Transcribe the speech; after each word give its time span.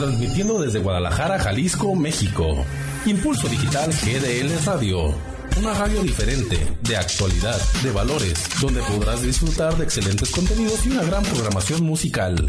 transmitiendo 0.00 0.58
desde 0.58 0.78
Guadalajara, 0.78 1.38
Jalisco, 1.38 1.94
México. 1.94 2.64
Impulso 3.04 3.48
Digital 3.48 3.90
GDL 3.92 4.64
Radio. 4.64 5.14
Una 5.58 5.74
radio 5.74 6.02
diferente, 6.02 6.56
de 6.80 6.96
actualidad, 6.96 7.60
de 7.82 7.90
valores, 7.90 8.32
donde 8.62 8.80
podrás 8.82 9.20
disfrutar 9.22 9.76
de 9.76 9.84
excelentes 9.84 10.30
contenidos 10.30 10.86
y 10.86 10.90
una 10.90 11.02
gran 11.02 11.22
programación 11.22 11.82
musical. 11.84 12.48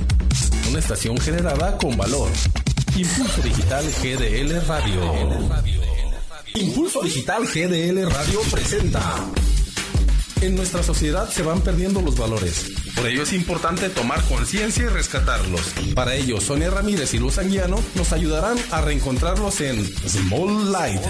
Una 0.69 0.79
estación 0.79 1.17
generada 1.17 1.77
con 1.77 1.97
valor. 1.97 2.29
Impulso 2.95 3.41
Digital 3.41 3.85
GDL 4.01 4.65
Radio. 4.65 5.01
Impulso 6.55 7.01
Digital 7.01 7.43
GDL 7.45 8.09
Radio 8.09 8.39
presenta. 8.49 9.01
En 10.39 10.55
nuestra 10.55 10.83
sociedad 10.83 11.29
se 11.29 11.43
van 11.43 11.59
perdiendo 11.59 12.01
los 12.01 12.17
valores. 12.17 12.80
Por 12.95 13.07
ello 13.07 13.23
es 13.23 13.33
importante 13.33 13.89
tomar 13.89 14.21
conciencia 14.25 14.83
y 14.83 14.87
rescatarlos. 14.87 15.61
Para 15.95 16.15
ello, 16.15 16.39
Sonia 16.39 16.69
Ramírez 16.69 17.13
y 17.13 17.19
Luz 17.19 17.37
Anguiano 17.37 17.79
nos 17.95 18.11
ayudarán 18.13 18.57
a 18.71 18.81
reencontrarlos 18.81 19.61
en 19.61 19.85
Small 20.07 20.71
Light. 20.71 21.01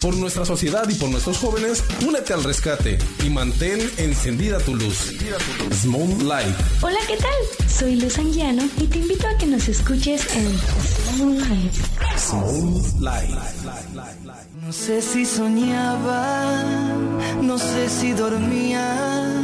Por 0.00 0.16
nuestra 0.16 0.44
sociedad 0.44 0.86
y 0.88 0.94
por 0.96 1.08
nuestros 1.08 1.38
jóvenes, 1.38 1.82
únete 2.06 2.34
al 2.34 2.44
rescate 2.44 2.98
y 3.24 3.30
mantén 3.30 3.90
encendida 3.96 4.58
tu 4.58 4.74
luz. 4.74 5.14
Small 5.72 6.28
Light. 6.28 6.54
Hola, 6.82 6.98
¿qué 7.06 7.16
tal? 7.16 7.70
Soy 7.70 7.96
Luz 7.96 8.18
Anguiano 8.18 8.68
y 8.76 8.86
te 8.86 8.98
invito 8.98 9.26
a 9.26 9.38
que 9.38 9.46
nos 9.46 9.66
escuches 9.68 10.26
en 10.36 10.58
Small 11.16 11.38
Light. 11.38 11.72
Small 12.18 12.82
Light. 13.00 13.30
No 14.62 14.72
sé 14.72 15.00
si 15.00 15.24
soñaba, 15.24 16.52
no 17.40 17.58
sé 17.58 17.88
si 17.88 18.12
dormía 18.12 19.43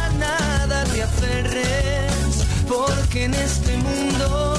porque 2.67 3.25
en 3.25 3.33
este 3.33 3.75
mundo 3.77 4.57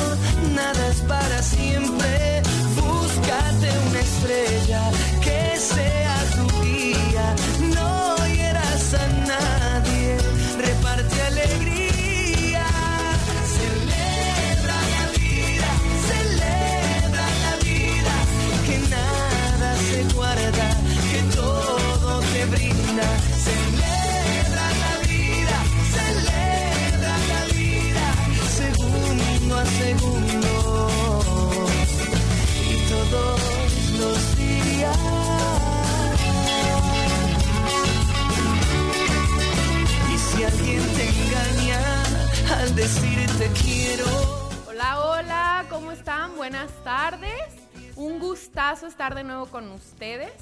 nada 0.55 0.89
es 0.89 1.01
para 1.03 1.43
siempre. 1.43 2.43
Búscate 2.77 3.69
una 3.89 4.01
estrella 4.01 4.83
que 5.21 5.59
sea 5.59 6.17
tu 6.37 6.63
guía, 6.63 7.35
no 7.77 8.17
hieras 8.27 8.95
a 8.95 9.07
nadie, 9.33 10.17
reparte 10.59 11.23
alegría. 11.23 12.67
Celebra 13.59 14.79
la 14.97 15.05
vida, 15.19 15.71
celebra 16.11 17.27
la 17.45 17.55
vida, 17.65 18.15
que 18.67 18.79
nada 18.97 19.77
se 19.89 20.15
guarda, 20.15 20.69
que 21.11 21.21
todo 21.37 22.21
te 22.33 22.45
brinda. 22.47 23.09
Celebra 23.45 24.02
segundo 29.83 30.49
a 30.49 31.67
segundo 31.67 31.67
y 32.71 32.77
todos 32.89 33.41
los 33.99 34.37
días. 34.37 34.99
Y 40.13 40.19
si 40.19 40.45
alguien 40.45 40.83
te 40.97 41.05
engaña 41.09 41.81
al 42.61 42.75
decirte 42.77 43.51
quiero. 43.63 44.07
Hola, 44.69 45.01
hola, 45.01 45.67
¿cómo 45.69 45.93
están? 45.93 46.37
Buenas 46.37 46.71
tardes. 46.85 47.45
Un 47.97 48.21
gustazo 48.21 48.87
estar 48.87 49.15
de 49.15 49.25
nuevo 49.25 49.47
con 49.47 49.69
ustedes. 49.71 50.33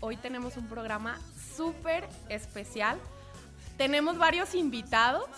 Hoy 0.00 0.16
tenemos 0.16 0.56
un 0.56 0.68
programa 0.68 1.18
súper 1.56 2.08
especial. 2.28 2.98
Tenemos 3.76 4.18
varios 4.18 4.54
invitados. 4.54 5.28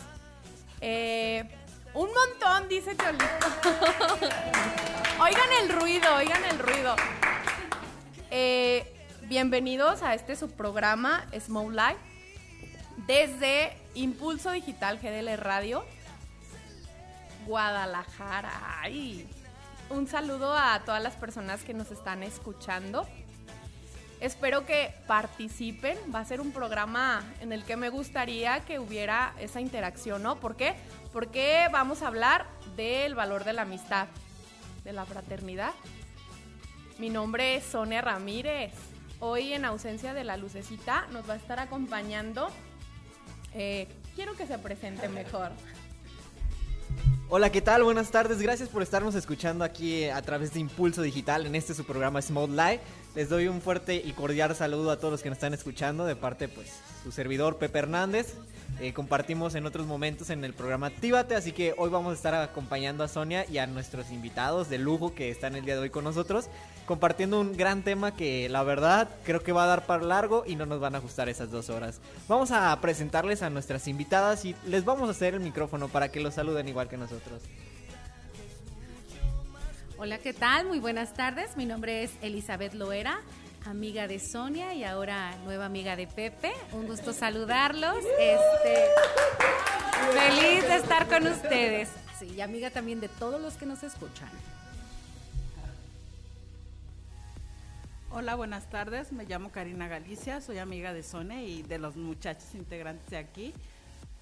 Eh, 0.83 1.60
un 1.95 2.09
montón, 2.13 2.69
dice 2.69 2.97
Cholito. 2.97 3.25
oigan 5.21 5.53
el 5.63 5.69
ruido, 5.69 6.15
oigan 6.17 6.45
el 6.45 6.59
ruido. 6.59 6.95
Eh, 8.31 8.93
bienvenidos 9.23 10.03
a 10.03 10.15
este 10.15 10.37
subprograma 10.37 11.27
Small 11.39 11.75
Life 11.75 12.01
desde 13.07 13.77
Impulso 13.95 14.53
Digital 14.53 14.99
GDL 14.99 15.37
Radio. 15.37 15.85
Guadalajara. 17.47 18.53
Un 19.89 20.07
saludo 20.07 20.55
a 20.57 20.81
todas 20.85 21.03
las 21.03 21.15
personas 21.15 21.65
que 21.65 21.75
nos 21.75 21.91
están 21.91 22.23
escuchando. 22.23 23.07
Espero 24.21 24.67
que 24.67 24.93
participen. 25.07 25.97
Va 26.15 26.21
a 26.21 26.25
ser 26.27 26.43
un 26.43 26.53
programa 26.53 27.25
en 27.41 27.53
el 27.53 27.65
que 27.65 27.77
me 27.77 27.89
gustaría 27.89 28.61
que 28.61 28.79
hubiera 28.79 29.33
esa 29.41 29.63
interacción, 29.63 30.23
¿no? 30.23 30.39
¿Por 30.39 30.57
qué? 30.57 30.75
Porque 31.13 31.69
vamos 31.73 32.03
a 32.03 32.09
hablar 32.09 32.47
del 32.77 33.15
valor 33.15 33.45
de 33.45 33.55
la 33.55 33.63
amistad, 33.63 34.09
de 34.85 34.93
la 34.93 35.07
fraternidad. 35.07 35.73
Mi 36.99 37.09
nombre 37.09 37.57
es 37.57 37.65
Sonia 37.65 38.03
Ramírez. 38.03 38.73
Hoy 39.21 39.55
en 39.55 39.65
ausencia 39.65 40.13
de 40.13 40.25
la 40.25 40.37
lucecita 40.37 41.07
nos 41.13 41.29
va 41.29 41.35
a 41.35 41.37
estar 41.37 41.59
acompañando. 41.59 42.51
Eh, 43.55 43.89
quiero 44.15 44.37
que 44.37 44.47
se 44.47 44.59
presente 44.59 45.09
mejor. 45.09 45.51
Hola, 47.33 47.53
¿qué 47.53 47.61
tal? 47.61 47.85
Buenas 47.85 48.11
tardes. 48.11 48.43
Gracias 48.43 48.69
por 48.69 48.83
estarnos 48.83 49.15
escuchando 49.15 49.63
aquí 49.63 50.07
a 50.07 50.21
través 50.21 50.53
de 50.53 50.59
Impulso 50.59 51.01
Digital 51.01 51.47
en 51.47 51.55
este 51.55 51.75
su 51.75 51.85
programa 51.85 52.21
Small 52.21 52.57
Live. 52.57 52.81
Les 53.15 53.29
doy 53.29 53.47
un 53.47 53.61
fuerte 53.61 54.03
y 54.05 54.11
cordial 54.15 54.57
saludo 54.57 54.91
a 54.91 54.97
todos 54.97 55.13
los 55.13 55.23
que 55.23 55.29
nos 55.29 55.37
están 55.37 55.55
escuchando 55.55 56.05
de 56.07 56.17
parte, 56.17 56.49
pues, 56.49 56.81
su 57.05 57.13
servidor 57.13 57.57
Pepe 57.57 57.79
Hernández. 57.79 58.35
Eh, 58.81 58.95
compartimos 58.95 59.55
en 59.57 59.67
otros 59.67 59.87
momentos 59.87 60.31
en 60.31 60.43
el 60.43 60.55
programa 60.55 60.87
Actívate, 60.87 61.35
así 61.35 61.53
que 61.53 61.75
hoy 61.77 61.91
vamos 61.91 62.13
a 62.13 62.15
estar 62.15 62.35
acompañando 62.35 63.05
a 63.05 63.09
Sonia 63.09 63.45
y 63.47 63.59
a 63.59 63.67
nuestros 63.67 64.11
invitados 64.11 64.71
de 64.71 64.79
lujo 64.79 65.15
que 65.15 65.29
están 65.29 65.55
el 65.55 65.67
día 65.67 65.75
de 65.75 65.83
hoy 65.83 65.91
con 65.91 66.03
nosotros, 66.03 66.49
compartiendo 66.87 67.39
un 67.39 67.59
gran 67.59 67.83
tema 67.83 68.17
que 68.17 68.49
la 68.49 68.63
verdad 68.63 69.11
creo 69.25 69.43
que 69.43 69.53
va 69.53 69.65
a 69.65 69.67
dar 69.67 69.85
para 69.85 70.05
largo 70.05 70.45
y 70.47 70.57
no 70.57 70.65
nos 70.65 70.81
van 70.81 70.95
a 70.95 70.99
ajustar 70.99 71.29
esas 71.29 71.51
dos 71.51 71.69
horas. 71.69 72.01
Vamos 72.27 72.53
a 72.53 72.81
presentarles 72.81 73.43
a 73.43 73.51
nuestras 73.51 73.87
invitadas 73.87 74.47
y 74.47 74.57
les 74.65 74.83
vamos 74.87 75.09
a 75.09 75.11
hacer 75.11 75.35
el 75.35 75.41
micrófono 75.41 75.89
para 75.89 76.11
que 76.11 76.21
los 76.21 76.33
saluden 76.33 76.67
igual 76.67 76.89
que 76.89 76.97
nosotros. 76.97 77.43
Hola, 79.99 80.17
¿qué 80.17 80.33
tal? 80.33 80.67
Muy 80.67 80.79
buenas 80.79 81.13
tardes. 81.13 81.59
Mi 81.59 81.67
nombre 81.67 82.03
es 82.03 82.13
Elizabeth 82.23 82.73
Loera, 82.73 83.21
amiga 83.67 84.09
de 84.09 84.19
Sonia 84.19 84.75
y 84.75 84.85
ahora 84.85 85.37
nueva 85.45 85.67
amiga 85.67 85.97
de 85.97 86.07
Pepe. 86.07 86.53
Un 86.73 86.87
gusto 86.87 87.13
saludarlos. 87.13 87.99
Este, 88.19 88.87
feliz 90.13 90.63
de 90.69 90.77
estar 90.77 91.07
con 91.09 91.27
ustedes. 91.27 91.89
Sí, 92.19 92.33
y 92.37 92.41
amiga 92.41 92.71
también 92.71 93.01
de 93.01 93.09
todos 93.09 93.41
los 93.41 93.55
que 93.55 93.67
nos 93.67 93.83
escuchan. 93.83 94.29
Hola, 98.13 98.35
buenas 98.35 98.69
tardes. 98.69 99.13
Me 99.13 99.25
llamo 99.25 99.51
Karina 99.53 99.87
Galicia, 99.87 100.41
soy 100.41 100.59
amiga 100.59 100.93
de 100.93 101.03
Sonia 101.03 101.43
y 101.43 101.63
de 101.63 101.79
los 101.79 101.97
muchachos 101.97 102.55
integrantes 102.55 103.09
de 103.11 103.19
aquí. 103.19 103.55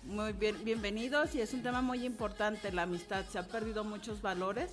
Muy 0.02 0.32
bien, 0.32 0.56
bienvenidos 0.64 1.34
y 1.34 1.40
es 1.40 1.54
un 1.54 1.62
tema 1.62 1.80
muy 1.80 2.04
importante, 2.04 2.70
la 2.70 2.82
amistad. 2.82 3.24
Se 3.30 3.38
han 3.38 3.46
perdido 3.46 3.84
muchos 3.84 4.20
valores 4.20 4.70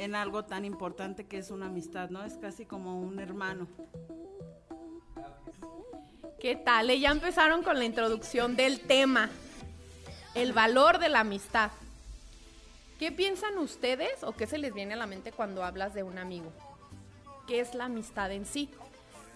en 0.00 0.14
algo 0.14 0.46
tan 0.46 0.64
importante 0.64 1.26
que 1.26 1.36
es 1.36 1.50
una 1.50 1.66
amistad, 1.66 2.08
¿no? 2.08 2.24
Es 2.24 2.38
casi 2.38 2.64
como 2.64 2.98
un 2.98 3.20
hermano. 3.20 3.68
¿Qué 6.40 6.56
tal? 6.56 6.88
Ya 6.98 7.10
empezaron 7.10 7.62
con 7.62 7.78
la 7.78 7.84
introducción 7.84 8.56
del 8.56 8.80
tema, 8.80 9.28
el 10.34 10.54
valor 10.54 10.98
de 11.00 11.10
la 11.10 11.20
amistad. 11.20 11.70
¿Qué 12.98 13.12
piensan 13.12 13.58
ustedes 13.58 14.24
o 14.24 14.32
qué 14.32 14.46
se 14.46 14.56
les 14.56 14.72
viene 14.72 14.94
a 14.94 14.96
la 14.96 15.06
mente 15.06 15.32
cuando 15.32 15.64
hablas 15.64 15.92
de 15.92 16.02
un 16.02 16.16
amigo? 16.16 16.50
¿Qué 17.46 17.60
es 17.60 17.74
la 17.74 17.84
amistad 17.84 18.32
en 18.32 18.46
sí? 18.46 18.70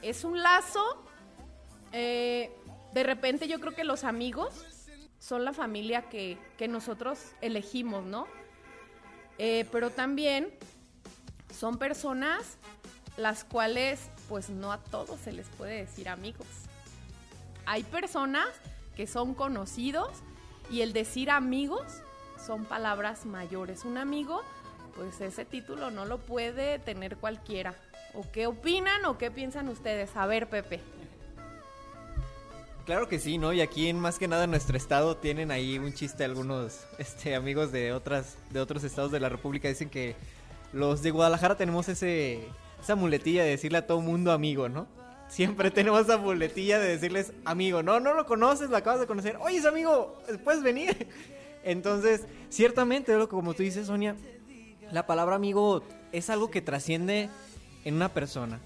Es 0.00 0.24
un 0.24 0.42
lazo, 0.42 0.82
eh, 1.92 2.50
de 2.94 3.02
repente 3.02 3.48
yo 3.48 3.60
creo 3.60 3.74
que 3.74 3.84
los 3.84 4.02
amigos 4.02 4.64
son 5.18 5.44
la 5.44 5.52
familia 5.52 6.08
que, 6.08 6.38
que 6.56 6.68
nosotros 6.68 7.32
elegimos, 7.42 8.06
¿no? 8.06 8.26
Eh, 9.38 9.66
pero 9.72 9.90
también 9.90 10.52
son 11.58 11.78
personas 11.78 12.58
las 13.16 13.44
cuales 13.44 14.00
pues 14.28 14.50
no 14.50 14.72
a 14.72 14.78
todos 14.78 15.20
se 15.20 15.32
les 15.32 15.48
puede 15.48 15.76
decir 15.78 16.08
amigos. 16.08 16.46
Hay 17.66 17.82
personas 17.82 18.48
que 18.96 19.06
son 19.06 19.34
conocidos 19.34 20.10
y 20.70 20.80
el 20.80 20.92
decir 20.92 21.30
amigos 21.30 22.02
son 22.44 22.64
palabras 22.64 23.26
mayores. 23.26 23.84
Un 23.84 23.98
amigo 23.98 24.42
pues 24.96 25.20
ese 25.20 25.44
título 25.44 25.90
no 25.90 26.04
lo 26.04 26.18
puede 26.18 26.78
tener 26.78 27.16
cualquiera. 27.16 27.74
¿O 28.14 28.24
qué 28.30 28.46
opinan 28.46 29.04
o 29.06 29.18
qué 29.18 29.30
piensan 29.30 29.68
ustedes? 29.68 30.16
A 30.16 30.26
ver, 30.26 30.48
Pepe. 30.48 30.80
Claro 32.84 33.08
que 33.08 33.18
sí, 33.18 33.38
¿no? 33.38 33.54
Y 33.54 33.62
aquí 33.62 33.88
en 33.88 33.98
más 33.98 34.18
que 34.18 34.28
nada 34.28 34.44
en 34.44 34.50
nuestro 34.50 34.76
estado 34.76 35.16
tienen 35.16 35.50
ahí 35.50 35.78
un 35.78 35.94
chiste 35.94 36.22
algunos 36.22 36.80
este 36.98 37.34
amigos 37.34 37.72
de 37.72 37.92
otras 37.92 38.36
de 38.50 38.60
otros 38.60 38.84
estados 38.84 39.10
de 39.10 39.20
la 39.20 39.30
República 39.30 39.68
dicen 39.68 39.88
que 39.88 40.14
los 40.74 41.02
de 41.02 41.10
Guadalajara 41.10 41.56
tenemos 41.56 41.88
ese 41.88 42.46
esa 42.82 42.94
muletilla 42.94 43.42
de 43.42 43.50
decirle 43.50 43.78
a 43.78 43.86
todo 43.86 44.02
mundo 44.02 44.32
amigo, 44.32 44.68
¿no? 44.68 44.86
Siempre 45.28 45.70
tenemos 45.70 46.02
esa 46.02 46.18
muletilla 46.18 46.78
de 46.78 46.88
decirles 46.88 47.32
amigo, 47.46 47.82
no, 47.82 48.00
no 48.00 48.12
lo 48.12 48.26
conoces, 48.26 48.68
lo 48.68 48.76
acabas 48.76 49.00
de 49.00 49.06
conocer. 49.06 49.38
Oye, 49.40 49.56
es 49.56 49.64
amigo, 49.64 50.22
puedes 50.44 50.62
venir. 50.62 51.08
Entonces, 51.64 52.26
ciertamente, 52.50 53.16
lo 53.16 53.30
como 53.30 53.54
tú 53.54 53.62
dices, 53.62 53.86
Sonia, 53.86 54.14
la 54.92 55.06
palabra 55.06 55.36
amigo 55.36 55.82
es 56.12 56.28
algo 56.28 56.50
que 56.50 56.60
trasciende 56.60 57.30
en 57.86 57.94
una 57.94 58.10
persona. 58.10 58.60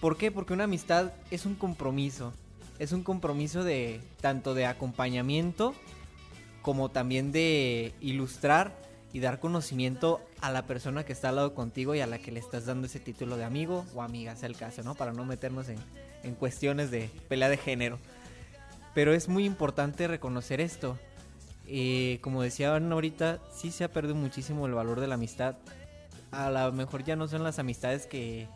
¿Por 0.00 0.16
qué? 0.16 0.32
Porque 0.32 0.54
una 0.54 0.64
amistad 0.64 1.12
es 1.30 1.44
un 1.44 1.54
compromiso. 1.54 2.32
Es 2.78 2.92
un 2.92 3.02
compromiso 3.02 3.64
de 3.64 4.00
tanto 4.20 4.54
de 4.54 4.66
acompañamiento 4.66 5.74
como 6.62 6.90
también 6.90 7.32
de 7.32 7.92
ilustrar 8.00 8.76
y 9.12 9.20
dar 9.20 9.40
conocimiento 9.40 10.20
a 10.40 10.52
la 10.52 10.66
persona 10.66 11.04
que 11.04 11.12
está 11.12 11.30
al 11.30 11.36
lado 11.36 11.54
contigo 11.54 11.94
y 11.94 12.00
a 12.00 12.06
la 12.06 12.18
que 12.18 12.30
le 12.30 12.40
estás 12.40 12.66
dando 12.66 12.86
ese 12.86 13.00
título 13.00 13.36
de 13.36 13.44
amigo 13.44 13.84
o 13.94 14.02
amiga, 14.02 14.36
sea 14.36 14.48
el 14.48 14.56
caso, 14.56 14.82
¿no? 14.82 14.94
Para 14.94 15.12
no 15.12 15.24
meternos 15.24 15.68
en, 15.68 15.78
en 16.22 16.34
cuestiones 16.34 16.90
de 16.90 17.10
pelea 17.28 17.48
de 17.48 17.56
género. 17.56 17.98
Pero 18.94 19.14
es 19.14 19.28
muy 19.28 19.44
importante 19.44 20.08
reconocer 20.08 20.60
esto. 20.60 20.98
Eh, 21.66 22.18
como 22.22 22.42
decían 22.42 22.92
ahorita, 22.92 23.40
sí 23.54 23.70
se 23.70 23.84
ha 23.84 23.92
perdido 23.92 24.14
muchísimo 24.14 24.66
el 24.66 24.74
valor 24.74 25.00
de 25.00 25.06
la 25.06 25.14
amistad. 25.14 25.56
A 26.30 26.50
lo 26.50 26.72
mejor 26.72 27.04
ya 27.04 27.16
no 27.16 27.28
son 27.28 27.42
las 27.42 27.58
amistades 27.58 28.06
que, 28.06 28.46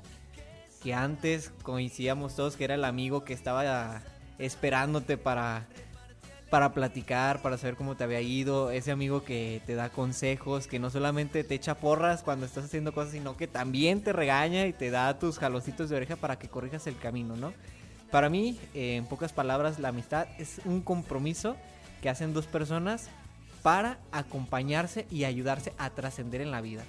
que 0.82 0.94
antes 0.94 1.50
coincidíamos 1.62 2.36
todos, 2.36 2.56
que 2.56 2.64
era 2.64 2.74
el 2.74 2.84
amigo 2.84 3.24
que 3.24 3.32
estaba 3.32 4.02
esperándote 4.44 5.16
para, 5.16 5.66
para 6.50 6.72
platicar, 6.74 7.40
para 7.40 7.56
saber 7.56 7.76
cómo 7.76 7.96
te 7.96 8.04
había 8.04 8.20
ido, 8.20 8.70
ese 8.70 8.90
amigo 8.90 9.24
que 9.24 9.62
te 9.66 9.74
da 9.74 9.88
consejos, 9.88 10.66
que 10.66 10.78
no 10.78 10.90
solamente 10.90 11.44
te 11.44 11.54
echa 11.54 11.76
porras 11.76 12.22
cuando 12.22 12.44
estás 12.44 12.66
haciendo 12.66 12.92
cosas, 12.92 13.12
sino 13.12 13.36
que 13.36 13.46
también 13.46 14.02
te 14.02 14.12
regaña 14.12 14.66
y 14.66 14.72
te 14.72 14.90
da 14.90 15.18
tus 15.18 15.38
jalocitos 15.38 15.88
de 15.88 15.96
oreja 15.96 16.16
para 16.16 16.38
que 16.38 16.48
corrijas 16.48 16.86
el 16.86 16.98
camino, 16.98 17.36
¿no? 17.36 17.52
Para 18.10 18.28
mí, 18.28 18.60
eh, 18.74 18.96
en 18.96 19.06
pocas 19.06 19.32
palabras, 19.32 19.78
la 19.78 19.88
amistad 19.88 20.26
es 20.38 20.60
un 20.66 20.82
compromiso 20.82 21.56
que 22.02 22.10
hacen 22.10 22.34
dos 22.34 22.46
personas 22.46 23.08
para 23.62 23.98
acompañarse 24.10 25.06
y 25.10 25.24
ayudarse 25.24 25.72
a 25.78 25.88
trascender 25.90 26.42
en 26.42 26.50
la 26.50 26.60
vida. 26.60 26.84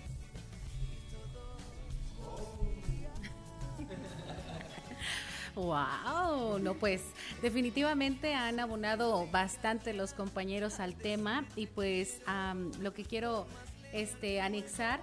Wow, 5.55 6.57
no 6.59 6.73
pues 6.73 7.01
definitivamente 7.41 8.33
han 8.33 8.59
abonado 8.59 9.27
bastante 9.31 9.93
los 9.93 10.13
compañeros 10.13 10.79
al 10.79 10.95
tema 10.95 11.45
y 11.55 11.67
pues 11.67 12.21
am, 12.25 12.71
lo 12.81 12.93
que 12.93 13.03
quiero 13.03 13.45
este 13.91 14.41
anexar 14.41 14.99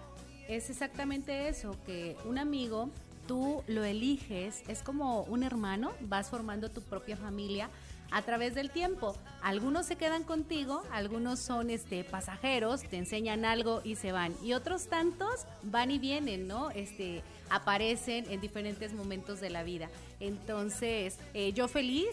es 0.49 0.69
exactamente 0.69 1.49
eso, 1.49 1.77
que 1.87 2.17
un 2.25 2.37
amigo 2.39 2.91
tú 3.29 3.63
lo 3.69 3.85
eliges, 3.85 4.65
es 4.67 4.83
como 4.83 5.23
un 5.23 5.45
hermano, 5.45 5.93
vas 6.01 6.31
formando 6.31 6.69
tu 6.69 6.83
propia 6.83 7.17
familia 7.17 7.71
a 8.11 8.23
través 8.23 8.55
del 8.55 8.71
tiempo. 8.71 9.17
Algunos 9.43 9.87
se 9.87 9.97
quedan 9.97 10.25
contigo, 10.25 10.83
algunos 10.93 11.39
son 11.39 11.71
este 11.71 12.05
pasajeros, 12.05 12.83
te 12.83 12.97
enseñan 12.97 13.45
algo 13.45 13.81
y 13.85 13.97
se 13.97 14.13
van. 14.13 14.35
Y 14.43 14.53
otros 14.53 14.89
tantos 14.89 15.47
van 15.63 15.91
y 15.91 15.99
vienen, 15.99 16.47
¿no? 16.47 16.71
Este 16.71 17.23
aparecen 17.49 18.31
en 18.31 18.41
diferentes 18.41 18.93
momentos 18.93 19.41
de 19.41 19.51
la 19.51 19.63
vida. 19.63 19.89
Entonces, 20.21 21.19
eh, 21.35 21.53
yo 21.53 21.69
feliz 21.69 22.09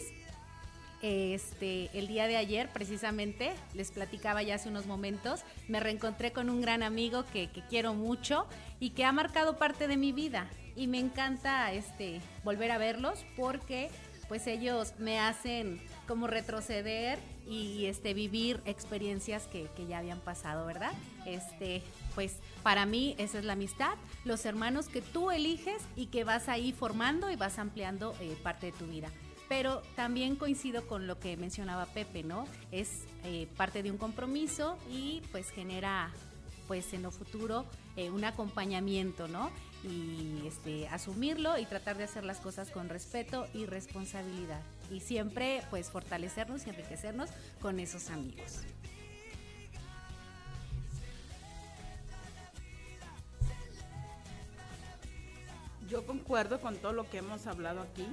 este, 1.00 1.90
el 1.96 2.08
día 2.08 2.26
de 2.26 2.36
ayer, 2.36 2.68
precisamente, 2.72 3.52
les 3.74 3.92
platicaba 3.92 4.42
ya 4.42 4.56
hace 4.56 4.68
unos 4.68 4.86
momentos, 4.86 5.42
me 5.68 5.80
reencontré 5.80 6.32
con 6.32 6.50
un 6.50 6.60
gran 6.60 6.82
amigo 6.82 7.24
que, 7.32 7.48
que 7.50 7.62
quiero 7.68 7.94
mucho 7.94 8.46
y 8.80 8.90
que 8.90 9.04
ha 9.04 9.12
marcado 9.12 9.58
parte 9.58 9.86
de 9.86 9.96
mi 9.96 10.12
vida. 10.12 10.48
Y 10.74 10.86
me 10.86 10.98
encanta 10.98 11.72
este, 11.72 12.20
volver 12.44 12.70
a 12.70 12.78
verlos 12.78 13.24
porque 13.36 13.90
pues 14.28 14.46
ellos 14.46 14.92
me 14.98 15.18
hacen 15.18 15.80
como 16.06 16.26
retroceder 16.26 17.18
y 17.48 17.86
este 17.86 18.12
vivir 18.12 18.60
experiencias 18.66 19.46
que, 19.46 19.68
ya 19.88 19.98
habían 19.98 20.20
pasado, 20.20 20.66
¿verdad? 20.66 20.92
Este, 21.26 21.82
pues 22.14 22.36
para 22.62 22.84
mí 22.84 23.14
esa 23.18 23.38
es 23.38 23.44
la 23.44 23.54
amistad, 23.54 23.94
los 24.24 24.44
hermanos 24.44 24.88
que 24.88 25.00
tú 25.00 25.30
eliges 25.30 25.82
y 25.96 26.06
que 26.06 26.24
vas 26.24 26.48
ahí 26.48 26.72
formando 26.72 27.30
y 27.30 27.36
vas 27.36 27.58
ampliando 27.58 28.14
eh, 28.20 28.36
parte 28.42 28.66
de 28.66 28.72
tu 28.72 28.86
vida. 28.86 29.08
Pero 29.48 29.80
también 29.96 30.36
coincido 30.36 30.86
con 30.86 31.06
lo 31.06 31.18
que 31.18 31.38
mencionaba 31.38 31.86
Pepe, 31.86 32.22
¿no? 32.22 32.46
Es 32.70 33.04
eh, 33.24 33.48
parte 33.56 33.82
de 33.82 33.90
un 33.90 33.96
compromiso 33.96 34.76
y 34.90 35.22
pues 35.32 35.50
genera 35.50 36.12
pues 36.66 36.92
en 36.92 37.02
lo 37.02 37.10
futuro 37.10 37.64
eh, 37.96 38.10
un 38.10 38.24
acompañamiento, 38.24 39.26
¿no? 39.26 39.50
Y 39.84 40.46
este, 40.46 40.88
asumirlo 40.88 41.56
y 41.58 41.64
tratar 41.64 41.96
de 41.96 42.04
hacer 42.04 42.24
las 42.24 42.38
cosas 42.38 42.70
con 42.70 42.88
respeto 42.88 43.46
y 43.54 43.64
responsabilidad. 43.66 44.60
Y 44.90 45.00
siempre 45.00 45.62
pues 45.70 45.90
fortalecernos 45.90 46.66
y 46.66 46.70
enriquecernos 46.70 47.30
con 47.60 47.78
esos 47.78 48.10
amigos. 48.10 48.62
Yo 55.88 56.04
concuerdo 56.04 56.60
con 56.60 56.76
todo 56.76 56.92
lo 56.92 57.08
que 57.08 57.18
hemos 57.18 57.46
hablado 57.46 57.80
aquí, 57.80 58.06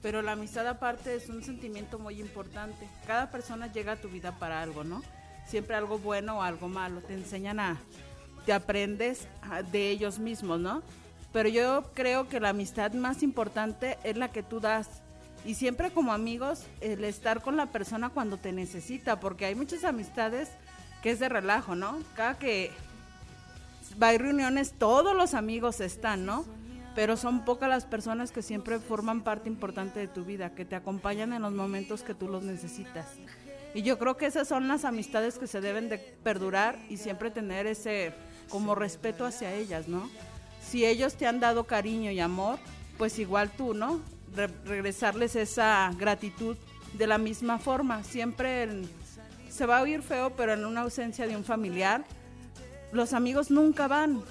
pero 0.00 0.22
la 0.22 0.32
amistad 0.32 0.66
aparte 0.66 1.14
es 1.14 1.28
un 1.28 1.44
sentimiento 1.44 1.98
muy 1.98 2.20
importante. 2.20 2.88
Cada 3.06 3.30
persona 3.30 3.72
llega 3.72 3.92
a 3.92 3.96
tu 3.96 4.08
vida 4.08 4.38
para 4.38 4.60
algo, 4.62 4.82
¿no? 4.82 5.02
Siempre 5.46 5.76
algo 5.76 5.98
bueno 5.98 6.38
o 6.38 6.42
algo 6.42 6.68
malo. 6.68 7.00
Te 7.00 7.14
enseñan 7.14 7.60
a, 7.60 7.76
te 8.44 8.52
aprendes 8.52 9.28
a- 9.42 9.62
de 9.62 9.90
ellos 9.90 10.18
mismos, 10.18 10.58
¿no? 10.58 10.82
Pero 11.32 11.48
yo 11.48 11.84
creo 11.94 12.28
que 12.28 12.40
la 12.40 12.50
amistad 12.50 12.92
más 12.92 13.22
importante 13.22 13.98
es 14.04 14.16
la 14.16 14.30
que 14.30 14.42
tú 14.42 14.60
das. 14.60 14.88
Y 15.44 15.54
siempre 15.54 15.90
como 15.90 16.12
amigos, 16.12 16.64
el 16.80 17.04
estar 17.04 17.42
con 17.42 17.56
la 17.56 17.66
persona 17.66 18.10
cuando 18.10 18.36
te 18.36 18.52
necesita, 18.52 19.18
porque 19.18 19.46
hay 19.46 19.54
muchas 19.54 19.84
amistades 19.84 20.50
que 21.02 21.10
es 21.10 21.18
de 21.18 21.28
relajo, 21.28 21.74
¿no? 21.74 21.98
Cada 22.14 22.38
que 22.38 22.70
a 24.00 24.12
reuniones, 24.18 24.72
todos 24.72 25.16
los 25.16 25.34
amigos 25.34 25.80
están, 25.80 26.24
¿no? 26.24 26.44
Pero 26.94 27.16
son 27.16 27.44
pocas 27.44 27.68
las 27.68 27.84
personas 27.84 28.30
que 28.32 28.42
siempre 28.42 28.78
forman 28.78 29.22
parte 29.22 29.48
importante 29.48 30.00
de 30.00 30.08
tu 30.08 30.24
vida, 30.24 30.54
que 30.54 30.64
te 30.64 30.76
acompañan 30.76 31.32
en 31.32 31.42
los 31.42 31.52
momentos 31.52 32.02
que 32.02 32.14
tú 32.14 32.28
los 32.28 32.42
necesitas. 32.42 33.06
Y 33.74 33.82
yo 33.82 33.98
creo 33.98 34.16
que 34.16 34.26
esas 34.26 34.46
son 34.48 34.68
las 34.68 34.84
amistades 34.84 35.38
que 35.38 35.46
se 35.46 35.60
deben 35.60 35.88
de 35.88 35.98
perdurar 35.98 36.78
y 36.90 36.98
siempre 36.98 37.30
tener 37.30 37.66
ese 37.66 38.12
como 38.50 38.74
respeto 38.74 39.24
hacia 39.24 39.54
ellas, 39.54 39.88
¿no? 39.88 40.10
Si 40.72 40.86
ellos 40.86 41.16
te 41.16 41.26
han 41.26 41.38
dado 41.38 41.64
cariño 41.64 42.10
y 42.12 42.18
amor, 42.18 42.58
pues 42.96 43.18
igual 43.18 43.50
tú, 43.50 43.74
¿no? 43.74 44.00
Re- 44.34 44.48
regresarles 44.64 45.36
esa 45.36 45.90
gratitud 45.98 46.56
de 46.94 47.06
la 47.06 47.18
misma 47.18 47.58
forma. 47.58 48.02
Siempre 48.04 48.70
se 49.50 49.66
va 49.66 49.76
a 49.76 49.82
oír 49.82 50.00
feo, 50.00 50.30
pero 50.34 50.54
en 50.54 50.64
una 50.64 50.80
ausencia 50.80 51.26
de 51.26 51.36
un 51.36 51.44
familiar, 51.44 52.06
los 52.90 53.12
amigos 53.12 53.50
nunca 53.50 53.86
van, 53.86 54.22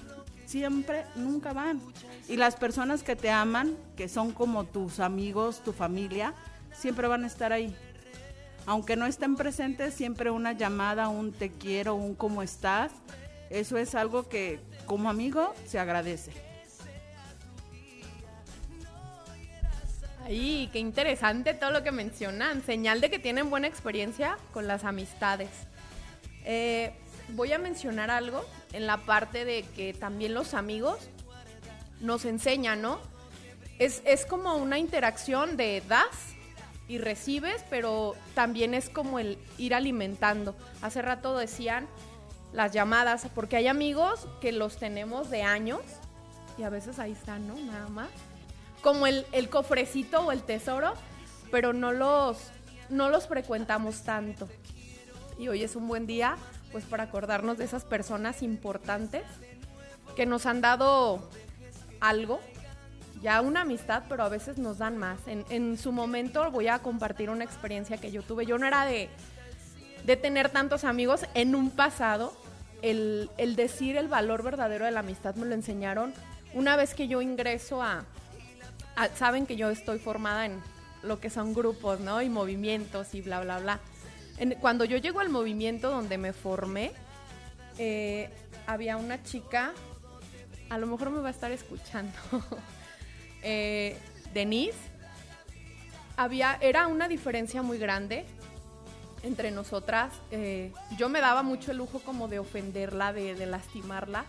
siempre 0.48 1.05
nunca 1.15 1.53
van. 1.53 1.79
Y 2.27 2.38
las 2.38 2.55
personas 2.55 3.03
que 3.03 3.15
te 3.15 3.29
aman, 3.29 3.77
que 3.95 4.10
son 4.10 4.31
como 4.31 4.63
tus 4.63 5.00
amigos, 5.00 5.62
tu 5.63 5.74
familia, 5.74 6.33
siempre 6.74 7.07
van 7.07 7.24
a 7.24 7.27
estar 7.27 7.53
ahí. 7.53 7.75
Aunque 8.65 8.95
no 8.95 9.05
estén 9.05 9.36
presentes, 9.36 9.93
siempre 9.93 10.31
una 10.31 10.53
llamada, 10.53 11.07
un 11.07 11.33
te 11.33 11.51
quiero, 11.51 11.93
un 11.93 12.15
cómo 12.15 12.41
estás, 12.41 12.91
eso 13.51 13.77
es 13.77 13.93
algo 13.93 14.27
que 14.27 14.60
como 14.86 15.10
amigo 15.10 15.54
se 15.68 15.80
agradece. 15.80 16.32
Ay, 20.26 20.70
qué 20.72 20.80
interesante 20.80 21.54
todo 21.54 21.72
lo 21.72 21.84
que 21.84 21.92
mencionan. 21.92 22.64
Señal 22.64 23.02
de 23.02 23.10
que 23.10 23.20
tienen 23.20 23.50
buena 23.50 23.68
experiencia 23.68 24.38
con 24.54 24.68
las 24.68 24.84
amistades. 24.84 25.50
Eh, 26.46 26.94
voy 27.30 27.54
a 27.54 27.58
mencionar 27.58 28.12
algo 28.12 28.46
en 28.74 28.88
la 28.88 28.98
parte 28.98 29.46
de 29.46 29.64
que 29.76 29.94
también 29.94 30.34
los 30.34 30.54
amigos 30.54 30.98
nos 32.00 32.26
enseñan, 32.26 32.82
¿no? 32.82 33.00
Es, 33.80 34.02
es 34.06 34.26
como 34.26 34.56
una 34.56 34.78
interacción 34.78 35.58
de 35.58 35.82
das 35.88 36.36
y 36.88 36.98
recibes, 36.98 37.64
pero 37.70 38.16
también 38.36 38.74
es 38.74 38.90
como 38.90 39.18
el 39.18 39.38
ir 39.58 39.74
alimentando. 39.74 40.56
Hace 40.82 41.02
rato 41.02 41.38
decían 41.38 41.88
las 42.53 42.72
llamadas, 42.72 43.27
porque 43.34 43.55
hay 43.55 43.67
amigos 43.67 44.27
que 44.39 44.51
los 44.51 44.77
tenemos 44.77 45.29
de 45.29 45.43
años 45.43 45.81
y 46.58 46.63
a 46.63 46.70
veces 46.70 47.00
ahí 47.00 47.13
están, 47.13 47.48
¿no? 47.48 47.55
Nada 47.55 47.88
más 47.89 48.10
como 48.81 49.08
el, 49.08 49.25
el 49.31 49.50
cofrecito 49.50 50.22
o 50.22 50.31
el 50.31 50.41
tesoro, 50.43 50.93
pero 51.51 51.74
no 51.74 51.91
los, 51.91 52.38
no 52.89 53.10
los 53.10 53.27
frecuentamos 53.27 54.03
tanto. 54.03 54.50
Y 55.38 55.48
hoy 55.48 55.63
es 55.63 55.75
un 55.75 55.88
buen 55.88 56.08
día, 56.08 56.36
pues, 56.72 56.84
para 56.86 57.03
acordarnos 57.03 57.58
de 57.58 57.65
esas 57.65 57.86
personas 57.86 58.43
importantes 58.43 59.24
que 60.15 60.25
nos 60.25 60.46
han 60.46 60.62
dado 60.62 61.29
algo, 62.00 62.39
ya 63.22 63.41
una 63.41 63.62
amistad, 63.62 64.03
pero 64.10 64.24
a 64.24 64.29
veces 64.29 64.58
nos 64.58 64.79
dan 64.79 64.98
más. 64.98 65.20
En, 65.27 65.46
en 65.50 65.77
su 65.77 65.91
momento 65.91 66.50
voy 66.51 66.67
a 66.67 66.79
compartir 66.79 67.29
una 67.29 67.43
experiencia 67.43 67.98
que 67.98 68.12
yo 68.12 68.24
tuve. 68.24 68.46
Yo 68.46 68.58
no 68.58 68.65
era 68.65 68.86
de, 68.86 69.10
de 70.05 70.17
tener 70.17 70.50
tantos 70.50 70.84
amigos 70.84 71.25
en 71.34 71.55
un 71.55 71.70
pasado. 71.72 72.34
El, 72.81 73.29
el 73.38 73.55
decir 73.55 73.96
el 73.96 74.08
valor 74.08 74.41
verdadero 74.41 74.86
de 74.86 74.91
la 74.91 75.01
amistad 75.01 75.36
me 75.36 75.46
lo 75.46 75.53
enseñaron 75.53 76.13
una 76.53 76.75
vez 76.75 76.93
que 76.93 77.08
yo 77.08 77.22
ingreso 77.22 77.81
a, 77.81 78.05
saben 79.15 79.46
que 79.46 79.55
yo 79.55 79.70
estoy 79.70 80.00
formada 80.00 80.46
en 80.46 80.62
lo 81.03 81.20
que 81.20 81.29
son 81.29 81.53
grupos, 81.53 82.00
¿no? 82.00 82.22
Y 82.22 82.29
movimientos 82.29 83.13
y 83.15 83.22
bla, 83.22 83.41
bla, 83.41 83.60
bla. 83.60 83.79
Cuando 84.60 84.86
yo 84.86 84.98
llego 84.98 85.20
al 85.20 85.29
movimiento 85.29 85.89
donde 85.89 86.17
me 86.17 86.34
formé, 86.34 86.91
eh, 87.77 88.29
había 88.67 88.98
una 88.98 89.24
chica, 89.24 89.74
a 90.70 90.77
lo 90.77 90.88
mejor 90.88 91.10
me 91.12 91.22
va 91.22 91.29
a 91.29 91.31
estar 91.31 91.51
escuchando, 91.51 92.12
eh, 93.43 93.98
Denise. 94.34 94.77
Había, 96.17 96.58
era 96.62 96.88
una 96.88 97.08
diferencia 97.08 97.62
muy 97.62 97.77
grande 97.77 98.25
entre 99.24 99.51
nosotras. 99.51 100.13
eh, 100.32 100.72
yo 100.98 101.10
me 101.10 101.22
daba 101.22 101.44
mucho 101.44 101.72
el 101.72 101.78
lujo 101.78 102.00
como 102.00 102.28
de 102.28 102.40
ofenderla, 102.40 103.13
de, 103.13 103.46
lastimarla 103.46 104.25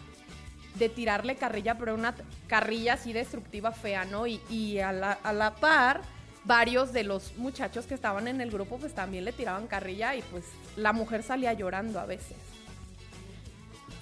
de 0.75 0.89
tirarle 0.89 1.37
carrilla, 1.37 1.77
pero 1.77 1.95
una 1.95 2.15
carrilla 2.47 2.95
así 2.95 3.13
destructiva, 3.13 3.73
fea, 3.73 4.05
¿no? 4.07 4.27
Y, 4.27 4.79
a, 4.81 4.93
la, 4.93 5.55
par, 5.61 6.01
varios 6.45 6.93
de 6.93 7.05
los 7.05 7.37
muchachos 7.37 7.87
que 7.87 7.95
estaban 7.95 8.27
en 8.27 8.41
el 8.41 8.51
grupo, 8.51 8.79
pues 8.79 8.95
también 8.95 9.25
le 9.25 9.33
tiraban 9.33 9.67
carrilla 9.67 10.15
y 10.17 10.23
pues 10.23 10.45
la 10.77 10.93
mujer 10.93 11.23
salía 11.23 11.53
llorando 11.53 12.01
a 12.01 12.07
veces. 12.07 12.37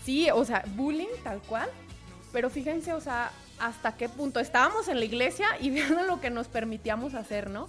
Sí, 0.05 0.31
o 0.31 0.45
sea, 0.45 0.65
bullying 0.77 1.09
tal 1.25 1.41
cual, 1.43 1.69
pero 2.33 2.51
fíjense, 2.51 2.93
o 2.93 3.01
sea, 3.01 3.33
hasta 3.59 3.97
qué 3.97 4.09
punto 4.09 4.41
estábamos 4.41 4.89
en 4.89 4.99
la 4.99 5.05
iglesia 5.05 5.49
y 5.61 5.71
viendo 5.71 6.03
lo 6.05 6.21
que 6.21 6.31
nos 6.31 6.47
permitíamos 6.47 7.15
hacer, 7.15 7.51
¿no? 7.51 7.69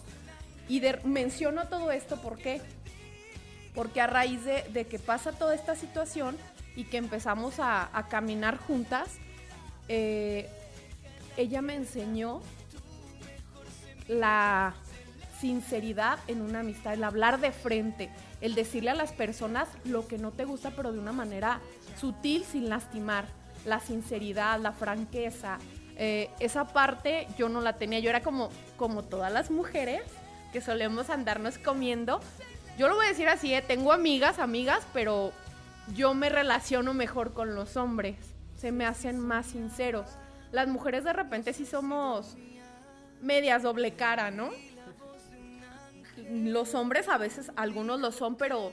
Y 0.69 0.81
menciono 1.03 1.67
todo 1.67 1.91
esto, 1.91 2.21
¿por 2.21 2.37
qué? 2.37 2.61
Porque 3.73 4.01
a 4.01 4.07
raíz 4.07 4.43
de, 4.43 4.87
que 4.89 4.99
pasa 4.99 5.31
toda 5.31 5.55
esta 5.55 5.75
situación 5.75 6.37
y 6.75 6.85
que 6.85 6.97
empezamos 6.97 7.59
a, 7.59 7.89
a 7.97 8.07
caminar 8.07 8.57
juntas, 8.57 9.17
eh, 9.87 10.49
ella 11.37 11.61
me 11.61 11.75
enseñó 11.75 12.41
la 14.07 14.73
sinceridad 15.39 16.19
en 16.27 16.41
una 16.41 16.59
amistad, 16.59 16.93
el 16.93 17.03
hablar 17.03 17.39
de 17.39 17.51
frente, 17.51 18.09
el 18.41 18.55
decirle 18.55 18.91
a 18.91 18.95
las 18.95 19.11
personas 19.11 19.67
lo 19.85 20.07
que 20.07 20.17
no 20.17 20.31
te 20.31 20.45
gusta, 20.45 20.71
pero 20.71 20.91
de 20.91 20.99
una 20.99 21.11
manera 21.11 21.59
sutil, 21.99 22.43
sin 22.43 22.69
lastimar. 22.69 23.25
La 23.65 23.79
sinceridad, 23.79 24.59
la 24.59 24.71
franqueza, 24.71 25.59
eh, 25.97 26.31
esa 26.39 26.65
parte 26.65 27.27
yo 27.37 27.47
no 27.47 27.61
la 27.61 27.73
tenía. 27.73 27.99
Yo 27.99 28.09
era 28.09 28.21
como, 28.21 28.49
como 28.75 29.03
todas 29.03 29.31
las 29.31 29.51
mujeres 29.51 30.01
que 30.51 30.61
solemos 30.61 31.09
andarnos 31.09 31.57
comiendo. 31.59 32.21
Yo 32.77 32.87
lo 32.87 32.95
voy 32.95 33.05
a 33.05 33.09
decir 33.09 33.27
así, 33.27 33.53
eh, 33.53 33.61
tengo 33.61 33.91
amigas, 33.91 34.39
amigas, 34.39 34.85
pero 34.93 35.33
yo 35.95 36.13
me 36.13 36.29
relaciono 36.29 36.93
mejor 36.93 37.33
con 37.33 37.55
los 37.55 37.77
hombres. 37.77 38.17
Se 38.57 38.71
me 38.71 38.85
hacen 38.85 39.19
más 39.19 39.47
sinceros. 39.47 40.07
Las 40.51 40.67
mujeres 40.67 41.03
de 41.03 41.13
repente 41.13 41.53
sí 41.53 41.65
somos 41.65 42.35
medias 43.21 43.63
doble 43.63 43.93
cara, 43.93 44.31
¿no? 44.31 44.51
Los 46.29 46.75
hombres 46.75 47.09
a 47.09 47.17
veces, 47.17 47.51
algunos 47.55 47.99
lo 47.99 48.11
son, 48.11 48.35
pero 48.35 48.71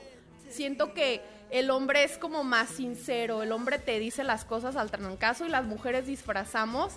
siento 0.49 0.93
que 0.93 1.21
el 1.49 1.69
hombre 1.71 2.03
es 2.03 2.17
como 2.17 2.43
más 2.43 2.69
sincero. 2.69 3.43
El 3.43 3.51
hombre 3.51 3.79
te 3.79 3.99
dice 3.99 4.23
las 4.23 4.45
cosas 4.45 4.75
al 4.75 4.91
trancazo 4.91 5.45
y 5.45 5.49
las 5.49 5.65
mujeres 5.65 6.05
disfrazamos. 6.05 6.93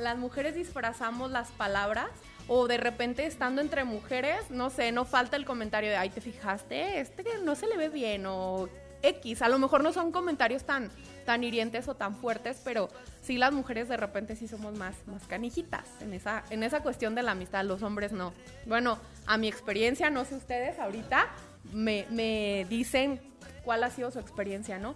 Las 0.00 0.18
mujeres 0.18 0.54
disfrazamos 0.54 1.30
las 1.30 1.50
palabras 1.52 2.10
o 2.48 2.68
de 2.68 2.76
repente 2.76 3.26
estando 3.26 3.60
entre 3.60 3.84
mujeres, 3.84 4.50
no 4.50 4.70
sé, 4.70 4.92
no 4.92 5.04
falta 5.04 5.36
el 5.36 5.44
comentario 5.44 5.90
de, 5.90 5.96
ay, 5.96 6.10
¿te 6.10 6.20
fijaste? 6.20 7.00
Este 7.00 7.24
no 7.42 7.54
se 7.54 7.66
le 7.66 7.76
ve 7.76 7.88
bien 7.88 8.24
o 8.26 8.68
X. 9.02 9.42
A 9.42 9.48
lo 9.48 9.58
mejor 9.58 9.82
no 9.82 9.92
son 9.92 10.12
comentarios 10.12 10.64
tan, 10.64 10.90
tan 11.24 11.44
hirientes 11.44 11.88
o 11.88 11.94
tan 11.94 12.16
fuertes, 12.16 12.60
pero 12.64 12.88
sí 13.22 13.36
las 13.36 13.52
mujeres 13.52 13.88
de 13.88 13.96
repente 13.96 14.36
sí 14.36 14.48
somos 14.48 14.76
más, 14.78 14.94
más 15.06 15.26
canijitas 15.26 15.86
en 16.00 16.12
esa, 16.14 16.44
en 16.50 16.62
esa 16.62 16.80
cuestión 16.80 17.14
de 17.14 17.22
la 17.22 17.32
amistad, 17.32 17.64
los 17.64 17.82
hombres 17.82 18.12
no. 18.12 18.32
Bueno, 18.66 18.98
a 19.26 19.36
mi 19.36 19.48
experiencia, 19.48 20.10
no 20.10 20.24
sé 20.24 20.36
ustedes, 20.36 20.78
ahorita 20.78 21.28
me, 21.72 22.06
me 22.10 22.66
dicen 22.68 23.20
cuál 23.64 23.82
ha 23.84 23.90
sido 23.90 24.10
su 24.10 24.18
experiencia, 24.18 24.78
¿no? 24.78 24.94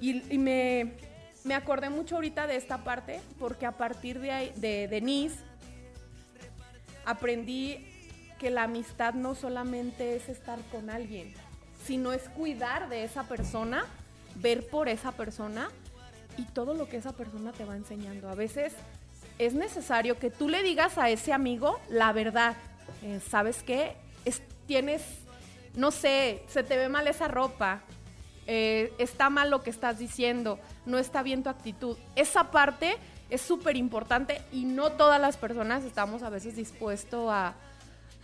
Y, 0.00 0.38
me, 0.38 0.94
me 1.44 1.54
acordé 1.54 1.90
mucho 1.90 2.14
ahorita 2.14 2.46
de 2.46 2.56
esta 2.56 2.84
parte, 2.84 3.20
porque 3.38 3.66
a 3.66 3.72
partir 3.72 4.18
de, 4.18 4.54
de 4.56 4.88
Denise, 4.88 5.36
aprendí 7.10 7.86
que 8.38 8.50
la 8.50 8.62
amistad 8.64 9.14
no 9.14 9.34
solamente 9.34 10.16
es 10.16 10.28
estar 10.28 10.58
con 10.72 10.88
alguien, 10.90 11.32
sino 11.86 12.12
es 12.12 12.28
cuidar 12.30 12.88
de 12.88 13.04
esa 13.04 13.24
persona, 13.24 13.84
ver 14.36 14.66
por 14.68 14.88
esa 14.88 15.12
persona 15.12 15.68
y 16.38 16.44
todo 16.44 16.74
lo 16.74 16.88
que 16.88 16.96
esa 16.96 17.12
persona 17.12 17.52
te 17.52 17.64
va 17.64 17.76
enseñando. 17.76 18.28
A 18.30 18.34
veces 18.34 18.72
es 19.38 19.54
necesario 19.54 20.18
que 20.18 20.30
tú 20.30 20.48
le 20.48 20.62
digas 20.62 20.96
a 20.98 21.10
ese 21.10 21.32
amigo 21.32 21.78
la 21.90 22.12
verdad. 22.12 22.56
Eh, 23.02 23.20
¿Sabes 23.28 23.62
qué? 23.62 23.96
Es- 24.24 24.42
tienes, 24.66 25.02
no 25.74 25.90
sé, 25.90 26.42
se 26.48 26.62
te 26.62 26.76
ve 26.76 26.88
mal 26.88 27.08
esa 27.08 27.28
ropa, 27.28 27.80
eh, 28.46 28.92
está 28.98 29.30
mal 29.30 29.50
lo 29.50 29.62
que 29.62 29.70
estás 29.70 29.98
diciendo, 29.98 30.58
no 30.86 30.98
está 30.98 31.22
bien 31.22 31.42
tu 31.42 31.50
actitud. 31.50 31.96
Esa 32.16 32.50
parte 32.50 32.96
es 33.30 33.40
súper 33.40 33.76
importante 33.76 34.42
y 34.52 34.64
no 34.64 34.90
todas 34.92 35.20
las 35.20 35.36
personas 35.36 35.84
estamos 35.84 36.22
a 36.22 36.30
veces 36.30 36.56
dispuestos 36.56 37.30
a 37.30 37.54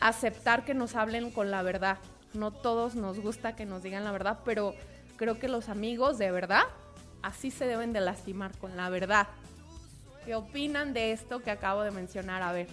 aceptar 0.00 0.64
que 0.64 0.74
nos 0.74 0.94
hablen 0.94 1.30
con 1.30 1.50
la 1.50 1.62
verdad. 1.62 1.98
No 2.34 2.50
todos 2.50 2.94
nos 2.94 3.18
gusta 3.20 3.56
que 3.56 3.64
nos 3.64 3.82
digan 3.82 4.04
la 4.04 4.12
verdad, 4.12 4.40
pero 4.44 4.74
creo 5.16 5.38
que 5.38 5.48
los 5.48 5.68
amigos 5.68 6.18
de 6.18 6.30
verdad 6.30 6.64
así 7.22 7.50
se 7.50 7.66
deben 7.66 7.92
de 7.92 8.00
lastimar 8.00 8.56
con 8.58 8.76
la 8.76 8.88
verdad. 8.90 9.28
¿Qué 10.24 10.34
opinan 10.34 10.92
de 10.92 11.12
esto 11.12 11.40
que 11.40 11.50
acabo 11.50 11.82
de 11.82 11.92
mencionar? 11.92 12.42
A 12.42 12.52
ver. 12.52 12.66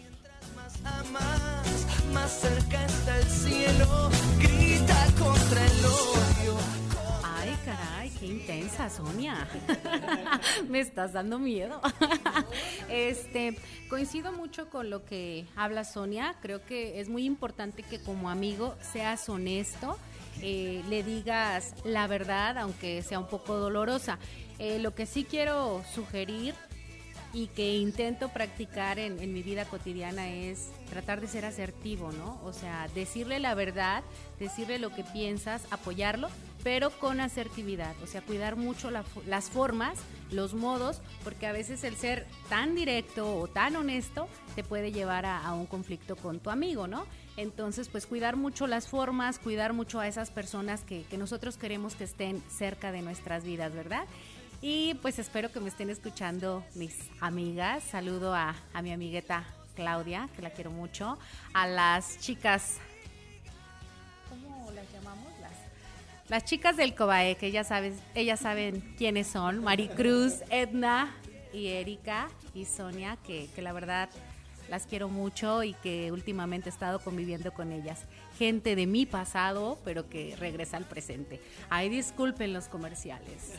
Más 0.55 0.75
a 0.83 1.03
más, 1.11 2.13
más 2.13 2.31
cerca 2.31 2.83
está 2.85 3.17
el 3.17 3.25
cielo, 3.25 4.09
grita 4.39 5.05
contra 5.19 5.65
el 5.65 5.85
odio. 5.85 6.72
Qué 8.23 8.29
intensa, 8.29 8.89
Sonia. 8.89 9.49
Me 10.69 10.79
estás 10.79 11.11
dando 11.11 11.39
miedo. 11.39 11.81
este, 12.89 13.57
coincido 13.89 14.31
mucho 14.31 14.69
con 14.69 14.89
lo 14.89 15.03
que 15.03 15.45
habla 15.57 15.83
Sonia. 15.83 16.33
Creo 16.41 16.65
que 16.65 17.01
es 17.01 17.09
muy 17.09 17.25
importante 17.25 17.83
que 17.83 18.01
como 18.01 18.29
amigo 18.29 18.75
seas 18.79 19.27
honesto, 19.27 19.97
eh, 20.41 20.81
le 20.87 21.03
digas 21.03 21.73
la 21.83 22.07
verdad, 22.07 22.57
aunque 22.59 23.01
sea 23.01 23.19
un 23.19 23.27
poco 23.27 23.57
dolorosa. 23.57 24.19
Eh, 24.57 24.79
lo 24.79 24.95
que 24.95 25.05
sí 25.05 25.25
quiero 25.25 25.83
sugerir 25.93 26.55
y 27.33 27.47
que 27.47 27.75
intento 27.75 28.29
practicar 28.29 28.99
en, 28.99 29.19
en 29.19 29.33
mi 29.33 29.43
vida 29.43 29.65
cotidiana 29.65 30.29
es 30.29 30.69
tratar 30.89 31.19
de 31.19 31.27
ser 31.27 31.43
asertivo, 31.43 32.13
¿no? 32.13 32.39
O 32.45 32.53
sea, 32.53 32.87
decirle 32.95 33.39
la 33.39 33.53
verdad, 33.53 34.01
decirle 34.39 34.79
lo 34.79 34.91
que 34.95 35.03
piensas, 35.03 35.63
apoyarlo, 35.71 36.29
pero 36.63 36.91
con 36.91 37.19
asertividad, 37.19 37.93
o 38.01 38.07
sea, 38.07 38.21
cuidar 38.21 38.55
mucho 38.55 38.89
las 38.89 39.49
formas, 39.49 39.99
los 40.31 40.53
modos, 40.53 41.01
porque 41.23 41.45
a 41.45 41.51
veces 41.51 41.83
el 41.83 41.95
ser 41.95 42.25
tan 42.49 42.73
directo 42.73 43.37
o 43.37 43.47
tan 43.47 43.75
honesto 43.75 44.29
te 44.55 44.63
puede 44.63 44.91
llevar 44.91 45.25
a, 45.25 45.53
un 45.53 45.65
conflicto 45.65 46.15
con 46.15 46.39
tu 46.39 46.49
amigo, 46.49 46.87
¿no? 46.87 47.05
Entonces, 47.35 47.89
pues 47.89 48.07
cuidar 48.07 48.37
mucho 48.37 48.67
las 48.67 48.87
formas, 48.87 49.39
cuidar 49.39 49.73
mucho 49.73 49.99
a 49.99 50.07
esas 50.07 50.31
personas 50.31 50.81
que, 50.81 51.03
que 51.03 51.17
nosotros 51.17 51.57
queremos 51.57 51.95
que 51.95 52.05
estén 52.05 52.41
cerca 52.49 52.91
de 52.91 53.01
nuestras 53.01 53.43
vidas, 53.43 53.73
¿verdad? 53.73 54.05
Y 54.61 54.93
pues 54.95 55.19
espero 55.19 55.51
que 55.51 55.59
me 55.59 55.67
estén 55.67 55.89
escuchando 55.89 56.63
mis 56.75 56.95
amigas. 57.19 57.83
Saludo 57.83 58.33
a, 58.33 58.55
a 58.73 58.81
mi 58.81 58.93
amigueta 58.93 59.43
Claudia, 59.75 60.29
que 60.35 60.41
la 60.41 60.51
quiero 60.51 60.71
mucho. 60.71 61.17
A 61.53 61.67
las 61.67 62.19
chicas. 62.19 62.79
Las 66.33 66.45
chicas 66.45 66.75
del 66.77 66.95
Cobae, 66.95 67.35
que 67.35 67.45
ellas, 67.45 67.67
sabes, 67.67 67.93
ellas 68.15 68.39
saben 68.39 68.81
quiénes 68.97 69.27
son. 69.27 69.63
Maricruz, 69.63 70.41
Edna 70.49 71.15
y 71.53 71.67
Erika 71.67 72.27
y 72.55 72.65
Sonia, 72.65 73.19
que, 73.23 73.49
que 73.53 73.61
la 73.61 73.71
verdad 73.71 74.09
las 74.67 74.87
quiero 74.87 75.09
mucho 75.09 75.61
y 75.61 75.75
que 75.75 76.11
últimamente 76.11 76.69
he 76.69 76.71
estado 76.71 76.97
conviviendo 76.97 77.53
con 77.53 77.71
ellas. 77.71 78.05
Gente 78.39 78.75
de 78.75 78.87
mi 78.87 79.05
pasado, 79.05 79.77
pero 79.85 80.09
que 80.09 80.35
regresa 80.39 80.77
al 80.77 80.85
presente. 80.85 81.39
Ay, 81.69 81.89
disculpen 81.89 82.51
los 82.51 82.67
comerciales. 82.67 83.53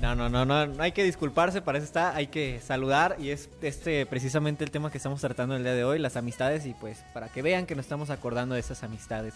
No, 0.00 0.14
no, 0.14 0.28
no, 0.28 0.44
no, 0.44 0.68
no 0.68 0.82
hay 0.84 0.92
que 0.92 1.02
disculparse, 1.02 1.62
para 1.62 1.78
eso 1.78 1.84
está, 1.84 2.14
hay 2.14 2.28
que 2.28 2.60
saludar 2.60 3.16
y 3.18 3.30
es 3.30 3.48
este 3.60 4.06
precisamente 4.06 4.62
el 4.62 4.70
tema 4.70 4.92
que 4.92 4.98
estamos 4.98 5.20
tratando 5.20 5.56
el 5.56 5.64
día 5.64 5.74
de 5.74 5.82
hoy, 5.82 5.98
las 5.98 6.16
amistades 6.16 6.64
y 6.64 6.74
pues 6.74 7.04
para 7.12 7.28
que 7.28 7.42
vean 7.42 7.66
que 7.66 7.74
nos 7.74 7.86
estamos 7.86 8.10
acordando 8.10 8.54
de 8.54 8.60
esas 8.60 8.84
amistades. 8.84 9.34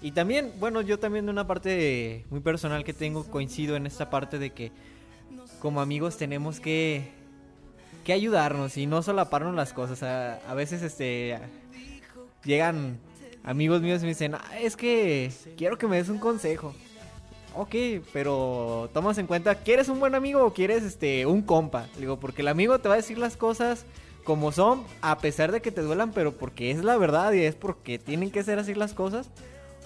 Y 0.00 0.12
también, 0.12 0.52
bueno, 0.60 0.80
yo 0.80 0.98
también 0.98 1.26
de 1.26 1.32
una 1.32 1.46
parte 1.46 2.24
muy 2.30 2.40
personal 2.40 2.84
que 2.84 2.92
tengo 2.92 3.24
coincido 3.24 3.74
en 3.74 3.86
esta 3.86 4.10
parte 4.10 4.38
de 4.38 4.50
que 4.50 4.70
como 5.60 5.80
amigos 5.80 6.16
tenemos 6.16 6.60
que, 6.60 7.08
que 8.04 8.12
ayudarnos 8.12 8.76
y 8.76 8.86
no 8.86 9.02
solaparnos 9.02 9.54
las 9.54 9.72
cosas. 9.72 10.02
A, 10.02 10.54
veces 10.54 10.82
este 10.82 11.36
llegan 12.44 12.98
amigos 13.42 13.82
míos 13.82 14.00
y 14.00 14.04
me 14.04 14.10
dicen, 14.10 14.34
"Ah, 14.36 14.58
es 14.60 14.76
que 14.76 15.32
quiero 15.56 15.78
que 15.78 15.88
me 15.88 15.96
des 15.96 16.08
un 16.08 16.18
consejo. 16.18 16.74
Ok, 17.56 17.74
pero 18.12 18.88
tomas 18.92 19.18
en 19.18 19.26
cuenta, 19.26 19.56
¿quieres 19.56 19.88
un 19.88 19.98
buen 19.98 20.14
amigo 20.14 20.44
o 20.44 20.52
quieres 20.52 20.84
este 20.84 21.26
un 21.26 21.42
compa? 21.42 21.88
Digo, 21.98 22.20
porque 22.20 22.42
el 22.42 22.48
amigo 22.48 22.78
te 22.78 22.88
va 22.88 22.94
a 22.94 22.98
decir 22.98 23.18
las 23.18 23.36
cosas 23.36 23.84
como 24.22 24.52
son, 24.52 24.84
a 25.00 25.18
pesar 25.18 25.50
de 25.50 25.60
que 25.60 25.72
te 25.72 25.80
duelan, 25.80 26.12
pero 26.12 26.32
porque 26.36 26.70
es 26.70 26.84
la 26.84 26.96
verdad 26.98 27.32
y 27.32 27.42
es 27.42 27.56
porque 27.56 27.98
tienen 27.98 28.30
que 28.30 28.44
ser 28.44 28.60
así 28.60 28.74
las 28.74 28.94
cosas. 28.94 29.30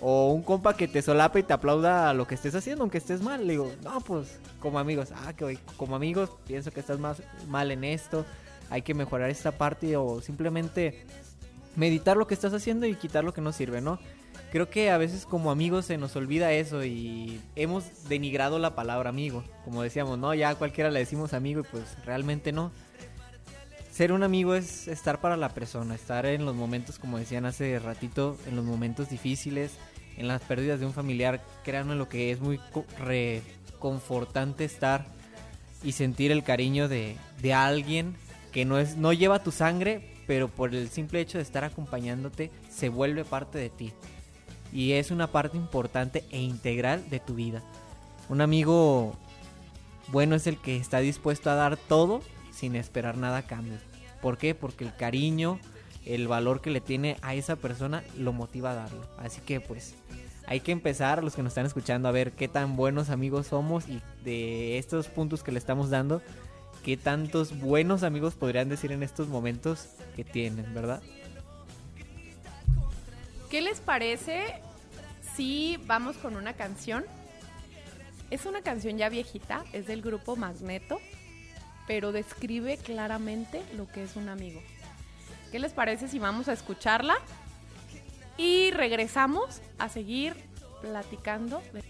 O 0.04 0.32
un 0.32 0.42
compa 0.42 0.76
que 0.76 0.88
te 0.88 1.00
solapa 1.00 1.38
y 1.38 1.44
te 1.44 1.52
aplauda 1.52 2.12
lo 2.12 2.26
que 2.26 2.34
estés 2.34 2.54
haciendo, 2.56 2.82
aunque 2.82 2.98
estés 2.98 3.22
mal. 3.22 3.46
Le 3.46 3.52
digo, 3.52 3.72
no, 3.84 4.00
pues 4.00 4.40
como 4.58 4.80
amigos, 4.80 5.10
ah, 5.14 5.32
que 5.32 5.58
como 5.76 5.94
amigos 5.94 6.28
pienso 6.44 6.72
que 6.72 6.80
estás 6.80 6.98
más 6.98 7.22
mal 7.48 7.70
en 7.70 7.84
esto, 7.84 8.26
hay 8.68 8.82
que 8.82 8.94
mejorar 8.94 9.30
esta 9.30 9.52
parte 9.52 9.96
o 9.96 10.20
simplemente 10.20 11.06
meditar 11.76 12.16
lo 12.16 12.26
que 12.26 12.34
estás 12.34 12.52
haciendo 12.52 12.84
y 12.86 12.96
quitar 12.96 13.22
lo 13.22 13.32
que 13.32 13.40
no 13.40 13.52
sirve, 13.52 13.80
¿no? 13.80 13.98
Creo 14.50 14.68
que 14.68 14.90
a 14.90 14.98
veces 14.98 15.24
como 15.24 15.50
amigos 15.50 15.86
se 15.86 15.96
nos 15.96 16.14
olvida 16.16 16.52
eso 16.52 16.84
y 16.84 17.40
hemos 17.56 18.08
denigrado 18.08 18.58
la 18.58 18.74
palabra 18.74 19.08
amigo. 19.08 19.44
Como 19.64 19.82
decíamos, 19.82 20.18
no, 20.18 20.34
ya 20.34 20.50
a 20.50 20.54
cualquiera 20.56 20.90
le 20.90 20.98
decimos 20.98 21.32
amigo 21.32 21.60
y 21.60 21.64
pues 21.64 21.96
realmente 22.04 22.52
no. 22.52 22.70
Ser 23.90 24.12
un 24.12 24.22
amigo 24.22 24.54
es 24.54 24.88
estar 24.88 25.20
para 25.20 25.36
la 25.36 25.50
persona, 25.50 25.94
estar 25.94 26.26
en 26.26 26.44
los 26.44 26.54
momentos, 26.54 26.98
como 26.98 27.18
decían 27.18 27.46
hace 27.46 27.78
ratito, 27.78 28.36
en 28.46 28.56
los 28.56 28.64
momentos 28.64 29.10
difíciles, 29.10 29.72
en 30.16 30.28
las 30.28 30.42
pérdidas 30.42 30.80
de 30.80 30.86
un 30.86 30.92
familiar. 30.92 31.40
Créanme 31.64 31.94
lo 31.94 32.08
que 32.08 32.30
es 32.30 32.40
muy 32.40 32.58
co- 32.72 32.86
reconfortante 32.98 34.64
estar 34.64 35.06
y 35.82 35.92
sentir 35.92 36.30
el 36.30 36.42
cariño 36.44 36.88
de, 36.88 37.16
de 37.40 37.54
alguien 37.54 38.14
que 38.52 38.64
no, 38.64 38.78
es, 38.78 38.96
no 38.96 39.12
lleva 39.12 39.42
tu 39.42 39.50
sangre, 39.50 40.14
pero 40.26 40.48
por 40.48 40.74
el 40.74 40.88
simple 40.88 41.20
hecho 41.20 41.38
de 41.38 41.42
estar 41.42 41.64
acompañándote 41.64 42.50
se 42.70 42.88
vuelve 42.88 43.24
parte 43.24 43.58
de 43.58 43.70
ti. 43.70 43.92
Y 44.72 44.92
es 44.92 45.10
una 45.10 45.26
parte 45.26 45.56
importante 45.56 46.24
e 46.30 46.40
integral 46.40 47.08
de 47.10 47.20
tu 47.20 47.34
vida. 47.34 47.62
Un 48.28 48.40
amigo 48.40 49.16
bueno 50.08 50.34
es 50.34 50.46
el 50.46 50.58
que 50.58 50.76
está 50.76 51.00
dispuesto 51.00 51.50
a 51.50 51.54
dar 51.54 51.76
todo 51.76 52.22
sin 52.52 52.76
esperar 52.76 53.16
nada 53.16 53.38
a 53.38 53.46
cambio. 53.46 53.78
¿Por 54.20 54.38
qué? 54.38 54.54
Porque 54.54 54.84
el 54.84 54.94
cariño, 54.94 55.58
el 56.04 56.28
valor 56.28 56.60
que 56.60 56.70
le 56.70 56.80
tiene 56.80 57.16
a 57.22 57.34
esa 57.34 57.56
persona 57.56 58.02
lo 58.16 58.32
motiva 58.32 58.72
a 58.72 58.74
darlo. 58.74 59.06
Así 59.18 59.40
que 59.40 59.60
pues 59.60 59.94
hay 60.46 60.60
que 60.60 60.72
empezar, 60.72 61.22
los 61.22 61.34
que 61.34 61.42
nos 61.42 61.52
están 61.52 61.66
escuchando, 61.66 62.08
a 62.08 62.12
ver 62.12 62.32
qué 62.32 62.48
tan 62.48 62.76
buenos 62.76 63.10
amigos 63.10 63.48
somos 63.48 63.88
y 63.88 64.02
de 64.24 64.78
estos 64.78 65.08
puntos 65.08 65.42
que 65.42 65.52
le 65.52 65.58
estamos 65.58 65.90
dando, 65.90 66.20
qué 66.84 66.96
tantos 66.96 67.58
buenos 67.58 68.02
amigos 68.02 68.34
podrían 68.34 68.68
decir 68.68 68.92
en 68.92 69.02
estos 69.02 69.28
momentos 69.28 69.88
que 70.16 70.24
tienen, 70.24 70.74
¿verdad? 70.74 71.02
¿Qué 73.50 73.60
les 73.60 73.80
parece 73.80 74.42
si 75.36 75.78
vamos 75.86 76.16
con 76.16 76.36
una 76.36 76.54
canción? 76.54 77.04
Es 78.30 78.46
una 78.46 78.62
canción 78.62 78.96
ya 78.96 79.08
viejita, 79.10 79.64
es 79.72 79.86
del 79.86 80.02
grupo 80.02 80.36
Magneto, 80.36 80.98
pero 81.86 82.12
describe 82.12 82.78
claramente 82.78 83.62
lo 83.76 83.86
que 83.88 84.02
es 84.02 84.16
un 84.16 84.28
amigo. 84.28 84.60
¿Qué 85.52 85.58
les 85.58 85.72
parece 85.72 86.08
si 86.08 86.18
vamos 86.18 86.48
a 86.48 86.54
escucharla? 86.54 87.14
Y 88.38 88.70
regresamos 88.72 89.60
a 89.78 89.88
seguir 89.88 90.34
platicando. 90.80 91.62
de- 91.74 91.82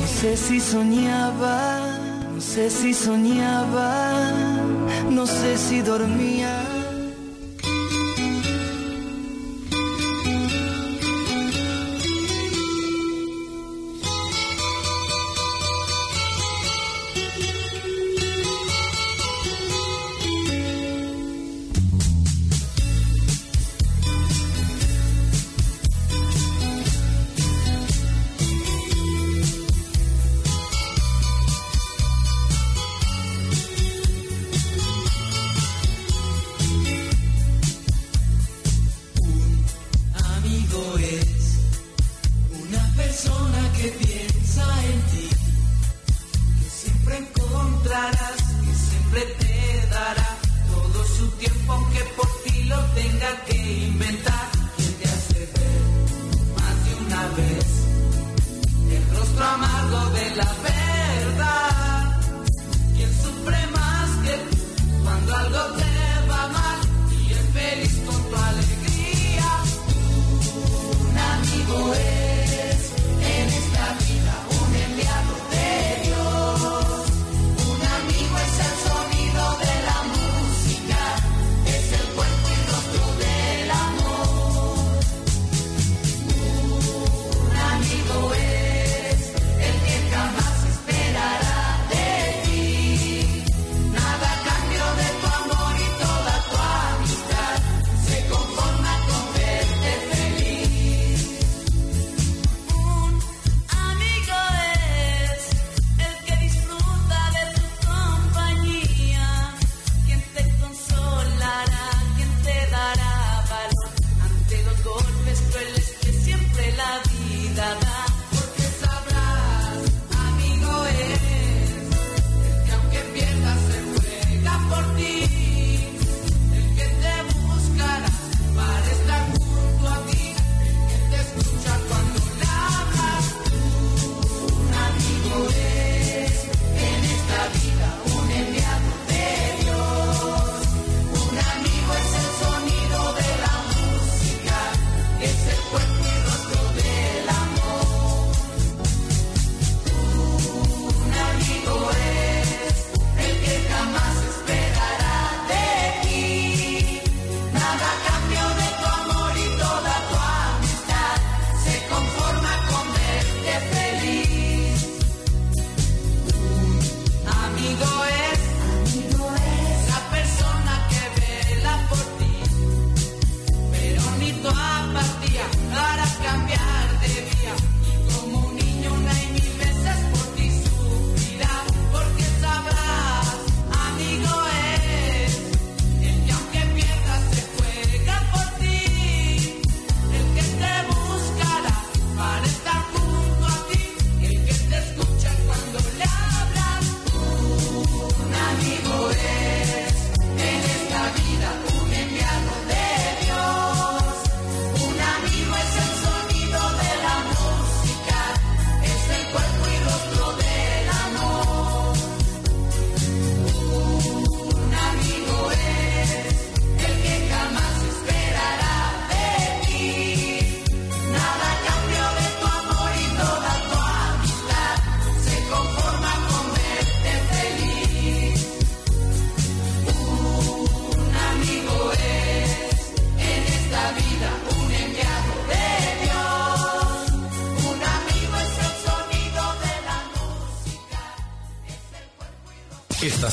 No 0.00 0.06
sé 0.06 0.36
si 0.36 0.60
soñaba, 0.60 1.80
no 2.34 2.40
sé 2.40 2.70
si 2.70 2.94
soñaba, 2.94 4.30
no 5.10 5.26
sé 5.26 5.56
si 5.58 5.82
dormía. 5.82 6.62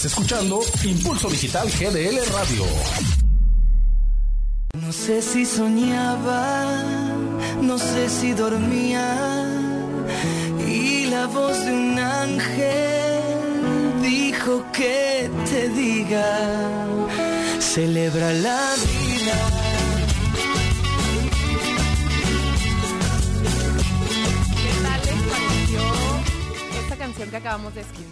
Estás 0.03 0.19
escuchando 0.19 0.59
Impulso 0.83 1.29
Digital 1.29 1.69
GDL 1.69 2.19
Radio. 2.33 2.65
No 4.81 4.91
sé 4.91 5.21
si 5.21 5.45
soñaba, 5.45 6.83
no 7.61 7.77
sé 7.77 8.09
si 8.09 8.33
dormía. 8.33 9.47
Y 10.67 11.05
la 11.05 11.27
voz 11.27 11.57
de 11.63 11.71
un 11.71 11.97
ángel 11.97 13.21
dijo 14.01 14.65
que 14.73 15.31
te 15.49 15.69
diga, 15.69 16.85
celebra 17.61 18.33
la 18.33 18.73
vida. 18.75 19.37
¿Qué 24.61 24.71
tal 24.83 24.99
les 24.99 25.21
pareció 25.31 25.81
esta 26.81 26.97
canción 26.97 27.29
que 27.29 27.37
acabamos 27.37 27.73
de 27.73 27.81
escuchar? 27.81 28.02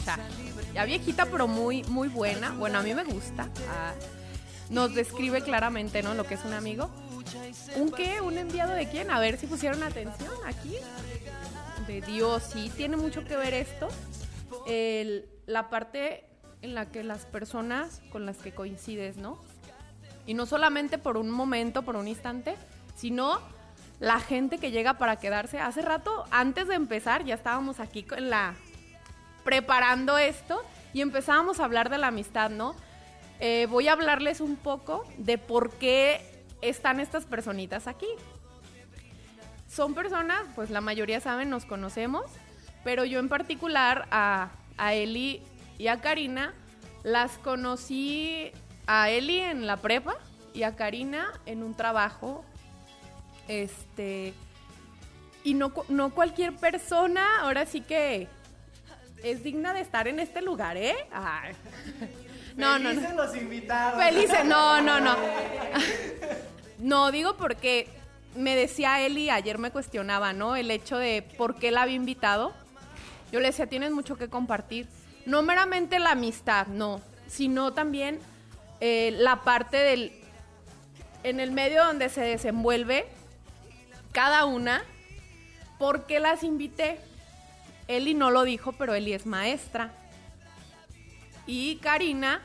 Viejita, 0.86 1.26
pero 1.26 1.48
muy, 1.48 1.84
muy 1.84 2.08
buena. 2.08 2.52
Bueno, 2.52 2.80
a 2.80 2.82
mí 2.84 2.94
me 2.94 3.04
gusta. 3.04 3.50
Ah, 3.70 3.94
nos 4.70 4.94
describe 4.96 5.42
claramente, 5.42 6.02
¿no? 6.04 6.14
Lo 6.14 6.26
que 6.26 6.36
es 6.36 6.46
un 6.46 6.54
amigo. 6.54 6.90
¿Un 7.76 7.92
qué? 7.92 8.22
¿Un 8.22 8.38
enviado 8.38 8.74
de 8.74 8.90
quién? 8.90 9.12
A 9.12 9.20
ver 9.20 9.38
si 9.38 9.48
pusieron 9.48 9.84
atención 9.84 10.32
aquí. 10.46 10.76
De 11.88 12.02
Dios, 12.02 12.44
sí, 12.54 12.72
tiene 12.76 12.98
mucho 12.98 13.24
que 13.24 13.36
ver 13.36 13.54
esto. 13.54 13.88
La 15.46 15.70
parte 15.70 16.26
en 16.62 16.76
la 16.76 16.90
que 16.90 17.04
las 17.04 17.26
personas 17.26 18.02
con 18.12 18.26
las 18.26 18.38
que 18.38 18.54
coincides, 18.54 19.18
¿no? 19.18 19.42
Y 20.26 20.36
no 20.36 20.46
solamente 20.46 20.98
por 20.98 21.18
un 21.18 21.32
momento, 21.32 21.82
por 21.82 21.96
un 21.96 22.08
instante, 22.08 22.56
sino 22.96 23.40
la 24.00 24.20
gente 24.20 24.58
que 24.60 24.72
llega 24.72 24.98
para 24.98 25.16
quedarse. 25.16 25.60
Hace 25.60 25.82
rato, 25.82 26.26
antes 26.32 26.68
de 26.68 26.76
empezar, 26.76 27.26
ya 27.26 27.36
estábamos 27.36 27.80
aquí 27.80 28.04
con 28.04 28.30
la 28.30 28.56
preparando 29.44 30.18
esto 30.18 30.64
y 30.94 31.02
empezábamos 31.02 31.60
a 31.60 31.66
hablar 31.66 31.90
de 31.90 31.98
la 31.98 32.08
amistad, 32.08 32.50
¿no? 32.50 32.76
Eh, 33.40 33.68
voy 33.70 33.88
a 33.88 33.94
hablarles 33.94 34.40
un 34.42 34.56
poco 34.56 35.06
de 35.18 35.38
por 35.38 35.72
qué 35.72 36.22
están 36.62 37.00
estas 37.00 37.26
personitas 37.26 37.88
aquí. 37.88 38.08
Son 39.68 39.96
personas, 39.96 40.44
pues 40.54 40.70
la 40.70 40.82
mayoría 40.82 41.20
saben, 41.22 41.50
nos 41.50 41.66
conocemos, 41.66 42.26
pero 42.84 43.06
yo 43.06 43.20
en 43.20 43.30
particular 43.30 44.08
a, 44.12 44.50
a 44.78 44.94
Eli 44.94 45.42
y 45.78 45.88
a 45.88 46.02
Karina 46.02 46.54
las 47.04 47.38
conocí 47.38 48.52
a 48.86 49.10
Eli 49.10 49.40
en 49.40 49.66
la 49.66 49.78
prepa 49.78 50.16
y 50.54 50.64
a 50.64 50.76
Karina 50.76 51.32
en 51.46 51.64
un 51.64 51.74
trabajo. 51.74 52.44
Este. 53.48 54.34
Y 55.44 55.56
no, 55.56 55.72
no 55.90 56.12
cualquier 56.12 56.56
persona, 56.56 57.42
ahora 57.42 57.66
sí 57.66 57.82
que 57.82 58.28
es 59.24 59.44
digna 59.44 59.74
de 59.74 59.82
estar 59.82 60.08
en 60.08 60.20
este 60.20 60.42
lugar, 60.42 60.78
¿eh? 60.78 60.96
Ay. 61.12 61.54
No, 62.56 62.78
no, 62.78 62.92
no. 62.94 63.00
Felices 63.00 63.16
los 63.16 63.36
invitados. 63.38 64.04
Felices, 64.04 64.46
no, 64.46 64.82
no, 64.82 65.00
no. 65.00 65.16
No, 66.80 67.12
digo 67.12 67.38
porque 67.38 67.88
me 68.36 68.56
decía 68.56 69.02
Eli, 69.02 69.30
ayer 69.30 69.60
me 69.60 69.70
cuestionaba, 69.70 70.34
¿no? 70.34 70.56
El 70.56 70.72
hecho 70.72 70.98
de 70.98 71.22
por 71.38 71.56
qué 71.56 71.70
la 71.70 71.84
había 71.84 71.96
invitado. 71.96 72.54
Yo 73.32 73.40
le 73.40 73.48
decía, 73.48 73.68
tienes 73.68 73.92
mucho 73.92 74.18
que 74.18 74.30
compartir. 74.30 74.88
No 75.28 75.44
meramente 75.44 76.00
la 76.00 76.12
amistad, 76.12 76.66
no, 76.66 77.00
sino 77.28 77.72
también 77.74 78.20
eh, 78.80 79.14
la 79.16 79.44
parte 79.44 79.78
del. 79.78 80.12
En 81.24 81.40
el 81.40 81.52
medio 81.52 81.86
donde 81.86 82.10
se 82.10 82.22
desenvuelve 82.22 83.06
cada 84.12 84.46
una. 84.46 84.84
¿Por 85.78 86.08
qué 86.08 86.20
las 86.20 86.44
invité? 86.44 87.00
Eli 87.98 88.14
no 88.14 88.32
lo 88.32 88.44
dijo, 88.44 88.72
pero 88.74 88.94
Eli 88.94 89.14
es 89.14 89.26
maestra. 89.26 89.94
Y 91.46 91.76
Karina, 91.78 92.42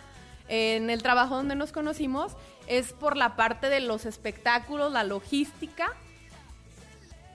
en 0.49 0.91
el 0.91 1.03
trabajo 1.03 1.37
donde 1.37 1.55
nos 1.55 1.73
conocimos, 1.73 2.33
es 2.67 2.93
por 2.93 3.17
la 3.17 3.37
parte 3.37 3.69
de 3.69 3.81
los 3.81 4.07
espectáculos, 4.07 4.93
la 4.93 5.05
logística. 5.05 5.93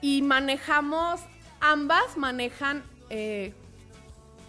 Y 0.02 0.20
manejamos, 0.22 1.20
ambas 1.60 2.16
manejan 2.16 2.82
eh, 3.08 3.54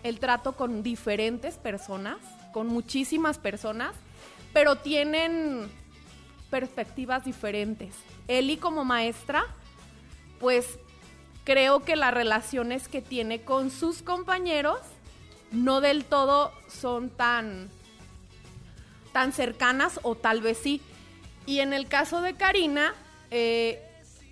el 0.03 0.19
trato 0.19 0.53
con 0.53 0.83
diferentes 0.83 1.55
personas, 1.55 2.17
con 2.51 2.67
muchísimas 2.67 3.37
personas, 3.37 3.95
pero 4.51 4.77
tienen 4.77 5.69
perspectivas 6.49 7.23
diferentes. 7.23 7.95
Eli 8.27 8.57
como 8.57 8.83
maestra, 8.83 9.45
pues 10.39 10.79
creo 11.43 11.81
que 11.81 11.95
las 11.95 12.13
relaciones 12.13 12.87
que 12.87 13.01
tiene 13.01 13.41
con 13.41 13.71
sus 13.71 14.01
compañeros 14.01 14.79
no 15.51 15.81
del 15.81 16.05
todo 16.05 16.51
son 16.67 17.09
tan 17.09 17.69
tan 19.11 19.31
cercanas 19.31 19.99
o 20.03 20.15
tal 20.15 20.41
vez 20.41 20.57
sí. 20.57 20.81
Y 21.45 21.59
en 21.59 21.73
el 21.73 21.87
caso 21.87 22.21
de 22.21 22.33
Karina, 22.33 22.95
eh, 23.29 23.79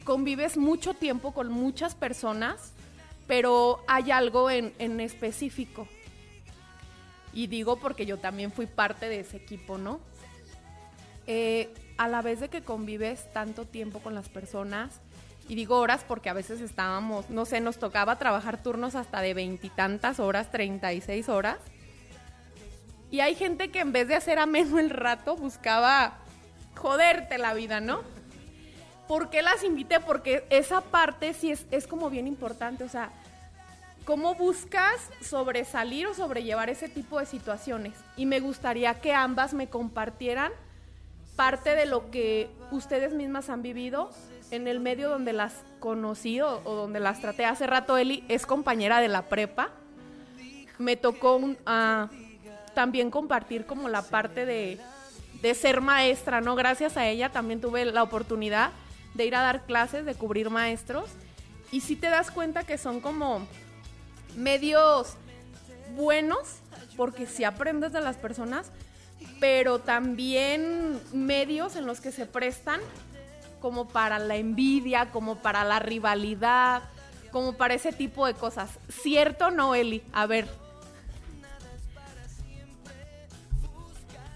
convives 0.03 0.57
mucho 0.57 0.95
tiempo 0.95 1.33
con 1.33 1.51
muchas 1.51 1.93
personas, 1.93 2.71
pero 3.27 3.83
hay 3.87 4.09
algo 4.09 4.49
en, 4.49 4.73
en 4.79 4.99
específico. 4.99 5.87
Y 7.33 7.47
digo 7.47 7.77
porque 7.77 8.05
yo 8.05 8.17
también 8.17 8.51
fui 8.51 8.65
parte 8.65 9.07
de 9.07 9.19
ese 9.19 9.37
equipo, 9.37 9.77
¿no? 9.77 9.99
Eh, 11.27 11.69
a 11.97 12.07
la 12.07 12.21
vez 12.21 12.39
de 12.39 12.49
que 12.49 12.63
convives 12.63 13.31
tanto 13.31 13.65
tiempo 13.65 13.99
con 13.99 14.15
las 14.15 14.27
personas, 14.27 14.99
y 15.51 15.55
digo 15.55 15.77
horas 15.79 16.05
porque 16.07 16.29
a 16.29 16.33
veces 16.33 16.61
estábamos, 16.61 17.29
no 17.29 17.43
sé, 17.43 17.59
nos 17.59 17.77
tocaba 17.77 18.17
trabajar 18.17 18.63
turnos 18.63 18.95
hasta 18.95 19.19
de 19.19 19.33
veintitantas 19.33 20.21
horas, 20.21 20.49
36 20.49 21.27
horas. 21.27 21.57
Y 23.09 23.19
hay 23.19 23.35
gente 23.35 23.69
que 23.69 23.81
en 23.81 23.91
vez 23.91 24.07
de 24.07 24.15
hacer 24.15 24.39
ameno 24.39 24.79
el 24.79 24.89
rato, 24.89 25.35
buscaba 25.35 26.13
joderte 26.77 27.37
la 27.37 27.53
vida, 27.53 27.81
¿no? 27.81 27.99
¿Por 29.09 29.29
qué 29.29 29.41
las 29.41 29.65
invité? 29.65 29.99
Porque 29.99 30.45
esa 30.49 30.79
parte 30.79 31.33
sí 31.33 31.51
es, 31.51 31.65
es 31.69 31.85
como 31.85 32.09
bien 32.09 32.27
importante, 32.27 32.85
o 32.85 32.89
sea, 32.89 33.11
¿cómo 34.05 34.35
buscas 34.35 35.09
sobresalir 35.19 36.07
o 36.07 36.13
sobrellevar 36.13 36.69
ese 36.69 36.87
tipo 36.87 37.19
de 37.19 37.25
situaciones? 37.25 37.91
Y 38.15 38.25
me 38.25 38.39
gustaría 38.39 39.01
que 39.01 39.13
ambas 39.13 39.53
me 39.53 39.67
compartieran 39.67 40.53
parte 41.35 41.75
de 41.75 41.87
lo 41.87 42.09
que 42.09 42.49
ustedes 42.71 43.13
mismas 43.13 43.49
han 43.49 43.61
vivido 43.61 44.11
en 44.51 44.67
el 44.67 44.79
medio 44.79 45.09
donde 45.09 45.33
las 45.33 45.53
conocí 45.79 46.41
o, 46.41 46.59
donde 46.63 46.99
las 46.99 47.21
traté. 47.21 47.45
Hace 47.45 47.65
rato 47.65 47.97
Eli 47.97 48.23
es 48.27 48.45
compañera 48.45 48.99
de 48.99 49.07
la 49.07 49.23
prepa. 49.23 49.69
Me 50.77 50.97
tocó 50.97 51.41
ah, 51.65 52.09
también 52.73 53.09
compartir 53.09 53.65
como 53.65 53.89
la 53.89 54.01
parte 54.01 54.45
de, 54.45 54.79
ser 55.55 55.81
maestra, 55.81 56.41
¿no? 56.41 56.55
Gracias 56.55 56.97
a 56.97 57.07
ella 57.07 57.31
también 57.31 57.61
tuve 57.61 57.85
la 57.85 58.03
oportunidad 58.03 58.71
de 59.15 59.25
ir 59.25 59.35
a 59.35 59.41
dar 59.41 59.65
clases, 59.65 60.05
de 60.05 60.15
cubrir 60.15 60.49
maestros. 60.49 61.09
Y 61.71 61.81
sí 61.81 61.95
te 61.95 62.09
das 62.09 62.29
cuenta 62.29 62.63
que 62.63 62.77
son 62.77 62.99
como 62.99 63.47
medios 64.35 65.15
buenos, 65.95 66.57
porque 66.97 67.25
sí 67.25 67.43
aprendes 67.43 67.93
de 67.93 68.01
las 68.01 68.17
personas, 68.17 68.71
pero 69.39 69.79
también 69.79 70.99
medios 71.13 71.75
en 71.75 71.85
los 71.85 72.01
que 72.01 72.11
se 72.11 72.25
prestan 72.25 72.81
como 73.61 73.87
para 73.87 74.19
la 74.19 74.35
envidia, 74.35 75.11
como 75.11 75.37
para 75.37 75.63
la 75.63 75.79
rivalidad, 75.79 76.83
como 77.31 77.53
para 77.53 77.75
ese 77.75 77.93
tipo 77.93 78.25
de 78.25 78.33
cosas. 78.33 78.69
¿Cierto 78.89 79.51
no, 79.51 79.75
Eli? 79.75 80.03
A 80.11 80.25
ver. 80.25 80.47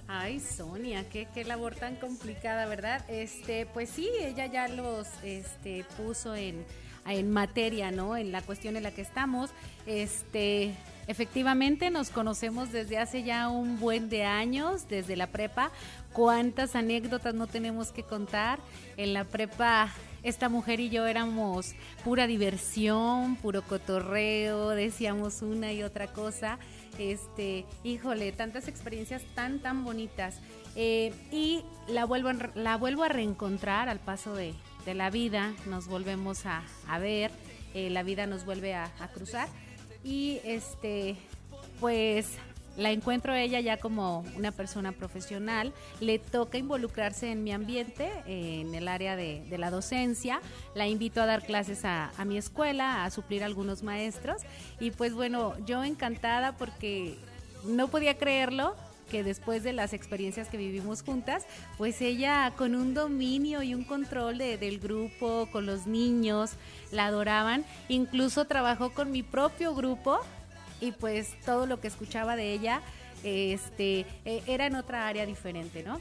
Ay, 0.08 0.40
Sonia, 0.40 1.04
qué, 1.10 1.28
qué 1.34 1.44
labor 1.44 1.76
tan 1.76 1.98
complicada, 1.98 2.68
¿verdad? 2.68 3.04
Este, 3.10 3.66
pues 3.66 3.90
sí, 3.90 4.10
ella 4.22 4.46
ya 4.46 4.68
los 4.70 5.08
este, 5.24 5.84
puso 5.98 6.36
en, 6.36 6.66
en 7.06 7.32
materia, 7.32 7.92
¿no? 7.92 8.16
En 8.16 8.32
la 8.32 8.42
cuestión 8.42 8.78
en 8.78 8.84
la 8.84 8.92
que 8.92 9.02
estamos. 9.02 9.50
Este, 9.86 10.74
efectivamente, 11.08 11.90
nos 11.90 12.12
conocemos 12.12 12.72
desde 12.72 12.98
hace 12.98 13.24
ya 13.24 13.50
un 13.50 13.80
buen 13.80 14.10
de 14.10 14.24
años, 14.24 14.88
desde 14.88 15.16
la 15.16 15.28
prepa. 15.28 15.72
¿Cuántas 16.15 16.78
anécdotas 16.78 17.34
no 17.34 17.45
tenemos 17.45 17.91
que 17.91 18.04
contar? 18.04 18.60
En 18.95 19.12
la 19.12 19.25
prepa, 19.25 19.89
esta 20.23 20.47
mujer 20.47 20.80
y 20.80 20.89
yo 20.89 21.06
éramos 21.08 21.75
pura 22.06 22.25
diversión, 22.25 23.36
puro 23.36 23.62
cotorreo, 23.63 24.69
decíamos 24.69 25.41
una 25.41 25.73
y 25.73 25.84
otra 25.84 26.08
cosa. 26.08 26.58
Este, 26.97 27.65
híjole, 27.84 28.32
tantas 28.32 28.69
experiencias 28.69 29.23
tan, 29.36 29.60
tan 29.60 29.84
bonitas. 29.84 30.39
Eh, 30.78 31.13
y 31.34 31.65
la 31.89 32.06
vuelvo, 32.06 32.32
la 32.56 32.78
vuelvo 32.78 33.04
a 33.04 33.10
reencontrar 33.10 33.89
al 33.89 33.99
paso 33.99 34.34
de, 34.34 34.54
de 34.86 34.93
la 34.93 35.10
vida, 35.10 35.54
nos 35.65 35.88
volvemos 35.88 36.45
a, 36.45 36.63
a 36.88 36.97
ver, 36.97 37.30
eh, 37.73 37.89
la 37.89 38.04
vida 38.04 38.25
nos 38.25 38.45
vuelve 38.45 38.73
a, 38.73 38.89
a, 39.01 39.10
cruzar. 39.10 39.49
Y 40.01 40.39
este, 40.45 41.17
pues 41.82 42.38
la 42.78 42.92
encuentro 42.92 43.34
ella 43.34 43.60
ya 43.60 43.78
como 43.78 44.26
una 44.36 44.52
persona 44.52 44.92
profesional, 44.92 45.74
le 46.00 46.20
toca 46.20 46.58
involucrarse 46.58 47.32
en 47.32 47.44
mi 47.44 47.52
ambiente, 47.52 48.12
en 48.26 48.74
el 48.76 48.88
área 48.88 49.16
de, 49.16 49.44
la 49.58 49.72
docencia, 49.72 50.42
la 50.74 50.88
invito 50.88 51.22
a 51.22 51.26
dar 51.26 51.46
clases 51.46 51.86
a, 51.86 52.12
a, 52.18 52.26
mi 52.26 52.38
escuela, 52.38 53.06
a 53.06 53.10
suplir 53.10 53.44
a 53.44 53.46
algunos 53.46 53.84
maestros 53.84 54.42
y 54.80 54.92
pues 54.92 55.14
bueno, 55.14 55.54
yo 55.66 55.84
encantada 55.84 56.52
porque 56.58 57.18
no 57.64 57.88
podía 57.88 58.18
creerlo 58.18 58.76
que 59.10 59.24
después 59.24 59.64
de 59.64 59.74
las 59.74 59.94
experiencias 59.94 60.48
que 60.48 60.58
vivimos 60.58 61.04
juntas, 61.04 61.46
pues 61.78 62.02
ella 62.02 62.52
con 62.58 62.76
un 62.76 62.94
dominio 62.94 63.62
y 63.64 63.76
un 63.76 63.84
control 63.84 64.38
de, 64.38 64.58
del 64.58 64.80
grupo, 64.80 65.48
con 65.52 65.66
los 65.66 65.86
niños, 65.86 66.52
la 66.92 67.08
adoraban, 67.08 67.66
incluso 67.88 68.46
trabajó 68.46 68.92
con 68.92 69.12
mi 69.12 69.24
propio 69.24 69.76
grupo 69.76 70.20
y 70.82 70.92
pues 70.92 71.40
todo 71.46 71.66
lo 71.66 71.80
que 71.80 71.88
escuchaba 71.88 72.36
de 72.36 72.54
ella 72.54 72.82
este, 73.24 74.06
e, 74.26 74.44
era 74.48 74.66
en 74.68 74.76
otra 74.76 75.08
área 75.08 75.26
diferente, 75.26 75.84
¿no? 75.84 76.00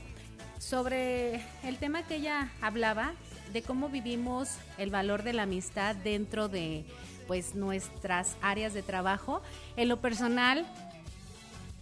Sobre 0.58 1.42
el 1.62 1.78
tema 1.78 2.02
que 2.02 2.16
ella 2.16 2.50
hablaba, 2.60 3.14
de 3.52 3.62
cómo 3.62 3.88
vivimos 3.88 4.56
el 4.78 4.90
valor 4.90 5.22
de 5.22 5.32
la 5.32 5.44
amistad 5.44 5.94
dentro 5.94 6.48
de 6.48 6.84
pues 7.28 7.54
nuestras 7.54 8.36
áreas 8.42 8.74
de 8.74 8.82
trabajo. 8.82 9.42
En 9.76 9.88
lo 9.88 10.00
personal, 10.00 10.66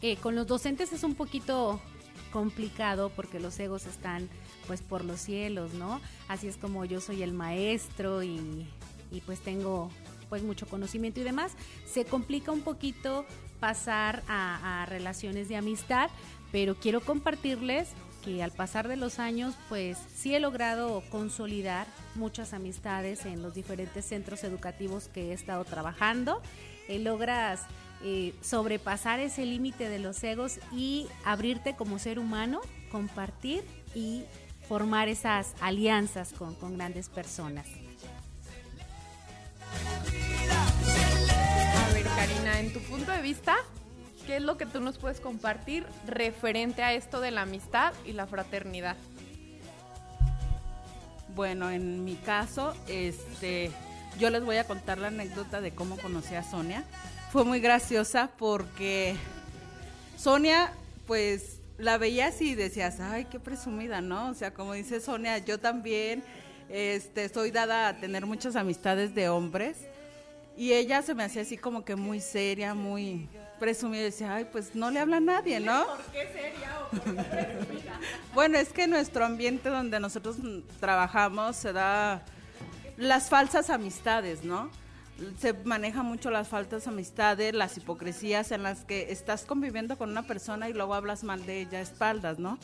eh, 0.03 0.17
con 0.17 0.35
los 0.37 0.47
docentes 0.47 0.93
es 0.93 1.03
un 1.03 1.15
poquito 1.15 1.81
complicado 2.31 3.11
porque 3.11 3.41
los 3.41 3.59
egos 3.59 3.87
están 3.87 4.29
pues 4.67 4.83
por 4.83 5.05
los 5.05 5.21
cielos, 5.21 5.73
¿no? 5.75 6.01
Así 6.29 6.47
es 6.47 6.57
como 6.57 6.85
yo 6.85 7.01
soy 7.01 7.23
el 7.23 7.33
maestro 7.33 8.23
y, 8.23 8.69
y 9.11 9.21
pues 9.23 9.41
tengo 9.41 9.91
pues 10.33 10.43
mucho 10.43 10.67
conocimiento 10.67 11.21
y 11.21 11.25
demás. 11.25 11.53
Se 11.85 12.07
complica 12.07 12.53
un 12.53 12.63
poquito 12.63 13.27
pasar 13.61 14.23
a, 14.29 14.87
relaciones 14.89 15.51
de 15.51 15.57
amistad, 15.57 16.09
pero 16.51 16.75
quiero 16.75 17.03
compartirles 17.03 17.91
que 18.25 18.43
al 18.43 18.51
pasar 18.51 18.89
de 18.89 18.97
los 18.97 19.19
años, 19.19 19.55
pues 19.69 19.99
sí 20.17 20.35
he 20.35 20.41
logrado 20.41 21.03
consolidar 21.11 21.87
muchas 22.15 22.55
amistades 22.55 23.27
en 23.27 23.43
los 23.43 23.53
diferentes 23.53 24.07
centros 24.07 24.43
educativos 24.43 25.09
que 25.09 25.33
he 25.33 25.33
estado 25.35 25.67
trabajando. 25.67 26.41
Eh, 26.89 26.99
logras 26.99 27.61
eh, 28.03 28.33
sobrepasar 28.41 29.21
ese 29.21 29.45
límite 29.45 29.91
de 29.91 29.99
los 29.99 30.25
egos 30.25 30.61
y 30.73 31.09
abrirte 31.27 31.77
como 31.77 31.99
ser 31.99 32.19
humano, 32.19 32.63
compartir 32.91 33.65
y 33.95 34.25
formar 34.67 35.09
esas 35.09 35.53
alianzas 35.61 36.33
con 36.33 36.79
grandes 36.79 37.11
personas. 37.11 37.67
Karina, 42.23 42.61
en 42.61 42.73
tu 42.73 42.79
punto 42.79 43.11
de 43.11 43.21
vista, 43.21 43.57
¿qué 44.29 44.37
es 44.37 44.43
lo 44.43 44.57
que 44.57 44.65
tú 44.65 44.81
nos 44.81 44.97
puedes 44.97 45.19
compartir 45.19 45.85
referente 46.07 46.85
a 46.85 46.93
esto 46.93 47.21
de 47.21 47.33
la 47.33 47.43
amistad 47.43 47.93
y 48.05 48.13
la 48.13 48.29
fraternidad? 48.29 48.97
Bueno, 51.35 51.69
en 51.69 52.05
mi 52.05 52.15
caso, 52.15 52.77
este, 52.87 53.73
yo 54.21 54.31
les 54.31 54.45
voy 54.45 54.59
a 54.59 54.69
contar 54.69 54.99
la 54.99 55.09
anécdota 55.09 55.61
de 55.61 55.73
cómo 55.73 55.97
conocí 55.97 56.37
a 56.37 56.45
Sonia 56.45 56.85
fue 57.33 57.45
muy 57.45 57.59
graciosa 57.59 58.31
porque 58.39 59.17
Sonia, 60.17 60.73
pues 61.09 61.57
la 61.77 61.99
veías 61.99 62.41
y 62.41 62.55
decías, 62.55 63.01
ay, 63.01 63.25
qué 63.33 63.41
presumida, 63.41 64.01
¿no? 64.01 64.29
O 64.29 64.35
sea, 64.35 64.55
como 64.55 64.75
dice 64.75 65.01
Sonia, 65.01 65.39
yo 65.39 65.59
también 65.59 66.23
este, 66.69 67.25
estoy 67.25 67.51
dada 67.51 67.89
a 67.89 67.97
tener 67.97 68.27
muchas 68.27 68.55
amistades 68.55 69.13
de 69.13 69.29
hombres. 69.29 69.79
Y 70.57 70.73
ella 70.73 71.03
se 71.03 71.15
me 71.15 71.25
hacía 71.25 71.43
así 71.43 71.57
como 71.57 71.85
que 71.85 71.97
muy 71.97 72.21
seria, 72.21 72.75
muy 72.75 73.29
presumida. 73.59 74.03
Decía, 74.03 74.35
ay, 74.35 74.47
pues 74.51 74.75
no 74.75 74.91
le 74.91 75.01
habla 75.01 75.17
a 75.17 75.21
nadie, 75.21 75.61
¿no? 75.61 75.87
¿Por 75.87 76.05
qué 76.07 76.29
seria 76.33 76.81
o 76.81 76.91
por 76.91 77.17
qué 77.17 77.23
presumida? 77.23 78.01
bueno, 78.35 78.59
es 78.59 78.69
que 78.71 78.87
nuestro 78.87 79.25
ambiente 79.25 79.69
donde 79.71 79.99
nosotros 79.99 80.37
trabajamos 80.79 81.57
se 81.57 81.73
da 81.73 82.23
las 82.97 83.29
falsas 83.29 83.71
amistades, 83.71 84.45
¿no? 84.45 84.71
se 85.39 85.53
maneja 85.53 86.03
mucho 86.03 86.31
las 86.31 86.49
faltas 86.49 86.85
de 86.85 86.91
amistades, 86.91 87.55
las 87.55 87.77
hipocresías 87.77 88.51
en 88.51 88.63
las 88.63 88.85
que 88.85 89.13
estás 89.13 89.45
conviviendo 89.45 89.97
con 89.97 90.11
una 90.11 90.27
persona 90.27 90.69
y 90.69 90.73
luego 90.73 90.95
hablas 90.95 91.23
mal 91.23 91.45
de 91.47 91.61
ella 91.61 91.79
a 91.79 91.83
espaldas, 91.83 92.39
¿no? 92.39 92.59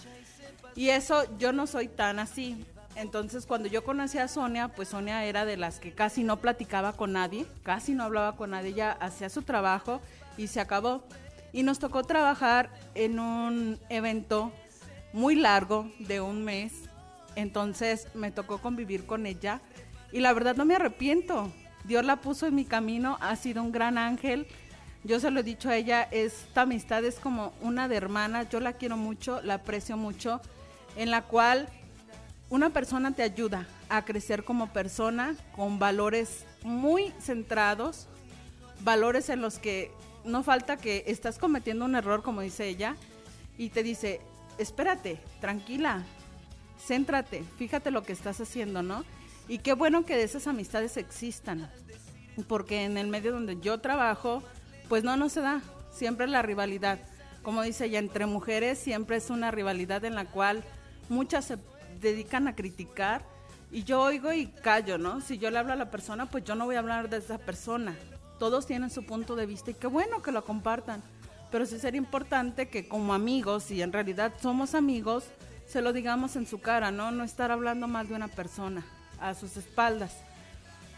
Y 0.74 0.90
eso 0.90 1.24
yo 1.38 1.52
no 1.52 1.66
soy 1.66 1.88
tan 1.88 2.18
así. 2.18 2.64
Entonces, 2.98 3.46
cuando 3.46 3.68
yo 3.68 3.84
conocí 3.84 4.18
a 4.18 4.28
Sonia, 4.28 4.68
pues 4.68 4.88
Sonia 4.88 5.24
era 5.24 5.44
de 5.44 5.56
las 5.56 5.78
que 5.78 5.92
casi 5.92 6.24
no 6.24 6.38
platicaba 6.38 6.92
con 6.92 7.12
nadie, 7.12 7.46
casi 7.62 7.94
no 7.94 8.04
hablaba 8.04 8.36
con 8.36 8.50
nadie, 8.50 8.70
ella 8.70 8.92
hacía 9.00 9.30
su 9.30 9.42
trabajo 9.42 10.00
y 10.36 10.48
se 10.48 10.60
acabó. 10.60 11.02
Y 11.52 11.62
nos 11.62 11.78
tocó 11.78 12.02
trabajar 12.02 12.70
en 12.94 13.20
un 13.20 13.78
evento 13.88 14.52
muy 15.12 15.36
largo 15.36 15.90
de 16.00 16.20
un 16.20 16.44
mes. 16.44 16.72
Entonces, 17.36 18.08
me 18.14 18.32
tocó 18.32 18.58
convivir 18.58 19.06
con 19.06 19.26
ella 19.26 19.60
y 20.12 20.20
la 20.20 20.32
verdad 20.32 20.56
no 20.56 20.64
me 20.64 20.74
arrepiento 20.74 21.52
Dios 21.88 22.04
la 22.04 22.16
puso 22.16 22.46
en 22.46 22.54
mi 22.54 22.66
camino, 22.66 23.16
ha 23.22 23.34
sido 23.34 23.62
un 23.62 23.72
gran 23.72 23.96
ángel. 23.96 24.46
Yo 25.04 25.20
se 25.20 25.30
lo 25.30 25.40
he 25.40 25.42
dicho 25.42 25.70
a 25.70 25.76
ella, 25.76 26.02
esta 26.10 26.62
amistad 26.62 27.02
es 27.02 27.18
como 27.18 27.54
una 27.62 27.88
de 27.88 27.96
hermanas, 27.96 28.50
yo 28.50 28.60
la 28.60 28.74
quiero 28.74 28.98
mucho, 28.98 29.40
la 29.40 29.54
aprecio 29.54 29.96
mucho, 29.96 30.42
en 30.96 31.10
la 31.10 31.22
cual 31.22 31.66
una 32.50 32.70
persona 32.70 33.12
te 33.12 33.22
ayuda 33.22 33.66
a 33.88 34.04
crecer 34.04 34.44
como 34.44 34.72
persona 34.72 35.34
con 35.54 35.78
valores 35.78 36.44
muy 36.62 37.12
centrados, 37.20 38.08
valores 38.80 39.28
en 39.28 39.42
los 39.42 39.58
que 39.58 39.92
no 40.24 40.42
falta 40.42 40.76
que 40.76 41.04
estás 41.06 41.38
cometiendo 41.38 41.84
un 41.84 41.94
error, 41.94 42.22
como 42.22 42.40
dice 42.40 42.66
ella, 42.66 42.96
y 43.56 43.70
te 43.70 43.82
dice, 43.82 44.20
espérate, 44.58 45.18
tranquila, 45.40 46.04
céntrate, 46.78 47.44
fíjate 47.56 47.90
lo 47.90 48.02
que 48.02 48.12
estás 48.12 48.40
haciendo, 48.40 48.82
¿no? 48.82 49.04
Y 49.48 49.58
qué 49.58 49.72
bueno 49.72 50.04
que 50.04 50.22
esas 50.22 50.46
amistades 50.46 50.96
existan, 50.96 51.70
porque 52.46 52.84
en 52.84 52.98
el 52.98 53.08
medio 53.08 53.32
donde 53.32 53.60
yo 53.60 53.78
trabajo, 53.78 54.42
pues 54.88 55.04
no, 55.04 55.16
no 55.16 55.28
se 55.28 55.40
da, 55.40 55.60
siempre 55.90 56.26
la 56.26 56.42
rivalidad. 56.42 56.98
Como 57.42 57.62
dice 57.62 57.86
ella, 57.86 57.98
entre 57.98 58.26
mujeres 58.26 58.78
siempre 58.78 59.16
es 59.16 59.30
una 59.30 59.50
rivalidad 59.50 60.04
en 60.04 60.14
la 60.14 60.26
cual 60.26 60.62
muchas 61.08 61.46
se 61.46 61.58
dedican 62.00 62.48
a 62.48 62.54
criticar 62.54 63.22
y 63.70 63.84
yo 63.84 64.00
oigo 64.00 64.32
y 64.32 64.46
callo, 64.46 64.98
¿no? 64.98 65.20
Si 65.20 65.38
yo 65.38 65.50
le 65.50 65.58
hablo 65.58 65.72
a 65.72 65.76
la 65.76 65.90
persona, 65.90 66.26
pues 66.26 66.44
yo 66.44 66.54
no 66.54 66.64
voy 66.64 66.76
a 66.76 66.78
hablar 66.78 67.10
de 67.10 67.18
esa 67.18 67.38
persona. 67.38 67.94
Todos 68.38 68.66
tienen 68.66 68.90
su 68.90 69.04
punto 69.04 69.36
de 69.36 69.46
vista 69.46 69.70
y 69.70 69.74
qué 69.74 69.86
bueno 69.86 70.22
que 70.22 70.32
lo 70.32 70.44
compartan. 70.44 71.02
Pero 71.50 71.66
sí 71.66 71.78
sería 71.78 71.98
importante 71.98 72.68
que 72.68 72.88
como 72.88 73.14
amigos, 73.14 73.64
si 73.64 73.82
en 73.82 73.92
realidad 73.92 74.32
somos 74.40 74.74
amigos, 74.74 75.24
se 75.66 75.82
lo 75.82 75.92
digamos 75.92 76.36
en 76.36 76.46
su 76.46 76.60
cara, 76.60 76.90
¿no? 76.90 77.10
No 77.10 77.24
estar 77.24 77.50
hablando 77.50 77.88
mal 77.88 78.08
de 78.08 78.14
una 78.14 78.28
persona 78.28 78.84
a 79.20 79.34
sus 79.34 79.56
espaldas. 79.56 80.16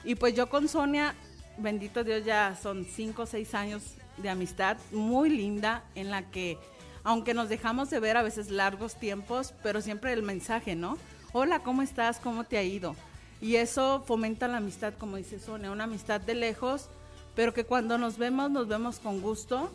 Y 0.05 0.15
pues 0.15 0.35
yo 0.35 0.49
con 0.49 0.69
Sonia, 0.69 1.15
bendito 1.59 2.05
Dios, 2.05 2.25
ya 2.25 2.57
son 2.61 2.85
cinco 2.85 3.23
o 3.23 3.27
seis 3.27 3.55
años 3.55 3.95
de 4.17 4.29
amistad 4.29 4.77
muy 4.93 5.31
linda 5.31 5.83
en 5.95 6.11
la 6.11 6.31
que, 6.31 6.59
aunque 7.05 7.35
nos 7.35 7.49
dejamos 7.49 7.91
de 7.91 8.01
ver 8.01 8.17
a 8.17 8.23
veces 8.23 8.51
largos 8.51 8.97
tiempos, 8.97 9.55
pero 9.63 9.81
siempre 9.81 10.13
el 10.13 10.23
mensaje, 10.23 10.75
¿no? 10.75 10.99
Hola, 11.33 11.63
¿cómo 11.63 11.83
estás? 11.83 12.19
¿Cómo 12.19 12.45
te 12.45 12.59
ha 12.59 12.63
ido? 12.63 12.97
Y 13.41 13.57
eso 13.57 14.03
fomenta 14.07 14.49
la 14.49 14.59
amistad, 14.59 14.95
como 14.99 15.17
dice 15.17 15.39
Sonia, 15.39 15.71
una 15.71 15.85
amistad 15.85 16.21
de 16.21 16.35
lejos, 16.35 16.89
pero 17.35 17.55
que 17.55 17.65
cuando 17.65 17.97
nos 17.97 18.19
vemos, 18.19 18.51
nos 18.51 18.69
vemos 18.69 18.99
con 18.99 19.21
gusto 19.21 19.71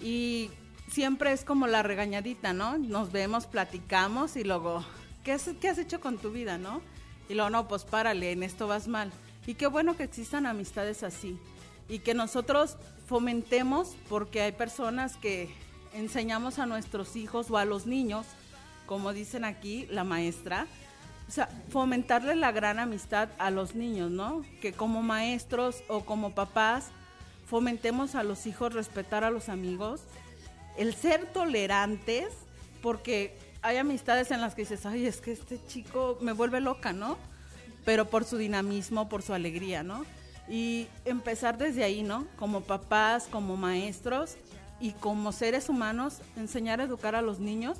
y 0.00 0.50
siempre 0.90 1.32
es 1.32 1.44
como 1.44 1.66
la 1.66 1.82
regañadita, 1.82 2.52
¿no? 2.52 2.76
Nos 2.76 3.12
vemos, 3.12 3.46
platicamos 3.46 4.36
y 4.36 4.44
luego, 4.44 4.84
¿qué 5.24 5.32
has, 5.32 5.48
qué 5.60 5.68
has 5.68 5.78
hecho 5.78 6.00
con 6.00 6.18
tu 6.18 6.30
vida, 6.30 6.58
no? 6.58 6.82
Y 7.28 7.34
luego, 7.34 7.48
no, 7.48 7.68
pues 7.68 7.84
párale, 7.84 8.32
en 8.32 8.42
esto 8.42 8.66
vas 8.66 8.88
mal. 8.88 9.12
Y 9.46 9.54
qué 9.54 9.66
bueno 9.66 9.96
que 9.96 10.02
existan 10.02 10.46
amistades 10.46 11.02
así. 11.02 11.38
Y 11.88 12.00
que 12.00 12.12
nosotros 12.12 12.76
fomentemos, 13.06 13.96
porque 14.08 14.42
hay 14.42 14.52
personas 14.52 15.16
que 15.16 15.48
enseñamos 15.92 16.58
a 16.58 16.66
nuestros 16.66 17.16
hijos 17.16 17.50
o 17.50 17.58
a 17.58 17.64
los 17.64 17.86
niños, 17.86 18.26
como 18.86 19.12
dicen 19.12 19.44
aquí 19.44 19.86
la 19.90 20.04
maestra, 20.04 20.66
o 21.28 21.32
sea, 21.32 21.48
fomentarle 21.68 22.34
la 22.34 22.50
gran 22.50 22.80
amistad 22.80 23.28
a 23.38 23.50
los 23.50 23.76
niños, 23.76 24.10
¿no? 24.10 24.44
Que 24.60 24.72
como 24.72 25.02
maestros 25.02 25.82
o 25.88 26.04
como 26.04 26.34
papás 26.34 26.86
fomentemos 27.46 28.16
a 28.16 28.24
los 28.24 28.46
hijos 28.46 28.74
respetar 28.74 29.22
a 29.22 29.30
los 29.30 29.48
amigos, 29.48 30.00
el 30.76 30.94
ser 30.94 31.26
tolerantes, 31.26 32.28
porque 32.82 33.36
hay 33.62 33.76
amistades 33.76 34.30
en 34.30 34.40
las 34.40 34.54
que 34.54 34.62
dices, 34.62 34.86
ay, 34.86 35.06
es 35.06 35.20
que 35.20 35.32
este 35.32 35.60
chico 35.66 36.18
me 36.20 36.32
vuelve 36.32 36.60
loca, 36.60 36.92
¿no? 36.92 37.16
Pero 37.84 38.08
por 38.08 38.24
su 38.24 38.36
dinamismo, 38.36 39.08
por 39.08 39.22
su 39.22 39.32
alegría, 39.32 39.82
¿no? 39.82 40.04
Y 40.48 40.88
empezar 41.04 41.58
desde 41.58 41.84
ahí, 41.84 42.02
¿no? 42.02 42.26
Como 42.36 42.62
papás, 42.62 43.28
como 43.30 43.56
maestros 43.56 44.36
y 44.80 44.92
como 44.92 45.32
seres 45.32 45.68
humanos, 45.68 46.18
enseñar 46.36 46.80
a 46.80 46.84
educar 46.84 47.14
a 47.14 47.22
los 47.22 47.38
niños 47.38 47.78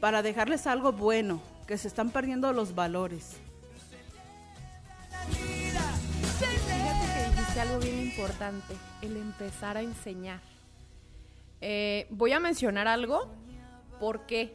para 0.00 0.22
dejarles 0.22 0.66
algo 0.66 0.92
bueno, 0.92 1.40
que 1.66 1.78
se 1.78 1.88
están 1.88 2.10
perdiendo 2.10 2.52
los 2.52 2.74
valores. 2.74 3.36
Fíjate 6.38 7.14
que 7.14 7.30
dijiste 7.30 7.60
algo 7.60 7.78
bien 7.78 7.98
importante, 8.00 8.74
el 9.02 9.16
empezar 9.16 9.76
a 9.76 9.82
enseñar. 9.82 10.40
Eh, 11.60 12.06
voy 12.10 12.32
a 12.32 12.40
mencionar 12.40 12.86
algo, 12.86 13.28
¿por 13.98 14.26
qué? 14.26 14.54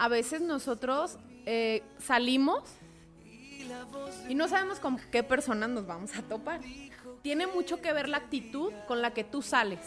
a 0.00 0.08
veces 0.08 0.40
nosotros 0.40 1.18
eh, 1.44 1.82
salimos 1.98 2.64
y 4.30 4.34
no 4.34 4.48
sabemos 4.48 4.80
con 4.80 4.98
qué 5.12 5.22
personas 5.22 5.68
nos 5.68 5.86
vamos 5.86 6.16
a 6.16 6.22
topar. 6.22 6.62
Tiene 7.20 7.46
mucho 7.46 7.82
que 7.82 7.92
ver 7.92 8.08
la 8.08 8.16
actitud 8.16 8.72
con 8.88 9.02
la 9.02 9.12
que 9.12 9.24
tú 9.24 9.42
sales. 9.42 9.78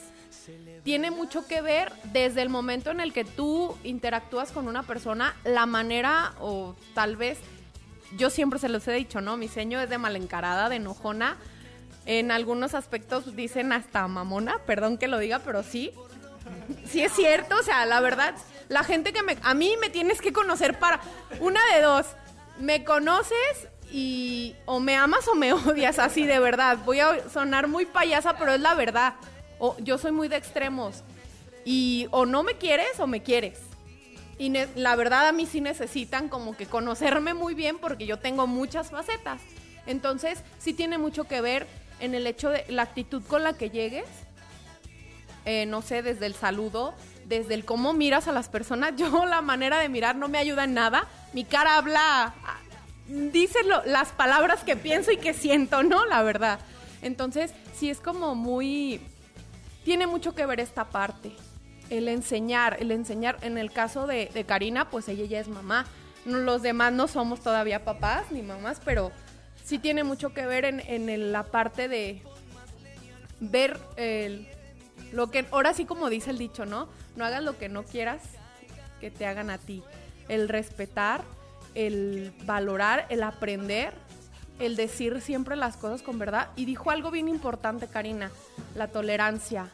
Tiene 0.83 1.11
mucho 1.11 1.47
que 1.47 1.61
ver 1.61 1.91
desde 2.05 2.41
el 2.41 2.49
momento 2.49 2.91
en 2.91 2.99
el 2.99 3.13
que 3.13 3.23
tú 3.23 3.77
interactúas 3.83 4.51
con 4.51 4.67
una 4.67 4.83
persona, 4.83 5.35
la 5.43 5.65
manera 5.65 6.33
o 6.39 6.75
tal 6.93 7.15
vez, 7.15 7.39
yo 8.17 8.29
siempre 8.29 8.59
se 8.59 8.69
los 8.69 8.87
he 8.87 8.93
dicho, 8.93 9.21
¿no? 9.21 9.37
Mi 9.37 9.47
seño 9.47 9.79
es 9.79 9.89
de 9.89 9.97
malencarada, 9.97 10.69
de 10.69 10.75
enojona. 10.77 11.37
En 12.05 12.31
algunos 12.31 12.73
aspectos 12.73 13.35
dicen 13.35 13.71
hasta 13.71 14.07
mamona, 14.07 14.59
perdón 14.65 14.97
que 14.97 15.07
lo 15.07 15.19
diga, 15.19 15.39
pero 15.39 15.63
sí. 15.63 15.91
Sí 16.85 17.01
es 17.01 17.13
cierto, 17.13 17.55
o 17.57 17.63
sea, 17.63 17.85
la 17.85 18.01
verdad, 18.01 18.35
la 18.67 18.83
gente 18.83 19.13
que 19.13 19.23
me... 19.23 19.37
A 19.43 19.53
mí 19.53 19.75
me 19.79 19.89
tienes 19.89 20.19
que 20.19 20.33
conocer 20.33 20.77
para... 20.77 20.99
Una 21.39 21.61
de 21.73 21.81
dos, 21.81 22.05
me 22.59 22.83
conoces 22.83 23.69
y 23.91 24.55
o 24.65 24.79
me 24.79 24.95
amas 24.95 25.27
o 25.27 25.35
me 25.35 25.53
odias, 25.53 25.99
así 25.99 26.25
de 26.25 26.39
verdad. 26.39 26.79
Voy 26.85 26.99
a 26.99 27.29
sonar 27.29 27.67
muy 27.67 27.85
payasa, 27.85 28.37
pero 28.37 28.53
es 28.53 28.59
la 28.59 28.73
verdad. 28.73 29.13
Yo 29.79 29.97
soy 29.97 30.11
muy 30.11 30.27
de 30.27 30.37
extremos. 30.37 31.03
Y 31.65 32.07
o 32.11 32.25
no 32.25 32.43
me 32.43 32.55
quieres 32.55 32.99
o 32.99 33.07
me 33.07 33.23
quieres. 33.23 33.59
Y 34.37 34.51
la 34.75 34.95
verdad 34.95 35.27
a 35.27 35.31
mí 35.31 35.45
sí 35.45 35.61
necesitan 35.61 36.27
como 36.27 36.57
que 36.57 36.65
conocerme 36.65 37.33
muy 37.33 37.53
bien 37.53 37.77
porque 37.77 38.05
yo 38.05 38.19
tengo 38.19 38.47
muchas 38.47 38.89
facetas. 38.89 39.41
Entonces 39.85 40.43
sí 40.59 40.73
tiene 40.73 40.97
mucho 40.97 41.25
que 41.25 41.41
ver 41.41 41.67
en 41.99 42.15
el 42.15 42.27
hecho 42.27 42.49
de 42.49 42.65
la 42.67 42.81
actitud 42.83 43.23
con 43.23 43.43
la 43.43 43.53
que 43.53 43.69
llegues. 43.69 44.05
Eh, 45.45 45.65
no 45.65 45.81
sé, 45.81 46.01
desde 46.01 46.25
el 46.25 46.35
saludo, 46.35 46.93
desde 47.25 47.53
el 47.53 47.65
cómo 47.65 47.93
miras 47.93 48.27
a 48.27 48.31
las 48.31 48.49
personas. 48.49 48.93
Yo 48.97 49.25
la 49.25 49.41
manera 49.41 49.79
de 49.79 49.89
mirar 49.89 50.15
no 50.15 50.27
me 50.27 50.37
ayuda 50.37 50.63
en 50.63 50.73
nada. 50.73 51.07
Mi 51.33 51.45
cara 51.45 51.77
habla 51.77 52.33
dice 53.07 53.59
las 53.85 54.09
palabras 54.09 54.63
que 54.63 54.75
pienso 54.75 55.11
y 55.11 55.17
que 55.17 55.33
siento, 55.33 55.83
¿no? 55.83 56.05
La 56.05 56.23
verdad. 56.23 56.59
Entonces, 57.01 57.53
sí 57.75 57.89
es 57.89 57.99
como 57.99 58.35
muy... 58.35 59.01
Tiene 59.83 60.07
mucho 60.07 60.33
que 60.33 60.45
ver 60.45 60.59
esta 60.59 60.85
parte. 60.85 61.35
El 61.89 62.07
enseñar, 62.07 62.77
el 62.79 62.91
enseñar, 62.91 63.37
en 63.41 63.57
el 63.57 63.71
caso 63.71 64.07
de, 64.07 64.45
Karina, 64.47 64.89
pues 64.89 65.07
ella 65.09 65.25
ya 65.25 65.39
es 65.39 65.47
mamá. 65.47 65.85
Los 66.25 66.61
demás 66.61 66.93
no 66.93 67.07
somos 67.07 67.41
todavía 67.41 67.83
papás 67.83 68.31
ni 68.31 68.41
mamás, 68.41 68.81
pero 68.83 69.11
sí 69.63 69.79
tiene 69.79 70.03
mucho 70.03 70.33
que 70.33 70.45
ver 70.45 70.65
en, 70.65 71.31
la 71.31 71.43
parte 71.43 71.89
de 71.89 72.21
ver 73.41 73.77
lo 75.11 75.29
que, 75.29 75.45
ahora 75.51 75.73
sí 75.73 75.85
como 75.85 76.09
dice 76.09 76.29
el 76.29 76.37
dicho, 76.37 76.65
¿no? 76.65 76.87
No 77.15 77.25
hagas 77.25 77.43
lo 77.43 77.57
que 77.57 77.67
no 77.69 77.83
quieras 77.83 78.23
que 79.01 79.11
te 79.11 79.25
hagan 79.25 79.49
a 79.49 79.57
ti. 79.57 79.83
El 80.29 80.47
respetar, 80.47 81.23
el 81.75 82.33
valorar, 82.45 83.05
el 83.09 83.21
aprender, 83.21 83.93
el 84.65 84.75
decir 84.75 85.21
siempre 85.21 85.55
las 85.55 85.77
cosas 85.77 86.01
con 86.01 86.19
verdad. 86.19 86.49
Y 86.55 86.65
dijo 86.65 86.91
algo 86.91 87.11
bien 87.11 87.27
importante, 87.27 87.87
Karina, 87.87 88.31
la 88.75 88.87
tolerancia. 88.87 89.69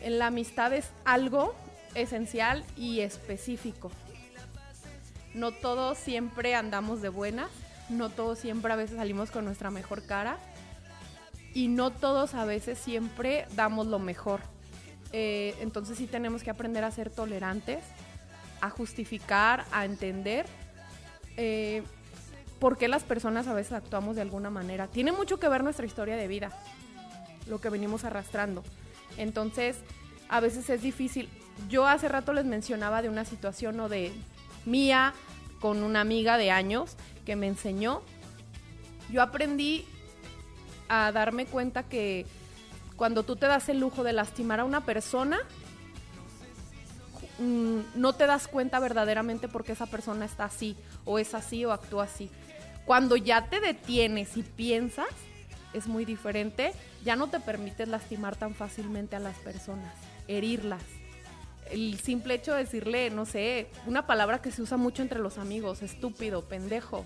En 0.00 0.18
la 0.18 0.26
amistad 0.26 0.72
es 0.72 0.90
algo 1.04 1.54
esencial 1.94 2.64
y 2.76 3.00
específico. 3.00 3.90
No 5.34 5.52
todos 5.52 5.98
siempre 5.98 6.54
andamos 6.54 7.02
de 7.02 7.08
buena, 7.08 7.48
no 7.88 8.08
todos 8.10 8.38
siempre 8.38 8.72
a 8.72 8.76
veces 8.76 8.96
salimos 8.96 9.30
con 9.30 9.44
nuestra 9.44 9.70
mejor 9.70 10.04
cara 10.04 10.38
y 11.54 11.68
no 11.68 11.90
todos 11.90 12.34
a 12.34 12.44
veces 12.44 12.78
siempre 12.78 13.46
damos 13.54 13.86
lo 13.86 13.98
mejor. 13.98 14.40
Eh, 15.12 15.54
entonces 15.60 15.96
sí 15.98 16.06
tenemos 16.06 16.42
que 16.42 16.50
aprender 16.50 16.84
a 16.84 16.90
ser 16.90 17.10
tolerantes, 17.10 17.84
a 18.60 18.70
justificar, 18.70 19.64
a 19.70 19.84
entender 19.84 20.46
eh, 21.36 21.82
por 22.64 22.78
qué 22.78 22.88
las 22.88 23.02
personas 23.02 23.46
a 23.46 23.52
veces 23.52 23.74
actuamos 23.74 24.16
de 24.16 24.22
alguna 24.22 24.48
manera. 24.48 24.86
Tiene 24.86 25.12
mucho 25.12 25.38
que 25.38 25.50
ver 25.50 25.62
nuestra 25.62 25.84
historia 25.84 26.16
de 26.16 26.26
vida, 26.26 26.50
lo 27.46 27.60
que 27.60 27.68
venimos 27.68 28.04
arrastrando. 28.04 28.64
Entonces, 29.18 29.76
a 30.30 30.40
veces 30.40 30.70
es 30.70 30.80
difícil. 30.80 31.28
Yo 31.68 31.86
hace 31.86 32.08
rato 32.08 32.32
les 32.32 32.46
mencionaba 32.46 33.02
de 33.02 33.10
una 33.10 33.26
situación 33.26 33.78
o 33.80 33.90
de 33.90 34.12
mía 34.64 35.12
con 35.60 35.82
una 35.82 36.00
amiga 36.00 36.38
de 36.38 36.52
años 36.52 36.96
que 37.26 37.36
me 37.36 37.48
enseñó. 37.48 38.00
Yo 39.10 39.20
aprendí 39.20 39.84
a 40.88 41.12
darme 41.12 41.44
cuenta 41.44 41.82
que 41.82 42.24
cuando 42.96 43.24
tú 43.24 43.36
te 43.36 43.44
das 43.44 43.68
el 43.68 43.78
lujo 43.78 44.04
de 44.04 44.14
lastimar 44.14 44.60
a 44.60 44.64
una 44.64 44.86
persona, 44.86 45.38
Mm, 47.38 47.80
no 47.96 48.12
te 48.12 48.26
das 48.26 48.46
cuenta 48.46 48.78
verdaderamente 48.78 49.48
porque 49.48 49.72
esa 49.72 49.86
persona 49.86 50.24
está 50.24 50.44
así, 50.44 50.76
o 51.04 51.18
es 51.18 51.34
así, 51.34 51.64
o 51.64 51.72
actúa 51.72 52.04
así. 52.04 52.30
Cuando 52.84 53.16
ya 53.16 53.48
te 53.48 53.60
detienes 53.60 54.36
y 54.36 54.42
piensas, 54.42 55.08
es 55.72 55.86
muy 55.86 56.04
diferente, 56.04 56.72
ya 57.04 57.16
no 57.16 57.28
te 57.28 57.40
permites 57.40 57.88
lastimar 57.88 58.36
tan 58.36 58.54
fácilmente 58.54 59.16
a 59.16 59.20
las 59.20 59.36
personas, 59.38 59.92
herirlas. 60.28 60.82
El 61.70 61.98
simple 61.98 62.34
hecho 62.34 62.52
de 62.52 62.64
decirle, 62.64 63.10
no 63.10 63.24
sé, 63.24 63.68
una 63.86 64.06
palabra 64.06 64.42
que 64.42 64.52
se 64.52 64.62
usa 64.62 64.76
mucho 64.76 65.02
entre 65.02 65.18
los 65.18 65.38
amigos, 65.38 65.82
estúpido, 65.82 66.42
pendejo, 66.42 67.04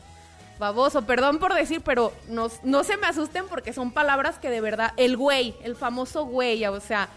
baboso, 0.58 1.02
perdón 1.02 1.38
por 1.38 1.54
decir, 1.54 1.80
pero 1.80 2.12
no, 2.28 2.48
no 2.64 2.82
se 2.82 2.96
me 2.96 3.06
asusten 3.06 3.46
porque 3.48 3.72
son 3.72 3.92
palabras 3.92 4.38
que 4.38 4.50
de 4.50 4.60
verdad, 4.60 4.92
el 4.96 5.16
güey, 5.16 5.54
el 5.62 5.76
famoso 5.76 6.24
güey, 6.24 6.66
o 6.66 6.80
sea, 6.80 7.08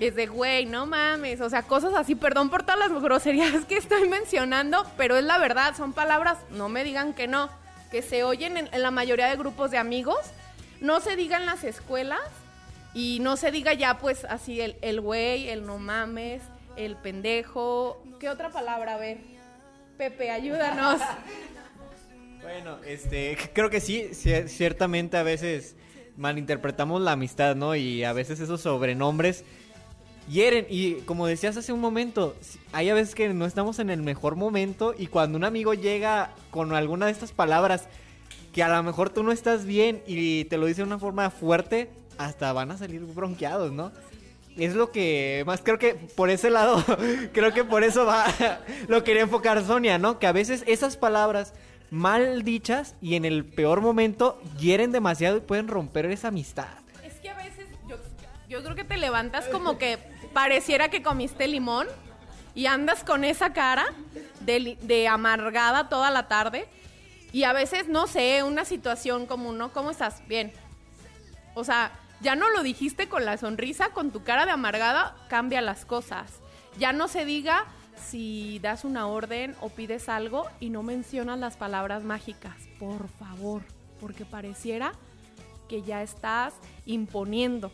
es 0.00 0.14
de, 0.14 0.26
güey, 0.26 0.66
no 0.66 0.86
mames. 0.86 1.40
O 1.40 1.50
sea, 1.50 1.62
cosas 1.62 1.94
así. 1.94 2.14
Perdón 2.14 2.50
por 2.50 2.62
todas 2.62 2.78
las 2.78 3.02
groserías 3.02 3.64
que 3.68 3.76
estoy 3.76 4.08
mencionando, 4.08 4.86
pero 4.96 5.16
es 5.16 5.24
la 5.24 5.38
verdad. 5.38 5.76
Son 5.76 5.92
palabras, 5.92 6.38
no 6.50 6.68
me 6.68 6.84
digan 6.84 7.14
que 7.14 7.26
no, 7.26 7.50
que 7.90 8.02
se 8.02 8.24
oyen 8.24 8.56
en, 8.56 8.82
la 8.82 8.90
mayoría 8.90 9.28
de 9.28 9.36
grupos 9.36 9.70
de 9.70 9.78
amigos. 9.78 10.18
No 10.80 11.00
se 11.00 11.16
diga 11.16 11.38
en 11.38 11.46
las 11.46 11.64
escuelas 11.64 12.20
y 12.94 13.18
no 13.20 13.36
se 13.36 13.50
diga 13.50 13.74
ya, 13.74 13.98
pues, 13.98 14.24
así 14.24 14.60
el, 14.60 14.76
el 14.80 15.00
güey, 15.00 15.48
el 15.48 15.66
no 15.66 15.78
mames, 15.78 16.42
el 16.76 16.96
pendejo. 16.96 18.02
¿Qué 18.20 18.28
otra 18.28 18.50
palabra? 18.50 18.94
A. 18.94 18.98
Pepe, 19.96 20.30
ayúdanos. 20.30 21.00
Bueno, 22.40 22.78
este, 22.86 23.36
creo 23.52 23.68
que 23.68 23.80
sí, 23.80 24.10
ciertamente 24.14 25.16
a 25.16 25.22
veces 25.22 25.76
malinterpretamos 26.16 27.02
la 27.02 27.12
amistad, 27.12 27.56
¿no? 27.56 27.74
Y 27.76 28.04
a 28.04 28.12
veces 28.12 28.40
esos 28.40 28.62
sobrenombres 28.62 29.44
hieren. 30.28 30.66
Y 30.68 30.94
como 31.02 31.26
decías 31.26 31.56
hace 31.56 31.72
un 31.72 31.80
momento, 31.80 32.36
hay 32.72 32.88
a 32.90 32.94
veces 32.94 33.14
que 33.14 33.28
no 33.28 33.46
estamos 33.46 33.78
en 33.78 33.90
el 33.90 34.02
mejor 34.02 34.36
momento 34.36 34.94
y 34.96 35.06
cuando 35.06 35.38
un 35.38 35.44
amigo 35.44 35.74
llega 35.74 36.30
con 36.50 36.74
alguna 36.74 37.06
de 37.06 37.12
estas 37.12 37.32
palabras 37.32 37.88
que 38.52 38.62
a 38.62 38.68
lo 38.68 38.82
mejor 38.82 39.10
tú 39.10 39.22
no 39.22 39.32
estás 39.32 39.64
bien 39.64 40.02
y 40.06 40.44
te 40.44 40.56
lo 40.56 40.66
dice 40.66 40.82
de 40.82 40.86
una 40.86 40.98
forma 40.98 41.30
fuerte, 41.30 41.90
hasta 42.16 42.52
van 42.52 42.70
a 42.70 42.78
salir 42.78 43.00
bronqueados, 43.02 43.72
¿no? 43.72 43.92
Es 44.56 44.74
lo 44.74 44.90
que 44.90 45.44
más 45.46 45.60
creo 45.62 45.78
que 45.78 45.94
por 45.94 46.30
ese 46.30 46.50
lado, 46.50 46.84
creo 47.32 47.52
que 47.52 47.64
por 47.64 47.84
eso 47.84 48.04
va, 48.04 48.26
lo 48.88 49.04
quería 49.04 49.22
enfocar 49.22 49.64
Sonia, 49.64 49.98
¿no? 49.98 50.18
Que 50.18 50.26
a 50.26 50.32
veces 50.32 50.64
esas 50.66 50.96
palabras 50.96 51.54
mal 51.90 52.42
dichas 52.42 52.96
y 53.00 53.14
en 53.14 53.24
el 53.24 53.44
peor 53.44 53.80
momento 53.80 54.40
hieren 54.58 54.92
demasiado 54.92 55.36
y 55.36 55.40
pueden 55.40 55.68
romper 55.68 56.06
esa 56.06 56.28
amistad. 56.28 56.68
Es 57.04 57.14
que 57.14 57.30
a 57.30 57.36
veces 57.36 57.66
yo, 57.88 57.96
yo 58.48 58.62
creo 58.62 58.74
que 58.74 58.84
te 58.84 58.96
levantas 58.96 59.46
como 59.46 59.78
que 59.78 59.98
pareciera 60.32 60.88
que 60.88 61.02
comiste 61.02 61.48
limón 61.48 61.86
y 62.54 62.66
andas 62.66 63.04
con 63.04 63.24
esa 63.24 63.52
cara 63.52 63.86
de, 64.40 65.08
amargada 65.08 65.88
toda 65.88 66.10
la 66.10 66.28
tarde. 66.28 66.68
Y 67.32 67.44
a 67.44 67.52
veces, 67.52 67.88
no 67.88 68.06
sé, 68.06 68.42
una 68.42 68.64
situación 68.64 69.26
como, 69.26 69.52
¿no? 69.52 69.72
¿Cómo 69.72 69.90
estás? 69.90 70.26
Bien. 70.26 70.52
O 71.54 71.62
sea, 71.64 71.92
ya 72.20 72.34
no 72.34 72.50
lo 72.50 72.62
dijiste 72.62 73.08
con 73.08 73.24
la 73.24 73.36
sonrisa, 73.36 73.90
con 73.90 74.10
tu 74.10 74.24
cara 74.24 74.46
de 74.46 74.52
amargada, 74.52 75.14
cambia 75.28 75.60
las 75.60 75.84
cosas. 75.84 76.40
Ya 76.78 76.92
no 76.92 77.08
se 77.08 77.24
diga 77.24 77.66
si 77.96 78.58
das 78.60 78.84
una 78.84 79.06
orden 79.06 79.54
o 79.60 79.68
pides 79.68 80.08
algo 80.08 80.48
y 80.60 80.70
no 80.70 80.82
mencionas 80.82 81.38
las 81.38 81.56
palabras 81.56 82.02
mágicas, 82.04 82.56
por 82.78 83.08
favor, 83.08 83.62
porque 84.00 84.24
pareciera 84.24 84.92
que 85.68 85.82
ya 85.82 86.02
estás 86.02 86.54
imponiendo. 86.86 87.70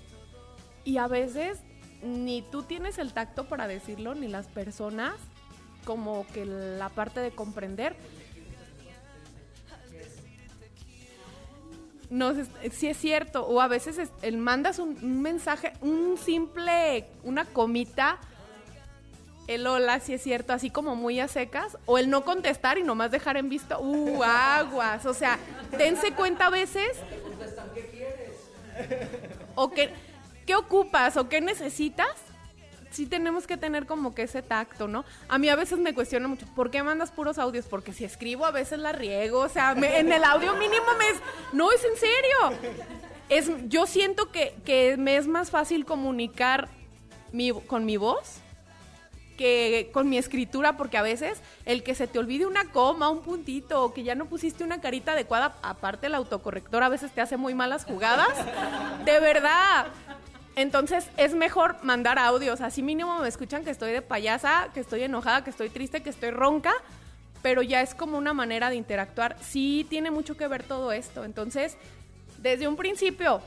Y 0.84 0.98
a 0.98 1.06
veces 1.06 1.60
ni 2.04 2.42
tú 2.42 2.62
tienes 2.62 2.98
el 2.98 3.12
tacto 3.12 3.44
para 3.46 3.66
decirlo, 3.66 4.14
ni 4.14 4.28
las 4.28 4.46
personas, 4.46 5.14
como 5.84 6.26
que 6.32 6.44
la 6.44 6.88
parte 6.90 7.20
de 7.20 7.30
comprender. 7.30 7.96
No, 12.10 12.32
si 12.70 12.86
es 12.86 12.96
cierto, 12.96 13.46
o 13.46 13.60
a 13.60 13.66
veces 13.66 14.10
el, 14.22 14.36
mandas 14.36 14.78
un, 14.78 15.22
mensaje, 15.22 15.72
un 15.80 16.16
simple, 16.16 17.06
una 17.24 17.44
comita, 17.44 18.18
el 19.48 19.66
hola, 19.66 20.00
si 20.00 20.14
es 20.14 20.22
cierto, 20.22 20.52
así 20.52 20.70
como 20.70 20.96
muy 20.96 21.18
a 21.18 21.28
secas, 21.28 21.76
o 21.86 21.98
el 21.98 22.10
no 22.10 22.24
contestar 22.24 22.78
y 22.78 22.82
nomás 22.82 23.10
dejar 23.10 23.36
en 23.36 23.48
visto, 23.48 23.80
uh, 23.80 24.22
aguas, 24.22 25.04
o 25.06 25.14
sea, 25.14 25.38
dense 25.76 26.12
cuenta 26.12 26.46
a 26.46 26.50
veces. 26.50 26.98
O 29.54 29.70
que 29.70 29.90
¿qué 30.46 30.54
ocupas 30.54 31.16
o 31.16 31.28
qué 31.28 31.40
necesitas? 31.40 32.08
sí 32.94 33.06
tenemos 33.06 33.46
que 33.46 33.56
tener 33.56 33.86
como 33.86 34.14
que 34.14 34.22
ese 34.22 34.40
tacto, 34.40 34.86
¿no? 34.86 35.04
A 35.28 35.36
mí 35.36 35.48
a 35.48 35.56
veces 35.56 35.78
me 35.80 35.94
cuestiona 35.94 36.28
mucho, 36.28 36.46
¿por 36.54 36.70
qué 36.70 36.82
mandas 36.82 37.10
puros 37.10 37.38
audios? 37.38 37.66
Porque 37.66 37.92
si 37.92 38.04
escribo 38.04 38.46
a 38.46 38.52
veces 38.52 38.78
la 38.78 38.92
riego, 38.92 39.40
o 39.40 39.48
sea, 39.48 39.72
en 39.72 40.12
el 40.12 40.22
audio 40.22 40.54
mínimo 40.54 40.86
me 40.96 41.08
es, 41.08 41.16
no, 41.52 41.72
es 41.72 41.82
en 41.84 41.96
serio. 41.96 42.72
Es, 43.28 43.50
yo 43.68 43.86
siento 43.86 44.30
que, 44.30 44.94
me 44.96 45.16
es 45.16 45.26
más 45.26 45.50
fácil 45.50 45.84
comunicar 45.84 46.68
con 47.66 47.84
mi 47.84 47.96
voz 47.96 48.44
que 49.36 49.90
con 49.92 50.08
mi 50.08 50.16
escritura, 50.18 50.76
porque 50.76 50.96
a 50.96 51.02
veces 51.02 51.40
el 51.64 51.82
que 51.82 51.94
se 51.94 52.06
te 52.06 52.18
olvide 52.18 52.46
una 52.46 52.70
coma, 52.70 53.10
un 53.10 53.22
puntito, 53.22 53.82
o 53.82 53.92
que 53.92 54.04
ya 54.04 54.14
no 54.14 54.26
pusiste 54.26 54.64
una 54.64 54.80
carita 54.80 55.12
adecuada, 55.12 55.56
aparte 55.62 56.06
el 56.06 56.14
autocorrector 56.14 56.82
a 56.82 56.88
veces 56.88 57.12
te 57.12 57.20
hace 57.20 57.36
muy 57.36 57.54
malas 57.54 57.84
jugadas, 57.84 58.32
de 59.04 59.20
verdad. 59.20 59.86
Entonces 60.56 61.08
es 61.16 61.34
mejor 61.34 61.82
mandar 61.82 62.18
audios, 62.18 62.60
así 62.60 62.82
mínimo 62.82 63.18
me 63.18 63.28
escuchan 63.28 63.64
que 63.64 63.70
estoy 63.70 63.92
de 63.92 64.02
payasa, 64.02 64.68
que 64.72 64.80
estoy 64.80 65.02
enojada, 65.02 65.42
que 65.42 65.50
estoy 65.50 65.68
triste, 65.68 66.02
que 66.02 66.10
estoy 66.10 66.30
ronca, 66.30 66.72
pero 67.42 67.62
ya 67.62 67.82
es 67.82 67.94
como 67.94 68.18
una 68.18 68.32
manera 68.32 68.70
de 68.70 68.76
interactuar. 68.76 69.36
Sí 69.42 69.86
tiene 69.90 70.10
mucho 70.10 70.36
que 70.36 70.46
ver 70.46 70.62
todo 70.62 70.92
esto. 70.92 71.24
Entonces, 71.24 71.76
desde 72.38 72.68
un 72.68 72.76
principio, 72.76 73.40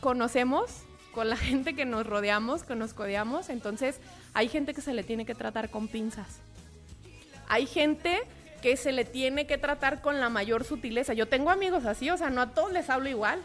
conocemos 0.00 0.84
con 1.12 1.28
la 1.28 1.36
gente 1.38 1.74
que 1.74 1.84
nos 1.84 2.06
rodeamos, 2.06 2.62
que 2.62 2.76
nos 2.76 2.94
codeamos, 2.94 3.48
entonces 3.48 4.00
hay 4.34 4.48
gente 4.48 4.72
que 4.74 4.82
se 4.82 4.94
le 4.94 5.02
tiene 5.02 5.26
que 5.26 5.34
tratar 5.34 5.70
con 5.70 5.88
pinzas. 5.88 6.40
Hay 7.48 7.66
gente 7.66 8.22
que 8.62 8.76
se 8.76 8.92
le 8.92 9.04
tiene 9.04 9.46
que 9.46 9.58
tratar 9.58 10.00
con 10.00 10.20
la 10.20 10.30
mayor 10.30 10.64
sutileza. 10.64 11.12
Yo 11.12 11.28
tengo 11.28 11.50
amigos 11.50 11.84
así, 11.84 12.08
o 12.08 12.16
sea, 12.16 12.30
no 12.30 12.40
a 12.40 12.50
todos 12.50 12.72
les 12.72 12.88
hablo 12.88 13.08
igual. 13.08 13.40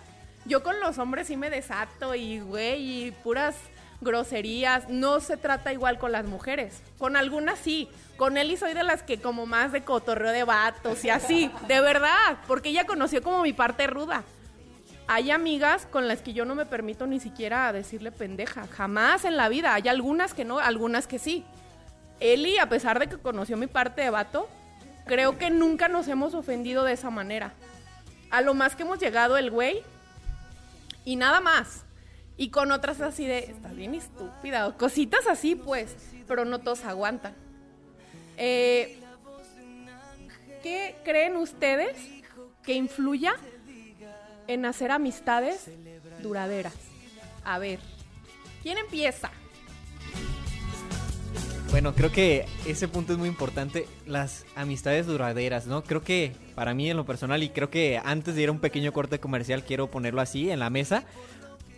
Yo 0.45 0.63
con 0.63 0.79
los 0.79 0.97
hombres 0.97 1.27
sí 1.27 1.37
me 1.37 1.49
desato 1.49 2.15
y, 2.15 2.39
güey, 2.39 3.07
y 3.07 3.11
puras 3.11 3.55
groserías. 4.01 4.89
No 4.89 5.19
se 5.19 5.37
trata 5.37 5.73
igual 5.73 5.99
con 5.99 6.11
las 6.11 6.25
mujeres. 6.25 6.81
Con 6.97 7.15
algunas 7.15 7.59
sí. 7.59 7.89
Con 8.17 8.37
Eli 8.37 8.57
soy 8.57 8.73
de 8.73 8.83
las 8.83 9.03
que 9.03 9.19
como 9.19 9.45
más 9.45 9.71
de 9.71 9.83
cotorreo 9.83 10.31
de 10.31 10.43
vatos 10.43 11.03
y 11.05 11.09
así. 11.09 11.51
De 11.67 11.81
verdad. 11.81 12.37
Porque 12.47 12.69
ella 12.69 12.85
conoció 12.85 13.21
como 13.21 13.41
mi 13.41 13.53
parte 13.53 13.87
ruda. 13.87 14.23
Hay 15.07 15.31
amigas 15.31 15.87
con 15.87 16.07
las 16.07 16.21
que 16.21 16.33
yo 16.33 16.45
no 16.45 16.53
me 16.53 16.65
permito 16.65 17.07
ni 17.07 17.19
siquiera 17.19 17.73
decirle 17.73 18.11
pendeja. 18.11 18.67
Jamás 18.67 19.25
en 19.25 19.37
la 19.37 19.49
vida. 19.49 19.73
Hay 19.73 19.87
algunas 19.87 20.33
que 20.33 20.45
no, 20.45 20.59
algunas 20.59 21.07
que 21.07 21.19
sí. 21.19 21.45
Eli, 22.19 22.57
a 22.59 22.69
pesar 22.69 22.99
de 22.99 23.07
que 23.07 23.17
conoció 23.17 23.57
mi 23.57 23.67
parte 23.67 24.01
de 24.01 24.09
vato, 24.09 24.49
creo 25.05 25.37
que 25.37 25.49
nunca 25.49 25.87
nos 25.87 26.07
hemos 26.07 26.33
ofendido 26.33 26.83
de 26.83 26.93
esa 26.93 27.09
manera. 27.09 27.53
A 28.29 28.41
lo 28.41 28.53
más 28.53 28.75
que 28.75 28.83
hemos 28.83 28.99
llegado 28.99 29.37
el 29.37 29.49
güey 29.49 29.83
y 31.05 31.15
nada 31.15 31.41
más. 31.41 31.85
Y 32.37 32.51
con 32.51 32.71
otras 32.71 33.01
así 33.01 33.25
de, 33.25 33.39
estás 33.39 33.75
bien 33.75 33.95
estúpida, 33.95 34.67
o 34.67 34.77
cositas 34.77 35.27
así 35.27 35.55
pues, 35.55 35.95
pero 36.27 36.45
no 36.45 36.59
todos 36.59 36.85
aguantan. 36.85 37.35
Eh, 38.37 38.99
¿Qué 40.63 40.95
creen 41.03 41.35
ustedes 41.35 41.97
que 42.63 42.73
influya 42.73 43.35
en 44.47 44.65
hacer 44.65 44.91
amistades 44.91 45.69
duraderas? 46.21 46.75
A 47.43 47.59
ver, 47.59 47.79
¿quién 48.63 48.77
empieza? 48.77 49.31
Bueno, 51.71 51.93
creo 51.93 52.11
que 52.11 52.45
ese 52.65 52.87
punto 52.87 53.13
es 53.13 53.19
muy 53.19 53.27
importante, 53.27 53.87
las 54.07 54.45
amistades 54.55 55.05
duraderas, 55.05 55.67
¿no? 55.67 55.83
Creo 55.83 56.01
que 56.01 56.35
para 56.55 56.73
mí 56.73 56.89
en 56.89 56.97
lo 56.97 57.05
personal 57.05 57.43
y 57.43 57.49
creo 57.49 57.69
que 57.69 58.01
antes 58.03 58.35
de 58.35 58.41
ir 58.41 58.49
a 58.49 58.51
un 58.51 58.59
pequeño 58.59 58.91
corte 58.91 59.19
comercial 59.19 59.63
quiero 59.63 59.89
ponerlo 59.89 60.19
así 60.19 60.49
en 60.49 60.59
la 60.59 60.71
mesa 60.71 61.03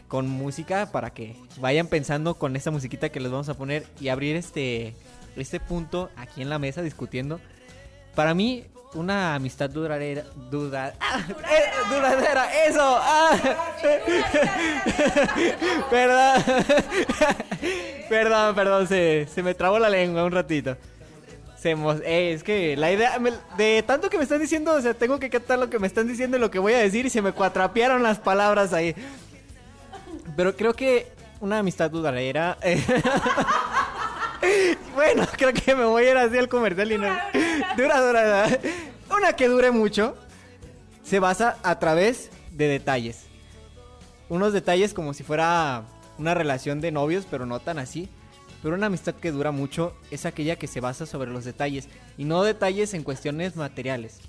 con 0.07 0.29
música 0.29 0.91
para 0.91 1.11
que 1.11 1.35
vayan 1.59 1.87
pensando 1.87 2.35
con 2.35 2.55
esta 2.55 2.71
musiquita 2.71 3.09
que 3.09 3.19
les 3.19 3.31
vamos 3.31 3.49
a 3.49 3.53
poner 3.53 3.85
y 3.99 4.07
abrir 4.07 4.37
este 4.37 4.95
este 5.35 5.59
punto 5.59 6.09
aquí 6.15 6.41
en 6.41 6.49
la 6.49 6.59
mesa 6.59 6.81
discutiendo. 6.81 7.41
Para 8.15 8.33
mí 8.33 8.63
una 8.93 9.35
amistad 9.35 9.69
duradera, 9.69 10.23
dura-. 10.49 10.89
¡Eh! 10.89 11.71
duradera, 11.89 12.65
eso. 12.65 12.81
¡Ah! 12.81 13.37
Perdón. 15.89 16.43
perdón, 18.11 18.53
perdón, 18.55 18.87
se, 18.89 19.25
se 19.33 19.41
me 19.41 19.53
trabó 19.55 19.79
la 19.79 19.89
lengua 19.89 20.25
un 20.25 20.33
ratito. 20.33 20.75
Se 21.57 21.71
eh, 21.71 22.33
es 22.33 22.43
que 22.43 22.75
la 22.75 22.91
idea, 22.91 23.17
me- 23.19 23.31
de 23.55 23.81
tanto 23.87 24.09
que 24.09 24.17
me 24.17 24.23
están 24.23 24.41
diciendo, 24.41 24.73
o 24.73 24.81
sea, 24.81 24.93
tengo 24.93 25.17
que 25.17 25.29
captar 25.29 25.57
lo 25.57 25.69
que 25.69 25.79
me 25.79 25.87
están 25.87 26.07
diciendo 26.07 26.35
y 26.35 26.39
lo 26.41 26.51
que 26.51 26.59
voy 26.59 26.73
a 26.73 26.79
decir 26.79 27.05
y 27.05 27.09
se 27.09 27.21
me 27.21 27.31
cuatrapearon 27.31 28.03
las 28.03 28.19
palabras 28.19 28.73
ahí. 28.73 28.93
Pero 30.35 30.55
creo 30.57 30.73
que 30.73 31.07
una 31.39 31.59
amistad 31.59 31.89
duradera... 31.89 32.57
eh, 32.61 32.83
bueno, 34.95 35.25
creo 35.37 35.53
que 35.53 35.73
me 35.73 35.85
voy 35.85 36.05
a 36.07 36.11
ir 36.11 36.17
así 36.17 36.37
al 36.37 36.49
comercial 36.49 36.91
y 36.91 36.97
no... 36.97 37.07
Dura, 37.77 38.01
dura, 38.01 38.45
dura. 38.45 38.59
Una 39.17 39.33
que 39.33 39.47
dure 39.47 39.71
mucho 39.71 40.17
se 41.03 41.19
basa 41.19 41.57
a 41.63 41.79
través 41.79 42.29
de 42.51 42.67
detalles. 42.67 43.23
Unos 44.29 44.51
detalles 44.51 44.93
como 44.93 45.13
si 45.13 45.23
fuera 45.23 45.83
una 46.21 46.33
relación 46.35 46.79
de 46.81 46.91
novios, 46.91 47.25
pero 47.29 47.45
no 47.45 47.59
tan 47.59 47.79
así. 47.79 48.07
Pero 48.61 48.75
una 48.75 48.85
amistad 48.85 49.15
que 49.15 49.31
dura 49.31 49.51
mucho 49.51 49.93
es 50.11 50.25
aquella 50.27 50.55
que 50.55 50.67
se 50.67 50.81
basa 50.81 51.05
sobre 51.07 51.31
los 51.31 51.43
detalles. 51.45 51.89
Y 52.17 52.25
no 52.25 52.43
detalles 52.43 52.93
en 52.93 53.03
cuestiones 53.03 53.55
materiales, 53.55 54.19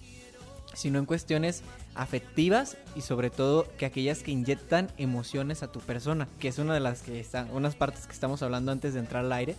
sino 0.73 0.99
en 0.99 1.05
cuestiones 1.05 1.63
afectivas 1.95 2.79
y 2.97 3.03
sobre 3.03 3.29
todo 3.29 3.67
que 3.77 3.85
aquellas 3.85 4.23
que 4.23 4.31
inyectan 4.31 4.91
emociones 4.97 5.63
a 5.63 5.71
tu 5.71 5.81
persona, 5.81 6.27
que 6.41 6.49
es 6.49 6.59
una 6.59 6.73
de 6.73 6.81
las 6.81 7.03
que 7.03 7.21
están, 7.21 7.51
unas 7.53 7.75
partes 7.75 8.07
que 8.07 8.15
estamos 8.15 8.43
hablando 8.43 8.73
antes 8.73 8.95
de 8.95 9.01
entrar 9.01 9.23
al 9.27 9.33
aire, 9.35 9.55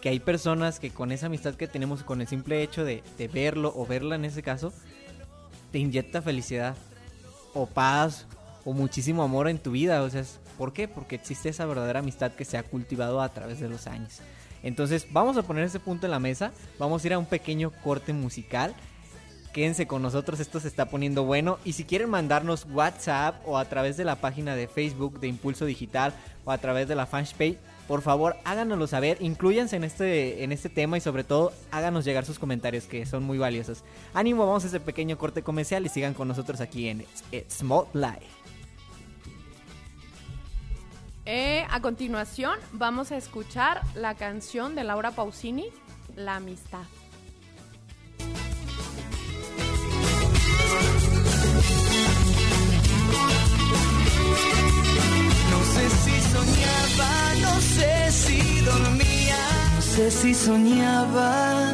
que 0.00 0.08
hay 0.08 0.18
personas 0.18 0.80
que 0.80 0.88
con 0.90 1.12
esa 1.12 1.26
amistad 1.26 1.54
que 1.54 1.68
tenemos, 1.68 2.02
con 2.02 2.22
el 2.22 2.26
simple 2.26 2.62
hecho 2.62 2.84
de, 2.86 3.02
de 3.18 3.28
verlo 3.28 3.74
o 3.76 3.84
verla 3.84 4.14
en 4.14 4.24
ese 4.24 4.42
caso, 4.42 4.72
te 5.72 5.78
inyecta 5.78 6.22
felicidad 6.22 6.74
o 7.52 7.66
paz 7.66 8.24
o 8.64 8.72
muchísimo 8.72 9.22
amor 9.22 9.46
en 9.48 9.58
tu 9.58 9.72
vida. 9.72 10.02
O 10.02 10.08
sea, 10.08 10.22
es- 10.22 10.40
¿por 10.56 10.72
qué? 10.72 10.88
Porque 10.88 11.16
existe 11.16 11.48
esa 11.48 11.66
verdadera 11.66 12.00
amistad 12.00 12.32
que 12.32 12.44
se 12.44 12.58
ha 12.58 12.62
cultivado 12.62 13.20
a 13.20 13.28
través 13.28 13.60
de 13.60 13.68
los 13.68 13.86
años. 13.86 14.20
Entonces, 14.62 15.06
vamos 15.10 15.36
a 15.36 15.42
poner 15.42 15.64
ese 15.64 15.80
punto 15.80 16.06
en 16.06 16.10
la 16.10 16.18
mesa. 16.18 16.52
Vamos 16.78 17.04
a 17.04 17.06
ir 17.06 17.12
a 17.12 17.18
un 17.18 17.26
pequeño 17.26 17.70
corte 17.84 18.12
musical. 18.12 18.74
Quédense 19.52 19.86
con 19.86 20.02
nosotros, 20.02 20.38
esto 20.38 20.60
se 20.60 20.68
está 20.68 20.90
poniendo 20.90 21.24
bueno. 21.24 21.58
Y 21.64 21.72
si 21.72 21.84
quieren 21.84 22.10
mandarnos 22.10 22.66
WhatsApp 22.70 23.36
o 23.46 23.56
a 23.56 23.64
través 23.64 23.96
de 23.96 24.04
la 24.04 24.16
página 24.16 24.54
de 24.54 24.68
Facebook 24.68 25.18
de 25.18 25.28
Impulso 25.28 25.64
Digital 25.64 26.12
o 26.44 26.50
a 26.50 26.58
través 26.58 26.88
de 26.88 26.94
la 26.94 27.06
fanpage, 27.06 27.56
por 27.88 28.02
favor 28.02 28.36
háganoslo 28.44 28.86
saber, 28.86 29.16
incluyanse 29.20 29.76
en 29.76 29.84
este, 29.84 30.44
en 30.44 30.52
este 30.52 30.68
tema 30.68 30.98
y 30.98 31.00
sobre 31.00 31.24
todo 31.24 31.52
háganos 31.70 32.04
llegar 32.04 32.26
sus 32.26 32.38
comentarios 32.38 32.84
que 32.84 33.06
son 33.06 33.22
muy 33.22 33.38
valiosos. 33.38 33.82
Ánimo, 34.12 34.46
vamos 34.46 34.64
a 34.64 34.66
ese 34.66 34.80
pequeño 34.80 35.16
corte 35.16 35.42
comercial 35.42 35.86
y 35.86 35.88
sigan 35.88 36.12
con 36.12 36.28
nosotros 36.28 36.60
aquí 36.60 36.88
en 36.88 37.06
Small 37.48 37.86
Life. 37.94 38.35
Eh, 41.28 41.66
a 41.68 41.80
continuación 41.80 42.56
vamos 42.72 43.10
a 43.10 43.16
escuchar 43.16 43.82
la 43.96 44.14
canción 44.14 44.76
de 44.76 44.84
Laura 44.84 45.10
Pausini, 45.10 45.66
La 46.14 46.36
Amistad. 46.36 46.84
No 55.50 55.64
sé 55.64 55.90
si 55.90 56.20
soñaba, 56.30 57.34
no 57.42 57.60
sé 57.60 58.12
si 58.12 58.60
dormía. 58.60 59.36
No 59.74 59.82
sé 59.82 60.10
si 60.12 60.34
soñaba, 60.34 61.64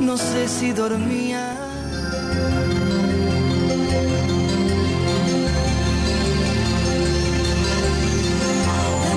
no 0.00 0.16
sé 0.18 0.48
si 0.48 0.72
dormía. 0.72 1.56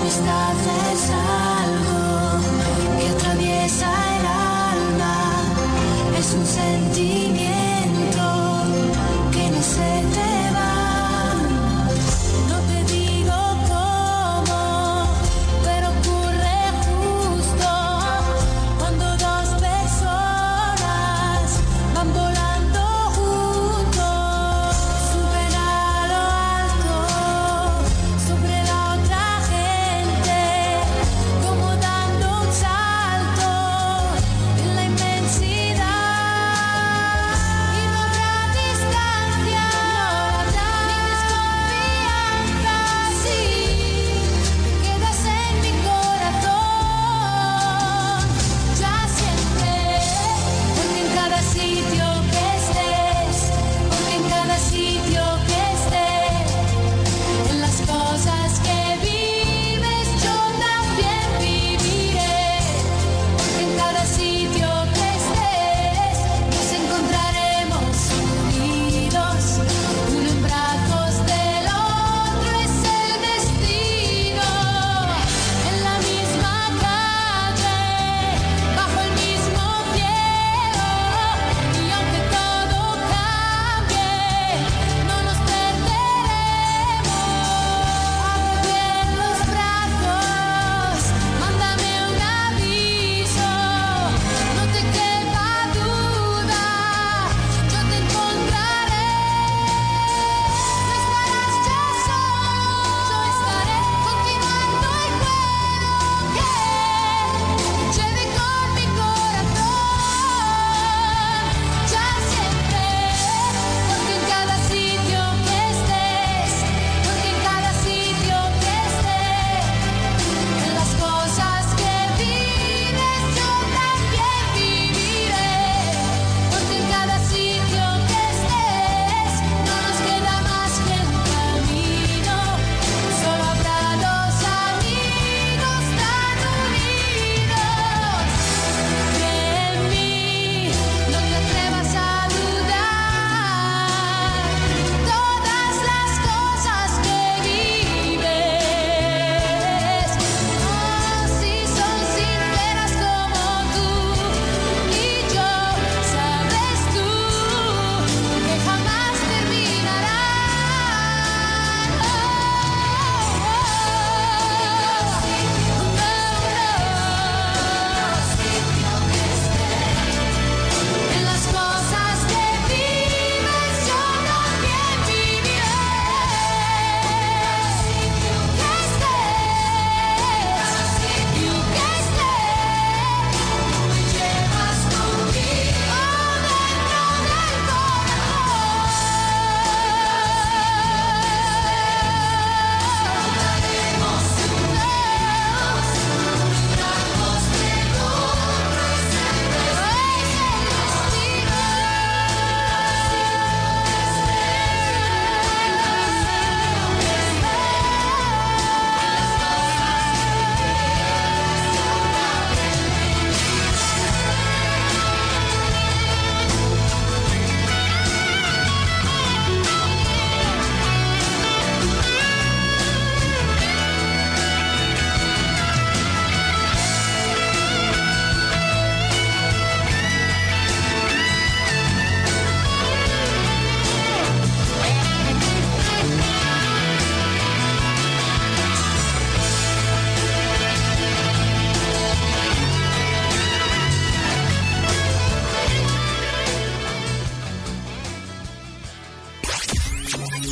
Amistad 0.09 0.55
es 0.91 1.11
algo 1.11 1.99
que 2.99 3.09
atraviesa 3.09 3.91
el 4.17 4.25
alma, 4.25 5.15
es 6.17 6.33
un 6.33 6.45
sentimiento 6.47 7.48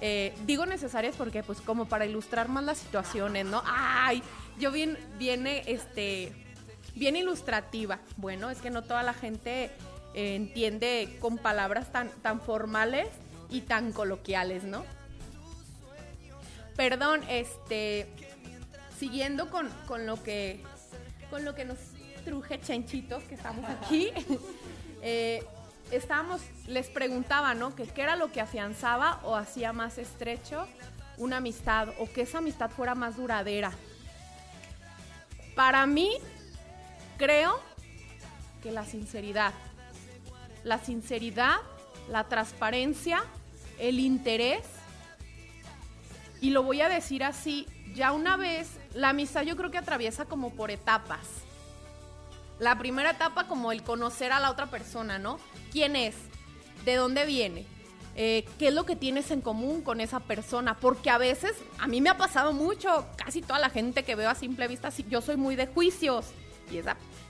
Eh, 0.00 0.36
digo 0.44 0.66
necesarias 0.66 1.14
porque 1.16 1.44
pues 1.44 1.60
como 1.60 1.86
para 1.86 2.04
ilustrar 2.04 2.48
más 2.48 2.64
las 2.64 2.78
situaciones, 2.78 3.46
¿no? 3.46 3.62
Ay, 3.64 4.24
yo 4.58 4.72
bien, 4.72 4.98
viene 5.18 5.62
este, 5.66 6.32
bien 6.94 7.16
ilustrativa. 7.16 7.98
Bueno, 8.16 8.50
es 8.50 8.58
que 8.58 8.70
no 8.70 8.82
toda 8.82 9.02
la 9.02 9.14
gente 9.14 9.70
eh, 10.14 10.34
entiende 10.34 11.16
con 11.20 11.38
palabras 11.38 11.92
tan, 11.92 12.10
tan 12.22 12.40
formales 12.40 13.08
y 13.50 13.62
tan 13.62 13.92
coloquiales, 13.92 14.64
¿no? 14.64 14.84
Perdón, 16.76 17.22
este, 17.28 18.06
siguiendo 18.98 19.50
con, 19.50 19.68
con 19.86 20.06
lo 20.06 20.22
que, 20.22 20.62
con 21.30 21.44
lo 21.44 21.54
que 21.54 21.64
nos 21.64 21.78
truje 22.24 22.60
Chenchitos, 22.60 23.24
que 23.24 23.34
estamos 23.34 23.64
aquí, 23.68 24.10
eh, 25.02 25.44
estábamos, 25.90 26.40
les 26.66 26.88
preguntaba, 26.88 27.54
¿no? 27.54 27.74
Que 27.74 27.84
qué 27.84 28.02
era 28.02 28.16
lo 28.16 28.30
que 28.30 28.40
afianzaba 28.40 29.20
o 29.24 29.34
hacía 29.34 29.72
más 29.72 29.98
estrecho 29.98 30.66
una 31.18 31.38
amistad 31.38 31.88
o 31.98 32.10
que 32.10 32.22
esa 32.22 32.38
amistad 32.38 32.70
fuera 32.70 32.94
más 32.94 33.16
duradera. 33.16 33.72
Para 35.58 35.86
mí, 35.86 36.12
creo 37.16 37.58
que 38.62 38.70
la 38.70 38.84
sinceridad. 38.84 39.52
La 40.62 40.78
sinceridad, 40.78 41.56
la 42.08 42.28
transparencia, 42.28 43.24
el 43.76 43.98
interés. 43.98 44.64
Y 46.40 46.50
lo 46.50 46.62
voy 46.62 46.80
a 46.80 46.88
decir 46.88 47.24
así, 47.24 47.66
ya 47.92 48.12
una 48.12 48.36
vez, 48.36 48.78
la 48.94 49.08
amistad 49.08 49.42
yo 49.42 49.56
creo 49.56 49.72
que 49.72 49.78
atraviesa 49.78 50.26
como 50.26 50.54
por 50.54 50.70
etapas. 50.70 51.26
La 52.60 52.78
primera 52.78 53.10
etapa 53.10 53.48
como 53.48 53.72
el 53.72 53.82
conocer 53.82 54.30
a 54.30 54.38
la 54.38 54.52
otra 54.52 54.66
persona, 54.66 55.18
¿no? 55.18 55.40
¿Quién 55.72 55.96
es? 55.96 56.14
¿De 56.84 56.94
dónde 56.94 57.26
viene? 57.26 57.66
Eh, 58.14 58.44
¿Qué 58.58 58.68
es 58.68 58.74
lo 58.74 58.84
que 58.84 58.96
tienes 58.96 59.30
en 59.30 59.40
común 59.40 59.82
con 59.82 60.00
esa 60.00 60.20
persona? 60.20 60.78
Porque 60.78 61.10
a 61.10 61.18
veces, 61.18 61.52
a 61.78 61.86
mí 61.86 62.00
me 62.00 62.10
ha 62.10 62.16
pasado 62.16 62.52
mucho, 62.52 63.06
casi 63.16 63.42
toda 63.42 63.58
la 63.58 63.70
gente 63.70 64.02
que 64.02 64.16
veo 64.16 64.28
a 64.28 64.34
simple 64.34 64.66
vista, 64.66 64.90
yo 65.08 65.20
soy 65.20 65.36
muy 65.36 65.54
de 65.54 65.66
juicios. 65.66 66.26
Y, 66.70 66.80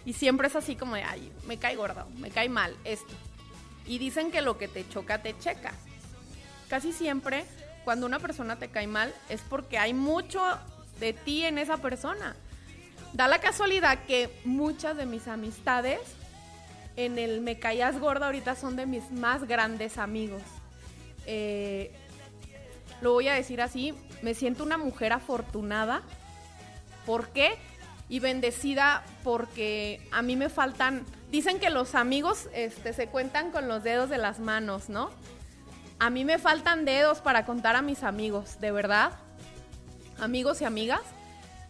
y 0.09 0.13
siempre 0.15 0.49
es 0.49 0.57
así 0.57 0.77
como 0.77 0.95
de, 0.95 1.03
ay, 1.03 1.31
me 1.47 1.59
cae 1.59 1.77
gordo, 1.77 2.07
me 2.17 2.31
cae 2.31 2.49
mal, 2.49 2.75
esto. 2.85 3.15
Y 3.87 3.99
dicen 3.99 4.31
que 4.31 4.41
lo 4.41 4.59
que 4.59 4.69
te 4.69 4.89
choca, 4.89 5.23
te 5.23 5.39
checa. 5.39 5.73
Casi 6.69 6.93
siempre, 6.93 7.45
cuando 7.85 8.07
una 8.07 8.19
persona 8.19 8.59
te 8.59 8.69
cae 8.69 8.87
mal, 8.87 9.15
es 9.29 9.43
porque 9.43 9.79
hay 9.79 9.95
mucho 9.95 10.41
de 11.01 11.13
ti 11.13 11.45
en 11.45 11.59
esa 11.59 11.79
persona. 11.79 12.37
Da 13.13 13.29
la 13.29 13.41
casualidad 13.41 14.05
que 14.05 14.31
muchas 14.45 14.97
de 14.97 15.07
mis 15.07 15.29
amistades 15.29 16.01
en 16.97 17.19
el 17.19 17.41
Me 17.41 17.59
Caías 17.59 17.99
Gorda 17.99 18.27
ahorita 18.27 18.57
son 18.57 18.77
de 18.77 18.85
mis 18.85 19.11
más 19.11 19.45
grandes 19.45 19.99
amigos. 19.99 20.43
Eh, 21.31 21.93
lo 23.03 23.13
voy 23.13 23.29
a 23.29 23.35
decir 23.35 23.61
así, 23.61 23.95
me 24.23 24.35
siento 24.35 24.65
una 24.65 24.79
mujer 24.79 25.13
afortunada. 25.13 26.03
¿Por 27.07 27.29
qué? 27.29 27.57
Y 28.09 28.19
bendecida 28.21 29.05
porque 29.23 30.01
a 30.11 30.23
mí 30.23 30.35
me 30.35 30.49
faltan, 30.49 31.05
dicen 31.31 31.61
que 31.61 31.69
los 31.71 31.95
amigos 31.95 32.49
este, 32.55 32.95
se 32.95 33.07
cuentan 33.09 33.51
con 33.51 33.69
los 33.69 33.85
dedos 33.85 34.09
de 34.09 34.17
las 34.19 34.41
manos, 34.41 34.89
¿no? 34.89 35.11
A 36.01 36.11
mí 36.11 36.25
me 36.25 36.39
faltan 36.39 36.85
dedos 36.87 37.19
para 37.19 37.45
contar 37.45 37.77
a 37.77 37.83
mis 37.83 38.03
amigos, 38.03 38.59
de 38.61 38.73
verdad. 38.73 39.13
Amigos 40.21 40.61
y 40.63 40.65
amigas, 40.65 41.03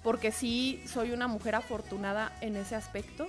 porque 0.05 0.31
sí 0.33 0.83
soy 0.87 1.11
una 1.11 1.27
mujer 1.27 1.57
afortunada 1.57 2.33
en 2.41 2.55
ese 2.57 2.77
aspecto. 2.77 3.27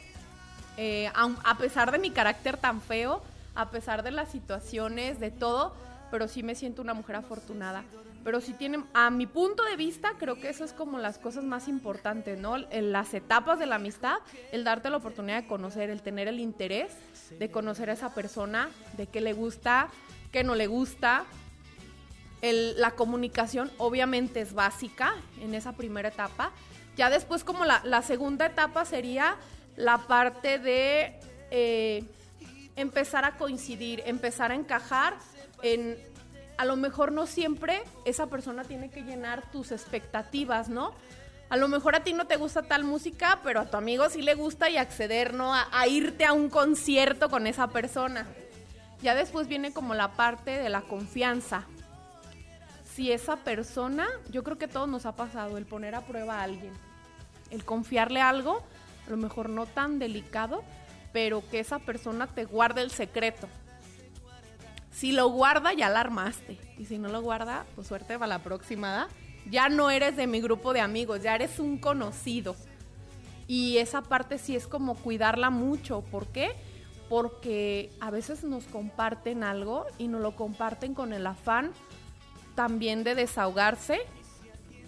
Eh, 0.77 1.09
aun- 1.15 1.39
a 1.43 1.57
pesar 1.57 1.91
de 1.91 1.97
mi 1.97 2.11
carácter 2.11 2.57
tan 2.57 2.79
feo, 2.81 3.21
a 3.55 3.69
pesar 3.71 4.03
de 4.03 4.11
las 4.11 4.29
situaciones, 4.29 5.19
de 5.19 5.31
todo, 5.31 5.75
pero 6.11 6.27
sí 6.27 6.43
me 6.43 6.55
siento 6.55 6.81
una 6.81 6.93
mujer 6.93 7.15
afortunada. 7.17 7.83
Pero 8.23 8.41
sí 8.41 8.53
tienen, 8.53 8.85
a 8.93 9.09
mi 9.11 9.25
punto 9.27 9.63
de 9.63 9.77
vista, 9.77 10.11
creo 10.19 10.35
que 10.39 10.49
eso 10.49 10.65
es 10.65 10.73
como 10.73 10.97
las 10.99 11.17
cosas 11.17 11.43
más 11.45 11.67
importantes, 11.69 12.37
¿no? 12.37 12.57
En 12.57 12.91
las 12.91 13.13
etapas 13.13 13.59
de 13.59 13.65
la 13.65 13.75
amistad, 13.75 14.17
el 14.51 14.63
darte 14.65 14.89
la 14.89 14.97
oportunidad 14.97 15.41
de 15.41 15.47
conocer, 15.47 15.89
el 15.89 16.01
tener 16.01 16.27
el 16.27 16.39
interés 16.39 16.91
de 17.39 17.49
conocer 17.49 17.89
a 17.89 17.93
esa 17.93 18.13
persona, 18.13 18.69
de 18.97 19.07
qué 19.07 19.21
le 19.21 19.31
gusta, 19.33 19.87
qué 20.33 20.43
no 20.43 20.55
le 20.55 20.67
gusta. 20.67 21.23
El- 22.41 22.79
la 22.79 22.91
comunicación 22.91 23.71
obviamente 23.77 24.41
es 24.41 24.53
básica 24.53 25.15
en 25.41 25.53
esa 25.55 25.73
primera 25.73 26.09
etapa. 26.09 26.51
Ya 26.97 27.09
después 27.09 27.43
como 27.45 27.63
la, 27.65 27.81
la 27.85 28.01
segunda 28.01 28.45
etapa 28.45 28.83
sería 28.85 29.37
la 29.77 29.97
parte 30.07 30.59
de 30.59 31.17
eh, 31.51 32.03
empezar 32.75 33.23
a 33.25 33.37
coincidir, 33.37 34.03
empezar 34.05 34.51
a 34.51 34.55
encajar 34.55 35.15
en, 35.63 35.97
a 36.57 36.65
lo 36.65 36.75
mejor 36.75 37.11
no 37.11 37.27
siempre 37.27 37.81
esa 38.05 38.27
persona 38.27 38.63
tiene 38.63 38.89
que 38.89 39.01
llenar 39.01 39.49
tus 39.51 39.71
expectativas, 39.71 40.69
¿no? 40.69 40.93
A 41.49 41.57
lo 41.57 41.67
mejor 41.67 41.95
a 41.95 42.03
ti 42.03 42.13
no 42.13 42.27
te 42.27 42.35
gusta 42.35 42.61
tal 42.61 42.83
música, 42.83 43.39
pero 43.43 43.61
a 43.61 43.65
tu 43.65 43.77
amigo 43.77 44.07
sí 44.09 44.21
le 44.21 44.35
gusta 44.35 44.69
y 44.69 44.77
acceder, 44.77 45.33
¿no? 45.33 45.53
A, 45.55 45.67
a 45.71 45.87
irte 45.87 46.25
a 46.25 46.33
un 46.33 46.49
concierto 46.49 47.29
con 47.29 47.47
esa 47.47 47.67
persona. 47.67 48.27
Ya 49.01 49.15
después 49.15 49.47
viene 49.47 49.73
como 49.73 49.95
la 49.95 50.11
parte 50.11 50.51
de 50.51 50.69
la 50.69 50.81
confianza. 50.81 51.63
Si 52.93 53.11
esa 53.11 53.37
persona, 53.37 54.07
yo 54.29 54.43
creo 54.43 54.57
que 54.57 54.65
a 54.65 54.69
todos 54.69 54.89
nos 54.89 55.05
ha 55.05 55.15
pasado 55.15 55.57
el 55.57 55.65
poner 55.65 55.95
a 55.95 56.01
prueba 56.01 56.39
a 56.39 56.43
alguien, 56.43 56.73
el 57.49 57.63
confiarle 57.63 58.21
algo, 58.21 58.61
a 59.07 59.09
lo 59.09 59.17
mejor 59.17 59.49
no 59.49 59.65
tan 59.65 59.97
delicado, 59.97 60.63
pero 61.13 61.41
que 61.49 61.59
esa 61.59 61.79
persona 61.79 62.27
te 62.27 62.45
guarde 62.45 62.81
el 62.81 62.91
secreto. 62.91 63.47
Si 64.99 65.13
lo 65.13 65.29
guarda, 65.29 65.71
ya 65.71 65.87
la 65.89 66.01
armaste. 66.01 66.57
Y 66.77 66.83
si 66.83 66.97
no 66.97 67.07
lo 67.07 67.21
guarda, 67.21 67.65
pues 67.73 67.87
suerte 67.87 68.19
para 68.19 68.27
la 68.27 68.39
próxima. 68.39 69.07
Ya 69.49 69.69
no 69.69 69.89
eres 69.89 70.17
de 70.17 70.27
mi 70.27 70.41
grupo 70.41 70.73
de 70.73 70.81
amigos, 70.81 71.23
ya 71.23 71.35
eres 71.35 71.57
un 71.57 71.77
conocido. 71.77 72.57
Y 73.47 73.77
esa 73.77 74.01
parte 74.01 74.37
sí 74.37 74.57
es 74.57 74.67
como 74.67 74.95
cuidarla 74.95 75.51
mucho. 75.51 76.01
¿Por 76.01 76.27
qué? 76.27 76.51
Porque 77.07 77.91
a 78.01 78.11
veces 78.11 78.43
nos 78.43 78.65
comparten 78.65 79.45
algo 79.45 79.85
y 79.97 80.09
nos 80.09 80.19
lo 80.19 80.35
comparten 80.35 80.93
con 80.93 81.13
el 81.13 81.25
afán 81.27 81.71
también 82.55 83.05
de 83.05 83.15
desahogarse 83.15 84.01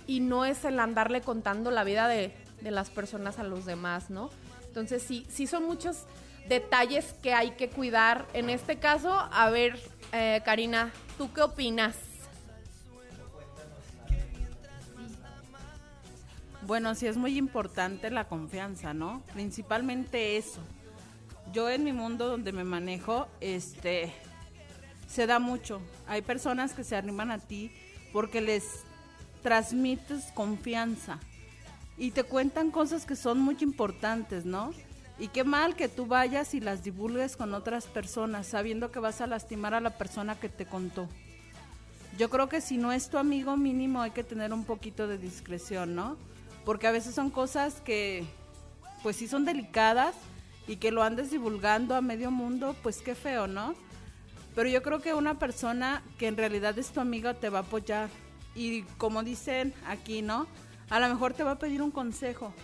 y 0.07 0.20
no 0.20 0.43
es 0.43 0.66
el 0.66 0.82
andarle 0.82 1.22
contando 1.22 1.72
la 1.72 1.86
vida 1.86 2.09
de, 2.09 2.36
de 2.59 2.72
las 2.72 2.89
personas 2.89 3.39
a 3.39 3.43
los 3.43 3.64
demás, 3.64 4.09
¿no? 4.09 4.30
Entonces 4.68 5.03
sí, 5.03 5.26
sí 5.30 5.47
son 5.47 5.64
muchos 5.64 6.05
detalles 6.49 7.14
que 7.24 7.34
hay 7.34 7.51
que 7.51 7.70
cuidar. 7.70 8.28
En 8.34 8.49
este 8.49 8.78
caso, 8.78 9.14
a 9.14 9.49
ver, 9.49 9.80
eh, 10.12 10.41
Karina, 10.43 10.91
¿tú 11.18 11.32
qué 11.34 11.41
opinas? 11.41 11.95
Bueno, 16.64 16.93
sí 16.95 17.07
es 17.07 17.18
muy 17.18 17.38
importante 17.38 18.12
la 18.12 18.28
confianza, 18.28 18.93
¿no? 18.93 19.24
Principalmente 19.34 20.38
eso. 20.38 20.62
Yo 21.51 21.70
en 21.70 21.84
mi 21.84 21.91
mundo 21.91 22.28
donde 22.28 22.51
me 22.51 22.64
manejo, 22.64 23.28
este, 23.41 24.14
se 25.07 25.28
da 25.28 25.39
mucho. 25.39 25.82
Hay 26.07 26.22
personas 26.22 26.74
que 26.74 26.84
se 26.84 26.95
arriman 26.95 27.32
a 27.32 27.39
ti 27.39 27.72
porque 28.14 28.41
les 28.41 28.84
transmites 29.41 30.32
confianza 30.34 31.20
y 31.97 32.12
te 32.12 32.24
cuentan 32.24 32.72
cosas 32.72 33.05
que 33.05 33.16
son 33.16 33.39
muy 33.39 33.57
importantes, 33.62 34.45
¿no? 34.45 34.72
Y 35.22 35.28
qué 35.28 35.43
mal 35.43 35.76
que 35.76 35.88
tú 35.88 36.07
vayas 36.07 36.55
y 36.55 36.59
las 36.59 36.84
divulgues 36.84 37.38
con 37.38 37.53
otras 37.53 37.86
personas 37.86 38.47
sabiendo 38.47 38.91
que 38.91 38.97
vas 38.97 39.22
a 39.22 39.28
lastimar 39.28 39.76
a 39.76 39.80
la 39.80 39.91
persona 39.91 40.34
que 40.39 40.49
te 40.49 40.65
contó. 40.65 41.07
Yo 42.17 42.32
creo 42.32 42.49
que 42.49 42.59
si 42.59 42.78
no 42.78 42.91
es 42.91 43.07
tu 43.07 43.19
amigo 43.19 43.55
mínimo 43.55 44.01
hay 44.01 44.09
que 44.09 44.24
tener 44.24 44.51
un 44.51 44.65
poquito 44.65 45.07
de 45.07 45.19
discreción, 45.19 45.93
¿no? 45.93 46.17
Porque 46.65 46.88
a 46.88 46.91
veces 46.91 47.13
son 47.13 47.30
cosas 47.30 47.82
que 47.82 48.26
pues 49.03 49.15
sí 49.15 49.28
son 49.28 49.45
delicadas 49.45 50.15
y 50.67 50.78
que 50.78 50.89
lo 50.89 51.03
andes 51.03 51.30
divulgando 51.30 51.93
a 51.93 52.01
medio 52.01 52.32
mundo, 52.32 52.76
pues 52.82 53.03
qué 53.03 53.13
feo, 53.13 53.45
¿no? 53.45 53.76
Pero 54.55 54.69
yo 54.69 54.82
creo 54.82 55.01
que 55.01 55.13
una 55.13 55.38
persona 55.38 56.01
que 56.17 56.30
en 56.30 56.36
realidad 56.36 56.80
es 56.80 56.89
tu 56.89 56.99
amiga 56.99 57.36
te 57.36 57.49
va 57.49 57.59
a 57.59 57.61
apoyar. 57.61 58.09
Y 58.55 58.82
como 58.97 59.22
dicen 59.22 59.76
aquí, 59.86 60.24
¿no? 60.24 60.47
A 60.89 60.99
lo 60.99 61.07
mejor 61.09 61.36
te 61.36 61.43
va 61.43 61.51
a 61.51 61.59
pedir 61.59 61.84
un 61.84 61.91
consejo. 61.91 62.55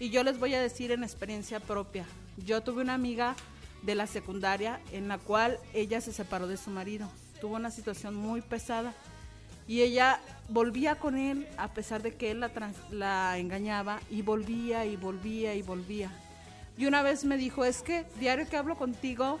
Y 0.00 0.10
yo 0.10 0.22
les 0.22 0.38
voy 0.38 0.54
a 0.54 0.62
decir 0.62 0.92
en 0.92 1.02
experiencia 1.02 1.58
propia. 1.58 2.04
Yo 2.44 2.60
tuve 2.62 2.82
una 2.82 2.94
amiga 2.94 3.34
de 3.82 3.94
la 3.94 4.06
secundaria 4.06 4.80
en 4.92 5.08
la 5.08 5.18
cual 5.18 5.58
ella 5.74 6.00
se 6.00 6.12
separó 6.12 6.46
de 6.46 6.56
su 6.56 6.70
marido. 6.70 7.08
Tuvo 7.40 7.56
una 7.56 7.70
situación 7.70 8.14
muy 8.14 8.40
pesada. 8.40 8.94
Y 9.66 9.82
ella 9.82 10.20
volvía 10.48 10.94
con 10.94 11.18
él 11.18 11.46
a 11.58 11.68
pesar 11.74 12.02
de 12.02 12.14
que 12.14 12.30
él 12.30 12.40
la, 12.40 12.50
la 12.90 13.38
engañaba 13.38 14.00
y 14.10 14.22
volvía 14.22 14.86
y 14.86 14.96
volvía 14.96 15.54
y 15.54 15.62
volvía. 15.62 16.10
Y 16.78 16.86
una 16.86 17.02
vez 17.02 17.24
me 17.24 17.36
dijo, 17.36 17.64
es 17.64 17.82
que 17.82 18.06
diario 18.18 18.48
que 18.48 18.56
hablo 18.56 18.76
contigo, 18.76 19.38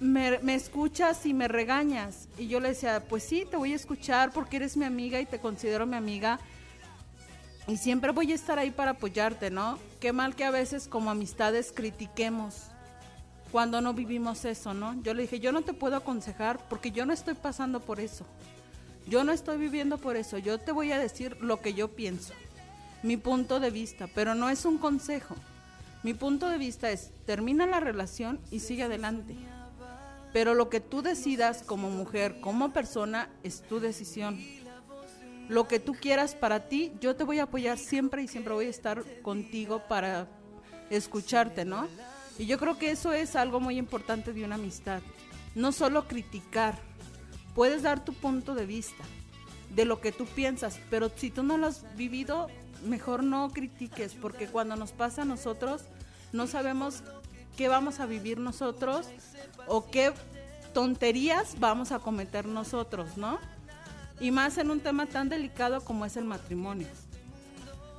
me, 0.00 0.40
me 0.40 0.56
escuchas 0.56 1.24
y 1.26 1.32
me 1.32 1.46
regañas. 1.48 2.28
Y 2.36 2.48
yo 2.48 2.58
le 2.58 2.70
decía, 2.70 3.04
pues 3.08 3.22
sí, 3.22 3.46
te 3.48 3.56
voy 3.56 3.72
a 3.72 3.76
escuchar 3.76 4.32
porque 4.32 4.56
eres 4.56 4.76
mi 4.76 4.84
amiga 4.84 5.20
y 5.20 5.26
te 5.26 5.38
considero 5.38 5.86
mi 5.86 5.96
amiga. 5.96 6.40
Y 7.68 7.76
siempre 7.76 8.10
voy 8.10 8.32
a 8.32 8.34
estar 8.34 8.58
ahí 8.58 8.70
para 8.70 8.92
apoyarte, 8.92 9.50
¿no? 9.50 9.78
Qué 10.00 10.12
mal 10.12 10.34
que 10.34 10.44
a 10.44 10.50
veces 10.50 10.88
como 10.88 11.10
amistades 11.10 11.72
critiquemos 11.72 12.66
cuando 13.52 13.80
no 13.80 13.94
vivimos 13.94 14.44
eso, 14.44 14.74
¿no? 14.74 15.00
Yo 15.02 15.14
le 15.14 15.22
dije, 15.22 15.38
yo 15.38 15.52
no 15.52 15.62
te 15.62 15.74
puedo 15.74 15.94
aconsejar 15.94 16.58
porque 16.68 16.90
yo 16.90 17.06
no 17.06 17.12
estoy 17.12 17.34
pasando 17.34 17.80
por 17.80 18.00
eso. 18.00 18.26
Yo 19.06 19.24
no 19.24 19.32
estoy 19.32 19.58
viviendo 19.58 19.98
por 19.98 20.16
eso. 20.16 20.38
Yo 20.38 20.58
te 20.58 20.72
voy 20.72 20.90
a 20.90 20.98
decir 20.98 21.36
lo 21.40 21.60
que 21.60 21.74
yo 21.74 21.88
pienso, 21.88 22.32
mi 23.02 23.16
punto 23.16 23.60
de 23.60 23.70
vista, 23.70 24.08
pero 24.14 24.34
no 24.34 24.48
es 24.48 24.64
un 24.64 24.78
consejo. 24.78 25.36
Mi 26.02 26.14
punto 26.14 26.48
de 26.48 26.58
vista 26.58 26.90
es, 26.90 27.10
termina 27.26 27.66
la 27.66 27.78
relación 27.78 28.40
y 28.50 28.60
sigue 28.60 28.84
adelante. 28.84 29.36
Pero 30.32 30.54
lo 30.54 30.68
que 30.70 30.80
tú 30.80 31.02
decidas 31.02 31.62
como 31.62 31.90
mujer, 31.90 32.40
como 32.40 32.72
persona, 32.72 33.28
es 33.42 33.62
tu 33.62 33.80
decisión. 33.80 34.40
Lo 35.48 35.68
que 35.68 35.80
tú 35.80 35.94
quieras 35.94 36.34
para 36.34 36.68
ti, 36.68 36.92
yo 37.00 37.16
te 37.16 37.24
voy 37.24 37.38
a 37.38 37.44
apoyar 37.44 37.78
siempre 37.78 38.22
y 38.22 38.28
siempre 38.28 38.54
voy 38.54 38.66
a 38.66 38.70
estar 38.70 39.02
contigo 39.22 39.82
para 39.88 40.28
escucharte, 40.90 41.64
¿no? 41.64 41.88
Y 42.38 42.46
yo 42.46 42.58
creo 42.58 42.78
que 42.78 42.90
eso 42.90 43.12
es 43.12 43.36
algo 43.36 43.60
muy 43.60 43.76
importante 43.76 44.32
de 44.32 44.44
una 44.44 44.54
amistad. 44.54 45.02
No 45.54 45.72
solo 45.72 46.08
criticar, 46.08 46.78
puedes 47.54 47.82
dar 47.82 48.04
tu 48.04 48.14
punto 48.14 48.54
de 48.54 48.66
vista 48.66 49.04
de 49.74 49.84
lo 49.84 50.00
que 50.00 50.12
tú 50.12 50.26
piensas, 50.26 50.78
pero 50.90 51.10
si 51.14 51.30
tú 51.30 51.42
no 51.42 51.58
lo 51.58 51.66
has 51.66 51.84
vivido, 51.96 52.48
mejor 52.84 53.22
no 53.22 53.50
critiques, 53.50 54.14
porque 54.14 54.46
cuando 54.46 54.76
nos 54.76 54.92
pasa 54.92 55.22
a 55.22 55.26
nosotros, 55.26 55.82
no 56.32 56.46
sabemos 56.46 57.02
qué 57.56 57.68
vamos 57.68 58.00
a 58.00 58.06
vivir 58.06 58.38
nosotros 58.38 59.08
o 59.66 59.90
qué 59.90 60.12
tonterías 60.72 61.58
vamos 61.58 61.92
a 61.92 61.98
cometer 61.98 62.46
nosotros, 62.46 63.16
¿no? 63.16 63.38
Y 64.20 64.30
más 64.30 64.58
en 64.58 64.70
un 64.70 64.80
tema 64.80 65.06
tan 65.06 65.28
delicado 65.28 65.80
como 65.80 66.04
es 66.04 66.16
el 66.16 66.24
matrimonio. 66.24 66.88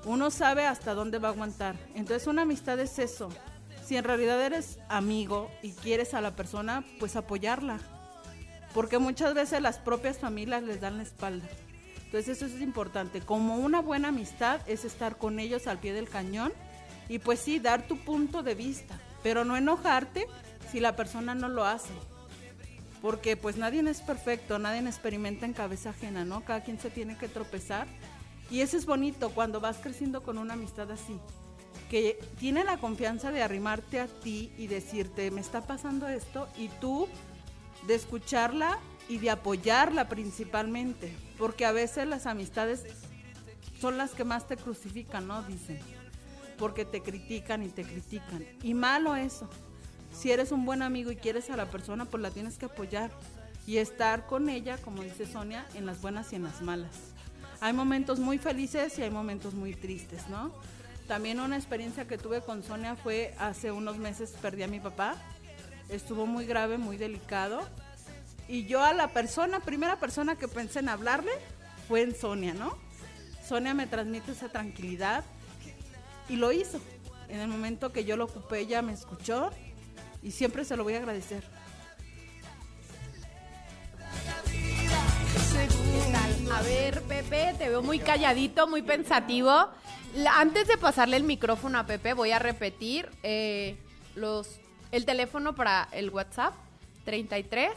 Uno 0.05 0.31
sabe 0.31 0.65
hasta 0.65 0.93
dónde 0.93 1.19
va 1.19 1.29
a 1.29 1.31
aguantar. 1.31 1.75
Entonces 1.95 2.27
una 2.27 2.41
amistad 2.41 2.79
es 2.79 2.99
eso. 2.99 3.29
Si 3.85 3.97
en 3.97 4.03
realidad 4.03 4.41
eres 4.41 4.79
amigo 4.89 5.49
y 5.61 5.71
quieres 5.71 6.13
a 6.13 6.21
la 6.21 6.35
persona, 6.35 6.83
pues 6.99 7.15
apoyarla. 7.15 7.79
Porque 8.73 8.97
muchas 8.97 9.33
veces 9.33 9.61
las 9.61 9.77
propias 9.77 10.17
familias 10.17 10.63
les 10.63 10.81
dan 10.81 10.97
la 10.97 11.03
espalda. 11.03 11.47
Entonces 12.05 12.37
eso 12.37 12.45
es 12.45 12.61
importante. 12.61 13.21
Como 13.21 13.57
una 13.57 13.81
buena 13.81 14.09
amistad 14.09 14.61
es 14.67 14.85
estar 14.85 15.17
con 15.17 15.39
ellos 15.39 15.67
al 15.67 15.79
pie 15.79 15.93
del 15.93 16.09
cañón 16.09 16.53
y 17.09 17.19
pues 17.19 17.39
sí, 17.39 17.59
dar 17.59 17.87
tu 17.87 17.97
punto 17.97 18.43
de 18.43 18.55
vista, 18.55 18.99
pero 19.23 19.45
no 19.45 19.57
enojarte 19.57 20.27
si 20.71 20.79
la 20.79 20.95
persona 20.95 21.35
no 21.35 21.49
lo 21.49 21.65
hace. 21.65 21.93
Porque 23.03 23.35
pues 23.35 23.57
nadie 23.57 23.81
es 23.89 24.01
perfecto, 24.01 24.59
nadie 24.59 24.79
experimenta 24.79 25.45
en 25.45 25.51
cabeza 25.51 25.89
ajena, 25.89 26.23
¿no? 26.23 26.45
Cada 26.45 26.63
quien 26.63 26.79
se 26.79 26.89
tiene 26.89 27.17
que 27.17 27.27
tropezar. 27.27 27.85
Y 28.49 28.61
eso 28.61 28.77
es 28.77 28.85
bonito 28.85 29.31
cuando 29.31 29.59
vas 29.59 29.79
creciendo 29.83 30.23
con 30.23 30.37
una 30.37 30.53
amistad 30.53 30.89
así, 30.89 31.19
que 31.89 32.17
tiene 32.39 32.63
la 32.63 32.77
confianza 32.77 33.29
de 33.31 33.43
arrimarte 33.43 33.99
a 33.99 34.07
ti 34.07 34.53
y 34.57 34.67
decirte, 34.67 35.31
me 35.31 35.41
está 35.41 35.67
pasando 35.67 36.07
esto, 36.07 36.47
y 36.57 36.69
tú 36.79 37.09
de 37.87 37.95
escucharla 37.95 38.79
y 39.09 39.17
de 39.17 39.31
apoyarla 39.31 40.07
principalmente, 40.07 41.13
porque 41.37 41.65
a 41.65 41.73
veces 41.73 42.07
las 42.07 42.25
amistades 42.25 42.85
son 43.81 43.97
las 43.97 44.11
que 44.11 44.23
más 44.23 44.47
te 44.47 44.55
crucifican, 44.55 45.27
¿no? 45.27 45.43
Dicen, 45.43 45.79
porque 46.57 46.85
te 46.85 47.01
critican 47.01 47.63
y 47.63 47.67
te 47.67 47.83
critican. 47.83 48.45
Y 48.61 48.73
malo 48.73 49.17
eso. 49.17 49.49
Si 50.13 50.31
eres 50.31 50.51
un 50.51 50.65
buen 50.65 50.81
amigo 50.81 51.11
y 51.11 51.15
quieres 51.15 51.49
a 51.49 51.57
la 51.57 51.65
persona, 51.65 52.05
pues 52.05 52.21
la 52.21 52.31
tienes 52.31 52.57
que 52.57 52.65
apoyar 52.65 53.11
y 53.65 53.77
estar 53.77 54.25
con 54.27 54.49
ella, 54.49 54.77
como 54.77 55.03
dice 55.03 55.25
Sonia, 55.25 55.65
en 55.73 55.85
las 55.85 56.01
buenas 56.01 56.31
y 56.33 56.35
en 56.35 56.43
las 56.43 56.61
malas. 56.61 56.91
Hay 57.61 57.73
momentos 57.73 58.19
muy 58.19 58.37
felices 58.37 58.97
y 58.99 59.03
hay 59.03 59.09
momentos 59.09 59.53
muy 59.53 59.73
tristes, 59.73 60.27
¿no? 60.29 60.51
También 61.07 61.39
una 61.39 61.57
experiencia 61.57 62.07
que 62.07 62.17
tuve 62.17 62.41
con 62.41 62.63
Sonia 62.63 62.95
fue 62.95 63.33
hace 63.37 63.71
unos 63.71 63.97
meses 63.97 64.33
perdí 64.41 64.63
a 64.63 64.67
mi 64.67 64.79
papá. 64.79 65.15
Estuvo 65.89 66.25
muy 66.25 66.45
grave, 66.45 66.77
muy 66.77 66.97
delicado. 66.97 67.61
Y 68.47 68.65
yo 68.65 68.83
a 68.83 68.93
la 68.93 69.09
persona, 69.09 69.61
primera 69.61 69.97
persona 69.99 70.35
que 70.35 70.47
pensé 70.47 70.79
en 70.79 70.89
hablarle 70.89 71.31
fue 71.87 72.01
en 72.01 72.15
Sonia, 72.15 72.53
¿no? 72.53 72.77
Sonia 73.45 73.73
me 73.73 73.87
transmite 73.87 74.31
esa 74.31 74.49
tranquilidad 74.49 75.23
y 76.29 76.35
lo 76.35 76.51
hizo. 76.51 76.79
En 77.29 77.39
el 77.39 77.47
momento 77.47 77.91
que 77.91 78.05
yo 78.05 78.15
lo 78.15 78.25
ocupé, 78.25 78.59
ella 78.59 78.81
me 78.81 78.93
escuchó 78.93 79.51
y 80.23 80.31
siempre 80.31 80.65
se 80.65 80.77
lo 80.77 80.83
voy 80.83 80.93
a 80.95 80.97
agradecer. 80.97 81.43
A 86.51 86.61
ver, 86.61 87.01
Pepe, 87.03 87.55
te 87.57 87.69
veo 87.69 87.81
muy 87.81 87.99
calladito, 87.99 88.67
muy 88.67 88.81
pensativo. 88.81 89.51
Antes 90.35 90.67
de 90.67 90.77
pasarle 90.77 91.17
el 91.17 91.23
micrófono 91.23 91.79
a 91.79 91.85
Pepe, 91.85 92.13
voy 92.13 92.31
a 92.31 92.39
repetir 92.39 93.09
eh, 93.23 93.75
los, 94.15 94.59
el 94.91 95.05
teléfono 95.05 95.55
para 95.55 95.87
el 95.91 96.09
WhatsApp: 96.09 96.53
33 97.05 97.71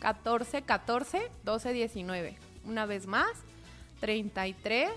14 0.00 0.62
14 0.62 1.30
12 1.44 1.72
19. 1.72 2.36
Una 2.64 2.86
vez 2.86 3.06
más, 3.06 3.30
33 4.00 4.90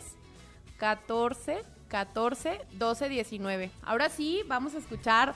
14 0.77 1.61
14 1.87 2.61
12 2.73 3.09
19. 3.09 3.71
Ahora 3.83 4.09
sí, 4.09 4.41
vamos 4.47 4.73
a 4.75 4.79
escuchar 4.79 5.35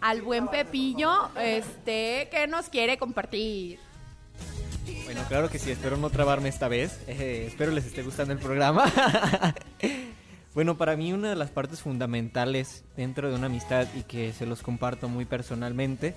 al 0.00 0.22
buen 0.22 0.48
Pepillo, 0.48 1.30
este, 1.38 2.28
que 2.30 2.46
nos 2.48 2.68
quiere 2.68 2.98
compartir. 2.98 3.78
Bueno, 5.04 5.22
claro 5.28 5.50
que 5.50 5.58
sí, 5.58 5.70
espero 5.70 5.96
no 5.96 6.10
trabarme 6.10 6.48
esta 6.48 6.68
vez. 6.68 7.00
Eh, 7.08 7.46
espero 7.48 7.72
les 7.72 7.86
esté 7.86 8.02
gustando 8.02 8.32
el 8.32 8.38
programa. 8.38 8.90
bueno, 10.54 10.76
para 10.76 10.96
mí 10.96 11.12
una 11.12 11.30
de 11.30 11.36
las 11.36 11.50
partes 11.50 11.80
fundamentales 11.80 12.84
dentro 12.96 13.28
de 13.28 13.34
una 13.34 13.46
amistad 13.46 13.86
y 13.96 14.02
que 14.02 14.32
se 14.32 14.46
los 14.46 14.62
comparto 14.62 15.08
muy 15.08 15.24
personalmente, 15.24 16.14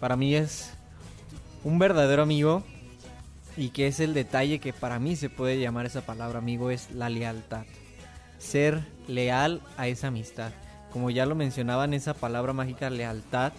para 0.00 0.16
mí 0.16 0.34
es 0.34 0.72
un 1.64 1.78
verdadero 1.78 2.22
amigo 2.22 2.62
y 3.56 3.70
que 3.70 3.86
es 3.86 4.00
el 4.00 4.14
detalle 4.14 4.60
que 4.60 4.72
para 4.72 4.98
mí 4.98 5.16
se 5.16 5.30
puede 5.30 5.58
llamar 5.58 5.86
esa 5.86 6.02
palabra 6.02 6.38
amigo, 6.38 6.70
es 6.70 6.90
la 6.90 7.08
lealtad. 7.08 7.64
Ser 8.38 8.84
leal 9.08 9.60
a 9.76 9.88
esa 9.88 10.08
amistad. 10.08 10.52
Como 10.94 11.10
ya 11.10 11.26
lo 11.26 11.34
mencionaban, 11.34 11.92
esa 11.92 12.14
palabra 12.14 12.52
mágica 12.52 12.88
lealtad 12.88 13.52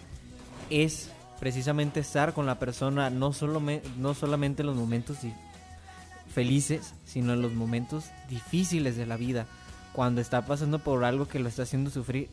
es 0.70 1.12
precisamente 1.42 2.00
estar 2.00 2.32
con 2.32 2.46
la 2.46 2.60
persona 2.60 3.10
no, 3.10 3.34
solo 3.34 3.62
no 3.98 4.14
solamente 4.14 4.62
en 4.62 4.68
los 4.68 4.78
momentos 4.78 5.18
felices, 6.34 6.94
sino 7.04 7.34
en 7.34 7.42
los 7.42 7.52
momentos 7.52 8.06
difíciles 8.30 8.96
de 8.96 9.06
la 9.06 9.18
vida. 9.18 9.48
Cuando 9.92 10.22
está 10.22 10.46
pasando 10.46 10.80
por 10.80 11.04
algo 11.04 11.28
que 11.28 11.40
lo 11.40 11.50
está 11.50 11.64
haciendo 11.64 11.90
sufrir, 11.90 12.30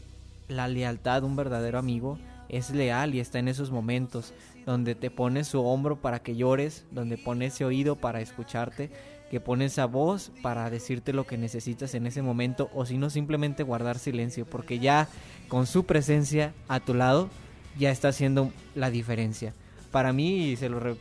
la 0.47 0.69
lealtad 0.69 1.23
de 1.23 1.27
un 1.27 1.35
verdadero 1.35 1.81
amigo 1.81 2.17
es 2.49 2.71
leal 2.71 3.17
y 3.17 3.19
está 3.19 3.41
en 3.41 3.49
esos 3.49 3.73
momentos 3.73 4.33
donde 4.67 4.95
te 4.95 5.11
pone 5.11 5.43
su 5.43 5.65
hombro 5.65 5.97
para 5.97 6.21
que 6.21 6.37
llores, 6.37 6.85
donde 6.93 7.19
pone 7.19 7.47
ese 7.47 7.65
oído 7.65 7.97
para 7.97 8.21
escucharte, 8.21 8.93
que 9.33 9.41
pone 9.41 9.65
esa 9.65 9.87
voz 9.87 10.31
para 10.43 10.69
decirte 10.69 11.15
lo 11.15 11.27
que 11.27 11.39
necesitas 11.39 11.95
en 11.95 12.07
ese 12.07 12.21
momento 12.21 12.69
o 12.75 12.85
si 12.85 12.99
no 12.99 13.09
simplemente 13.09 13.63
guardar 13.63 13.99
silencio 13.99 14.45
porque 14.45 14.79
ya 14.79 15.09
con 15.49 15.67
su 15.67 15.87
presencia 15.87 16.53
a 16.69 16.81
tu 16.81 16.93
lado 16.93 17.31
ya 17.79 17.91
está 17.91 18.09
haciendo 18.09 18.53
la 18.75 18.91
diferencia. 18.91 19.55
Para 19.91 20.13
mí, 20.13 20.51
y 20.51 20.57
se 20.57 20.69
lo, 20.69 20.99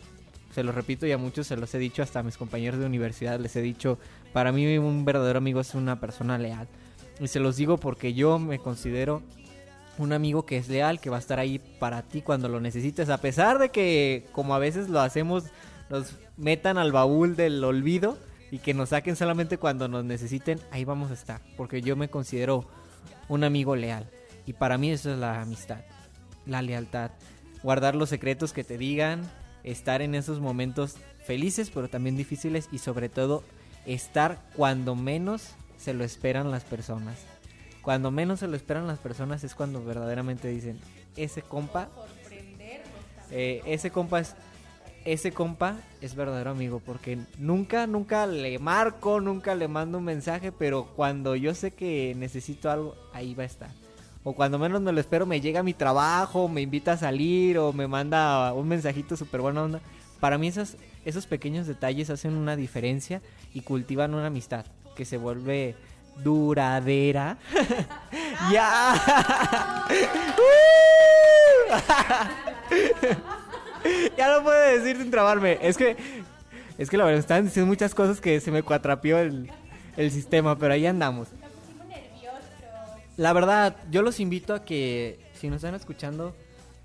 se 0.56 0.64
lo 0.64 0.72
repito 0.72 1.06
y 1.06 1.12
a 1.12 1.18
muchos 1.18 1.46
se 1.46 1.58
los 1.58 1.76
he 1.76 1.78
dicho, 1.78 2.04
hasta 2.04 2.20
a 2.20 2.24
mis 2.24 2.38
compañeros 2.38 2.80
de 2.80 2.86
universidad 2.86 3.38
les 3.38 3.54
he 3.58 3.62
dicho, 3.62 4.00
para 4.32 4.54
mí 4.54 4.78
un 4.78 5.04
verdadero 5.04 5.40
amigo 5.40 5.60
es 5.60 5.76
una 5.76 6.00
persona 6.00 6.38
leal. 6.38 6.70
Y 7.20 7.28
se 7.28 7.42
los 7.42 7.58
digo 7.58 7.80
porque 7.80 8.14
yo 8.14 8.40
me 8.40 8.60
considero 8.60 9.24
un 9.98 10.14
amigo 10.14 10.46
que 10.46 10.56
es 10.56 10.70
leal, 10.70 11.02
que 11.02 11.10
va 11.10 11.18
a 11.18 11.20
estar 11.20 11.38
ahí 11.38 11.60
para 11.60 12.04
ti 12.04 12.22
cuando 12.22 12.48
lo 12.48 12.62
necesites, 12.62 13.10
a 13.10 13.18
pesar 13.18 13.60
de 13.60 13.72
que 13.72 14.26
como 14.32 14.56
a 14.56 14.60
veces 14.60 14.88
lo 14.88 15.02
hacemos, 15.02 15.44
nos 15.92 16.16
metan 16.38 16.78
al 16.78 16.94
baúl 16.94 17.36
del 17.36 17.64
olvido 17.64 18.18
y 18.50 18.60
que 18.60 18.74
nos 18.74 18.90
saquen 18.90 19.16
solamente 19.16 19.58
cuando 19.58 19.90
nos 19.90 20.06
necesiten, 20.06 20.60
ahí 20.72 20.86
vamos 20.86 21.12
a 21.12 21.14
estar, 21.14 21.42
porque 21.58 21.82
yo 21.82 21.96
me 21.96 22.10
considero 22.10 22.66
un 23.28 23.44
amigo 23.44 23.76
leal. 23.76 24.10
Y 24.46 24.54
para 24.54 24.78
mí 24.78 24.90
eso 24.90 25.12
es 25.12 25.20
la 25.20 25.42
amistad, 25.42 25.82
la 26.46 26.62
lealtad. 26.62 27.12
Guardar 27.62 27.96
los 27.96 28.10
secretos 28.10 28.54
que 28.54 28.64
te 28.64 28.78
digan, 28.78 29.22
estar 29.64 30.02
en 30.02 30.16
esos 30.16 30.40
momentos 30.40 30.96
felices 31.26 31.70
pero 31.70 31.88
también 31.88 32.18
difíciles 32.18 32.68
y 32.72 32.80
sobre 32.80 33.08
todo 33.08 33.44
estar 33.86 34.40
cuando 34.56 34.96
menos 34.96 35.54
se 35.78 35.94
lo 35.94 36.04
esperan 36.04 36.52
las 36.52 36.64
personas. 36.64 37.20
Cuando 37.82 38.12
menos 38.12 38.40
se 38.40 38.48
lo 38.48 38.56
esperan 38.56 38.88
las 38.88 39.00
personas 39.00 39.44
es 39.44 39.56
cuando 39.56 39.84
verdaderamente 39.84 40.48
dicen, 40.48 40.80
ese 41.18 41.42
compa, 41.42 41.90
eh, 43.32 43.62
ese 43.66 43.92
compa 43.92 44.20
es, 44.20 44.36
ese 45.06 45.32
compa 45.32 45.78
es 46.02 46.16
verdadero 46.16 46.52
amigo 46.52 46.82
porque 46.86 47.18
nunca, 47.38 47.88
nunca 47.88 48.28
le 48.28 48.60
marco, 48.60 49.20
nunca 49.20 49.56
le 49.56 49.68
mando 49.68 49.98
un 49.98 50.04
mensaje, 50.04 50.52
pero 50.52 50.86
cuando 50.96 51.36
yo 51.36 51.54
sé 51.54 51.72
que 51.72 52.14
necesito 52.18 52.70
algo, 52.70 52.96
ahí 53.14 53.34
va 53.34 53.44
a 53.44 53.48
estar. 53.48 53.70
O 54.24 54.34
cuando 54.34 54.60
menos 54.60 54.82
me 54.82 54.92
lo 54.92 55.00
espero, 55.00 55.26
me 55.26 55.42
llega 55.42 55.62
a 55.62 55.64
mi 55.64 55.74
trabajo, 55.74 56.48
me 56.48 56.62
invita 56.62 56.94
a 56.94 56.98
salir 56.98 57.58
o 57.58 57.74
me 57.74 57.88
manda 57.88 58.54
un 58.54 58.68
mensajito 58.68 59.18
súper 59.18 59.42
buena 59.42 59.64
onda. 59.64 59.82
Para 60.20 60.38
mí 60.38 60.48
esos, 60.48 60.78
esos 61.06 61.26
pequeños 61.26 61.66
detalles 61.66 62.12
hacen 62.12 62.36
una 62.36 62.56
diferencia 62.56 63.22
y 63.54 63.62
cultivan 63.62 64.14
una 64.14 64.28
amistad 64.28 64.66
que 64.96 65.06
se 65.06 65.18
vuelve 65.18 65.76
duradera. 66.24 67.40
ya. 68.52 69.88
ya 74.18 74.30
lo 74.36 74.44
puedo 74.44 74.60
decir 74.60 74.98
sin 74.98 75.12
trabarme. 75.12 75.58
Es 75.62 75.78
que, 75.78 75.96
es 76.78 76.90
que 76.90 76.98
la 76.98 77.06
verdad, 77.06 77.20
están 77.20 77.46
diciendo 77.46 77.68
muchas 77.68 77.94
cosas 77.96 78.22
que 78.22 78.40
se 78.40 78.52
me 78.52 78.64
cuatrapió 78.64 79.20
el, 79.20 79.52
el 79.98 80.12
sistema, 80.12 80.58
pero 80.58 80.74
ahí 80.74 80.86
andamos. 80.86 81.30
La 83.18 83.34
verdad, 83.34 83.76
yo 83.92 84.02
los 84.02 84.20
invito 84.20 84.54
a 84.54 84.64
que, 84.66 85.20
si 85.34 85.50
nos 85.50 85.58
están 85.58 85.76
escuchando, 85.76 86.36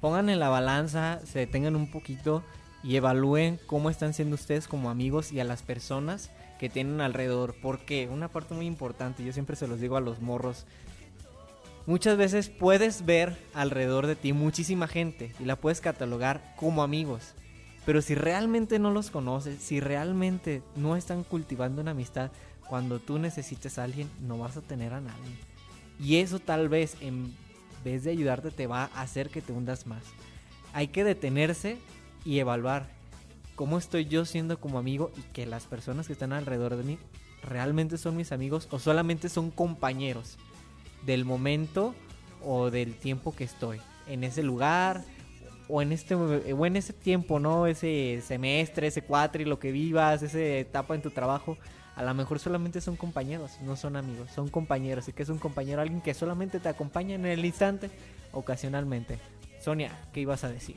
pongan 0.01 0.29
en 0.29 0.39
la 0.39 0.49
balanza, 0.49 1.21
se 1.25 1.41
detengan 1.41 1.77
un 1.77 1.91
poquito 1.91 2.43
y 2.83 2.97
evalúen 2.97 3.59
cómo 3.67 3.91
están 3.91 4.13
siendo 4.13 4.35
ustedes 4.35 4.69
como 4.69 4.91
amigos 4.91 5.33
y 5.33 5.41
a 5.41 5.45
las 5.45 5.63
personas 5.63 6.31
que 6.59 6.69
tienen 6.69 7.01
alrededor. 7.01 7.55
Porque 7.63 8.09
una 8.11 8.29
parte 8.29 8.55
muy 8.55 8.67
importante, 8.67 9.25
yo 9.25 9.33
siempre 9.33 9.57
se 9.57 9.67
los 9.67 9.81
digo 9.81 9.97
a 9.97 10.01
los 10.01 10.21
morros, 10.21 10.67
muchas 11.87 12.17
veces 12.17 12.49
puedes 12.49 13.07
ver 13.07 13.37
alrededor 13.55 14.07
de 14.07 14.17
ti 14.17 14.33
muchísima 14.33 14.89
gente 14.89 15.33
y 15.41 15.45
la 15.45 15.57
puedes 15.57 15.81
catalogar 15.81 16.55
como 16.57 16.83
amigos. 16.83 17.35
Pero 17.85 18.03
si 18.03 18.15
realmente 18.17 18.79
no 18.79 18.91
los 18.91 19.11
conoces, 19.11 19.63
si 19.63 19.79
realmente 19.81 20.63
no 20.75 20.97
están 20.97 21.23
cultivando 21.23 21.81
una 21.81 21.93
amistad, 21.93 22.33
cuando 22.69 22.99
tú 22.99 23.19
necesites 23.19 23.79
a 23.79 23.85
alguien, 23.85 24.11
no 24.21 24.39
vas 24.39 24.57
a 24.57 24.63
tener 24.63 24.93
a 24.93 25.01
nadie. 25.01 25.37
Y 26.01 26.17
eso 26.17 26.41
tal 26.41 26.69
vez 26.69 26.97
en 27.01 27.33
vez 27.85 28.03
de 28.03 28.11
ayudarte 28.11 28.51
te 28.51 28.67
va 28.67 28.91
a 28.93 29.03
hacer 29.03 29.31
que 29.31 29.41
te 29.41 29.53
hundas 29.53 29.87
más. 29.87 30.03
Hay 30.73 30.89
que 30.89 31.05
detenerse 31.05 31.79
y 32.25 32.41
evaluar 32.41 32.89
cómo 33.55 33.79
estoy 33.79 34.07
yo 34.07 34.25
siendo 34.25 34.59
como 34.59 34.79
amigo 34.79 35.13
y 35.17 35.23
que 35.33 35.47
las 35.47 35.67
personas 35.67 36.09
que 36.09 36.13
están 36.13 36.33
alrededor 36.33 36.77
de 36.77 36.83
mí 36.83 36.99
realmente 37.43 37.97
son 37.99 38.17
mis 38.17 38.33
amigos 38.33 38.67
o 38.73 38.81
solamente 38.81 39.29
son 39.29 39.53
compañeros 39.53 40.37
del 41.07 41.25
momento 41.25 41.95
o 42.45 42.71
del 42.71 42.95
tiempo 42.97 43.35
que 43.35 43.45
estoy 43.45 43.81
en 44.07 44.25
ese 44.25 44.43
lugar 44.43 45.05
o 45.69 45.83
en 45.83 45.93
este 45.93 46.15
o 46.15 46.67
en 46.67 46.77
ese 46.77 46.93
tiempo, 46.93 47.41
¿no? 47.41 47.67
Ese 47.67 48.23
semestre, 48.25 48.87
ese 48.89 49.03
cuatri, 49.03 49.45
lo 49.45 49.59
que 49.59 49.73
vivas, 49.73 50.23
esa 50.23 50.39
etapa 50.39 50.95
en 50.95 51.03
tu 51.03 51.11
trabajo, 51.11 51.57
a 51.97 52.03
lo 52.05 52.15
mejor 52.15 52.39
solamente 52.39 52.81
son 52.81 52.97
compañeros, 52.97 53.59
no 53.63 53.75
son 53.75 53.97
amigos, 53.97 54.31
son 54.31 54.49
compañeros. 54.49 55.09
¿Y 55.09 55.13
que 55.13 55.23
es 55.23 55.29
un 55.29 55.39
compañero? 55.39 55.81
Alguien 55.81 56.01
que 56.01 56.15
solamente 56.15 56.61
te 56.61 56.69
acompaña 56.69 57.15
en 57.15 57.27
el 57.27 57.45
instante, 57.45 57.91
ocasionalmente. 58.33 59.19
Sonia, 59.61 59.91
¿qué 60.13 60.21
ibas 60.21 60.45
a 60.45 60.51
decir? 60.51 60.77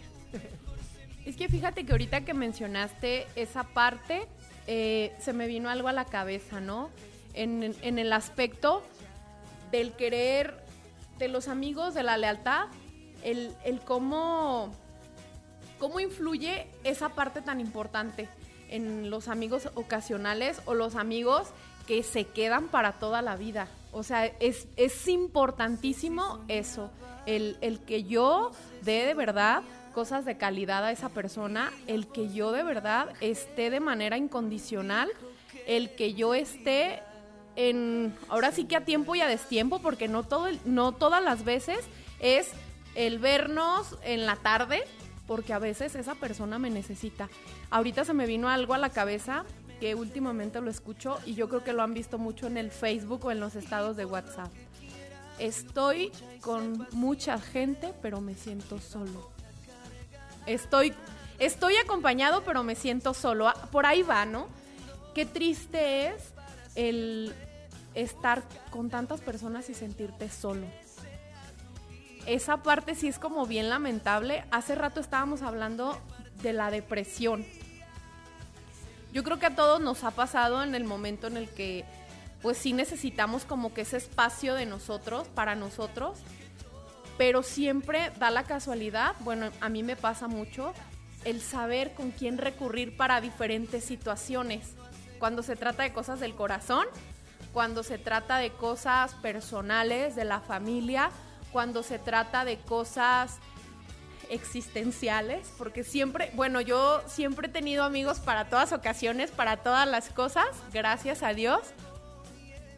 Es 1.25 1.35
que 1.35 1.49
fíjate 1.49 1.85
que 1.85 1.91
ahorita 1.91 2.21
que 2.21 2.33
mencionaste 2.33 3.27
esa 3.35 3.63
parte, 3.63 4.21
eh, 4.65 5.13
se 5.19 5.33
me 5.33 5.45
vino 5.45 5.69
algo 5.69 5.87
a 5.87 5.91
la 5.93 6.05
cabeza, 6.05 6.59
¿no? 6.59 6.89
En, 7.35 7.75
en 7.83 7.99
el 7.99 8.11
aspecto 8.13 8.81
del 9.71 9.93
querer, 9.93 10.63
de 11.17 11.27
los 11.27 11.47
amigos, 11.47 11.93
de 11.93 12.03
la 12.03 12.17
lealtad, 12.17 12.67
el, 13.23 13.53
el 13.63 13.81
cómo, 13.81 14.73
cómo 15.77 15.99
influye 15.99 16.67
esa 16.83 17.09
parte 17.09 17.41
tan 17.41 17.59
importante 17.59 18.29
en 18.69 19.09
los 19.09 19.27
amigos 19.27 19.69
ocasionales 19.75 20.61
o 20.65 20.73
los 20.73 20.95
amigos 20.95 21.47
que 21.87 22.03
se 22.03 22.25
quedan 22.25 22.67
para 22.67 22.93
toda 22.93 23.21
la 23.21 23.35
vida. 23.35 23.67
O 23.91 24.03
sea, 24.03 24.25
es, 24.25 24.67
es 24.75 25.07
importantísimo 25.07 26.43
eso, 26.47 26.91
el, 27.25 27.57
el 27.61 27.79
que 27.79 28.03
yo 28.03 28.51
dé 28.83 29.05
de 29.05 29.15
verdad 29.15 29.63
cosas 29.93 30.23
de 30.23 30.37
calidad 30.37 30.85
a 30.85 30.91
esa 30.91 31.09
persona, 31.09 31.71
el 31.87 32.07
que 32.07 32.31
yo 32.31 32.51
de 32.51 32.63
verdad 32.63 33.09
esté 33.21 33.71
de 33.71 33.79
manera 33.79 34.17
incondicional, 34.17 35.09
el 35.65 35.95
que 35.95 36.13
yo 36.13 36.35
esté 36.35 37.01
en, 37.55 38.15
ahora 38.29 38.51
sí 38.51 38.65
que 38.65 38.75
a 38.75 38.85
tiempo 38.85 39.15
y 39.15 39.21
a 39.21 39.27
destiempo, 39.27 39.79
porque 39.79 40.07
no, 40.07 40.23
todo 40.23 40.47
el- 40.47 40.59
no 40.65 40.91
todas 40.93 41.23
las 41.23 41.43
veces 41.43 41.79
es 42.19 42.49
el 42.95 43.19
vernos 43.19 43.95
en 44.03 44.25
la 44.25 44.35
tarde, 44.35 44.83
porque 45.27 45.53
a 45.53 45.59
veces 45.59 45.95
esa 45.95 46.15
persona 46.15 46.57
me 46.59 46.69
necesita. 46.69 47.29
Ahorita 47.69 48.03
se 48.05 48.13
me 48.13 48.25
vino 48.25 48.49
algo 48.49 48.73
a 48.73 48.77
la 48.77 48.89
cabeza 48.89 49.45
que 49.79 49.95
últimamente 49.95 50.59
lo 50.59 50.69
escucho 50.69 51.19
y 51.25 51.35
yo 51.35 51.47
creo 51.49 51.63
que 51.63 51.71
lo 51.73 51.83
han 51.83 51.93
visto 51.93 52.17
mucho 52.17 52.47
en 52.47 52.57
el 52.57 52.71
Facebook 52.71 53.25
o 53.25 53.31
en 53.31 53.39
los 53.39 53.55
estados 53.55 53.95
de 53.95 54.05
WhatsApp. 54.05 54.51
Estoy 55.37 56.11
con 56.41 56.85
mucha 56.91 57.39
gente, 57.39 57.93
pero 58.01 58.19
me 58.19 58.35
siento 58.35 58.79
solo. 58.81 59.31
Estoy, 60.45 60.93
estoy 61.37 61.75
acompañado, 61.77 62.43
pero 62.43 62.63
me 62.63 62.75
siento 62.75 63.13
solo. 63.13 63.47
Ah, 63.47 63.53
Por 63.71 63.85
ahí 63.85 64.01
va, 64.01 64.25
¿no? 64.25 64.47
Qué 65.15 65.25
triste 65.25 66.07
es 66.07 66.33
el 66.87 67.33
estar 67.93 68.41
con 68.69 68.89
tantas 68.89 69.19
personas 69.19 69.69
y 69.69 69.73
sentirte 69.73 70.29
solo. 70.29 70.65
Esa 72.25 72.63
parte 72.63 72.95
sí 72.95 73.07
es 73.07 73.19
como 73.19 73.45
bien 73.45 73.69
lamentable. 73.69 74.45
Hace 74.51 74.75
rato 74.75 75.01
estábamos 75.01 75.41
hablando 75.41 75.99
de 76.41 76.53
la 76.53 76.71
depresión. 76.71 77.45
Yo 79.11 79.23
creo 79.23 79.39
que 79.39 79.47
a 79.47 79.55
todos 79.55 79.81
nos 79.81 80.03
ha 80.03 80.11
pasado 80.11 80.63
en 80.63 80.73
el 80.73 80.85
momento 80.85 81.27
en 81.27 81.37
el 81.37 81.49
que 81.49 81.83
pues 82.41 82.57
sí 82.57 82.71
necesitamos 82.71 83.43
como 83.43 83.73
que 83.73 83.81
ese 83.81 83.97
espacio 83.97 84.53
de 84.53 84.65
nosotros, 84.65 85.27
para 85.27 85.55
nosotros, 85.55 86.19
pero 87.17 87.43
siempre 87.43 88.11
da 88.17 88.29
la 88.29 88.43
casualidad, 88.43 89.15
bueno, 89.21 89.49
a 89.59 89.67
mí 89.67 89.83
me 89.83 89.97
pasa 89.97 90.29
mucho, 90.29 90.73
el 91.25 91.41
saber 91.41 91.93
con 91.93 92.11
quién 92.11 92.37
recurrir 92.37 92.95
para 92.95 93.19
diferentes 93.19 93.83
situaciones. 93.83 94.75
Cuando 95.19 95.43
se 95.43 95.55
trata 95.55 95.83
de 95.83 95.93
cosas 95.93 96.19
del 96.19 96.33
corazón, 96.33 96.87
cuando 97.53 97.83
se 97.83 97.97
trata 97.97 98.37
de 98.37 98.51
cosas 98.51 99.13
personales, 99.15 100.15
de 100.15 100.23
la 100.25 100.39
familia, 100.39 101.11
cuando 101.51 101.83
se 101.83 101.99
trata 101.99 102.45
de 102.45 102.57
cosas 102.59 103.39
existenciales, 104.29 105.51
porque 105.57 105.83
siempre, 105.83 106.31
bueno, 106.35 106.61
yo 106.61 107.01
siempre 107.07 107.47
he 107.47 107.51
tenido 107.51 107.83
amigos 107.83 108.19
para 108.19 108.45
todas 108.49 108.71
ocasiones, 108.71 109.31
para 109.31 109.57
todas 109.57 109.87
las 109.87 110.09
cosas, 110.09 110.47
gracias 110.71 111.23
a 111.23 111.33
Dios. 111.33 111.61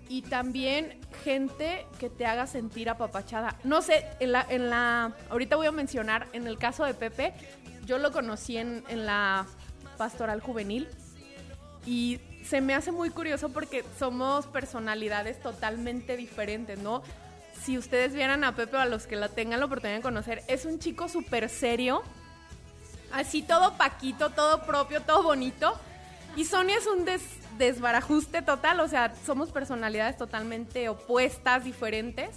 Y 0.07 0.23
también 0.23 0.99
gente 1.23 1.85
que 1.97 2.09
te 2.09 2.25
haga 2.25 2.45
sentir 2.45 2.89
apapachada. 2.89 3.57
No 3.63 3.81
sé, 3.81 4.05
en 4.19 4.33
la, 4.33 4.45
en 4.49 4.69
la, 4.69 5.13
ahorita 5.29 5.55
voy 5.55 5.67
a 5.67 5.71
mencionar, 5.71 6.27
en 6.33 6.47
el 6.47 6.57
caso 6.57 6.83
de 6.83 6.93
Pepe, 6.93 7.33
yo 7.85 7.97
lo 7.97 8.11
conocí 8.11 8.57
en, 8.57 8.83
en 8.89 9.05
la 9.05 9.45
pastoral 9.97 10.41
juvenil 10.41 10.89
y 11.85 12.19
se 12.45 12.61
me 12.61 12.73
hace 12.73 12.91
muy 12.91 13.09
curioso 13.09 13.49
porque 13.49 13.83
somos 13.99 14.45
personalidades 14.47 15.41
totalmente 15.41 16.17
diferentes, 16.17 16.79
¿no? 16.79 17.03
Si 17.63 17.77
ustedes 17.77 18.13
vieran 18.13 18.43
a 18.43 18.55
Pepe 18.55 18.77
o 18.77 18.79
a 18.79 18.85
los 18.85 19.05
que 19.07 19.15
la 19.15 19.29
tengan 19.29 19.59
la 19.59 19.67
oportunidad 19.67 19.97
de 19.97 20.01
conocer, 20.03 20.43
es 20.47 20.65
un 20.65 20.79
chico 20.79 21.07
súper 21.07 21.49
serio, 21.49 22.01
así 23.11 23.41
todo 23.43 23.77
paquito, 23.77 24.31
todo 24.31 24.63
propio, 24.63 25.01
todo 25.01 25.21
bonito. 25.23 25.73
Y 26.35 26.45
Sonia 26.45 26.77
es 26.77 26.87
un 26.87 27.05
des- 27.05 27.21
desbarajuste 27.57 28.41
total, 28.41 28.79
o 28.79 28.87
sea, 28.87 29.13
somos 29.25 29.51
personalidades 29.51 30.17
totalmente 30.17 30.89
opuestas, 30.89 31.63
diferentes, 31.63 32.29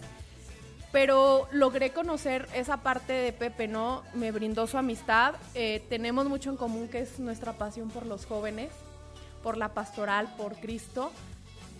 pero 0.92 1.48
logré 1.52 1.90
conocer 1.90 2.48
esa 2.54 2.78
parte 2.78 3.12
de 3.12 3.32
Pepe, 3.32 3.66
¿no? 3.66 4.02
Me 4.14 4.30
brindó 4.30 4.66
su 4.66 4.76
amistad, 4.78 5.34
eh, 5.54 5.84
tenemos 5.88 6.26
mucho 6.28 6.50
en 6.50 6.56
común 6.56 6.88
que 6.88 7.00
es 7.00 7.18
nuestra 7.18 7.54
pasión 7.54 7.88
por 7.88 8.04
los 8.06 8.26
jóvenes, 8.26 8.70
por 9.44 9.58
la 9.58 9.74
pastoral, 9.74 10.34
por 10.36 10.56
Cristo, 10.56 11.12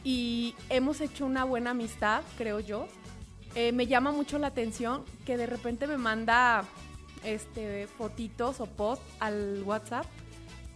y 0.05 0.55
hemos 0.69 1.01
hecho 1.01 1.25
una 1.25 1.45
buena 1.45 1.71
amistad, 1.71 2.23
creo 2.37 2.61
yo. 2.61 2.87
Eh, 3.55 3.73
me 3.73 3.87
llama 3.87 4.13
mucho 4.13 4.39
la 4.39 4.49
atención 4.49 5.03
que 5.25 5.39
de 5.39 5.47
repente 5.47 5.87
me 5.87 5.97
manda 5.97 6.65
este 7.25 7.87
fotitos 7.87 8.61
o 8.61 8.67
post 8.67 9.03
al 9.19 9.63
WhatsApp 9.65 10.05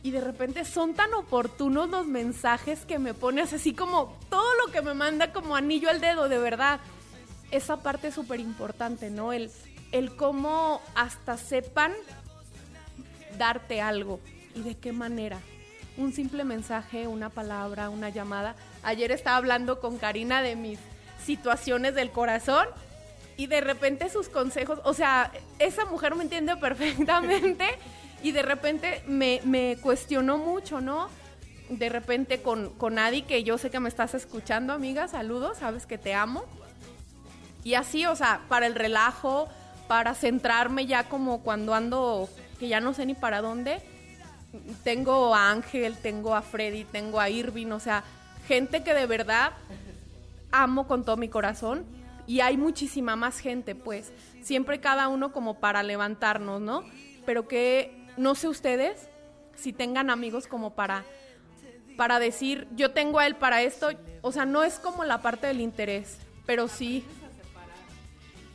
y 0.02 0.12
de 0.12 0.22
repente 0.22 0.64
son 0.64 0.94
tan 0.94 1.12
oportunos 1.12 1.90
los 1.90 2.06
mensajes 2.06 2.86
que 2.86 2.98
me 2.98 3.12
pones 3.12 3.52
así 3.52 3.74
como 3.74 4.16
todo 4.30 4.48
lo 4.64 4.72
que 4.72 4.80
me 4.80 4.94
manda 4.94 5.32
como 5.32 5.56
anillo 5.56 5.90
al 5.90 6.00
dedo, 6.00 6.28
de 6.28 6.38
verdad. 6.38 6.80
Esa 7.50 7.82
parte 7.82 8.08
es 8.08 8.14
súper 8.14 8.40
importante, 8.40 9.10
¿no? 9.10 9.34
El, 9.34 9.50
el 9.92 10.16
cómo 10.16 10.80
hasta 10.94 11.36
sepan 11.36 11.92
darte 13.36 13.82
algo 13.82 14.20
y 14.54 14.62
de 14.62 14.76
qué 14.78 14.92
manera. 14.92 15.38
Un 15.98 16.12
simple 16.12 16.44
mensaje, 16.44 17.08
una 17.08 17.28
palabra, 17.28 17.90
una 17.90 18.08
llamada. 18.08 18.54
Ayer 18.84 19.10
estaba 19.10 19.36
hablando 19.36 19.80
con 19.80 19.98
Karina 19.98 20.42
de 20.42 20.54
mis 20.54 20.78
situaciones 21.24 21.96
del 21.96 22.12
corazón 22.12 22.68
y 23.36 23.48
de 23.48 23.60
repente 23.60 24.08
sus 24.08 24.28
consejos, 24.28 24.78
o 24.84 24.94
sea, 24.94 25.32
esa 25.58 25.86
mujer 25.86 26.14
me 26.14 26.22
entiende 26.22 26.56
perfectamente 26.56 27.66
y 28.22 28.30
de 28.30 28.42
repente 28.42 29.02
me, 29.08 29.40
me 29.44 29.76
cuestionó 29.82 30.38
mucho, 30.38 30.80
¿no? 30.80 31.08
De 31.68 31.88
repente 31.88 32.42
con, 32.42 32.70
con 32.70 33.00
Adi, 33.00 33.22
que 33.22 33.42
yo 33.42 33.58
sé 33.58 33.68
que 33.68 33.80
me 33.80 33.88
estás 33.88 34.14
escuchando, 34.14 34.72
amiga, 34.72 35.08
saludos, 35.08 35.58
sabes 35.58 35.84
que 35.84 35.98
te 35.98 36.14
amo. 36.14 36.44
Y 37.64 37.74
así, 37.74 38.06
o 38.06 38.14
sea, 38.14 38.42
para 38.48 38.68
el 38.68 38.76
relajo, 38.76 39.48
para 39.88 40.14
centrarme 40.14 40.86
ya 40.86 41.08
como 41.08 41.42
cuando 41.42 41.74
ando, 41.74 42.28
que 42.60 42.68
ya 42.68 42.78
no 42.78 42.94
sé 42.94 43.04
ni 43.04 43.14
para 43.14 43.40
dónde. 43.40 43.82
Tengo 44.82 45.34
a 45.34 45.50
Ángel, 45.50 45.96
tengo 45.98 46.34
a 46.34 46.42
Freddy, 46.42 46.84
tengo 46.84 47.20
a 47.20 47.28
Irving, 47.28 47.68
o 47.68 47.80
sea, 47.80 48.04
gente 48.46 48.82
que 48.82 48.94
de 48.94 49.06
verdad 49.06 49.52
amo 50.50 50.86
con 50.86 51.04
todo 51.04 51.16
mi 51.16 51.28
corazón. 51.28 51.84
Y 52.26 52.40
hay 52.40 52.56
muchísima 52.58 53.16
más 53.16 53.38
gente, 53.38 53.74
pues, 53.74 54.12
siempre 54.42 54.80
cada 54.80 55.08
uno 55.08 55.32
como 55.32 55.54
para 55.60 55.82
levantarnos, 55.82 56.60
¿no? 56.60 56.84
Pero 57.24 57.48
que, 57.48 58.06
no 58.18 58.34
sé 58.34 58.48
ustedes, 58.48 59.08
si 59.56 59.72
tengan 59.72 60.10
amigos 60.10 60.46
como 60.46 60.74
para, 60.74 61.04
para 61.96 62.18
decir, 62.18 62.68
yo 62.76 62.90
tengo 62.90 63.18
a 63.18 63.26
él 63.26 63.36
para 63.36 63.62
esto, 63.62 63.88
o 64.20 64.30
sea, 64.30 64.44
no 64.44 64.62
es 64.62 64.78
como 64.78 65.04
la 65.04 65.22
parte 65.22 65.46
del 65.46 65.62
interés, 65.62 66.18
pero 66.44 66.68
sí 66.68 67.04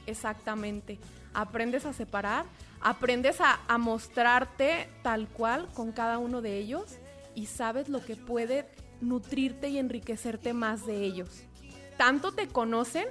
Exactamente. 0.05 0.99
Aprendes 1.33 1.85
a 1.85 1.93
separar, 1.93 2.45
aprendes 2.83 3.39
a, 3.39 3.59
mostrarte 3.77 4.89
tal 5.01 5.27
cual 5.27 5.67
con 5.73 5.91
cada 5.93 6.17
uno 6.17 6.41
de 6.41 6.57
ellos 6.57 6.83
y 7.33 7.45
sabes 7.45 7.89
lo 7.89 8.03
que 8.03 8.15
puede 8.15 8.65
nutrirte 9.01 9.69
y 9.69 9.79
enriquecerte 9.79 10.53
más 10.53 10.85
de 10.85 11.03
ellos. 11.03 11.29
Tanto 11.97 12.33
te 12.33 12.47
conocen 12.47 13.05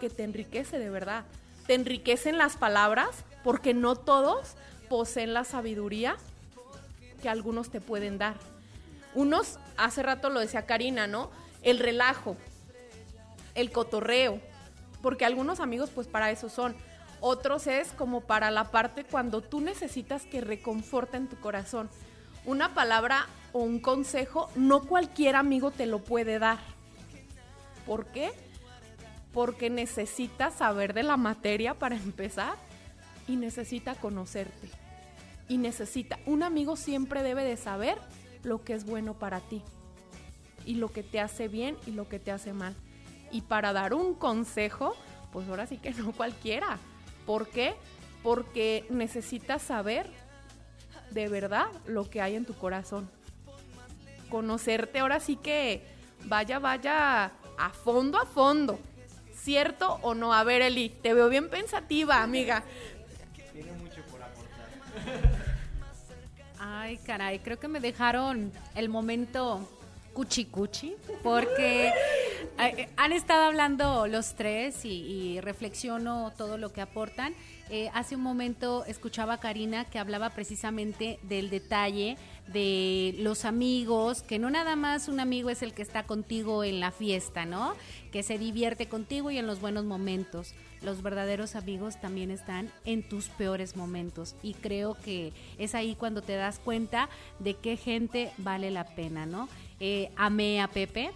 que 0.00 0.08
te 0.08 0.24
enriquece 0.24 0.78
de 0.78 0.88
verdad. 0.88 1.24
Te 1.66 1.74
enriquecen 1.74 2.38
las 2.38 2.56
palabras 2.56 3.24
porque 3.44 3.74
no 3.74 3.94
todos 3.94 4.54
poseen 4.88 5.34
la 5.34 5.44
sabiduría 5.44 6.16
que 7.22 7.28
algunos 7.28 7.70
te 7.70 7.80
pueden 7.80 8.16
dar. 8.16 8.36
Unos, 9.14 9.58
hace 9.76 10.02
rato 10.02 10.30
lo 10.30 10.40
decía 10.40 10.66
Karina, 10.66 11.06
¿no? 11.06 11.30
El 11.62 11.78
relajo, 11.78 12.36
el 13.54 13.70
cotorreo, 13.70 14.40
porque 15.02 15.26
algunos 15.26 15.60
amigos 15.60 15.90
pues 15.94 16.06
para 16.06 16.30
eso 16.30 16.48
son. 16.48 16.74
Otros 17.20 17.66
es 17.66 17.92
como 17.92 18.22
para 18.22 18.50
la 18.50 18.70
parte 18.70 19.04
cuando 19.04 19.42
tú 19.42 19.60
necesitas 19.60 20.24
que 20.24 20.40
reconforten 20.40 21.28
tu 21.28 21.36
corazón. 21.36 21.90
Una 22.46 22.72
palabra 22.72 23.26
o 23.52 23.60
un 23.60 23.80
consejo, 23.80 24.50
no 24.56 24.84
cualquier 24.84 25.36
amigo 25.36 25.70
te 25.70 25.86
lo 25.86 25.98
puede 25.98 26.38
dar. 26.38 26.58
¿Por 27.86 28.06
qué? 28.06 28.32
Porque 29.32 29.68
necesita 29.68 30.50
saber 30.50 30.94
de 30.94 31.02
la 31.02 31.16
materia 31.16 31.74
para 31.74 31.96
empezar 31.96 32.54
y 33.28 33.36
necesita 33.36 33.94
conocerte. 33.94 34.70
Y 35.48 35.58
necesita, 35.58 36.18
un 36.26 36.42
amigo 36.42 36.76
siempre 36.76 37.22
debe 37.22 37.44
de 37.44 37.56
saber 37.56 37.98
lo 38.44 38.64
que 38.64 38.72
es 38.72 38.84
bueno 38.84 39.14
para 39.14 39.40
ti 39.40 39.62
y 40.64 40.76
lo 40.76 40.92
que 40.92 41.02
te 41.02 41.20
hace 41.20 41.48
bien 41.48 41.76
y 41.86 41.90
lo 41.90 42.08
que 42.08 42.18
te 42.18 42.30
hace 42.30 42.52
mal. 42.52 42.74
Y 43.30 43.42
para 43.42 43.72
dar 43.72 43.92
un 43.92 44.14
consejo, 44.14 44.94
pues 45.32 45.48
ahora 45.48 45.66
sí 45.66 45.78
que 45.78 45.90
no 45.92 46.12
cualquiera. 46.12 46.78
¿Por 47.30 47.46
qué? 47.46 47.76
Porque 48.24 48.84
necesitas 48.90 49.62
saber 49.62 50.10
de 51.12 51.28
verdad 51.28 51.68
lo 51.86 52.10
que 52.10 52.20
hay 52.20 52.34
en 52.34 52.44
tu 52.44 52.54
corazón. 52.54 53.08
Conocerte 54.28 54.98
ahora 54.98 55.20
sí 55.20 55.36
que 55.36 55.86
vaya, 56.24 56.58
vaya 56.58 57.30
a 57.56 57.70
fondo, 57.70 58.18
a 58.18 58.26
fondo. 58.26 58.80
¿Cierto 59.32 60.00
o 60.02 60.12
no? 60.12 60.34
A 60.34 60.42
ver, 60.42 60.60
Eli, 60.60 60.88
te 60.88 61.14
veo 61.14 61.28
bien 61.28 61.48
pensativa, 61.48 62.20
amiga. 62.20 62.64
Tiene 63.52 63.74
mucho 63.74 64.02
por 64.10 64.20
aportar. 64.24 64.68
Ay, 66.58 66.98
caray, 66.98 67.38
creo 67.38 67.60
que 67.60 67.68
me 67.68 67.78
dejaron 67.78 68.52
el 68.74 68.88
momento 68.88 69.68
cuchi 70.12 70.46
cuchi, 70.46 70.94
porque 71.22 71.92
eh, 72.58 72.88
han 72.96 73.12
estado 73.12 73.44
hablando 73.44 74.06
los 74.06 74.34
tres 74.34 74.84
y, 74.84 74.88
y, 74.88 75.40
reflexiono 75.40 76.32
todo 76.36 76.58
lo 76.58 76.72
que 76.72 76.80
aportan. 76.80 77.34
Eh, 77.72 77.88
hace 77.94 78.16
un 78.16 78.22
momento 78.22 78.84
escuchaba 78.86 79.34
a 79.34 79.40
Karina 79.40 79.84
que 79.84 80.00
hablaba 80.00 80.30
precisamente 80.30 81.20
del 81.22 81.50
detalle 81.50 82.16
de 82.48 83.14
los 83.18 83.44
amigos, 83.44 84.22
que 84.22 84.40
no 84.40 84.50
nada 84.50 84.74
más 84.74 85.06
un 85.06 85.20
amigo 85.20 85.50
es 85.50 85.62
el 85.62 85.72
que 85.72 85.82
está 85.82 86.02
contigo 86.02 86.64
en 86.64 86.80
la 86.80 86.90
fiesta, 86.90 87.46
¿no? 87.46 87.74
Que 88.10 88.22
se 88.22 88.38
divierte 88.38 88.88
contigo 88.88 89.30
y 89.30 89.38
en 89.38 89.46
los 89.46 89.60
buenos 89.60 89.84
momentos. 89.84 90.54
Los 90.82 91.02
verdaderos 91.02 91.56
amigos 91.56 92.00
también 92.00 92.30
están 92.30 92.70
en 92.84 93.02
tus 93.02 93.28
peores 93.28 93.76
momentos 93.76 94.34
y 94.42 94.54
creo 94.54 94.96
que 95.04 95.32
es 95.58 95.74
ahí 95.74 95.94
cuando 95.94 96.22
te 96.22 96.36
das 96.36 96.58
cuenta 96.58 97.08
de 97.38 97.54
qué 97.54 97.76
gente 97.76 98.32
vale 98.38 98.70
la 98.70 98.84
pena, 98.84 99.26
¿no? 99.26 99.48
Eh, 99.78 100.10
amé 100.16 100.60
a 100.60 100.68
Pepe, 100.68 101.10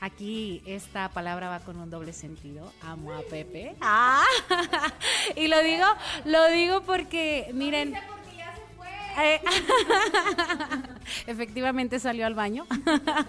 Aquí 0.00 0.62
esta 0.64 1.10
palabra 1.10 1.50
va 1.50 1.60
con 1.60 1.78
un 1.78 1.90
doble 1.90 2.14
sentido. 2.14 2.72
Amo 2.80 3.12
a 3.12 3.20
Pepe. 3.20 3.76
Ah, 3.82 4.24
y 5.36 5.46
lo 5.46 5.62
digo, 5.62 5.84
lo 6.24 6.48
digo 6.48 6.80
porque, 6.82 7.50
miren. 7.52 7.94
Eh, 9.22 9.40
efectivamente 11.26 11.98
salió 11.98 12.26
al 12.26 12.34
baño. 12.34 12.66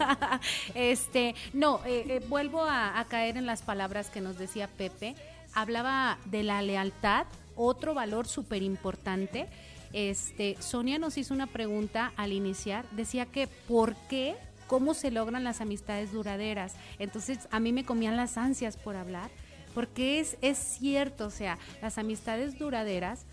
este, 0.76 1.36
no, 1.54 1.82
eh, 1.86 2.06
eh, 2.08 2.26
vuelvo 2.28 2.64
a, 2.64 3.04
caer 3.10 3.38
en 3.38 3.46
las 3.46 3.62
palabras 3.62 4.10
que 4.10 4.22
nos 4.22 4.38
decía 4.38 4.68
Pepe. 4.68 5.16
Hablaba 5.54 6.18
de 6.26 6.44
la 6.44 6.62
lealtad, 6.62 7.26
otro 7.56 7.94
valor 7.94 8.28
súper 8.28 8.62
importante. 8.62 9.48
Este, 9.94 10.56
Sonia 10.60 10.98
nos 10.98 11.18
hizo 11.18 11.34
una 11.34 11.48
pregunta 11.48 12.14
al 12.16 12.32
iniciar. 12.32 12.86
Decía 12.92 13.26
que 13.26 13.48
¿por 13.48 13.96
qué 14.10 14.36
cómo 14.68 14.94
se 14.94 15.12
logran 15.12 15.44
las 15.44 15.60
amistades 15.60 16.14
duraderas. 16.14 16.76
Entonces 16.98 17.50
a 17.52 17.60
mí 17.60 17.74
me 17.74 17.84
comían 17.84 18.16
las 18.16 18.38
ansias 18.38 18.78
por 18.78 18.96
hablar, 18.96 19.30
porque 19.74 20.22
es, 20.22 20.38
es 20.42 20.58
cierto, 20.58 21.26
o 21.26 21.30
sea, 21.30 21.58
las 21.82 21.98
amistades 21.98 22.58
duraderas 22.58 23.26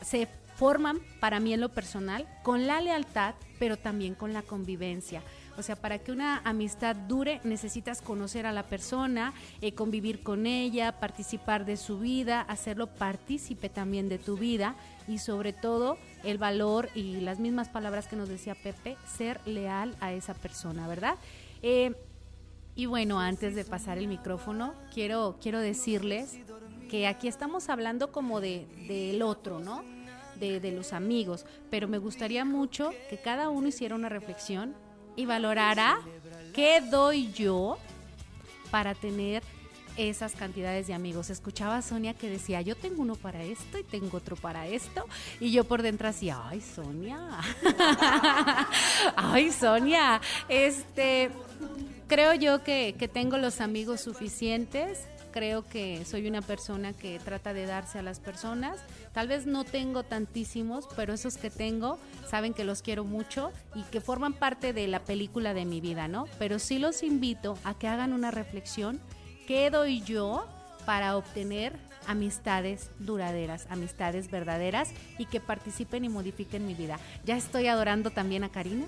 se 0.00 0.28
forman 0.60 1.00
para 1.20 1.40
mí 1.40 1.54
en 1.54 1.60
lo 1.62 1.70
personal 1.70 2.28
con 2.42 2.66
la 2.66 2.82
lealtad, 2.82 3.34
pero 3.58 3.78
también 3.78 4.14
con 4.14 4.34
la 4.34 4.42
convivencia. 4.42 5.22
O 5.56 5.62
sea, 5.62 5.74
para 5.74 6.00
que 6.00 6.12
una 6.12 6.42
amistad 6.44 6.94
dure 6.94 7.40
necesitas 7.44 8.02
conocer 8.02 8.44
a 8.44 8.52
la 8.52 8.64
persona, 8.64 9.32
eh, 9.62 9.72
convivir 9.72 10.22
con 10.22 10.44
ella, 10.44 11.00
participar 11.00 11.64
de 11.64 11.78
su 11.78 11.98
vida, 11.98 12.42
hacerlo 12.42 12.88
partícipe 12.88 13.70
también 13.70 14.10
de 14.10 14.18
tu 14.18 14.36
vida 14.36 14.76
y 15.08 15.16
sobre 15.16 15.54
todo 15.54 15.96
el 16.24 16.36
valor 16.36 16.90
y 16.94 17.20
las 17.22 17.38
mismas 17.38 17.70
palabras 17.70 18.06
que 18.06 18.16
nos 18.16 18.28
decía 18.28 18.54
Pepe, 18.54 18.98
ser 19.06 19.40
leal 19.46 19.96
a 20.00 20.12
esa 20.12 20.34
persona, 20.34 20.86
¿verdad? 20.86 21.14
Eh, 21.62 21.94
y 22.74 22.84
bueno, 22.84 23.18
antes 23.18 23.54
de 23.54 23.64
pasar 23.64 23.96
el 23.96 24.08
micrófono, 24.08 24.74
quiero, 24.92 25.38
quiero 25.40 25.58
decirles 25.58 26.38
que 26.90 27.06
aquí 27.06 27.28
estamos 27.28 27.70
hablando 27.70 28.12
como 28.12 28.42
de 28.42 28.66
del 28.86 29.22
otro, 29.22 29.58
¿no? 29.58 29.99
De, 30.40 30.72
los 30.72 30.94
amigos, 30.94 31.44
pero 31.70 31.86
me 31.86 31.98
gustaría 31.98 32.46
mucho 32.46 32.92
que 33.10 33.18
cada 33.18 33.50
uno 33.50 33.68
hiciera 33.68 33.94
una 33.94 34.08
reflexión 34.08 34.74
y 35.14 35.26
valorara 35.26 36.00
qué 36.54 36.80
doy 36.80 37.30
yo 37.32 37.76
para 38.70 38.94
tener 38.94 39.42
esas 39.96 40.34
cantidades 40.34 40.86
de 40.86 40.94
amigos. 40.94 41.30
Escuchaba 41.30 41.76
a 41.76 41.82
Sonia 41.82 42.14
que 42.14 42.30
decía, 42.30 42.60
yo 42.62 42.76
tengo 42.76 43.02
uno 43.02 43.16
para 43.16 43.42
esto 43.42 43.78
y 43.78 43.84
tengo 43.84 44.16
otro 44.16 44.36
para 44.36 44.66
esto. 44.66 45.04
Y 45.40 45.52
yo 45.52 45.64
por 45.64 45.82
dentro 45.82 46.08
así, 46.08 46.30
ay, 46.30 46.60
Sonia. 46.60 47.18
ay, 49.16 49.50
Sonia. 49.52 50.20
Este, 50.48 51.30
creo 52.06 52.34
yo 52.34 52.62
que, 52.64 52.94
que 52.98 53.08
tengo 53.08 53.36
los 53.36 53.60
amigos 53.60 54.00
suficientes. 54.00 55.06
Creo 55.32 55.64
que 55.64 56.04
soy 56.04 56.26
una 56.26 56.42
persona 56.42 56.92
que 56.92 57.18
trata 57.18 57.52
de 57.52 57.66
darse 57.66 57.98
a 57.98 58.02
las 58.02 58.20
personas. 58.20 58.80
Tal 59.12 59.28
vez 59.28 59.46
no 59.46 59.64
tengo 59.64 60.02
tantísimos, 60.02 60.88
pero 60.96 61.12
esos 61.12 61.36
que 61.36 61.50
tengo 61.50 61.98
saben 62.28 62.54
que 62.54 62.64
los 62.64 62.82
quiero 62.82 63.04
mucho 63.04 63.52
y 63.74 63.82
que 63.84 64.00
forman 64.00 64.32
parte 64.32 64.72
de 64.72 64.88
la 64.88 65.00
película 65.00 65.54
de 65.54 65.64
mi 65.64 65.80
vida, 65.80 66.08
¿no? 66.08 66.26
Pero 66.38 66.58
sí 66.58 66.78
los 66.78 67.02
invito 67.02 67.56
a 67.64 67.74
que 67.74 67.88
hagan 67.88 68.12
una 68.12 68.30
reflexión. 68.30 69.00
¿Qué 69.46 69.70
doy 69.70 70.00
yo 70.02 70.46
para 70.84 71.16
obtener 71.16 71.89
amistades 72.06 72.90
duraderas, 72.98 73.66
amistades 73.70 74.30
verdaderas 74.30 74.90
y 75.18 75.26
que 75.26 75.40
participen 75.40 76.04
y 76.04 76.08
modifiquen 76.08 76.66
mi 76.66 76.74
vida. 76.74 76.98
Ya 77.24 77.36
estoy 77.36 77.66
adorando 77.66 78.10
también 78.10 78.44
a 78.44 78.48
Karina, 78.50 78.86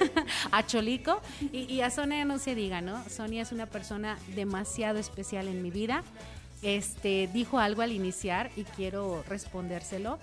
a 0.50 0.66
Cholico 0.66 1.20
y, 1.52 1.72
y 1.72 1.80
a 1.82 1.90
Sonia 1.90 2.24
no 2.24 2.38
se 2.38 2.54
diga, 2.54 2.80
¿no? 2.80 3.02
Sonia 3.08 3.42
es 3.42 3.52
una 3.52 3.66
persona 3.66 4.18
demasiado 4.34 4.98
especial 4.98 5.48
en 5.48 5.62
mi 5.62 5.70
vida. 5.70 6.02
Este 6.62 7.28
dijo 7.32 7.58
algo 7.58 7.82
al 7.82 7.92
iniciar 7.92 8.50
y 8.56 8.64
quiero 8.64 9.22
respondérselo. 9.28 10.18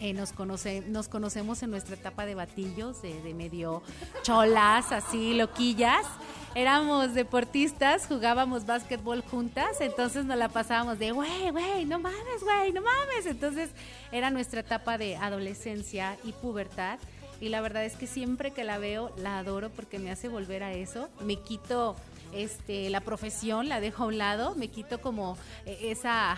Eh, 0.00 0.12
nos, 0.12 0.32
conoce, 0.32 0.82
nos 0.82 1.08
conocemos 1.08 1.62
en 1.64 1.70
nuestra 1.70 1.96
etapa 1.96 2.24
de 2.24 2.36
batillos, 2.36 3.02
de, 3.02 3.20
de 3.20 3.34
medio 3.34 3.82
cholas, 4.22 4.92
así, 4.92 5.34
loquillas. 5.34 6.06
Éramos 6.54 7.14
deportistas, 7.14 8.06
jugábamos 8.06 8.64
básquetbol 8.64 9.22
juntas, 9.22 9.80
entonces 9.80 10.24
nos 10.24 10.38
la 10.38 10.48
pasábamos 10.48 10.98
de, 10.98 11.10
güey, 11.10 11.50
güey, 11.50 11.84
no 11.84 11.98
mames, 11.98 12.42
güey, 12.42 12.72
no 12.72 12.80
mames. 12.80 13.26
Entonces 13.26 13.70
era 14.12 14.30
nuestra 14.30 14.60
etapa 14.60 14.98
de 14.98 15.16
adolescencia 15.16 16.16
y 16.22 16.32
pubertad. 16.32 16.98
Y 17.40 17.48
la 17.48 17.60
verdad 17.60 17.84
es 17.84 17.96
que 17.96 18.06
siempre 18.06 18.52
que 18.52 18.64
la 18.64 18.78
veo, 18.78 19.12
la 19.16 19.38
adoro 19.38 19.70
porque 19.70 19.98
me 19.98 20.10
hace 20.10 20.28
volver 20.28 20.62
a 20.62 20.72
eso. 20.72 21.08
Me 21.20 21.36
quito 21.36 21.96
este, 22.32 22.90
la 22.90 23.00
profesión, 23.00 23.68
la 23.68 23.80
dejo 23.80 24.04
a 24.04 24.06
un 24.06 24.18
lado, 24.18 24.54
me 24.54 24.68
quito 24.68 25.00
como 25.00 25.36
eh, 25.66 25.78
esa 25.90 26.36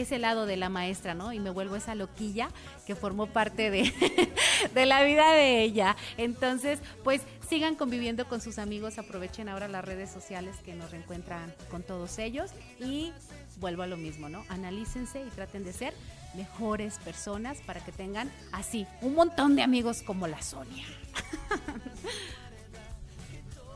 ese 0.00 0.18
lado 0.18 0.46
de 0.46 0.56
la 0.56 0.68
maestra, 0.68 1.14
¿no? 1.14 1.32
Y 1.32 1.40
me 1.40 1.50
vuelvo 1.50 1.76
esa 1.76 1.94
loquilla 1.94 2.50
que 2.86 2.94
formó 2.94 3.26
parte 3.26 3.70
de, 3.70 3.92
de 4.74 4.86
la 4.86 5.02
vida 5.02 5.32
de 5.32 5.62
ella. 5.62 5.96
Entonces, 6.16 6.80
pues 7.04 7.22
sigan 7.48 7.74
conviviendo 7.74 8.28
con 8.28 8.40
sus 8.40 8.58
amigos, 8.58 8.98
aprovechen 8.98 9.48
ahora 9.48 9.68
las 9.68 9.84
redes 9.84 10.10
sociales 10.10 10.56
que 10.64 10.74
nos 10.74 10.90
reencuentran 10.90 11.54
con 11.70 11.82
todos 11.82 12.18
ellos 12.18 12.50
y 12.78 13.12
vuelvo 13.58 13.82
a 13.82 13.86
lo 13.86 13.96
mismo, 13.96 14.28
¿no? 14.28 14.44
Analícense 14.48 15.24
y 15.24 15.30
traten 15.30 15.64
de 15.64 15.72
ser 15.72 15.94
mejores 16.34 16.98
personas 16.98 17.58
para 17.66 17.84
que 17.84 17.92
tengan 17.92 18.30
así 18.52 18.86
un 19.00 19.14
montón 19.14 19.56
de 19.56 19.62
amigos 19.62 20.02
como 20.02 20.26
la 20.26 20.42
Sonia. 20.42 20.84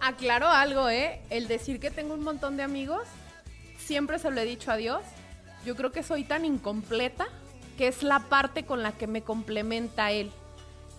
Aclaro 0.00 0.48
algo, 0.48 0.88
¿eh? 0.88 1.20
El 1.30 1.48
decir 1.48 1.80
que 1.80 1.90
tengo 1.90 2.14
un 2.14 2.24
montón 2.24 2.56
de 2.56 2.62
amigos, 2.62 3.02
siempre 3.78 4.18
se 4.18 4.30
lo 4.30 4.40
he 4.40 4.44
dicho 4.44 4.70
a 4.70 4.76
Dios. 4.76 5.02
Yo 5.64 5.76
creo 5.76 5.92
que 5.92 6.02
soy 6.02 6.24
tan 6.24 6.44
incompleta 6.44 7.26
que 7.76 7.88
es 7.88 8.02
la 8.02 8.20
parte 8.20 8.64
con 8.64 8.82
la 8.82 8.92
que 8.92 9.06
me 9.06 9.22
complementa 9.22 10.10
Él. 10.10 10.30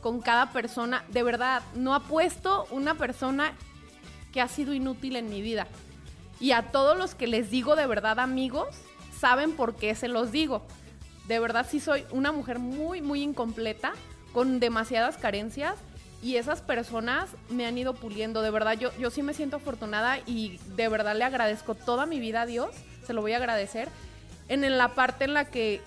Con 0.01 0.21
cada 0.21 0.51
persona, 0.51 1.03
de 1.09 1.23
verdad, 1.23 1.61
no 1.75 1.95
ha 1.95 2.01
puesto 2.01 2.65
una 2.71 2.95
persona 2.95 3.53
que 4.31 4.41
ha 4.41 4.47
sido 4.47 4.73
inútil 4.73 5.15
en 5.15 5.29
mi 5.29 5.41
vida. 5.41 5.67
Y 6.39 6.51
a 6.51 6.71
todos 6.71 6.97
los 6.97 7.15
que 7.15 7.27
les 7.27 7.49
digo 7.49 7.75
de 7.75 7.87
verdad 7.87 8.19
amigos, 8.19 8.67
saben 9.17 9.55
por 9.55 9.75
qué 9.75 9.95
se 9.95 10.07
los 10.07 10.31
digo. 10.31 10.65
De 11.27 11.39
verdad 11.39 11.65
sí 11.69 11.79
soy 11.79 12.05
una 12.11 12.31
mujer 12.31 12.59
muy, 12.59 13.01
muy 13.01 13.21
incompleta, 13.21 13.93
con 14.33 14.59
demasiadas 14.59 15.17
carencias 15.17 15.75
y 16.21 16.37
esas 16.37 16.61
personas 16.61 17.29
me 17.49 17.65
han 17.65 17.77
ido 17.77 17.93
puliendo. 17.93 18.41
De 18.41 18.49
verdad, 18.49 18.73
yo, 18.73 18.91
yo 18.97 19.09
sí 19.11 19.21
me 19.21 19.33
siento 19.33 19.57
afortunada 19.57 20.19
y 20.25 20.59
de 20.75 20.89
verdad 20.89 21.15
le 21.15 21.23
agradezco 21.23 21.75
toda 21.75 22.05
mi 22.05 22.19
vida 22.19 22.41
a 22.41 22.45
Dios, 22.45 22.75
se 23.05 23.13
lo 23.13 23.21
voy 23.21 23.33
a 23.33 23.37
agradecer, 23.37 23.89
en 24.53 24.77
la 24.77 24.89
parte 24.89 25.25
en 25.25 25.33
la 25.33 25.45
que 25.45 25.81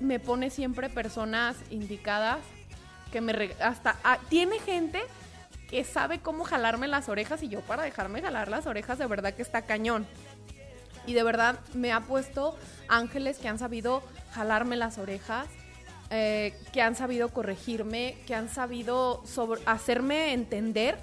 me 0.00 0.18
pone 0.18 0.50
siempre 0.50 0.88
personas 0.88 1.56
indicadas, 1.70 2.38
que 3.12 3.20
me 3.20 3.52
hasta 3.60 3.96
ah, 4.04 4.18
tiene 4.28 4.58
gente 4.58 5.00
que 5.70 5.84
sabe 5.84 6.20
cómo 6.20 6.44
jalarme 6.44 6.88
las 6.88 7.08
orejas 7.08 7.42
y 7.42 7.48
yo 7.48 7.60
para 7.60 7.82
dejarme 7.82 8.20
jalar 8.20 8.48
las 8.48 8.66
orejas 8.66 8.98
de 8.98 9.06
verdad 9.06 9.34
que 9.34 9.42
está 9.42 9.62
cañón. 9.62 10.06
Y 11.06 11.14
de 11.14 11.22
verdad 11.22 11.58
me 11.74 11.92
ha 11.92 12.00
puesto 12.00 12.56
ángeles 12.88 13.38
que 13.38 13.48
han 13.48 13.58
sabido 13.58 14.02
jalarme 14.34 14.76
las 14.76 14.98
orejas, 14.98 15.46
eh, 16.10 16.54
que 16.72 16.82
han 16.82 16.94
sabido 16.94 17.30
corregirme, 17.30 18.18
que 18.26 18.34
han 18.34 18.48
sabido 18.48 19.22
hacerme 19.66 20.32
entender. 20.32 20.96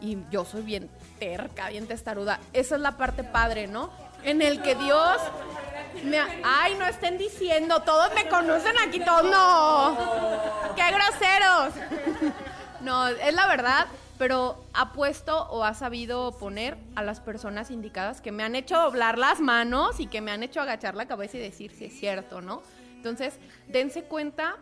Y 0.00 0.18
yo 0.30 0.44
soy 0.44 0.62
bien 0.62 0.88
terca, 1.18 1.68
bien 1.68 1.86
testaruda. 1.86 2.40
Esa 2.52 2.76
es 2.76 2.80
la 2.80 2.96
parte 2.96 3.24
padre, 3.24 3.66
¿no? 3.66 3.90
En 4.24 4.40
el 4.40 4.62
que 4.62 4.74
Dios 4.74 5.20
Ay, 6.44 6.74
no 6.78 6.86
estén 6.86 7.18
diciendo, 7.18 7.82
todos 7.82 8.14
me 8.14 8.28
conocen 8.28 8.74
aquí, 8.86 9.00
todos 9.00 9.24
no. 9.24 10.74
¡Qué 10.74 10.82
groseros! 10.90 11.74
No, 12.80 13.08
es 13.08 13.34
la 13.34 13.46
verdad, 13.46 13.86
pero 14.18 14.64
ha 14.72 14.92
puesto 14.92 15.46
o 15.50 15.64
ha 15.64 15.74
sabido 15.74 16.32
poner 16.38 16.76
a 16.94 17.02
las 17.02 17.20
personas 17.20 17.70
indicadas 17.70 18.20
que 18.20 18.32
me 18.32 18.42
han 18.42 18.54
hecho 18.54 18.76
doblar 18.80 19.18
las 19.18 19.40
manos 19.40 20.00
y 20.00 20.06
que 20.06 20.20
me 20.20 20.30
han 20.30 20.42
hecho 20.42 20.60
agachar 20.60 20.94
la 20.94 21.06
cabeza 21.06 21.36
y 21.36 21.40
decir 21.40 21.72
si 21.72 21.86
es 21.86 21.98
cierto, 21.98 22.40
¿no? 22.40 22.62
Entonces, 22.96 23.34
dense 23.68 24.04
cuenta, 24.04 24.56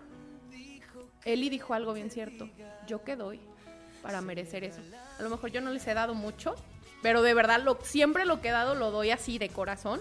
Eli 1.25 1.51
dijo 1.51 1.75
algo 1.75 1.93
bien 1.93 2.11
cierto. 2.11 2.49
¿Yo 2.87 3.05
qué 3.05 3.17
doy 3.17 3.41
para 4.03 4.21
merecer 4.21 4.65
eso? 4.65 4.81
A 5.19 5.23
lo 5.23 5.31
mejor 5.31 5.51
yo 5.51 5.61
no 5.61 5.71
les 5.71 5.87
he 5.87 5.95
dado 5.95 6.15
mucho, 6.15 6.55
pero 7.03 7.23
de 7.23 7.35
verdad 7.35 7.61
lo, 7.63 7.79
siempre 7.83 8.25
lo 8.25 8.41
que 8.41 8.49
he 8.49 8.53
dado 8.53 8.75
lo 8.75 8.91
doy 8.91 9.11
así 9.11 9.39
de 9.39 9.49
corazón. 9.49 10.01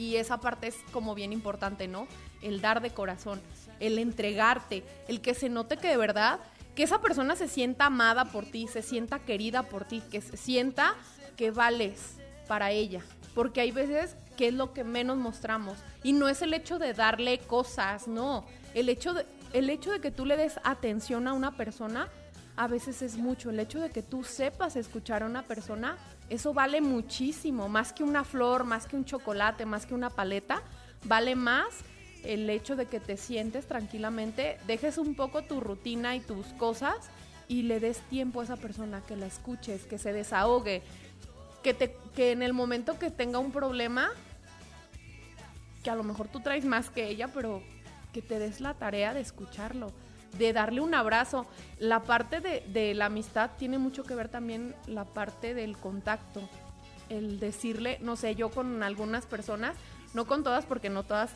Y 0.00 0.16
esa 0.16 0.40
parte 0.40 0.68
es 0.68 0.76
como 0.92 1.14
bien 1.14 1.30
importante, 1.30 1.86
¿no? 1.86 2.08
El 2.40 2.62
dar 2.62 2.80
de 2.80 2.88
corazón, 2.88 3.38
el 3.80 3.98
entregarte, 3.98 4.82
el 5.08 5.20
que 5.20 5.34
se 5.34 5.50
note 5.50 5.76
que 5.76 5.88
de 5.88 5.98
verdad, 5.98 6.40
que 6.74 6.84
esa 6.84 7.02
persona 7.02 7.36
se 7.36 7.48
sienta 7.48 7.84
amada 7.84 8.24
por 8.24 8.46
ti, 8.46 8.66
se 8.66 8.80
sienta 8.80 9.18
querida 9.18 9.64
por 9.64 9.84
ti, 9.84 10.02
que 10.10 10.22
se 10.22 10.38
sienta 10.38 10.94
que 11.36 11.50
vales 11.50 12.14
para 12.48 12.70
ella. 12.70 13.02
Porque 13.34 13.60
hay 13.60 13.72
veces 13.72 14.16
que 14.38 14.48
es 14.48 14.54
lo 14.54 14.72
que 14.72 14.84
menos 14.84 15.18
mostramos. 15.18 15.76
Y 16.02 16.14
no 16.14 16.30
es 16.30 16.40
el 16.40 16.54
hecho 16.54 16.78
de 16.78 16.94
darle 16.94 17.36
cosas, 17.40 18.08
no. 18.08 18.46
El 18.72 18.88
hecho 18.88 19.12
de, 19.12 19.26
el 19.52 19.68
hecho 19.68 19.92
de 19.92 20.00
que 20.00 20.10
tú 20.10 20.24
le 20.24 20.38
des 20.38 20.58
atención 20.64 21.28
a 21.28 21.34
una 21.34 21.58
persona 21.58 22.08
a 22.56 22.66
veces 22.68 23.02
es 23.02 23.16
mucho. 23.16 23.50
El 23.50 23.60
hecho 23.60 23.80
de 23.80 23.90
que 23.90 24.02
tú 24.02 24.24
sepas 24.24 24.76
escuchar 24.76 25.22
a 25.22 25.26
una 25.26 25.42
persona, 25.42 25.96
eso 26.28 26.52
vale 26.52 26.80
muchísimo. 26.80 27.68
Más 27.68 27.92
que 27.92 28.04
una 28.04 28.24
flor, 28.24 28.64
más 28.64 28.86
que 28.86 28.96
un 28.96 29.04
chocolate, 29.04 29.66
más 29.66 29.86
que 29.86 29.94
una 29.94 30.10
paleta, 30.10 30.62
vale 31.04 31.34
más 31.36 31.84
el 32.24 32.48
hecho 32.50 32.76
de 32.76 32.86
que 32.86 33.00
te 33.00 33.16
sientes 33.16 33.66
tranquilamente, 33.66 34.58
dejes 34.66 34.98
un 34.98 35.14
poco 35.14 35.42
tu 35.42 35.60
rutina 35.60 36.16
y 36.16 36.20
tus 36.20 36.46
cosas 36.48 36.96
y 37.48 37.62
le 37.62 37.80
des 37.80 37.98
tiempo 38.02 38.40
a 38.40 38.44
esa 38.44 38.56
persona, 38.56 39.02
que 39.06 39.16
la 39.16 39.26
escuches, 39.26 39.84
que 39.84 39.98
se 39.98 40.12
desahogue, 40.12 40.82
que, 41.62 41.74
te, 41.74 41.96
que 42.14 42.32
en 42.32 42.42
el 42.42 42.52
momento 42.52 42.98
que 42.98 43.10
tenga 43.10 43.38
un 43.38 43.52
problema, 43.52 44.10
que 45.82 45.90
a 45.90 45.94
lo 45.94 46.04
mejor 46.04 46.28
tú 46.28 46.40
traes 46.40 46.64
más 46.64 46.90
que 46.90 47.08
ella, 47.08 47.28
pero 47.28 47.62
que 48.12 48.22
te 48.22 48.38
des 48.38 48.60
la 48.60 48.74
tarea 48.74 49.14
de 49.14 49.20
escucharlo, 49.20 49.92
de 50.38 50.52
darle 50.52 50.80
un 50.80 50.94
abrazo. 50.94 51.46
La 51.78 52.02
parte 52.02 52.40
de, 52.40 52.94
la 52.94 53.06
amistad 53.06 53.50
tiene 53.58 53.78
mucho 53.78 54.04
que 54.04 54.14
ver 54.14 54.28
también 54.28 54.74
la 54.86 55.04
parte 55.04 55.54
del 55.54 55.76
contacto. 55.76 56.48
El 57.08 57.40
decirle, 57.40 57.98
no 58.00 58.16
sé, 58.16 58.34
yo 58.34 58.50
con 58.50 58.82
algunas 58.82 59.26
personas, 59.26 59.76
no 60.14 60.26
con 60.26 60.44
todas 60.44 60.64
porque 60.64 60.90
no 60.90 61.02
todas 61.02 61.30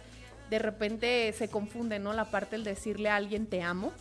de 0.51 0.59
repente 0.59 1.33
se 1.33 1.49
confunden, 1.49 2.03
¿no? 2.03 2.13
La 2.13 2.27
parte 2.27 2.57
del 2.57 2.65
decirle 2.65 3.09
a 3.09 3.17
alguien 3.17 3.47
te 3.47 3.63
amo. 3.63 3.93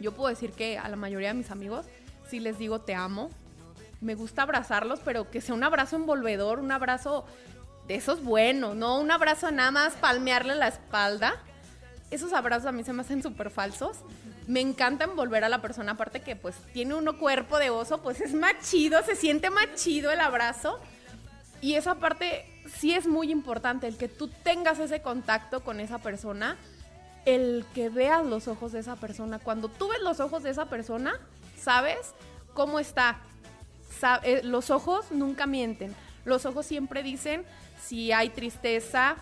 Yo 0.00 0.12
puedo 0.12 0.30
decir 0.30 0.52
que 0.52 0.78
a 0.78 0.88
la 0.88 0.96
mayoría 0.96 1.28
de 1.28 1.34
mis 1.34 1.50
amigos 1.50 1.86
sí 2.28 2.40
les 2.40 2.58
digo 2.58 2.80
te 2.80 2.94
amo. 2.94 3.30
Me 4.00 4.14
gusta 4.14 4.42
abrazarlos, 4.42 5.00
pero 5.00 5.30
que 5.30 5.40
sea 5.40 5.54
un 5.54 5.62
abrazo 5.62 5.96
envolvedor, 5.96 6.58
un 6.58 6.72
abrazo 6.72 7.24
de 7.86 7.96
esos 7.96 8.22
buenos, 8.22 8.74
no 8.74 8.98
un 8.98 9.10
abrazo 9.10 9.50
nada 9.50 9.70
más 9.70 9.94
palmearle 9.94 10.54
la 10.54 10.68
espalda. 10.68 11.36
Esos 12.14 12.32
abrazos 12.32 12.66
a 12.66 12.72
mí 12.72 12.84
se 12.84 12.92
me 12.92 13.02
hacen 13.02 13.24
súper 13.24 13.50
falsos. 13.50 13.96
Me 14.46 14.60
encanta 14.60 15.02
envolver 15.02 15.42
a 15.42 15.48
la 15.48 15.60
persona, 15.60 15.92
aparte 15.92 16.20
que 16.20 16.36
pues 16.36 16.54
tiene 16.72 16.94
uno 16.94 17.18
cuerpo 17.18 17.58
de 17.58 17.70
oso, 17.70 18.02
pues 18.02 18.20
es 18.20 18.34
más 18.34 18.54
chido, 18.62 19.02
se 19.02 19.16
siente 19.16 19.50
más 19.50 19.66
chido 19.74 20.12
el 20.12 20.20
abrazo. 20.20 20.78
Y 21.60 21.74
esa 21.74 21.96
parte 21.96 22.46
sí 22.72 22.94
es 22.94 23.08
muy 23.08 23.32
importante, 23.32 23.88
el 23.88 23.96
que 23.96 24.06
tú 24.06 24.28
tengas 24.28 24.78
ese 24.78 25.02
contacto 25.02 25.64
con 25.64 25.80
esa 25.80 25.98
persona, 25.98 26.56
el 27.24 27.66
que 27.74 27.88
veas 27.88 28.24
los 28.24 28.46
ojos 28.46 28.70
de 28.70 28.78
esa 28.78 28.94
persona. 28.94 29.40
Cuando 29.40 29.68
tú 29.68 29.88
ves 29.88 30.00
los 30.00 30.20
ojos 30.20 30.44
de 30.44 30.50
esa 30.50 30.66
persona, 30.66 31.18
sabes 31.58 32.14
cómo 32.52 32.78
está. 32.78 33.18
Eh, 34.22 34.42
los 34.44 34.70
ojos 34.70 35.06
nunca 35.10 35.46
mienten. 35.46 35.96
Los 36.24 36.46
ojos 36.46 36.64
siempre 36.64 37.02
dicen 37.02 37.44
si 37.82 38.12
hay 38.12 38.28
tristeza, 38.28 39.16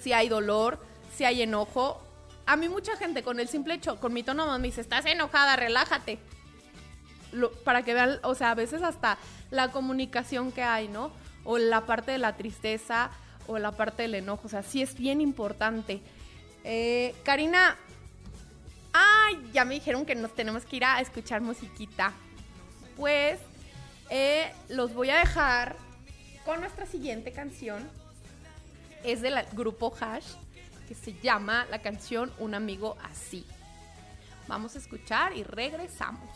si 0.00 0.12
hay 0.12 0.28
dolor, 0.28 0.80
si 1.16 1.24
hay 1.24 1.42
enojo. 1.42 2.02
A 2.44 2.56
mí 2.56 2.68
mucha 2.68 2.96
gente 2.96 3.22
con 3.22 3.40
el 3.40 3.48
simple 3.48 3.74
hecho, 3.74 3.98
con 3.98 4.12
mi 4.12 4.22
tono 4.22 4.46
voz 4.46 4.60
me 4.60 4.68
dice, 4.68 4.80
estás 4.80 5.06
enojada, 5.06 5.56
relájate. 5.56 6.18
para 7.64 7.82
que 7.82 7.92
vean, 7.94 8.20
o 8.22 8.34
sea, 8.34 8.52
a 8.52 8.54
veces 8.54 8.82
hasta 8.82 9.18
la 9.50 9.72
comunicación 9.72 10.52
que 10.52 10.62
hay, 10.62 10.88
¿no? 10.88 11.10
O 11.44 11.58
la 11.58 11.86
parte 11.86 12.12
de 12.12 12.18
la 12.18 12.36
tristeza 12.36 13.10
o 13.46 13.58
la 13.58 13.72
parte 13.72 14.02
del 14.02 14.14
enojo, 14.14 14.42
o 14.46 14.48
sea, 14.48 14.62
sí 14.62 14.82
es 14.82 14.96
bien 14.96 15.20
importante. 15.20 16.00
Eh, 16.64 17.14
Karina, 17.24 17.76
ay, 18.92 19.50
ya 19.52 19.64
me 19.64 19.74
dijeron 19.74 20.04
que 20.04 20.14
nos 20.14 20.34
tenemos 20.34 20.64
que 20.64 20.76
ir 20.76 20.84
a 20.84 21.00
escuchar 21.00 21.40
musiquita. 21.40 22.12
Pues 22.96 23.38
eh, 24.10 24.52
los 24.68 24.94
voy 24.94 25.10
a 25.10 25.18
dejar 25.18 25.76
con 26.44 26.60
nuestra 26.60 26.86
siguiente 26.86 27.32
canción. 27.32 27.88
Es 29.04 29.20
del 29.20 29.34
grupo 29.52 29.94
Hash, 30.00 30.26
que 30.86 30.94
se 30.94 31.14
llama 31.20 31.66
la 31.70 31.80
canción 31.80 32.32
Un 32.38 32.54
amigo 32.54 32.96
así. 33.02 33.46
Vamos 34.48 34.76
a 34.76 34.78
escuchar 34.78 35.36
y 35.36 35.42
regresamos. 35.42 36.30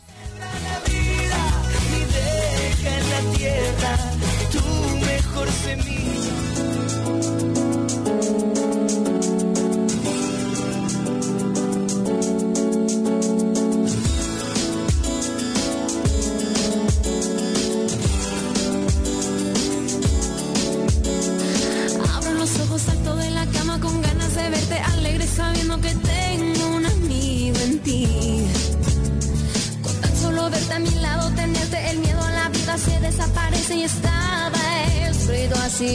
Y 35.82 35.86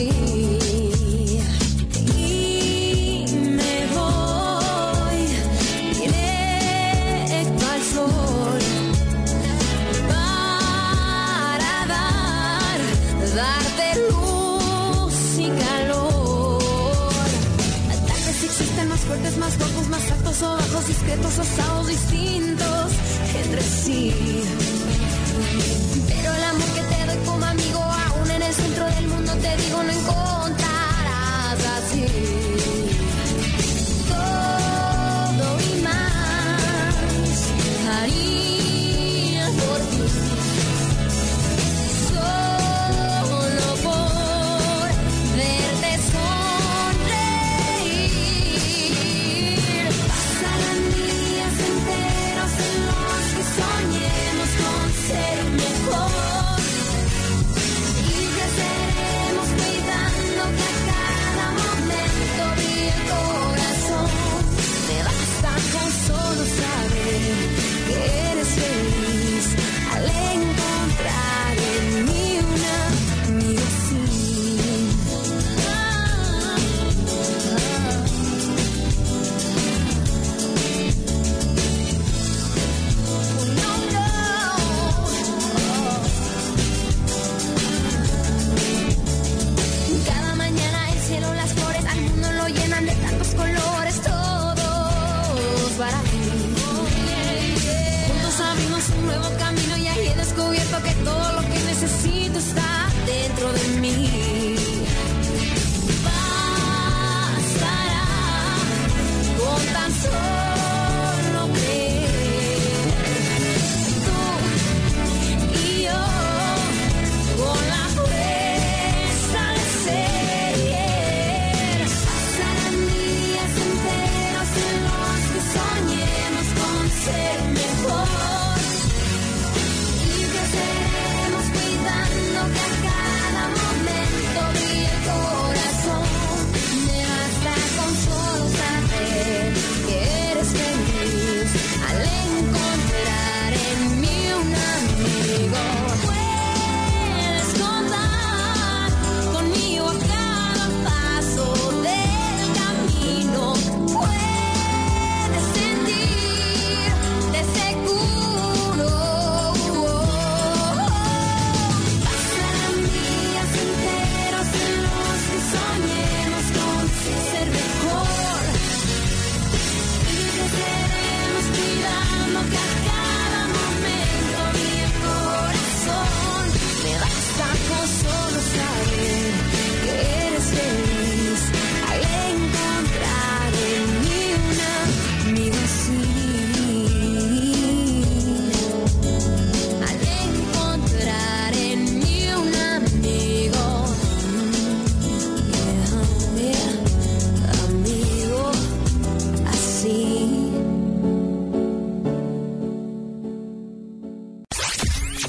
me 3.30 3.86
voy 3.94 5.20
directo 6.00 7.64
al 7.72 7.82
sol 7.94 8.58
para 10.08 11.86
dar, 11.86 12.80
darte 13.36 13.86
luz 14.10 15.14
y 15.38 15.48
calor. 15.50 16.58
Tal 18.08 18.20
vez 18.26 18.42
existen 18.42 18.88
más 18.88 19.00
fuertes, 19.00 19.36
más 19.36 19.56
bajos, 19.56 19.88
más 19.88 20.10
altos 20.10 20.42
o 20.42 20.56
bajos, 20.56 20.88
discretos 20.88 21.38
o 21.38 21.42
estados 21.42 21.86
distintos 21.86 22.90
entre 23.40 23.62
sí. 23.62 24.55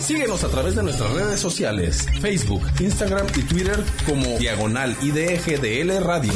Síguenos 0.08 0.42
a 0.46 0.48
través 0.48 0.74
de 0.74 0.84
nuestras 0.84 1.12
redes 1.12 1.38
sociales, 1.38 2.06
Facebook, 2.22 2.62
Instagram 2.80 3.28
y 3.36 3.42
Twitter 3.42 3.84
como 4.06 4.38
Diagonal 4.38 4.96
IDGDL 5.02 6.02
Radio. 6.02 6.32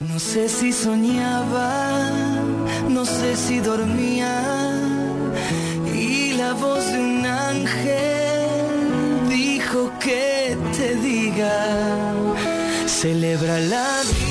No 0.00 0.18
sé 0.18 0.48
si 0.48 0.72
soñaba, 0.72 2.00
no 2.88 3.04
sé 3.04 3.36
si 3.36 3.60
dormía. 3.60 4.42
Y 5.94 6.32
la 6.32 6.54
voz 6.54 6.84
de 6.90 6.98
un 6.98 7.24
ángel 7.24 8.48
dijo 9.28 9.92
que 10.00 10.56
te 10.76 10.96
diga, 10.96 12.12
celebra 12.88 13.60
la 13.60 14.00
vida. 14.02 14.21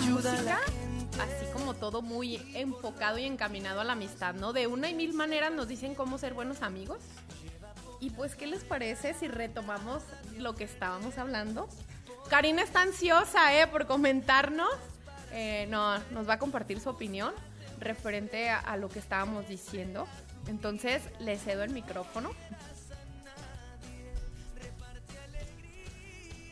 Música, 0.00 0.58
así 1.20 1.46
como 1.52 1.74
todo 1.74 2.02
muy 2.02 2.40
enfocado 2.54 3.18
y 3.18 3.24
encaminado 3.24 3.80
a 3.80 3.84
la 3.84 3.92
amistad, 3.92 4.34
¿no? 4.34 4.52
De 4.52 4.66
una 4.66 4.88
y 4.88 4.94
mil 4.94 5.12
maneras 5.12 5.52
nos 5.52 5.68
dicen 5.68 5.94
cómo 5.94 6.18
ser 6.18 6.34
buenos 6.34 6.62
amigos. 6.62 6.98
Y 8.00 8.10
pues, 8.10 8.34
¿qué 8.34 8.46
les 8.46 8.64
parece 8.64 9.14
si 9.14 9.28
retomamos 9.28 10.02
lo 10.36 10.54
que 10.54 10.64
estábamos 10.64 11.18
hablando? 11.18 11.68
Karina 12.28 12.62
está 12.62 12.82
ansiosa, 12.82 13.54
¿eh? 13.54 13.66
Por 13.66 13.86
comentarnos. 13.86 14.70
Eh, 15.32 15.66
no, 15.68 15.98
nos 16.10 16.28
va 16.28 16.34
a 16.34 16.38
compartir 16.38 16.80
su 16.80 16.88
opinión 16.88 17.32
referente 17.78 18.50
a, 18.50 18.58
a 18.58 18.76
lo 18.76 18.88
que 18.88 18.98
estábamos 18.98 19.46
diciendo. 19.48 20.06
Entonces, 20.48 21.02
le 21.20 21.38
cedo 21.38 21.62
el 21.62 21.70
micrófono. 21.70 22.30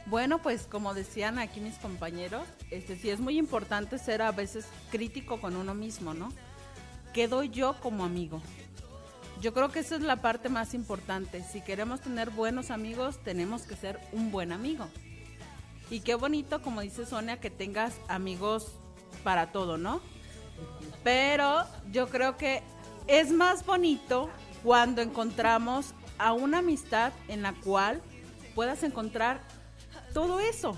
Bueno, 0.09 0.39
pues 0.39 0.67
como 0.67 0.95
decían 0.95 1.39
aquí 1.39 1.61
mis 1.61 1.77
compañeros, 1.77 2.47
este 2.71 2.97
sí 2.97 3.11
es 3.11 3.21
muy 3.21 3.37
importante 3.37 3.99
ser 3.99 4.23
a 4.23 4.33
veces 4.33 4.67
crítico 4.91 5.39
con 5.39 5.55
uno 5.55 5.75
mismo, 5.75 6.15
¿no? 6.15 6.33
¿Qué 7.13 7.29
doy 7.29 7.51
yo 7.51 7.75
como 7.81 8.05
amigo? 8.05 8.41
Yo 9.43 9.53
creo 9.53 9.71
que 9.71 9.81
esa 9.81 9.97
es 9.97 10.01
la 10.01 10.23
parte 10.23 10.49
más 10.49 10.73
importante. 10.73 11.45
Si 11.45 11.61
queremos 11.61 12.01
tener 12.01 12.31
buenos 12.31 12.71
amigos, 12.71 13.23
tenemos 13.23 13.63
que 13.63 13.77
ser 13.77 14.01
un 14.13 14.31
buen 14.31 14.51
amigo. 14.53 14.89
Y 15.91 16.01
qué 16.01 16.15
bonito, 16.15 16.63
como 16.63 16.81
dice 16.81 17.05
Sonia, 17.05 17.39
que 17.39 17.51
tengas 17.51 17.95
amigos 18.09 18.73
para 19.23 19.53
todo, 19.53 19.77
¿no? 19.77 20.01
Pero 21.05 21.65
yo 21.93 22.09
creo 22.09 22.39
que 22.39 22.63
es 23.09 23.31
más 23.31 23.65
bonito 23.65 24.31
cuando 24.65 25.03
encontramos 25.03 25.93
a 26.17 26.33
una 26.33 26.59
amistad 26.59 27.13
en 27.29 27.43
la 27.43 27.53
cual 27.53 28.01
puedas 28.55 28.83
encontrar 28.83 29.58
todo 30.13 30.41
eso. 30.41 30.77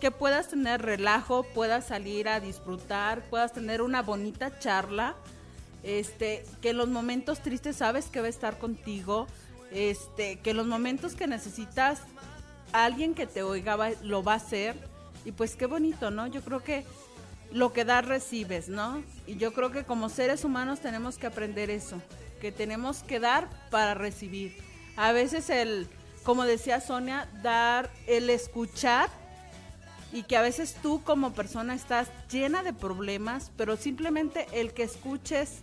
Que 0.00 0.10
puedas 0.10 0.48
tener 0.48 0.82
relajo, 0.82 1.44
puedas 1.54 1.86
salir 1.86 2.28
a 2.28 2.40
disfrutar, 2.40 3.22
puedas 3.30 3.52
tener 3.52 3.82
una 3.82 4.02
bonita 4.02 4.58
charla. 4.58 5.14
Este, 5.82 6.44
que 6.62 6.70
en 6.70 6.78
los 6.78 6.88
momentos 6.88 7.40
tristes 7.40 7.76
sabes 7.76 8.06
que 8.06 8.20
va 8.20 8.26
a 8.26 8.30
estar 8.30 8.58
contigo. 8.58 9.26
Este, 9.70 10.38
que 10.40 10.50
en 10.50 10.56
los 10.58 10.66
momentos 10.66 11.14
que 11.14 11.26
necesitas 11.26 12.00
alguien 12.72 13.14
que 13.14 13.26
te 13.26 13.42
oiga 13.42 13.76
lo 14.02 14.22
va 14.22 14.34
a 14.34 14.36
hacer. 14.36 14.76
Y 15.24 15.32
pues 15.32 15.56
qué 15.56 15.66
bonito, 15.66 16.10
¿no? 16.10 16.26
Yo 16.26 16.42
creo 16.42 16.62
que 16.62 16.84
lo 17.54 17.72
que 17.72 17.84
das 17.84 18.04
recibes, 18.04 18.68
¿no? 18.68 19.02
Y 19.26 19.36
yo 19.36 19.52
creo 19.54 19.70
que 19.70 19.84
como 19.84 20.08
seres 20.08 20.44
humanos 20.44 20.80
tenemos 20.80 21.16
que 21.16 21.26
aprender 21.26 21.70
eso, 21.70 22.02
que 22.40 22.52
tenemos 22.52 23.02
que 23.02 23.20
dar 23.20 23.48
para 23.70 23.94
recibir. 23.94 24.56
A 24.96 25.12
veces 25.12 25.50
el 25.50 25.88
como 26.24 26.44
decía 26.44 26.80
Sonia, 26.80 27.28
dar 27.42 27.90
el 28.06 28.30
escuchar 28.30 29.10
y 30.12 30.22
que 30.22 30.36
a 30.36 30.42
veces 30.42 30.76
tú 30.80 31.02
como 31.04 31.32
persona 31.32 31.74
estás 31.74 32.08
llena 32.30 32.62
de 32.62 32.72
problemas, 32.72 33.50
pero 33.56 33.76
simplemente 33.76 34.46
el 34.52 34.72
que 34.72 34.84
escuches 34.84 35.58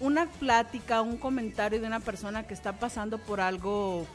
una 0.00 0.26
plática, 0.26 1.00
un 1.00 1.16
comentario 1.16 1.80
de 1.80 1.86
una 1.86 2.00
persona 2.00 2.46
que 2.46 2.54
está 2.54 2.72
pasando 2.72 3.18
por 3.18 3.40
algo 3.40 4.06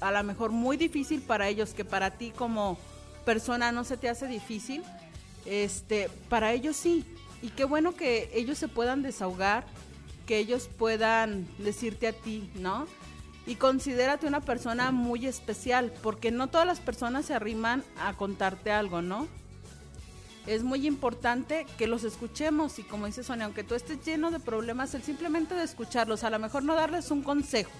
a 0.00 0.10
lo 0.10 0.22
mejor 0.22 0.50
muy 0.50 0.76
difícil 0.76 1.22
para 1.22 1.48
ellos, 1.48 1.72
que 1.72 1.84
para 1.84 2.10
ti 2.10 2.32
como 2.34 2.78
persona 3.24 3.72
no 3.72 3.84
se 3.84 3.96
te 3.96 4.08
hace 4.08 4.26
difícil, 4.26 4.82
este, 5.46 6.10
para 6.28 6.52
ellos 6.52 6.76
sí. 6.76 7.04
Y 7.42 7.48
qué 7.50 7.64
bueno 7.64 7.94
que 7.94 8.30
ellos 8.34 8.58
se 8.58 8.68
puedan 8.68 9.02
desahogar, 9.02 9.64
que 10.26 10.38
ellos 10.38 10.68
puedan 10.78 11.46
decirte 11.58 12.08
a 12.08 12.12
ti, 12.12 12.50
¿no? 12.54 12.86
Y 13.50 13.56
considérate 13.56 14.28
una 14.28 14.40
persona 14.40 14.92
muy 14.92 15.26
especial, 15.26 15.92
porque 16.04 16.30
no 16.30 16.46
todas 16.46 16.68
las 16.68 16.78
personas 16.78 17.26
se 17.26 17.34
arriman 17.34 17.82
a 17.98 18.12
contarte 18.16 18.70
algo, 18.70 19.02
¿no? 19.02 19.26
Es 20.46 20.62
muy 20.62 20.86
importante 20.86 21.66
que 21.76 21.88
los 21.88 22.04
escuchemos 22.04 22.78
y 22.78 22.84
como 22.84 23.06
dice 23.06 23.24
Sonia, 23.24 23.46
aunque 23.46 23.64
tú 23.64 23.74
estés 23.74 24.04
lleno 24.04 24.30
de 24.30 24.38
problemas, 24.38 24.94
el 24.94 25.02
simplemente 25.02 25.56
de 25.56 25.64
escucharlos, 25.64 26.22
a 26.22 26.30
lo 26.30 26.38
mejor 26.38 26.62
no 26.62 26.76
darles 26.76 27.10
un 27.10 27.24
consejo 27.24 27.72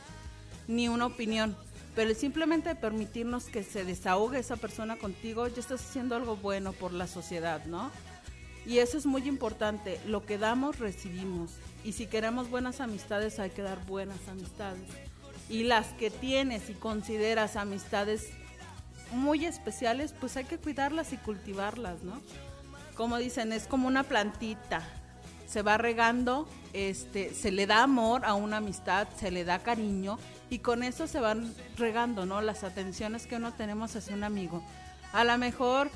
ni 0.66 0.88
una 0.88 1.06
opinión, 1.06 1.56
pero 1.94 2.10
el 2.10 2.16
simplemente 2.16 2.74
permitirnos 2.74 3.44
que 3.44 3.62
se 3.62 3.84
desahogue 3.84 4.40
esa 4.40 4.56
persona 4.56 4.96
contigo, 4.96 5.46
ya 5.46 5.60
estás 5.60 5.88
haciendo 5.88 6.16
algo 6.16 6.34
bueno 6.34 6.72
por 6.72 6.92
la 6.92 7.06
sociedad, 7.06 7.64
¿no? 7.66 7.92
Y 8.66 8.78
eso 8.78 8.98
es 8.98 9.06
muy 9.06 9.22
importante, 9.28 10.00
lo 10.04 10.26
que 10.26 10.36
damos 10.36 10.80
recibimos. 10.80 11.52
Y 11.84 11.92
si 11.92 12.08
queremos 12.08 12.50
buenas 12.50 12.80
amistades, 12.80 13.38
hay 13.38 13.50
que 13.50 13.62
dar 13.62 13.86
buenas 13.86 14.26
amistades 14.26 14.82
y 15.50 15.64
las 15.64 15.88
que 15.94 16.10
tienes 16.10 16.70
y 16.70 16.74
consideras 16.74 17.56
amistades 17.56 18.30
muy 19.12 19.44
especiales, 19.44 20.14
pues 20.18 20.36
hay 20.36 20.44
que 20.44 20.58
cuidarlas 20.58 21.12
y 21.12 21.16
cultivarlas, 21.16 22.02
¿no? 22.02 22.20
Como 22.94 23.18
dicen, 23.18 23.52
es 23.52 23.66
como 23.66 23.88
una 23.88 24.04
plantita, 24.04 24.82
se 25.48 25.62
va 25.62 25.76
regando, 25.76 26.48
este, 26.72 27.34
se 27.34 27.50
le 27.50 27.66
da 27.66 27.82
amor 27.82 28.24
a 28.24 28.34
una 28.34 28.58
amistad, 28.58 29.08
se 29.18 29.32
le 29.32 29.44
da 29.44 29.58
cariño 29.58 30.18
y 30.48 30.60
con 30.60 30.84
eso 30.84 31.08
se 31.08 31.18
van 31.18 31.52
regando, 31.76 32.24
¿no? 32.24 32.40
Las 32.40 32.62
atenciones 32.62 33.26
que 33.26 33.36
uno 33.36 33.52
tenemos 33.52 33.96
hacia 33.96 34.14
un 34.14 34.22
amigo. 34.22 34.62
A 35.12 35.24
lo 35.24 35.36
mejor 35.38 35.90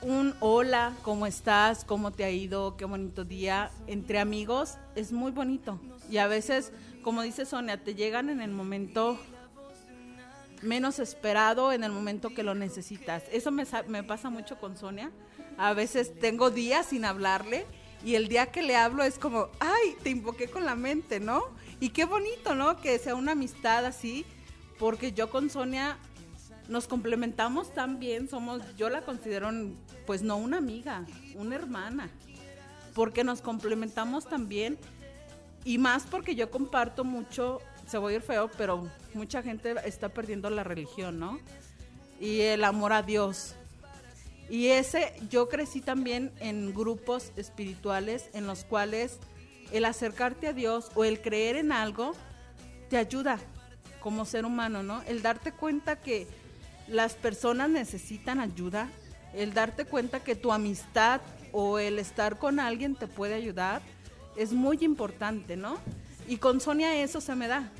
un 0.00 0.36
hola, 0.38 0.92
¿cómo 1.02 1.26
estás? 1.26 1.84
¿Cómo 1.84 2.12
te 2.12 2.22
ha 2.22 2.30
ido? 2.30 2.76
Qué 2.76 2.84
bonito 2.84 3.24
día. 3.24 3.72
Entre 3.88 4.20
amigos 4.20 4.78
es 4.94 5.10
muy 5.10 5.32
bonito. 5.32 5.80
Y 6.08 6.18
a 6.18 6.28
veces 6.28 6.72
como 7.08 7.22
dice 7.22 7.46
Sonia, 7.46 7.82
te 7.82 7.94
llegan 7.94 8.28
en 8.28 8.42
el 8.42 8.50
momento 8.50 9.18
menos 10.60 10.98
esperado, 10.98 11.72
en 11.72 11.82
el 11.82 11.90
momento 11.90 12.34
que 12.34 12.42
lo 12.42 12.54
necesitas. 12.54 13.22
Eso 13.32 13.50
me, 13.50 13.64
me 13.86 14.02
pasa 14.02 14.28
mucho 14.28 14.58
con 14.58 14.76
Sonia. 14.76 15.10
A 15.56 15.72
veces 15.72 16.12
tengo 16.20 16.50
días 16.50 16.84
sin 16.84 17.06
hablarle 17.06 17.64
y 18.04 18.16
el 18.16 18.28
día 18.28 18.52
que 18.52 18.60
le 18.60 18.76
hablo 18.76 19.04
es 19.04 19.18
como, 19.18 19.48
ay, 19.58 19.96
te 20.02 20.10
invoqué 20.10 20.50
con 20.50 20.66
la 20.66 20.74
mente, 20.74 21.18
¿no? 21.18 21.44
Y 21.80 21.88
qué 21.88 22.04
bonito, 22.04 22.54
¿no? 22.54 22.78
Que 22.78 22.98
sea 22.98 23.14
una 23.14 23.32
amistad 23.32 23.86
así, 23.86 24.26
porque 24.78 25.12
yo 25.12 25.30
con 25.30 25.48
Sonia 25.48 25.96
nos 26.68 26.88
complementamos 26.88 27.72
tan 27.72 27.98
bien, 27.98 28.28
somos, 28.28 28.60
yo 28.76 28.90
la 28.90 29.00
considero, 29.00 29.48
pues 30.06 30.20
no 30.20 30.36
una 30.36 30.58
amiga, 30.58 31.06
una 31.36 31.54
hermana, 31.54 32.10
porque 32.94 33.24
nos 33.24 33.40
complementamos 33.40 34.26
tan 34.28 34.46
bien 34.46 34.78
y 35.64 35.78
más 35.78 36.04
porque 36.04 36.34
yo 36.34 36.50
comparto 36.50 37.04
mucho, 37.04 37.60
se 37.86 37.98
voy 37.98 38.14
a 38.14 38.16
ir 38.16 38.22
feo, 38.22 38.50
pero 38.56 38.90
mucha 39.14 39.42
gente 39.42 39.74
está 39.84 40.08
perdiendo 40.08 40.50
la 40.50 40.64
religión, 40.64 41.18
¿no? 41.18 41.38
Y 42.20 42.40
el 42.40 42.64
amor 42.64 42.92
a 42.92 43.02
Dios. 43.02 43.54
Y 44.48 44.68
ese, 44.68 45.12
yo 45.28 45.48
crecí 45.48 45.80
también 45.80 46.32
en 46.40 46.72
grupos 46.74 47.32
espirituales 47.36 48.30
en 48.32 48.46
los 48.46 48.64
cuales 48.64 49.18
el 49.72 49.84
acercarte 49.84 50.48
a 50.48 50.52
Dios 50.52 50.90
o 50.94 51.04
el 51.04 51.20
creer 51.20 51.56
en 51.56 51.70
algo 51.72 52.14
te 52.88 52.96
ayuda 52.96 53.38
como 54.00 54.24
ser 54.24 54.46
humano, 54.46 54.82
¿no? 54.82 55.02
El 55.02 55.22
darte 55.22 55.52
cuenta 55.52 55.96
que 55.96 56.26
las 56.86 57.14
personas 57.14 57.68
necesitan 57.68 58.40
ayuda, 58.40 58.88
el 59.34 59.52
darte 59.52 59.84
cuenta 59.84 60.20
que 60.20 60.34
tu 60.34 60.52
amistad 60.52 61.20
o 61.52 61.78
el 61.78 61.98
estar 61.98 62.38
con 62.38 62.60
alguien 62.60 62.94
te 62.94 63.06
puede 63.06 63.34
ayudar 63.34 63.82
es 64.38 64.52
muy 64.52 64.78
importante, 64.82 65.56
¿no? 65.56 65.78
Y 66.26 66.38
con 66.38 66.60
Sonia 66.60 66.94
eso 66.96 67.20
se 67.20 67.34
me 67.34 67.48
da. 67.48 67.70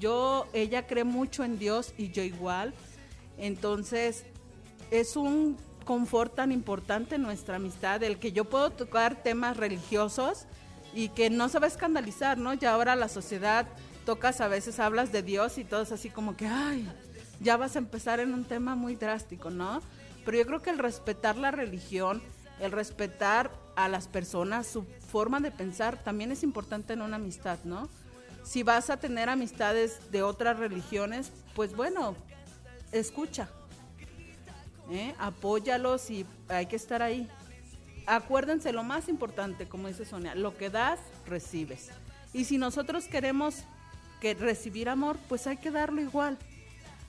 Yo, 0.00 0.46
ella 0.52 0.86
cree 0.86 1.04
mucho 1.04 1.44
en 1.44 1.58
Dios 1.58 1.94
y 1.96 2.10
yo 2.10 2.22
igual. 2.22 2.74
Entonces, 3.38 4.24
es 4.90 5.16
un 5.16 5.56
confort 5.84 6.34
tan 6.34 6.52
importante 6.52 7.18
nuestra 7.18 7.56
amistad, 7.56 8.02
el 8.02 8.18
que 8.18 8.32
yo 8.32 8.44
puedo 8.44 8.70
tocar 8.70 9.22
temas 9.22 9.56
religiosos 9.56 10.46
y 10.94 11.08
que 11.10 11.30
no 11.30 11.48
se 11.48 11.58
va 11.58 11.66
a 11.66 11.68
escandalizar, 11.68 12.38
¿no? 12.38 12.54
Ya 12.54 12.72
ahora 12.72 12.96
la 12.96 13.08
sociedad 13.08 13.66
tocas 14.04 14.40
a 14.40 14.48
veces 14.48 14.80
hablas 14.80 15.12
de 15.12 15.22
Dios 15.22 15.58
y 15.58 15.64
todo 15.64 15.82
es 15.82 15.92
así 15.92 16.10
como 16.10 16.36
que, 16.36 16.46
ay, 16.46 16.88
ya 17.40 17.56
vas 17.56 17.76
a 17.76 17.78
empezar 17.78 18.20
en 18.20 18.34
un 18.34 18.44
tema 18.44 18.74
muy 18.74 18.96
drástico, 18.96 19.50
¿no? 19.50 19.80
Pero 20.24 20.38
yo 20.38 20.46
creo 20.46 20.62
que 20.62 20.70
el 20.70 20.78
respetar 20.78 21.36
la 21.36 21.50
religión, 21.50 22.22
el 22.62 22.70
respetar 22.70 23.50
a 23.74 23.88
las 23.88 24.06
personas, 24.06 24.68
su 24.68 24.84
forma 25.10 25.40
de 25.40 25.50
pensar 25.50 26.02
también 26.02 26.30
es 26.30 26.44
importante 26.44 26.92
en 26.92 27.02
una 27.02 27.16
amistad, 27.16 27.58
¿no? 27.64 27.88
Si 28.44 28.62
vas 28.62 28.88
a 28.88 28.98
tener 28.98 29.28
amistades 29.28 30.12
de 30.12 30.22
otras 30.22 30.58
religiones, 30.58 31.32
pues 31.54 31.74
bueno, 31.74 32.14
escucha, 32.92 33.48
¿eh? 34.90 35.14
apóyalos 35.18 36.08
y 36.10 36.24
hay 36.48 36.66
que 36.66 36.76
estar 36.76 37.02
ahí. 37.02 37.28
Acuérdense 38.06 38.72
lo 38.72 38.84
más 38.84 39.08
importante, 39.08 39.68
como 39.68 39.88
dice 39.88 40.04
Sonia, 40.04 40.34
lo 40.36 40.56
que 40.56 40.70
das, 40.70 41.00
recibes. 41.26 41.90
Y 42.32 42.44
si 42.44 42.58
nosotros 42.58 43.06
queremos 43.06 43.64
que 44.20 44.34
recibir 44.34 44.88
amor, 44.88 45.18
pues 45.28 45.48
hay 45.48 45.56
que 45.56 45.72
darlo 45.72 46.00
igual. 46.00 46.38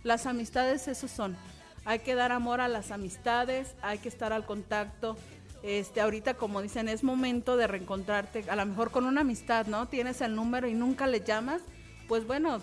Las 0.04 0.26
amistades 0.26 0.88
eso 0.88 1.08
son. 1.08 1.38
Hay 1.86 2.00
que 2.00 2.16
dar 2.16 2.32
amor 2.32 2.62
a 2.62 2.68
las 2.68 2.92
amistades, 2.92 3.76
hay 3.82 3.98
que 4.00 4.10
estar 4.10 4.32
al 4.32 4.46
contacto, 4.46 5.18
este, 5.64 6.02
ahorita 6.02 6.36
como 6.36 6.62
dicen, 6.62 6.90
es 6.90 7.04
momento 7.04 7.56
de 7.58 7.68
reencontrarte, 7.68 8.46
a 8.50 8.56
lo 8.56 8.66
mejor 8.66 8.92
con 8.92 9.06
una 9.06 9.22
amistad, 9.22 9.66
¿no? 9.66 9.88
Tienes 9.88 10.22
el 10.22 10.36
número 10.36 10.68
y 10.68 10.74
nunca 10.74 11.08
le 11.08 11.22
llamas, 11.22 11.62
pues 12.08 12.28
bueno, 12.28 12.60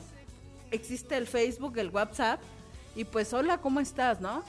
existe 0.71 1.17
el 1.17 1.27
Facebook, 1.27 1.79
el 1.79 1.89
WhatsApp, 1.89 2.41
y 2.95 3.05
pues 3.05 3.33
hola, 3.33 3.59
¿cómo 3.59 3.81
estás, 3.81 4.21
no? 4.21 4.45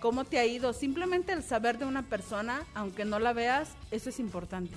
¿Cómo 0.00 0.24
te 0.24 0.38
ha 0.38 0.46
ido? 0.46 0.72
Simplemente 0.72 1.32
el 1.32 1.42
saber 1.42 1.78
de 1.78 1.84
una 1.84 2.02
persona, 2.02 2.64
aunque 2.74 3.04
no 3.04 3.18
la 3.18 3.32
veas, 3.32 3.70
eso 3.90 4.08
es 4.08 4.20
importante. 4.20 4.74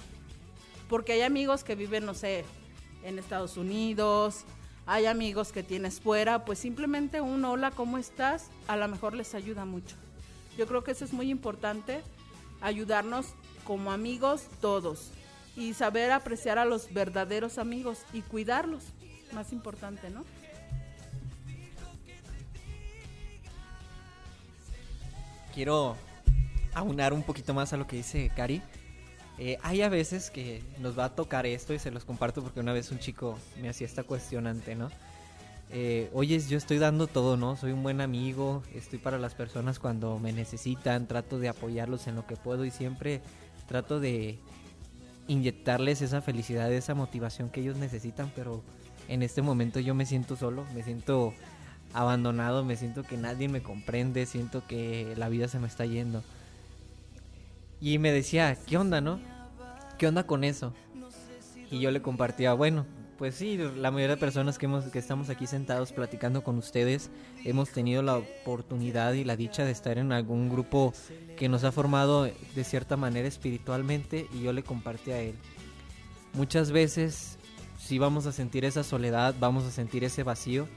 Porque 0.89 1.13
hay 1.13 1.21
amigos 1.21 1.63
que 1.63 1.75
viven, 1.75 2.05
no 2.05 2.13
sé, 2.13 2.43
en 3.03 3.19
Estados 3.19 3.57
Unidos, 3.57 4.43
hay 4.85 5.05
amigos 5.05 5.51
que 5.51 5.63
tienes 5.63 6.01
fuera, 6.01 6.45
pues 6.45 6.59
simplemente 6.59 7.21
un 7.21 7.45
hola, 7.45 7.71
¿cómo 7.71 7.97
estás? 7.97 8.49
A 8.67 8.75
lo 8.75 8.87
mejor 8.87 9.13
les 9.13 9.33
ayuda 9.35 9.65
mucho. 9.65 9.95
Yo 10.57 10.67
creo 10.67 10.83
que 10.83 10.91
eso 10.91 11.05
es 11.05 11.13
muy 11.13 11.29
importante, 11.29 12.01
ayudarnos 12.63 13.27
como 13.63 13.91
amigos 13.91 14.47
todos 14.59 15.11
y 15.55 15.75
saber 15.75 16.11
apreciar 16.11 16.57
a 16.57 16.65
los 16.65 16.91
verdaderos 16.91 17.59
amigos 17.59 17.99
y 18.11 18.21
cuidarlos, 18.21 18.83
más 19.31 19.53
importante, 19.53 20.09
¿no? 20.09 20.23
quiero 25.53 25.95
aunar 26.73 27.13
un 27.13 27.23
poquito 27.23 27.53
más 27.53 27.73
a 27.73 27.77
lo 27.77 27.87
que 27.87 27.97
dice 27.97 28.31
Cari. 28.35 28.61
Eh, 29.37 29.57
hay 29.63 29.81
a 29.81 29.89
veces 29.89 30.29
que 30.29 30.63
nos 30.79 30.97
va 30.97 31.05
a 31.05 31.15
tocar 31.15 31.45
esto 31.45 31.73
y 31.73 31.79
se 31.79 31.91
los 31.91 32.05
comparto 32.05 32.41
porque 32.43 32.59
una 32.59 32.73
vez 32.73 32.91
un 32.91 32.99
chico 32.99 33.37
me 33.61 33.69
hacía 33.69 33.87
esta 33.87 34.03
cuestionante, 34.03 34.75
¿no? 34.75 34.89
Eh, 35.75 36.11
Oye, 36.13 36.39
yo 36.39 36.55
estoy 36.55 36.77
dando 36.77 37.07
todo, 37.07 37.35
¿no? 37.35 37.57
Soy 37.57 37.71
un 37.71 37.81
buen 37.81 37.99
amigo, 37.99 38.61
estoy 38.75 38.99
para 38.99 39.17
las 39.17 39.33
personas 39.33 39.79
cuando 39.79 40.19
me 40.19 40.31
necesitan, 40.31 41.07
trato 41.07 41.39
de 41.39 41.49
apoyarlos 41.49 42.05
en 42.05 42.13
lo 42.13 42.27
que 42.27 42.35
puedo 42.35 42.63
y 42.63 42.69
siempre 42.69 43.21
trato 43.67 43.99
de 43.99 44.37
inyectarles 45.27 46.03
esa 46.03 46.21
felicidad, 46.21 46.71
esa 46.71 46.93
motivación 46.93 47.49
que 47.49 47.61
ellos 47.61 47.77
necesitan, 47.77 48.31
pero 48.35 48.61
en 49.07 49.23
este 49.23 49.41
momento 49.41 49.79
yo 49.79 49.95
me 49.95 50.05
siento 50.05 50.35
solo, 50.35 50.63
me 50.75 50.83
siento 50.83 51.33
abandonado, 51.91 52.63
me 52.63 52.75
siento 52.75 53.01
que 53.01 53.17
nadie 53.17 53.49
me 53.49 53.63
comprende, 53.63 54.27
siento 54.27 54.67
que 54.67 55.15
la 55.17 55.27
vida 55.27 55.47
se 55.47 55.57
me 55.57 55.67
está 55.67 55.87
yendo. 55.87 56.23
Y 57.81 57.97
me 57.97 58.11
decía, 58.11 58.55
¿qué 58.67 58.77
onda, 58.77 59.01
no? 59.01 59.19
¿Qué 59.97 60.07
onda 60.07 60.27
con 60.27 60.43
eso? 60.43 60.71
Y 61.71 61.79
yo 61.79 61.89
le 61.89 62.03
compartía, 62.03 62.53
bueno, 62.53 62.85
pues 63.17 63.35
sí, 63.35 63.57
la 63.57 63.91
mayoría 63.91 64.15
de 64.15 64.19
personas 64.19 64.57
que, 64.57 64.65
hemos, 64.65 64.85
que 64.85 64.99
estamos 64.99 65.29
aquí 65.29 65.47
sentados 65.47 65.91
platicando 65.91 66.43
con 66.43 66.57
ustedes 66.57 67.09
hemos 67.45 67.69
tenido 67.69 68.01
la 68.01 68.17
oportunidad 68.17 69.13
y 69.13 69.23
la 69.23 69.35
dicha 69.35 69.65
de 69.65 69.71
estar 69.71 69.97
en 69.97 70.11
algún 70.11 70.49
grupo 70.49 70.93
que 71.37 71.49
nos 71.49 71.63
ha 71.63 71.71
formado 71.71 72.23
de 72.23 72.63
cierta 72.63 72.97
manera 72.97 73.27
espiritualmente 73.27 74.27
y 74.33 74.43
yo 74.43 74.53
le 74.53 74.63
compartí 74.63 75.11
a 75.11 75.19
él. 75.19 75.35
Muchas 76.33 76.71
veces 76.71 77.37
sí 77.77 77.99
vamos 77.99 78.25
a 78.25 78.31
sentir 78.31 78.65
esa 78.65 78.83
soledad, 78.83 79.35
vamos 79.39 79.65
a 79.65 79.71
sentir 79.71 80.03
ese 80.03 80.23
vacío, 80.23 80.67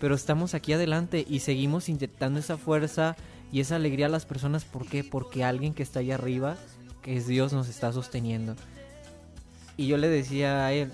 pero 0.00 0.14
estamos 0.14 0.54
aquí 0.54 0.72
adelante 0.72 1.24
y 1.28 1.40
seguimos 1.40 1.88
inyectando 1.88 2.40
esa 2.40 2.56
fuerza 2.56 3.16
y 3.52 3.60
esa 3.60 3.76
alegría 3.76 4.06
a 4.06 4.10
las 4.10 4.26
personas. 4.26 4.64
¿Por 4.64 4.86
qué? 4.86 5.04
Porque 5.04 5.44
alguien 5.44 5.74
que 5.74 5.82
está 5.82 6.00
ahí 6.00 6.10
arriba, 6.10 6.56
que 7.02 7.16
es 7.16 7.26
Dios, 7.26 7.52
nos 7.52 7.68
está 7.68 7.92
sosteniendo. 7.92 8.56
Y 9.76 9.86
yo 9.88 9.98
le 9.98 10.08
decía 10.08 10.64
a 10.64 10.72
él, 10.72 10.92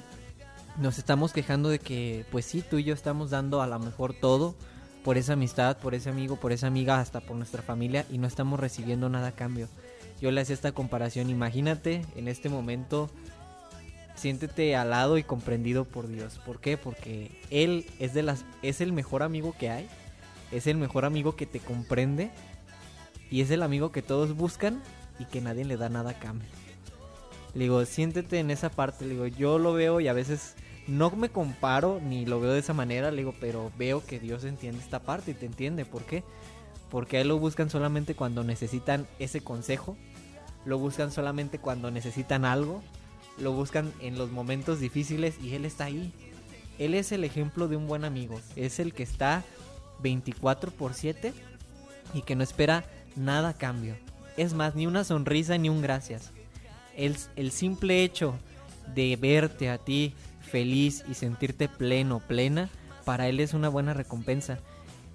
nos 0.79 0.99
estamos 0.99 1.33
quejando 1.33 1.69
de 1.69 1.79
que, 1.79 2.25
pues 2.31 2.47
sí, 2.47 2.63
tú 2.63 2.79
y 2.79 2.85
yo 2.85 2.95
estamos 2.95 3.31
dando 3.31 3.63
a 3.63 3.67
lo 3.67 3.79
mejor 3.79 4.15
todo 4.15 4.55
por 5.05 5.19
esa 5.19 5.35
amistad, 5.35 5.79
por 5.79 5.95
ese 5.95 6.11
amigo, 6.11 6.37
por 6.37 6.53
esa 6.53 6.67
amiga, 6.67 7.01
hasta 7.01 7.21
por 7.21 7.37
nuestra 7.37 7.63
familia 7.63 8.07
y 8.11 8.19
no 8.19 8.27
estamos 8.27 8.61
recibiendo 8.61 9.09
nada 9.09 9.29
a 9.29 9.33
cambio. 9.33 9.69
Yo 10.21 10.31
le 10.31 10.41
hacía 10.41 10.55
esta 10.55 10.73
comparación, 10.73 11.31
imagínate 11.31 12.03
en 12.17 12.29
este 12.29 12.49
momento 12.49 13.11
siéntete 14.15 14.77
alado 14.77 15.19
y 15.19 15.25
comprendido 15.25 15.85
por 15.85 16.07
Dios. 16.07 16.39
¿Por 16.47 16.61
qué? 16.61 16.77
Porque 16.77 17.31
Él 17.51 17.87
es, 17.99 18.15
de 18.15 18.23
las, 18.23 18.45
es 18.63 18.81
el 18.81 18.93
mejor 18.93 19.23
amigo 19.23 19.55
que 19.59 19.71
hay, 19.71 19.89
es 20.53 20.67
el 20.67 20.77
mejor 20.77 21.05
amigo 21.05 21.35
que 21.35 21.47
te 21.47 21.59
comprende 21.59 22.31
y 23.31 23.41
es 23.41 23.51
el 23.51 23.63
amigo 23.63 23.91
que 23.91 24.03
todos 24.03 24.37
buscan 24.37 24.81
y 25.19 25.25
que 25.25 25.41
nadie 25.41 25.65
le 25.65 25.77
da 25.77 25.89
nada 25.89 26.11
a 26.11 26.19
cambio. 26.19 26.49
Le 27.55 27.65
digo, 27.65 27.85
siéntete 27.85 28.39
en 28.39 28.51
esa 28.51 28.71
parte, 28.71 29.09
digo, 29.09 29.27
yo 29.27 29.59
lo 29.59 29.73
veo 29.73 30.01
y 30.01 30.09
a 30.09 30.13
veces 30.13 30.55
no 30.87 31.11
me 31.11 31.29
comparo 31.29 32.01
ni 32.01 32.27
lo 32.27 32.41
veo 32.41 32.53
de 32.53 32.59
esa 32.59 32.75
manera, 32.75 33.11
le 33.11 33.19
digo, 33.19 33.35
pero 33.41 33.71
veo 33.79 34.05
que 34.05 34.19
Dios 34.19 34.45
entiende 34.45 34.81
esta 34.81 35.01
parte 35.01 35.31
y 35.31 35.35
te 35.35 35.47
entiende. 35.47 35.85
¿Por 35.85 36.03
qué? 36.03 36.25
Porque 36.91 37.19
a 37.19 37.21
Él 37.21 37.29
lo 37.29 37.39
buscan 37.39 37.71
solamente 37.71 38.15
cuando 38.15 38.45
necesitan 38.45 39.07
ese 39.19 39.43
consejo, 39.43 39.97
lo 40.65 40.79
buscan 40.79 41.11
solamente 41.11 41.59
cuando 41.59 41.91
necesitan 41.91 42.45
algo, 42.45 42.83
lo 43.39 43.53
buscan 43.53 43.93
en 44.01 44.19
los 44.19 44.31
momentos 44.31 44.81
difíciles 44.81 45.37
y 45.43 45.55
él 45.55 45.65
está 45.65 45.85
ahí. 45.85 46.13
Él 46.79 46.95
es 46.95 47.13
el 47.13 47.25
ejemplo 47.25 47.69
de 47.69 47.77
un 47.77 47.87
buen 47.87 48.05
amigo. 48.05 48.41
Es 48.57 48.79
el 48.79 48.93
que 48.93 49.03
está 49.03 49.45
24 50.01 50.71
por 50.71 50.95
7 50.95 51.33
y 52.15 52.23
que 52.23 52.37
no 52.37 52.43
espera 52.43 52.85
nada 53.17 53.51
a 53.51 53.55
cambio. 53.55 53.97
Es 54.37 54.55
más, 54.55 54.75
ni 54.75 54.87
una 54.87 55.05
sonrisa 55.05 55.59
ni 55.59 55.69
un 55.69 55.83
gracias. 55.83 56.33
El, 56.97 57.17
el 57.37 57.53
simple 57.53 58.03
hecho 58.05 58.35
de 58.95 59.17
verte 59.17 59.71
a 59.71 59.79
ti 59.79 60.15
feliz 60.53 61.03
y 61.09 61.15
sentirte 61.15 61.67
pleno, 61.69 62.21
plena, 62.21 62.69
para 63.07 63.27
él 63.27 63.41
es 63.41 63.55
una 63.55 63.71
buena 63.71 63.95
recompensa. 63.95 64.59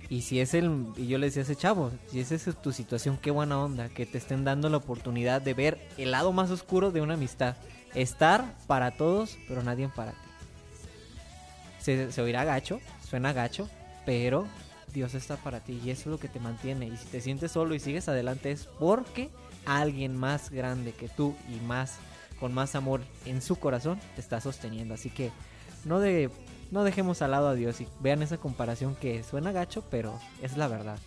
Y 0.10 0.22
si 0.22 0.40
es 0.40 0.54
el, 0.54 0.88
y 0.98 1.08
yo 1.08 1.20
le 1.20 1.28
decía 1.28 1.44
a 1.44 1.46
ese 1.46 1.56
chavo, 1.56 1.92
si 2.10 2.20
esa 2.20 2.36
es 2.36 2.44
tu 2.62 2.72
situación, 2.72 3.20
qué 3.22 3.30
buena 3.30 3.60
onda, 3.60 3.88
que 3.90 4.06
te 4.06 4.18
estén 4.18 4.44
dando 4.44 4.70
la 4.70 4.78
oportunidad 4.78 5.42
de 5.42 5.54
ver 5.54 5.78
el 5.98 6.12
lado 6.12 6.34
más 6.34 6.50
oscuro 6.50 6.92
de 6.92 7.02
una 7.02 7.14
amistad 7.14 7.56
estar 7.94 8.56
para 8.66 8.92
todos, 8.92 9.38
pero 9.48 9.64
nadie 9.64 9.90
para 9.90 10.12
ti. 10.12 10.18
Se, 11.80 12.22
oirá 12.22 12.44
gacho, 12.44 12.82
suena 13.08 13.32
gacho, 13.32 13.70
pero 14.06 14.48
Dios 14.94 15.14
está 15.14 15.38
para 15.38 15.60
ti 15.60 15.80
y 15.84 15.92
eso 15.92 16.02
es 16.02 16.08
lo 16.08 16.20
que 16.20 16.28
te 16.28 16.40
mantiene. 16.40 16.88
Y 16.88 16.98
si 16.98 17.06
te 17.06 17.22
sientes 17.22 17.52
solo 17.52 17.76
y 17.76 17.80
sigues 17.80 18.10
adelante 18.10 18.52
es 18.52 18.66
porque 18.80 19.30
alguien 19.66 20.16
más 20.18 20.50
grande 20.50 20.94
que 20.94 21.10
tú 21.10 21.36
y 21.48 21.64
más 21.66 21.98
con 22.40 22.54
más 22.54 22.76
amor 22.76 23.02
en 23.26 23.42
su 23.42 23.58
corazón 23.58 24.00
te 24.16 24.22
está 24.22 24.42
sosteniendo. 24.42 24.94
Así 24.94 25.10
que 25.10 25.32
no 25.86 26.00
de 26.00 26.30
no 26.72 26.84
dejemos 26.84 27.22
al 27.22 27.32
lado 27.32 27.48
a 27.48 27.56
Dios 27.56 27.80
y 27.80 27.88
vean 28.02 28.22
esa 28.22 28.38
comparación 28.38 28.96
que 28.96 29.24
suena 29.24 29.52
gacho, 29.52 29.84
pero 29.90 30.20
es 30.42 30.58
la 30.58 30.68
verdad. 30.68 31.00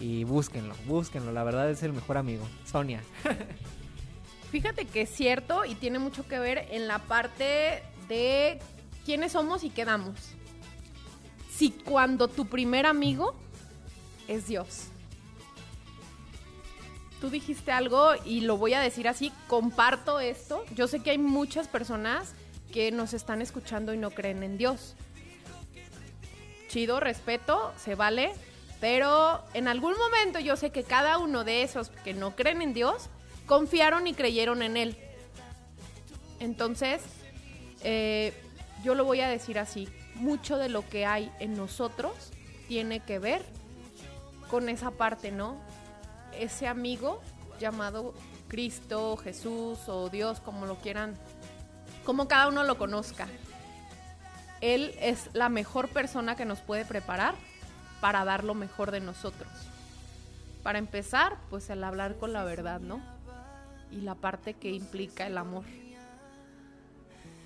Y 0.00 0.24
búsquenlo, 0.24 0.74
búsquenlo, 0.86 1.30
la 1.32 1.44
verdad 1.44 1.70
es 1.70 1.82
el 1.82 1.92
mejor 1.92 2.16
amigo. 2.16 2.44
Sonia. 2.64 3.00
Fíjate 4.50 4.84
que 4.86 5.02
es 5.02 5.10
cierto 5.10 5.64
y 5.64 5.74
tiene 5.74 5.98
mucho 5.98 6.26
que 6.26 6.38
ver 6.38 6.68
en 6.70 6.88
la 6.88 6.98
parte 6.98 7.82
de 8.08 8.60
quiénes 9.04 9.32
somos 9.32 9.64
y 9.64 9.70
qué 9.70 9.84
damos. 9.84 10.16
Si 11.50 11.70
cuando 11.70 12.28
tu 12.28 12.46
primer 12.46 12.86
amigo 12.86 13.34
es 14.26 14.48
Dios. 14.48 14.88
Tú 17.24 17.30
dijiste 17.30 17.72
algo 17.72 18.10
y 18.26 18.42
lo 18.42 18.58
voy 18.58 18.74
a 18.74 18.80
decir 18.80 19.08
así, 19.08 19.32
comparto 19.46 20.20
esto. 20.20 20.62
Yo 20.74 20.86
sé 20.86 21.00
que 21.00 21.08
hay 21.08 21.16
muchas 21.16 21.68
personas 21.68 22.34
que 22.70 22.92
nos 22.92 23.14
están 23.14 23.40
escuchando 23.40 23.94
y 23.94 23.96
no 23.96 24.10
creen 24.10 24.42
en 24.42 24.58
Dios. 24.58 24.94
Chido, 26.68 27.00
respeto, 27.00 27.72
se 27.82 27.94
vale, 27.94 28.32
pero 28.78 29.42
en 29.54 29.68
algún 29.68 29.94
momento 29.96 30.38
yo 30.38 30.54
sé 30.58 30.68
que 30.68 30.82
cada 30.82 31.16
uno 31.16 31.44
de 31.44 31.62
esos 31.62 31.88
que 31.88 32.12
no 32.12 32.36
creen 32.36 32.60
en 32.60 32.74
Dios 32.74 33.08
confiaron 33.46 34.06
y 34.06 34.12
creyeron 34.12 34.60
en 34.62 34.76
él. 34.76 34.98
Entonces, 36.40 37.00
eh, 37.84 38.34
yo 38.84 38.94
lo 38.94 39.06
voy 39.06 39.22
a 39.22 39.30
decir 39.30 39.58
así, 39.58 39.88
mucho 40.16 40.58
de 40.58 40.68
lo 40.68 40.86
que 40.90 41.06
hay 41.06 41.32
en 41.40 41.56
nosotros 41.56 42.12
tiene 42.68 43.00
que 43.00 43.18
ver 43.18 43.46
con 44.50 44.68
esa 44.68 44.90
parte, 44.90 45.32
¿no? 45.32 45.56
Ese 46.38 46.66
amigo 46.66 47.20
llamado 47.60 48.14
Cristo, 48.48 49.16
Jesús 49.16 49.78
o 49.88 50.08
Dios, 50.10 50.40
como 50.40 50.66
lo 50.66 50.76
quieran, 50.76 51.16
como 52.04 52.28
cada 52.28 52.48
uno 52.48 52.62
lo 52.64 52.78
conozca. 52.78 53.28
Él 54.60 54.94
es 55.00 55.30
la 55.34 55.48
mejor 55.48 55.88
persona 55.88 56.36
que 56.36 56.44
nos 56.44 56.60
puede 56.60 56.84
preparar 56.84 57.34
para 58.00 58.24
dar 58.24 58.44
lo 58.44 58.54
mejor 58.54 58.90
de 58.90 59.00
nosotros. 59.00 59.50
Para 60.62 60.78
empezar, 60.78 61.36
pues 61.50 61.68
el 61.70 61.84
hablar 61.84 62.16
con 62.16 62.32
la 62.32 62.44
verdad, 62.44 62.80
¿no? 62.80 63.00
y 63.94 64.00
la 64.00 64.14
parte 64.14 64.54
que 64.54 64.70
implica 64.70 65.26
el 65.26 65.38
amor. 65.38 65.64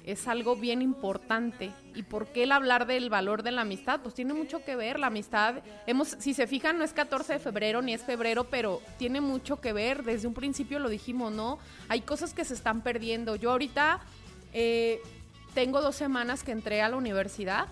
Es 0.08 0.26
algo 0.26 0.56
bien 0.56 0.80
importante. 0.80 1.70
¿Y 1.94 2.02
por 2.02 2.28
qué 2.28 2.44
el 2.44 2.52
hablar 2.52 2.86
del 2.86 3.10
valor 3.10 3.42
de 3.42 3.52
la 3.52 3.60
amistad? 3.60 4.00
Pues 4.00 4.14
tiene 4.14 4.32
mucho 4.32 4.64
que 4.64 4.74
ver. 4.74 4.98
La 4.98 5.08
amistad, 5.08 5.56
hemos, 5.86 6.16
si 6.18 6.32
se 6.32 6.46
fijan, 6.46 6.78
no 6.78 6.84
es 6.84 6.94
14 6.94 7.34
de 7.34 7.38
febrero 7.38 7.82
ni 7.82 7.92
es 7.92 8.04
febrero, 8.04 8.44
pero 8.44 8.80
tiene 8.98 9.20
mucho 9.20 9.60
que 9.60 9.74
ver. 9.74 10.04
Desde 10.04 10.26
un 10.26 10.32
principio 10.32 10.78
lo 10.78 10.88
dijimos, 10.88 11.30
¿no? 11.32 11.58
Hay 11.90 12.00
cosas 12.00 12.32
que 12.32 12.46
se 12.46 12.54
están 12.54 12.80
perdiendo. 12.80 13.36
Yo 13.36 13.50
ahorita 13.50 14.00
eh, 14.54 15.02
tengo 15.52 15.82
dos 15.82 15.96
semanas 15.96 16.42
que 16.42 16.52
entré 16.52 16.80
a 16.80 16.88
la 16.88 16.96
universidad 16.96 17.68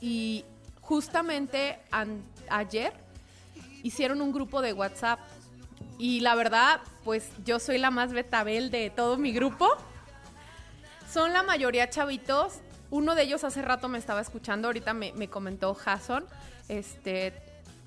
y 0.00 0.44
justamente 0.80 1.78
ayer 2.48 2.92
hicieron 3.84 4.20
un 4.22 4.32
grupo 4.32 4.60
de 4.60 4.72
WhatsApp 4.72 5.20
y 5.98 6.18
la 6.18 6.34
verdad, 6.34 6.80
pues 7.04 7.30
yo 7.44 7.60
soy 7.60 7.78
la 7.78 7.92
más 7.92 8.12
betabel 8.12 8.72
de 8.72 8.90
todo 8.90 9.18
mi 9.18 9.30
grupo. 9.30 9.68
Son 11.12 11.34
la 11.34 11.42
mayoría 11.42 11.90
chavitos. 11.90 12.60
Uno 12.90 13.14
de 13.14 13.24
ellos 13.24 13.44
hace 13.44 13.60
rato 13.60 13.86
me 13.86 13.98
estaba 13.98 14.22
escuchando, 14.22 14.68
ahorita 14.68 14.94
me, 14.94 15.28
comentó 15.28 15.74
Jason. 15.74 16.24
Este, 16.70 17.34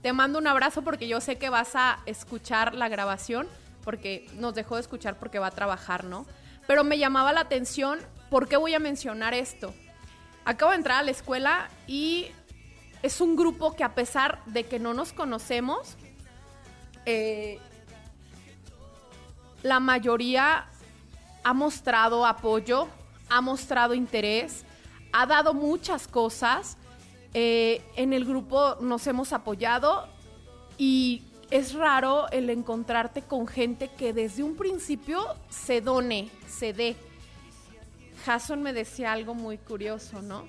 Te 0.04 0.14
mando 0.14 0.38
un 0.38 0.46
abrazo 0.46 0.84
porque 0.84 1.08
yo 1.08 1.20
sé 1.20 1.40
que 1.40 1.50
vas 1.50 1.76
a 1.76 1.98
escuchar 2.06 2.76
la 2.76 2.88
grabación, 2.88 3.48
porque 3.84 4.28
nos 4.36 4.54
dejó 4.54 4.76
de 4.76 4.82
escuchar 4.82 5.18
porque 5.18 5.40
va 5.40 5.48
a 5.48 5.52
trabajar, 5.52 6.04
¿no? 6.04 6.28
Pero 6.68 6.84
me 6.84 7.00
llamaba 7.00 7.34
la 7.34 7.40
atención, 7.40 7.98
¿por 8.30 8.48
qué 8.48 8.58
voy 8.58 8.76
a 8.76 8.80
mencionar 8.80 9.34
esto? 9.34 9.74
Acabo 10.44 10.70
de 10.70 10.78
entrar 10.78 11.00
a 11.00 11.04
la 11.04 11.10
escuela 11.10 11.70
y 11.88 12.28
es 13.02 13.22
un 13.22 13.36
grupo 13.36 13.76
que 13.76 13.84
a 13.84 13.96
pesar 13.96 14.46
de 14.46 14.66
que 14.66 14.78
no 14.78 14.94
nos 14.94 15.14
conocemos, 15.14 15.98
eh, 17.08 17.58
la 19.64 19.80
mayoría 19.80 20.68
ha 21.44 21.54
mostrado 21.54 22.28
apoyo, 22.28 22.88
ha 23.30 23.42
mostrado 23.42 23.94
interés, 23.94 24.66
ha 25.12 25.26
dado 25.26 25.54
muchas 25.54 26.08
cosas. 26.08 26.78
Eh, 27.34 27.82
en 27.96 28.14
el 28.14 28.26
grupo 28.26 28.78
nos 28.80 29.08
hemos 29.08 29.34
apoyado 29.34 30.08
y 30.78 31.24
es 31.52 31.74
raro 31.74 32.30
el 32.32 32.50
encontrarte 32.50 33.22
con 33.22 33.48
gente 33.48 33.90
que 33.90 34.14
desde 34.14 34.44
un 34.44 34.56
principio 34.56 35.26
se 35.50 35.82
done, 35.82 36.30
se 36.48 36.74
dé. 36.74 36.96
Jason 38.26 38.64
me 38.64 38.74
decía 38.74 39.12
algo 39.12 39.36
muy 39.36 39.58
curioso, 39.58 40.22
¿no? 40.22 40.48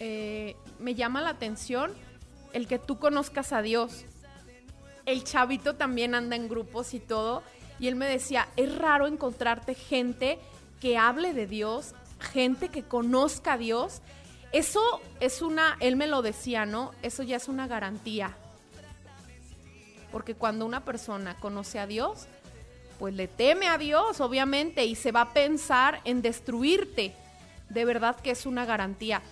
Eh, 0.00 0.56
me 0.78 0.94
llama 0.94 1.20
la 1.20 1.30
atención 1.30 1.92
el 2.52 2.66
que 2.66 2.78
tú 2.78 2.98
conozcas 2.98 3.52
a 3.52 3.62
Dios. 3.62 4.04
El 5.04 5.22
chavito 5.22 5.76
también 5.76 6.14
anda 6.14 6.36
en 6.36 6.48
grupos 6.48 6.94
y 6.94 7.00
todo. 7.00 7.42
Y 7.78 7.88
él 7.88 7.94
me 7.94 8.06
decía, 8.06 8.48
es 8.56 8.76
raro 8.76 9.06
encontrarte 9.06 9.74
gente 9.74 10.38
que 10.80 10.98
hable 10.98 11.32
de 11.32 11.46
Dios, 11.46 11.94
gente 12.20 12.68
que 12.68 12.82
conozca 12.82 13.54
a 13.54 13.58
Dios. 13.58 14.02
Eso 14.52 14.80
es 15.20 15.42
una, 15.42 15.76
él 15.80 15.96
me 15.96 16.06
lo 16.06 16.22
decía, 16.22 16.66
¿no? 16.66 16.92
Eso 17.02 17.22
ya 17.22 17.36
es 17.36 17.48
una 17.48 17.66
garantía. 17.66 18.36
Porque 20.12 20.34
cuando 20.34 20.64
una 20.64 20.84
persona 20.84 21.36
conoce 21.36 21.78
a 21.78 21.86
Dios, 21.86 22.26
pues 22.98 23.14
le 23.14 23.28
teme 23.28 23.68
a 23.68 23.78
Dios, 23.78 24.20
obviamente, 24.20 24.84
y 24.84 24.94
se 24.94 25.12
va 25.12 25.22
a 25.22 25.32
pensar 25.32 26.00
en 26.04 26.22
destruirte. 26.22 27.14
De 27.68 27.84
verdad 27.84 28.16
que 28.16 28.30
es 28.30 28.46
una 28.46 28.64
garantía. 28.64 29.22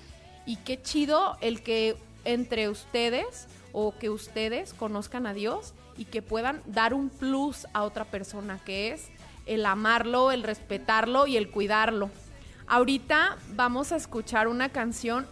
Y 0.46 0.56
qué 0.56 0.82
chido 0.82 1.38
el 1.40 1.62
que 1.62 1.96
entre 2.24 2.68
ustedes 2.68 3.46
o 3.72 3.94
que 3.98 4.10
ustedes 4.10 4.74
conozcan 4.74 5.26
a 5.26 5.34
Dios 5.34 5.74
y 5.96 6.04
que 6.06 6.22
puedan 6.22 6.62
dar 6.66 6.94
un 6.94 7.08
plus 7.08 7.66
a 7.72 7.82
otra 7.84 8.04
persona, 8.04 8.60
que 8.64 8.92
es 8.92 9.08
el 9.46 9.66
amarlo, 9.66 10.32
el 10.32 10.42
respetarlo 10.42 11.26
y 11.26 11.36
el 11.36 11.50
cuidarlo. 11.50 12.10
Ahorita 12.66 13.36
vamos 13.54 13.92
a 13.92 13.96
escuchar 13.96 14.48
una 14.48 14.70
canción. 14.70 15.26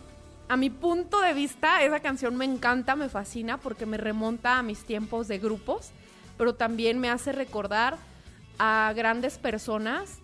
A 0.49 0.57
mi 0.57 0.69
punto 0.69 1.21
de 1.21 1.33
vista, 1.33 1.83
esa 1.83 2.01
canción 2.01 2.37
me 2.37 2.45
encanta, 2.45 2.95
me 2.95 3.09
fascina 3.09 3.59
porque 3.59 3.87
me 3.87 3.97
remonta 3.97 4.59
a 4.59 4.63
mis 4.63 4.85
tiempos 4.85 5.29
de 5.29 5.39
grupos, 5.39 5.91
pero 6.37 6.55
también 6.55 6.99
me 6.99 7.09
hace 7.09 7.33
recordar 7.33 7.97
a 8.59 8.93
grandes 8.95 9.39
personas, 9.39 10.19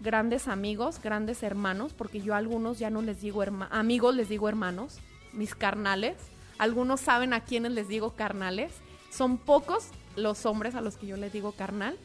grandes 0.00 0.46
amigos, 0.46 1.00
grandes 1.02 1.42
hermanos, 1.42 1.94
porque 1.94 2.20
yo 2.20 2.34
a 2.34 2.38
algunos 2.38 2.78
ya 2.78 2.90
no 2.90 3.02
les 3.02 3.20
digo 3.20 3.42
amigos, 3.70 4.14
les 4.14 4.28
digo 4.28 4.48
hermanos, 4.48 4.98
mis 5.32 5.54
carnales. 5.54 6.16
Algunos 6.58 7.00
saben 7.00 7.32
a 7.32 7.40
quienes 7.40 7.72
les 7.72 7.88
digo 7.88 8.14
carnales. 8.14 8.72
Son 9.10 9.36
pocos 9.36 9.88
los 10.16 10.46
hombres 10.46 10.74
a 10.74 10.80
los 10.80 10.96
que 10.96 11.06
yo 11.06 11.16
les 11.16 11.32
digo 11.32 11.52
carnal, 11.52 11.98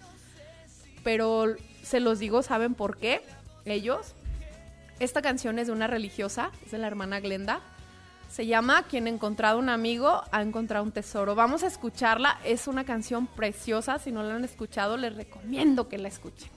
pero 1.08 1.56
se 1.84 2.02
los 2.02 2.20
digo, 2.20 2.44
¿saben 2.44 2.74
por 2.74 2.98
qué? 2.98 3.22
Ellos. 3.64 4.08
Esta 5.00 5.22
canción 5.22 5.58
es 5.58 5.68
de 5.68 5.72
una 5.72 5.88
religiosa, 5.88 6.52
es 6.66 6.72
de 6.72 6.80
la 6.80 6.88
hermana 6.88 7.22
Glenda. 7.22 7.62
Se 8.30 8.46
llama 8.46 8.84
Quien 8.84 9.08
ha 9.08 9.10
encontrado 9.10 9.58
un 9.58 9.70
amigo 9.70 10.24
ha 10.34 10.42
encontrado 10.42 10.84
un 10.84 10.92
tesoro. 10.92 11.34
Vamos 11.34 11.64
a 11.64 11.68
escucharla, 11.68 12.38
es 12.44 12.68
una 12.68 12.84
canción 12.84 13.26
preciosa. 13.26 14.00
Si 14.00 14.12
no 14.12 14.22
la 14.22 14.36
han 14.36 14.44
escuchado, 14.44 14.98
les 14.98 15.16
recomiendo 15.16 15.88
que 15.88 15.98
la 15.98 16.10
escuchen. 16.10 16.50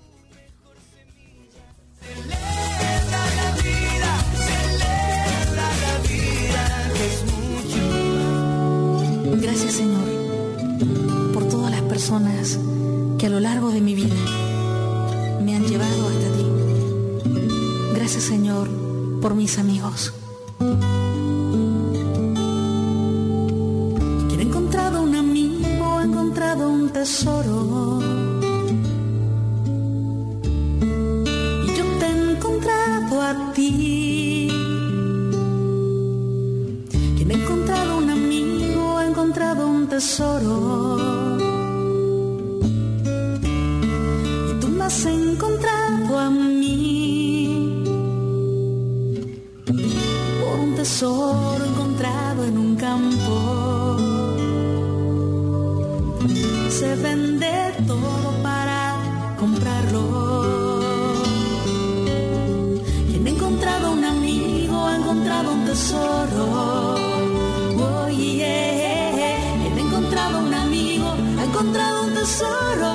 Gracias 9.40 9.74
Señor 9.74 11.32
por 11.32 11.48
todas 11.48 11.70
las 11.70 11.82
personas 11.82 12.58
que 13.20 13.26
a 13.26 13.30
lo 13.30 13.38
largo 13.38 13.70
de 13.70 13.82
mi 13.82 13.94
vida 13.94 14.14
me 15.44 15.54
han 15.54 15.64
llevado 15.66 16.08
hasta 16.08 16.32
ti. 16.38 16.46
Gracias 17.94 18.22
Señor 18.24 18.66
por 19.20 19.34
mis 19.34 19.58
amigos. 19.58 20.14
Quien 24.28 24.40
ha 24.40 24.42
encontrado 24.42 25.02
un 25.02 25.14
amigo 25.14 25.98
ha 25.98 26.04
encontrado 26.04 26.70
un 26.70 26.88
tesoro. 26.88 28.00
Y 31.66 31.76
yo 31.76 31.84
te 31.98 32.06
he 32.06 32.32
encontrado 32.32 33.20
a 33.20 33.52
ti. 33.52 34.48
Quien 37.18 37.30
ha 37.30 37.34
encontrado 37.34 37.98
un 37.98 38.08
amigo 38.08 38.96
ha 38.96 39.06
encontrado 39.06 39.68
un 39.68 39.86
tesoro. 39.88 41.59
Has 44.90 45.04
encontrado 45.06 46.18
a 46.18 46.30
mí. 46.30 47.84
Por 50.40 50.56
un 50.66 50.74
tesoro 50.74 51.64
encontrado 51.64 52.44
en 52.44 52.58
un 52.58 52.74
campo. 52.74 53.36
Se 56.78 56.96
vende 56.96 57.52
todo 57.86 58.28
para 58.42 58.80
comprarlo. 59.38 60.02
Quien 63.08 63.26
ha 63.26 63.30
encontrado 63.30 63.92
un 63.92 64.04
amigo 64.04 64.76
ha 64.88 64.96
encontrado 64.96 65.52
un 65.52 65.64
tesoro. 65.66 66.44
Oh, 67.84 68.08
yeah. 68.08 69.38
Quien 69.60 69.74
ha 69.78 69.82
encontrado 69.88 70.34
un 70.46 70.52
amigo 70.52 71.08
ha 71.38 71.44
encontrado 71.44 71.96
un 72.06 72.12
tesoro. 72.14 72.89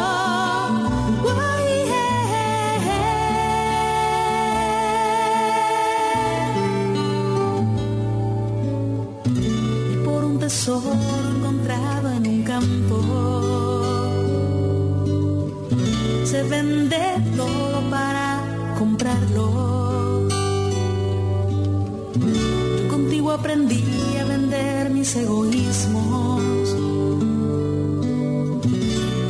Egoísmos. 25.14 26.70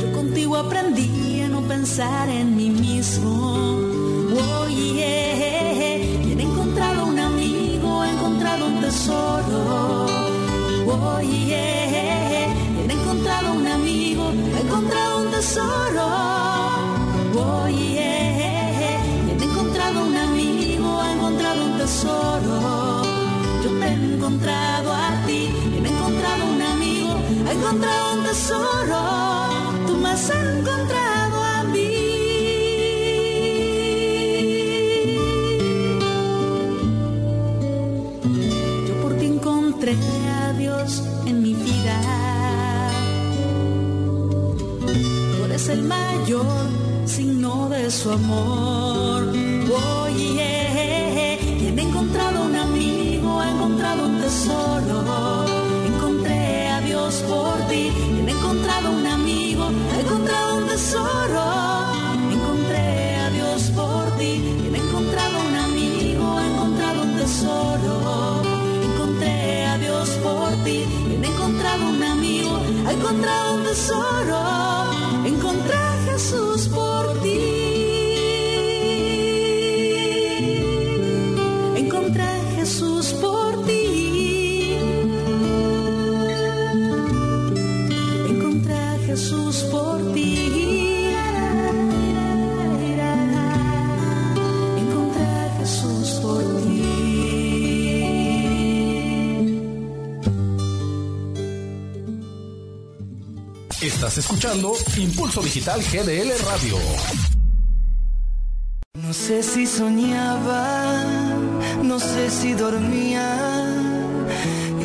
Yo 0.00 0.12
contigo 0.14 0.56
aprendí 0.56 1.42
a 1.42 1.48
no 1.48 1.60
pensar 1.62 2.28
en 2.30 2.56
mí 2.56 2.70
mismo. 2.70 3.65
Encontrado 27.66 28.14
un 28.14 28.24
tesoro. 28.24 29.00
Tú 29.86 29.96
me 29.96 30.10
has 30.10 30.30
encontrado 30.30 31.42
a 31.42 31.64
mí. 31.64 31.90
Yo 38.86 38.94
por 39.02 39.14
ti 39.18 39.26
encontré 39.26 39.96
a 40.42 40.52
Dios 40.52 41.02
en 41.26 41.42
mi 41.42 41.54
vida. 41.54 42.00
Tú 45.36 45.44
eres 45.46 45.68
el 45.68 45.82
mayor 45.82 46.46
signo 47.04 47.68
de 47.68 47.90
su 47.90 48.12
amor. 48.12 49.05
Encontrado 73.76 74.15
Escuchando 104.18 104.72
Impulso 104.96 105.42
Digital 105.42 105.82
GDL 105.82 106.32
Radio. 106.46 106.78
No 108.94 109.12
sé 109.12 109.42
si 109.42 109.66
soñaba, 109.66 110.94
no 111.82 112.00
sé 112.00 112.30
si 112.30 112.54
dormía. 112.54 113.36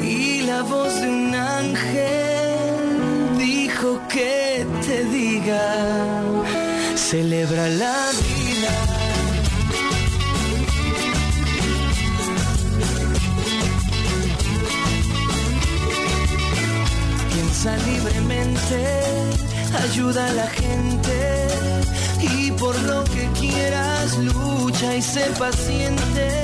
Y 0.03 0.41
la 0.41 0.64
voz 0.64 0.99
de 0.99 1.08
un 1.08 1.34
ángel 1.34 2.78
dijo 3.38 4.02
que 4.10 4.66
te 4.86 5.06
diga, 5.06 6.24
celebra 6.95 7.70
la 7.70 8.10
vida. 8.12 9.02
Piensa 17.34 17.78
libremente, 17.78 19.01
ayuda 19.80 20.27
a 20.27 20.34
la 20.34 20.48
gente 20.48 21.48
y 22.22 22.52
por 22.52 22.80
lo 22.84 23.03
que 23.06 23.30
quieras 23.39 24.18
lucha 24.18 24.95
y 24.95 25.02
sé 25.02 25.31
paciente. 25.38 26.43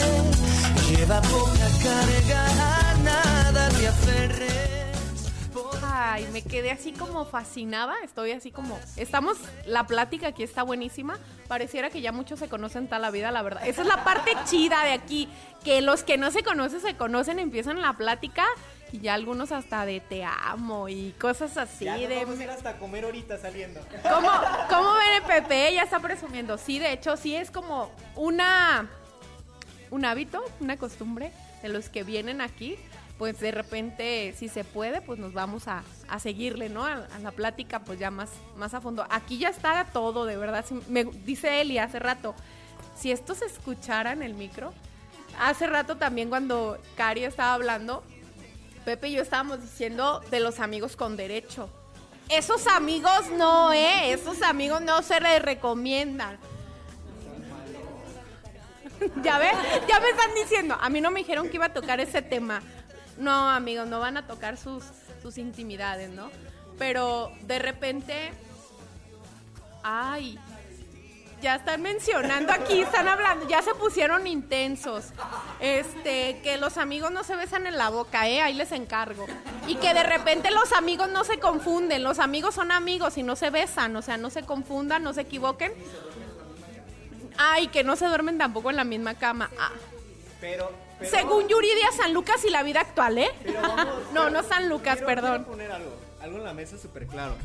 Lleva 0.89 1.21
poca 1.21 1.67
carga, 1.83 2.95
nada 3.03 3.69
te 3.69 3.87
aferres. 3.87 4.67
Ay, 5.99 6.27
me 6.31 6.41
quedé 6.41 6.71
así 6.71 6.91
como 6.91 7.25
fascinada. 7.25 7.95
Estoy 8.03 8.31
así 8.31 8.51
como. 8.51 8.79
Estamos. 8.95 9.37
La 9.65 9.87
plática 9.87 10.27
aquí 10.27 10.43
está 10.43 10.63
buenísima. 10.63 11.17
Pareciera 11.47 11.89
que 11.89 12.01
ya 12.01 12.11
muchos 12.11 12.39
se 12.39 12.47
conocen 12.47 12.85
toda 12.85 12.99
la 12.99 13.09
vida, 13.09 13.31
la 13.31 13.41
verdad. 13.41 13.67
Esa 13.67 13.81
es 13.81 13.87
la 13.87 14.03
parte 14.03 14.31
chida 14.45 14.83
de 14.83 14.91
aquí. 14.91 15.27
Que 15.63 15.81
los 15.81 16.03
que 16.03 16.17
no 16.17 16.31
se 16.31 16.43
conocen 16.43 16.81
se 16.81 16.95
conocen, 16.95 17.39
empiezan 17.39 17.81
la 17.81 17.93
plática. 17.93 18.45
Y 18.91 18.99
ya 18.99 19.13
algunos 19.13 19.51
hasta 19.51 19.85
de 19.85 19.99
te 19.99 20.23
amo 20.23 20.87
y 20.87 21.11
cosas 21.19 21.57
así. 21.57 21.85
Ya 21.85 21.97
de, 21.97 22.23
vamos 22.23 22.39
a 22.39 22.43
ir 22.43 22.49
hasta 22.49 22.77
comer 22.77 23.05
ahorita 23.05 23.37
saliendo. 23.37 23.81
¿Cómo, 24.03 24.29
¿Cómo 24.69 24.93
ven 24.93 25.15
el 25.17 25.23
Pepe? 25.23 25.73
Ya 25.73 25.83
está 25.83 25.99
presumiendo. 25.99 26.57
Sí, 26.57 26.79
de 26.79 26.93
hecho, 26.93 27.17
sí 27.17 27.35
es 27.35 27.51
como 27.51 27.91
una. 28.15 28.89
Un 29.89 30.03
hábito, 30.03 30.43
una 30.59 30.77
costumbre 30.77 31.31
de 31.61 31.69
los 31.69 31.89
que 31.89 32.03
vienen 32.03 32.41
aquí. 32.41 32.77
Pues 33.17 33.39
de 33.39 33.51
repente, 33.51 34.33
si 34.37 34.47
se 34.47 34.63
puede, 34.63 35.01
pues 35.01 35.17
nos 35.17 35.33
vamos 35.33 35.67
a, 35.67 35.83
a 36.07 36.19
seguirle, 36.19 36.69
¿no? 36.69 36.85
A, 36.85 37.07
a 37.15 37.19
la 37.19 37.31
plática, 37.31 37.79
pues 37.79 37.97
ya 37.97 38.11
más, 38.11 38.29
más 38.57 38.73
a 38.73 38.81
fondo. 38.81 39.07
Aquí 39.09 39.39
ya 39.39 39.49
está 39.49 39.85
todo, 39.91 40.25
de 40.25 40.37
verdad. 40.37 40.63
Sí, 40.67 40.79
me, 40.87 41.03
dice 41.03 41.61
Eli 41.61 41.79
hace 41.79 41.97
rato, 41.97 42.35
si 42.95 43.11
esto 43.11 43.33
se 43.33 43.45
escuchara 43.45 44.11
en 44.11 44.21
el 44.21 44.33
micro, 44.33 44.71
hace 45.39 45.67
rato 45.67 45.97
también 45.97 46.29
cuando 46.29 46.77
Cari 46.95 47.23
estaba 47.23 47.53
hablando, 47.53 48.03
Pepe 48.87 49.09
y 49.09 49.15
yo 49.15 49.21
estábamos 49.21 49.61
diciendo 49.61 50.21
de 50.31 50.39
los 50.39 50.61
amigos 50.61 50.95
con 50.95 51.17
derecho. 51.17 51.67
Esos 52.29 52.67
amigos 52.67 53.29
no, 53.37 53.73
¿eh? 53.73 54.13
Esos 54.13 54.41
amigos 54.41 54.79
no 54.79 55.01
se 55.01 55.19
les 55.19 55.41
recomiendan. 55.41 56.37
ya 59.21 59.39
ves, 59.39 59.51
ya 59.89 59.99
me 59.99 60.09
están 60.09 60.33
diciendo. 60.35 60.77
A 60.79 60.87
mí 60.87 61.01
no 61.01 61.11
me 61.11 61.19
dijeron 61.19 61.49
que 61.49 61.55
iba 61.55 61.65
a 61.65 61.73
tocar 61.73 61.99
ese 61.99 62.21
tema. 62.21 62.61
No, 63.17 63.49
amigos, 63.49 63.89
no 63.89 63.99
van 63.99 64.15
a 64.15 64.25
tocar 64.25 64.55
sus, 64.55 64.85
sus 65.21 65.37
intimidades, 65.37 66.09
¿no? 66.09 66.31
Pero 66.79 67.33
de 67.41 67.59
repente. 67.59 68.31
Ay, 69.83 70.39
ya 71.41 71.55
están 71.55 71.81
mencionando 71.81 72.51
aquí, 72.51 72.81
están 72.81 73.07
hablando, 73.07 73.47
ya 73.47 73.61
se 73.61 73.73
pusieron 73.75 74.25
intensos. 74.27 75.05
Este, 75.59 76.39
que 76.41 76.57
los 76.57 76.77
amigos 76.77 77.11
no 77.11 77.23
se 77.23 77.35
besan 77.35 77.67
en 77.67 77.77
la 77.77 77.89
boca, 77.89 78.27
eh, 78.27 78.41
ahí 78.41 78.53
les 78.53 78.71
encargo. 78.71 79.25
Y 79.67 79.75
que 79.75 79.93
de 79.93 80.03
repente 80.03 80.49
los 80.51 80.71
amigos 80.73 81.09
no 81.09 81.23
se 81.23 81.39
confunden, 81.39 82.03
los 82.03 82.19
amigos 82.19 82.55
son 82.55 82.71
amigos 82.71 83.17
y 83.17 83.23
no 83.23 83.35
se 83.35 83.49
besan, 83.49 83.95
o 83.95 84.01
sea, 84.01 84.17
no 84.17 84.29
se 84.29 84.43
confundan, 84.43 85.03
no 85.03 85.13
se 85.13 85.21
equivoquen. 85.21 85.73
Ay, 87.37 87.67
que 87.67 87.83
no 87.83 87.95
se 87.95 88.07
duermen 88.07 88.37
tampoco 88.37 88.69
en 88.69 88.75
la 88.77 88.83
misma 88.83 89.13
cama. 89.13 89.49
Ah, 89.59 89.71
Pero, 90.41 90.71
pero 90.97 91.11
según 91.11 91.47
Yuridia 91.47 91.91
San 91.95 92.13
Lucas 92.13 92.43
y 92.45 92.49
la 92.49 92.63
vida 92.63 92.81
actual, 92.81 93.17
¿eh? 93.19 93.29
Pero 93.43 93.61
vamos, 93.61 93.87
no, 94.13 94.29
no 94.31 94.41
San 94.43 94.69
Lucas, 94.69 94.95
quiero- 94.97 95.07
perdón. 95.07 95.31
quiero 95.43 95.45
poner 95.51 95.71
algo, 95.71 95.95
algo 96.21 96.37
en 96.37 96.43
la 96.43 96.53
mesa 96.53 96.77
súper 96.79 97.05
claro. 97.05 97.35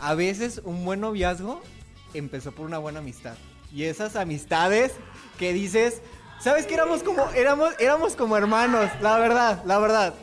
A 0.00 0.14
veces 0.14 0.60
un 0.64 0.84
buen 0.84 1.00
noviazgo 1.00 1.62
empezó 2.14 2.52
por 2.52 2.66
una 2.66 2.78
buena 2.78 3.00
amistad. 3.00 3.34
Y 3.72 3.84
esas 3.84 4.16
amistades 4.16 4.92
que 5.38 5.52
dices, 5.52 6.02
¿sabes 6.40 6.66
que 6.66 6.74
éramos 6.74 7.02
como 7.02 7.30
éramos 7.30 7.72
éramos 7.78 8.16
como 8.16 8.36
hermanos? 8.36 8.90
La 9.00 9.18
verdad, 9.18 9.62
la 9.64 9.78
verdad. 9.78 10.14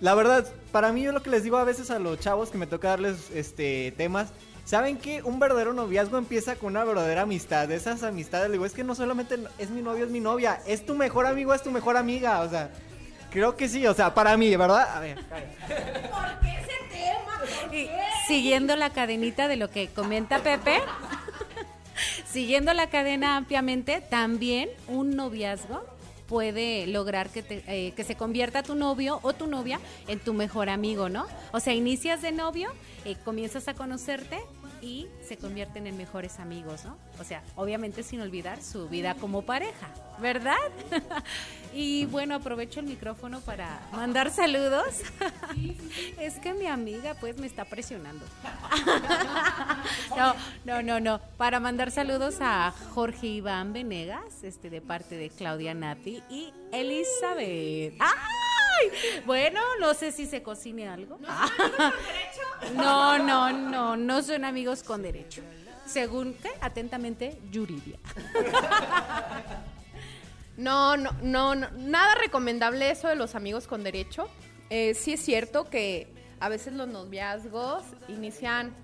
La 0.00 0.14
verdad, 0.14 0.46
para 0.72 0.92
mí 0.92 1.02
yo 1.02 1.12
lo 1.12 1.22
que 1.22 1.30
les 1.30 1.42
digo 1.42 1.58
a 1.58 1.64
veces 1.64 1.90
a 1.90 1.98
los 1.98 2.18
chavos 2.18 2.50
que 2.50 2.58
me 2.58 2.66
toca 2.66 2.88
darles 2.88 3.30
este 3.34 3.92
temas, 3.96 4.28
¿saben 4.64 4.96
que 4.96 5.22
un 5.22 5.38
verdadero 5.38 5.74
noviazgo 5.74 6.16
empieza 6.16 6.56
con 6.56 6.68
una 6.68 6.84
verdadera 6.84 7.22
amistad? 7.22 7.68
De 7.68 7.76
esas 7.76 8.02
amistades, 8.02 8.48
le 8.48 8.52
digo, 8.52 8.64
es 8.64 8.72
que 8.72 8.84
no 8.84 8.94
solamente 8.94 9.36
es 9.58 9.70
mi 9.70 9.82
novio, 9.82 10.06
es 10.06 10.10
mi 10.10 10.20
novia, 10.20 10.60
es 10.66 10.86
tu 10.86 10.94
mejor 10.94 11.26
amigo, 11.26 11.52
es 11.52 11.62
tu 11.62 11.70
mejor 11.70 11.96
amiga, 11.98 12.40
o 12.40 12.48
sea, 12.48 12.70
creo 13.30 13.56
que 13.56 13.68
sí, 13.68 13.86
o 13.86 13.94
sea, 13.94 14.14
para 14.14 14.36
mí, 14.36 14.54
¿verdad? 14.56 14.96
A 14.96 15.00
ver, 15.00 15.18
Y 17.72 17.88
siguiendo 18.26 18.76
la 18.76 18.90
cadenita 18.90 19.48
de 19.48 19.56
lo 19.56 19.70
que 19.70 19.88
comenta 19.88 20.38
Pepe, 20.38 20.80
siguiendo 22.30 22.72
la 22.72 22.88
cadena 22.88 23.36
ampliamente, 23.36 24.00
también 24.00 24.68
un 24.88 25.16
noviazgo 25.16 25.82
puede 26.28 26.86
lograr 26.86 27.30
que, 27.30 27.42
te- 27.42 27.64
eh, 27.66 27.92
que 27.92 28.04
se 28.04 28.14
convierta 28.14 28.62
tu 28.62 28.76
novio 28.76 29.18
o 29.22 29.32
tu 29.32 29.48
novia 29.48 29.80
en 30.06 30.20
tu 30.20 30.32
mejor 30.32 30.68
amigo, 30.68 31.08
¿no? 31.08 31.26
O 31.52 31.58
sea, 31.58 31.74
inicias 31.74 32.22
de 32.22 32.30
novio, 32.30 32.70
eh, 33.04 33.16
comienzas 33.24 33.66
a 33.66 33.74
conocerte 33.74 34.38
y 34.82 35.08
se 35.26 35.36
convierten 35.36 35.86
en 35.86 35.96
mejores 35.96 36.38
amigos, 36.38 36.84
¿no? 36.84 36.96
O 37.18 37.24
sea, 37.24 37.42
obviamente 37.56 38.02
sin 38.02 38.20
olvidar 38.20 38.62
su 38.62 38.88
vida 38.88 39.14
como 39.14 39.42
pareja, 39.42 39.88
¿verdad? 40.18 40.56
y 41.74 42.06
bueno, 42.06 42.34
aprovecho 42.34 42.80
el 42.80 42.86
micrófono 42.86 43.40
para 43.40 43.80
mandar 43.92 44.30
saludos. 44.30 45.00
es 46.18 46.38
que 46.38 46.54
mi 46.54 46.66
amiga 46.66 47.14
pues 47.20 47.38
me 47.38 47.46
está 47.46 47.64
presionando. 47.64 48.24
no, 50.16 50.34
no, 50.64 50.82
no, 50.82 51.00
no. 51.00 51.20
Para 51.36 51.60
mandar 51.60 51.90
saludos 51.90 52.36
a 52.40 52.72
Jorge 52.94 53.26
Iván 53.26 53.72
Venegas, 53.72 54.42
este 54.42 54.70
de 54.70 54.80
parte 54.80 55.16
de 55.16 55.30
Claudia 55.30 55.74
Nati 55.74 56.22
y 56.30 56.52
Elizabeth. 56.72 57.94
¡Ay! 58.80 59.22
Bueno, 59.26 59.60
no 59.80 59.94
sé 59.94 60.12
si 60.12 60.26
se 60.26 60.42
cocine 60.42 60.88
algo. 60.88 61.18
No, 62.74 63.18
no, 63.24 63.52
no, 63.52 63.96
no 63.96 64.22
son 64.22 64.44
amigos 64.44 64.82
con 64.82 65.02
derecho. 65.02 65.42
Según, 65.86 66.34
¿qué? 66.34 66.50
Atentamente, 66.60 67.38
Yuridia. 67.50 67.98
No, 70.56 70.94
no, 70.94 71.10
no, 71.22 71.54
no, 71.54 71.70
nada 71.70 72.16
recomendable 72.16 72.90
eso 72.90 73.08
de 73.08 73.14
los 73.14 73.34
amigos 73.34 73.66
con 73.66 73.82
derecho. 73.82 74.28
Eh, 74.68 74.92
sí 74.92 75.14
es 75.14 75.24
cierto 75.24 75.64
que 75.64 76.12
a 76.38 76.50
veces 76.50 76.74
los 76.74 76.86
noviazgos 76.86 77.82
inician 78.08 78.74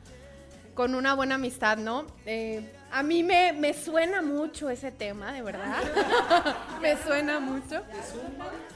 con 0.77 0.95
una 0.95 1.15
buena 1.15 1.37
amistad, 1.37 1.79
¿no? 1.79 2.07
Eh, 2.27 2.71
a 2.93 3.03
mí 3.03 3.23
me, 3.23 3.55
me 3.55 3.73
suena 3.73 4.21
mucho 4.21 4.69
ese 4.71 4.93
tema, 4.93 5.33
de 5.33 5.43
verdad. 5.43 5.83
me 6.83 6.97
suena 6.99 7.41
mucho. 7.41 7.83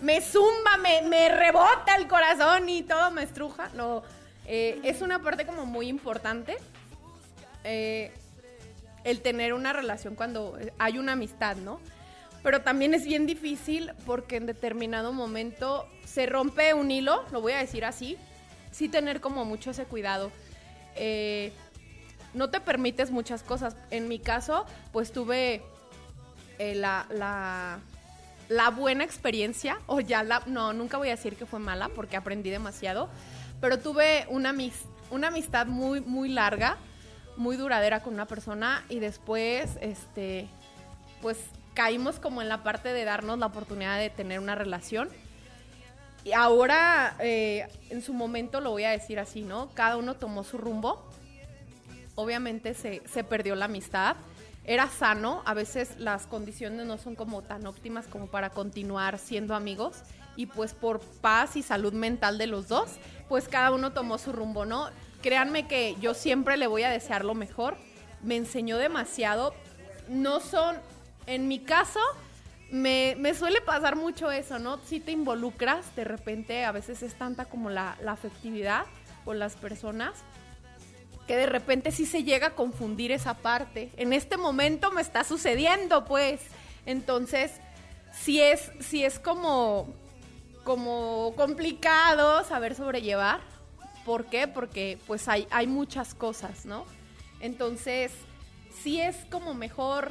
Me 0.01 0.20
zumba, 0.22 0.78
me, 0.78 1.02
me 1.02 1.28
rebota 1.28 1.94
el 1.97 2.09
corazón 2.09 2.68
y 2.70 2.82
todo 2.82 3.10
me 3.10 3.22
estruja. 3.22 3.68
No, 3.74 4.02
eh, 4.47 4.81
es 4.82 5.02
una 5.02 5.22
parte 5.22 5.44
como 5.44 5.66
muy 5.66 5.89
importante. 5.89 6.56
Eh, 7.64 8.10
el 9.05 9.20
tener 9.20 9.52
una 9.52 9.74
relación 9.74 10.14
cuando 10.14 10.59
hay 10.78 10.98
una 10.98 11.12
amistad, 11.12 11.56
¿no? 11.56 11.81
Pero 12.43 12.62
también 12.62 12.94
es 12.94 13.05
bien 13.05 13.27
difícil 13.27 13.93
porque 14.06 14.36
en 14.36 14.47
determinado 14.47 15.12
momento 15.12 15.86
se 16.06 16.24
rompe 16.24 16.72
un 16.72 16.90
hilo, 16.90 17.24
lo 17.31 17.43
voy 17.43 17.52
a 17.52 17.59
decir 17.59 17.85
así, 17.85 18.16
sí 18.70 18.89
tener 18.89 19.20
como 19.20 19.44
mucho 19.44 19.72
ese 19.72 19.85
cuidado. 19.85 20.32
Eh, 20.97 21.52
no 22.35 22.51
te 22.51 22.61
permites 22.61 23.11
muchas 23.11 23.43
cosas. 23.43 23.77
En 23.90 24.09
mi 24.09 24.19
caso, 24.19 24.66
pues 24.93 25.12
tuve 25.12 25.62
eh, 26.59 26.74
la, 26.74 27.07
la, 28.48 28.70
buena 28.70 29.05
experiencia, 29.05 29.78
o 29.86 30.01
ya 30.01 30.23
la, 30.23 30.43
no, 30.47 30.73
nunca 30.73 30.98
voy 30.98 31.09
a 31.09 31.12
decir 31.12 31.36
que 31.36 31.47
fue 31.47 31.59
mala 31.59 31.89
porque 31.89 32.16
aprendí 32.16 32.51
demasiado, 32.51 33.09
pero 33.61 33.78
tuve 33.78 34.27
una, 34.28 34.55
una 35.11 35.28
amistad 35.28 35.66
muy, 35.66 36.01
muy 36.01 36.28
larga, 36.28 36.77
muy 37.36 37.57
duradera 37.57 38.02
con 38.02 38.15
una 38.15 38.27
persona 38.27 38.85
y 38.89 38.98
después, 38.98 39.78
este, 39.81 40.48
pues 41.23 41.39
caímos 41.74 42.19
como 42.19 42.43
en 42.43 42.48
la 42.48 42.62
parte 42.62 42.93
de 42.93 43.05
darnos 43.05 43.39
la 43.39 43.47
oportunidad 43.47 43.98
de 43.98 44.11
tener 44.11 44.39
una 44.39 44.55
relación. 44.55 45.09
Y 46.24 46.32
ahora, 46.32 47.16
eh, 47.20 47.66
en 47.89 48.02
su 48.02 48.12
momento 48.12 48.61
lo 48.61 48.70
voy 48.70 48.85
a 48.85 48.90
decir 48.90 49.19
así, 49.19 49.43
¿no? 49.43 49.70
Cada 49.74 49.97
uno 49.97 50.15
tomó 50.16 50.44
su 50.44 50.59
rumbo. 50.59 51.09
Obviamente 52.20 52.74
se, 52.74 53.02
se 53.06 53.24
perdió 53.24 53.55
la 53.55 53.64
amistad. 53.64 54.16
Era 54.64 54.88
sano, 54.88 55.42
a 55.47 55.55
veces 55.55 55.98
las 55.98 56.26
condiciones 56.26 56.86
no 56.86 56.98
son 56.98 57.16
como 57.16 57.42
tan 57.42 57.66
óptimas 57.66 58.06
como 58.06 58.26
para 58.26 58.51
continuar 58.51 59.18
siendo 59.18 59.55
amigos. 59.55 60.02
Y 60.36 60.47
pues 60.47 60.74
por 60.74 61.01
paz 61.01 61.56
y 61.56 61.62
salud 61.62 61.92
mental 61.92 62.38
de 62.38 62.47
los 62.47 62.68
dos, 62.68 62.90
pues 63.28 63.48
cada 63.48 63.72
uno 63.72 63.92
tomó 63.92 64.18
su 64.18 64.32
rumbo, 64.32 64.64
¿no? 64.64 64.88
Créanme 65.22 65.66
que 65.66 65.97
yo 66.01 66.14
siempre 66.14 66.56
le 66.56 66.66
voy 66.66 66.82
a 66.82 66.90
desear 66.90 67.24
lo 67.24 67.34
mejor. 67.34 67.76
Me 68.22 68.36
enseñó 68.36 68.78
demasiado. 68.78 69.55
No 70.09 70.40
son, 70.40 70.76
en 71.26 71.48
mi 71.48 71.59
caso, 71.59 72.01
me, 72.70 73.16
me 73.18 73.34
suele 73.34 73.60
pasar 73.60 73.97
mucho 73.97 74.30
eso, 74.30 74.59
¿no? 74.59 74.78
Si 74.84 75.01
te 75.01 75.12
involucras, 75.12 75.94
de 75.97 76.05
repente 76.05 76.64
a 76.64 76.72
veces 76.72 77.02
es 77.02 77.14
tanta 77.14 77.47
como 77.47 77.70
la, 77.70 77.97
la 78.02 78.12
afectividad 78.12 78.84
con 79.24 79.38
las 79.38 79.56
personas 79.56 80.14
que 81.31 81.36
de 81.36 81.47
repente 81.47 81.93
sí 81.93 82.07
se 82.07 82.24
llega 82.24 82.48
a 82.48 82.55
confundir 82.57 83.12
esa 83.12 83.35
parte. 83.35 83.93
En 83.97 84.12
este 84.12 84.36
momento 84.36 84.90
me 84.90 85.01
está 85.01 85.23
sucediendo, 85.23 86.05
pues. 86.05 86.40
Entonces, 86.86 87.52
sí 88.12 88.40
es, 88.40 88.73
es 88.93 89.20
como, 89.20 89.94
como 90.65 91.32
complicado 91.36 92.43
saber 92.43 92.74
sobrellevar. 92.74 93.43
¿Por 94.05 94.24
qué? 94.27 94.48
Porque 94.48 94.98
pues 95.07 95.28
hay, 95.28 95.47
hay 95.52 95.69
muchas 95.69 96.16
cosas, 96.16 96.66
¿no? 96.66 96.85
Entonces, 97.39 98.11
sí 98.82 99.01
es 99.01 99.15
como 99.31 99.55
mejor, 99.55 100.11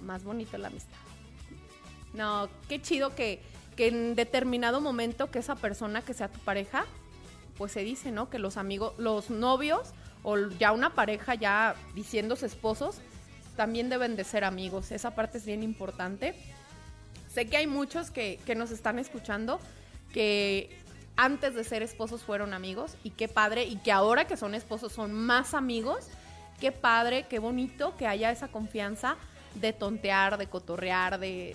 más 0.00 0.24
bonito 0.24 0.56
la 0.56 0.68
amistad. 0.68 0.96
No, 2.14 2.48
qué 2.66 2.80
chido 2.80 3.14
que, 3.14 3.42
que 3.76 3.88
en 3.88 4.14
determinado 4.14 4.80
momento 4.80 5.30
que 5.30 5.40
esa 5.40 5.56
persona 5.56 6.00
que 6.00 6.14
sea 6.14 6.28
tu 6.28 6.38
pareja, 6.38 6.86
pues 7.58 7.72
se 7.72 7.80
dice, 7.80 8.10
¿no? 8.10 8.30
Que 8.30 8.38
los 8.38 8.56
amigos, 8.56 8.94
los 8.96 9.28
novios 9.28 9.92
o 10.28 10.48
ya 10.58 10.72
una 10.72 10.90
pareja 10.90 11.36
ya 11.36 11.76
diciéndose 11.94 12.46
esposos, 12.46 12.96
también 13.54 13.88
deben 13.88 14.16
de 14.16 14.24
ser 14.24 14.42
amigos. 14.42 14.90
Esa 14.90 15.14
parte 15.14 15.38
es 15.38 15.46
bien 15.46 15.62
importante. 15.62 16.34
Sé 17.32 17.46
que 17.46 17.56
hay 17.56 17.68
muchos 17.68 18.10
que, 18.10 18.40
que 18.44 18.56
nos 18.56 18.72
están 18.72 18.98
escuchando 18.98 19.60
que 20.12 20.82
antes 21.16 21.54
de 21.54 21.62
ser 21.62 21.84
esposos 21.84 22.24
fueron 22.24 22.54
amigos 22.54 22.96
y 23.04 23.10
qué 23.10 23.28
padre, 23.28 23.66
y 23.66 23.76
que 23.76 23.92
ahora 23.92 24.26
que 24.26 24.36
son 24.36 24.56
esposos 24.56 24.92
son 24.92 25.14
más 25.14 25.54
amigos. 25.54 26.08
Qué 26.58 26.72
padre, 26.72 27.26
qué 27.28 27.38
bonito 27.38 27.96
que 27.96 28.08
haya 28.08 28.32
esa 28.32 28.48
confianza 28.48 29.16
de 29.54 29.72
tontear, 29.72 30.38
de 30.38 30.48
cotorrear, 30.48 31.20
de, 31.20 31.54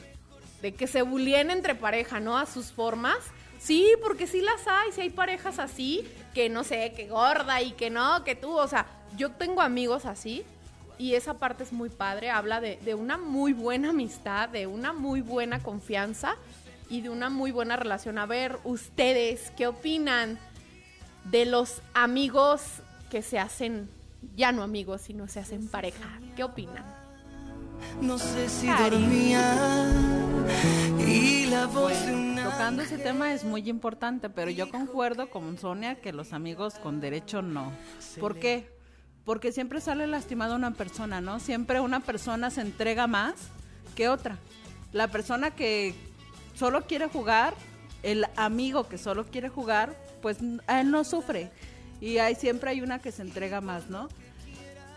de 0.62 0.74
que 0.74 0.88
se 0.88 1.02
bulien 1.02 1.52
entre 1.52 1.76
pareja, 1.76 2.22
¿no? 2.22 2.38
A 2.38 2.46
sus 2.46 2.72
formas. 2.72 3.18
Sí, 3.62 3.88
porque 4.02 4.26
sí 4.26 4.42
las 4.42 4.68
hay, 4.68 4.92
sí 4.92 5.02
hay 5.02 5.10
parejas 5.12 5.60
así, 5.60 6.04
que 6.34 6.50
no 6.50 6.64
sé, 6.64 6.94
que 6.96 7.08
gorda 7.08 7.62
y 7.62 7.74
que 7.74 7.92
no, 7.92 8.24
que 8.24 8.36
tú, 8.36 8.58
o 8.58 8.68
sea, 8.68 8.88
yo 9.16 9.30
tengo 9.30 9.62
amigos 9.62 10.06
así 10.06 10.44
y 10.98 11.14
esa 11.14 11.36
parte 11.36 11.64
es 11.64 11.72
muy 11.72 11.90
padre, 11.90 12.32
habla 12.32 12.60
de, 12.60 12.78
de 12.78 12.96
una 12.96 13.18
muy 13.18 13.54
buena 13.54 13.90
amistad, 13.90 14.50
de 14.50 14.66
una 14.66 14.94
muy 14.94 15.22
buena 15.22 15.62
confianza 15.62 16.36
y 16.90 17.02
de 17.02 17.10
una 17.10 17.30
muy 17.30 17.52
buena 17.52 17.76
relación. 17.76 18.18
A 18.18 18.26
ver, 18.26 18.58
ustedes, 18.64 19.52
¿qué 19.56 19.68
opinan 19.68 20.40
de 21.26 21.46
los 21.46 21.84
amigos 21.94 22.64
que 23.12 23.22
se 23.22 23.38
hacen, 23.38 23.90
ya 24.36 24.52
no 24.52 24.64
amigos, 24.64 25.02
sino 25.02 25.28
se 25.28 25.40
hacen 25.40 25.68
pareja? 25.68 26.20
¿Qué 26.36 26.44
opinan? 26.44 26.84
No 28.02 28.18
sé 28.18 28.50
si 28.50 28.66
Cari. 28.68 28.90
dormía 28.90 29.88
y 31.08 31.46
la 31.46 31.68
voz 31.68 32.06
de 32.06 32.14
una 32.14 32.31
tocando 32.52 32.84
ese 32.84 32.98
tema 32.98 33.34
es 33.34 33.44
muy 33.44 33.70
importante, 33.70 34.30
pero 34.30 34.52
yo 34.52 34.70
concuerdo 34.70 35.30
con 35.30 35.58
Sonia 35.58 35.96
que 35.96 36.12
los 36.12 36.34
amigos 36.34 36.76
con 36.76 37.00
derecho 37.00 37.42
no. 37.42 37.72
¿Por 38.20 38.38
qué? 38.38 38.70
Porque 39.24 39.52
siempre 39.52 39.80
sale 39.80 40.06
lastimada 40.06 40.56
una 40.56 40.72
persona, 40.72 41.22
¿no? 41.22 41.40
Siempre 41.40 41.80
una 41.80 42.02
persona 42.02 42.50
se 42.50 42.62
entrega 42.62 43.08
más 43.08 43.36
que 43.96 44.10
otra. 44.10 44.38
La 44.92 45.08
persona 45.08 45.52
que 45.52 45.96
solo 46.54 46.86
quiere 46.88 47.08
jugar, 47.08 47.54
el 48.04 48.26
amigo 48.36 48.88
que 48.88 48.98
solo 48.98 49.26
quiere 49.26 49.48
jugar, 49.48 49.96
pues 50.22 50.40
a 50.68 50.82
él 50.82 50.92
no 50.92 51.04
sufre. 51.04 51.52
Y 52.02 52.18
hay, 52.18 52.36
siempre 52.36 52.72
hay 52.72 52.82
una 52.82 53.00
que 53.00 53.12
se 53.12 53.22
entrega 53.22 53.62
más, 53.62 53.90
¿no? 53.90 54.10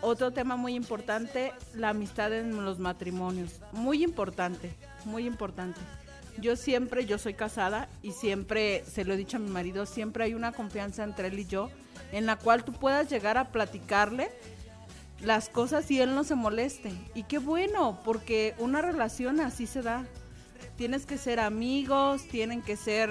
Otro 0.01 0.31
tema 0.31 0.57
muy 0.57 0.75
importante, 0.75 1.53
la 1.73 1.89
amistad 1.89 2.33
en 2.33 2.65
los 2.65 2.79
matrimonios. 2.79 3.61
Muy 3.71 4.03
importante, 4.03 4.73
muy 5.05 5.25
importante. 5.25 5.79
Yo 6.39 6.55
siempre, 6.55 7.05
yo 7.05 7.17
soy 7.17 7.33
casada 7.33 7.87
y 8.01 8.11
siempre, 8.11 8.83
se 8.85 9.05
lo 9.05 9.13
he 9.13 9.17
dicho 9.17 9.37
a 9.37 9.39
mi 9.39 9.49
marido, 9.49 9.85
siempre 9.85 10.25
hay 10.25 10.33
una 10.33 10.51
confianza 10.51 11.03
entre 11.03 11.29
él 11.29 11.39
y 11.39 11.45
yo 11.45 11.69
en 12.11 12.25
la 12.25 12.35
cual 12.35 12.63
tú 12.63 12.73
puedas 12.73 13.09
llegar 13.09 13.37
a 13.37 13.51
platicarle 13.51 14.31
las 15.21 15.49
cosas 15.49 15.89
y 15.91 16.01
él 16.01 16.13
no 16.13 16.23
se 16.23 16.35
moleste. 16.35 16.93
Y 17.13 17.23
qué 17.23 17.37
bueno, 17.37 17.99
porque 18.03 18.53
una 18.57 18.81
relación 18.81 19.39
así 19.39 19.67
se 19.67 19.81
da. 19.81 20.05
Tienes 20.77 21.05
que 21.05 21.17
ser 21.17 21.39
amigos, 21.39 22.27
tienen 22.27 22.61
que 22.61 22.75
ser 22.75 23.09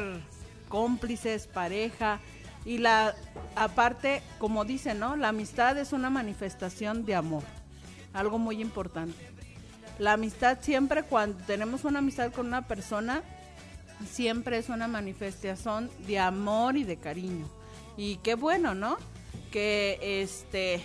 cómplices, 0.68 1.46
pareja. 1.46 2.20
Y 2.64 2.78
la 2.78 3.14
aparte, 3.56 4.22
como 4.38 4.64
dicen, 4.64 4.98
¿no? 4.98 5.16
La 5.16 5.28
amistad 5.28 5.76
es 5.78 5.92
una 5.92 6.10
manifestación 6.10 7.04
de 7.04 7.14
amor. 7.14 7.42
Algo 8.12 8.38
muy 8.38 8.60
importante. 8.60 9.33
La 9.98 10.14
amistad 10.14 10.58
siempre 10.60 11.04
cuando 11.04 11.42
tenemos 11.44 11.84
una 11.84 12.00
amistad 12.00 12.32
con 12.32 12.46
una 12.46 12.66
persona 12.66 13.22
siempre 14.10 14.58
es 14.58 14.68
una 14.68 14.88
manifestación 14.88 15.90
de 16.06 16.18
amor 16.18 16.76
y 16.76 16.84
de 16.84 16.96
cariño. 16.96 17.48
Y 17.96 18.16
qué 18.16 18.34
bueno, 18.34 18.74
¿no? 18.74 18.96
Que 19.52 20.22
este 20.22 20.82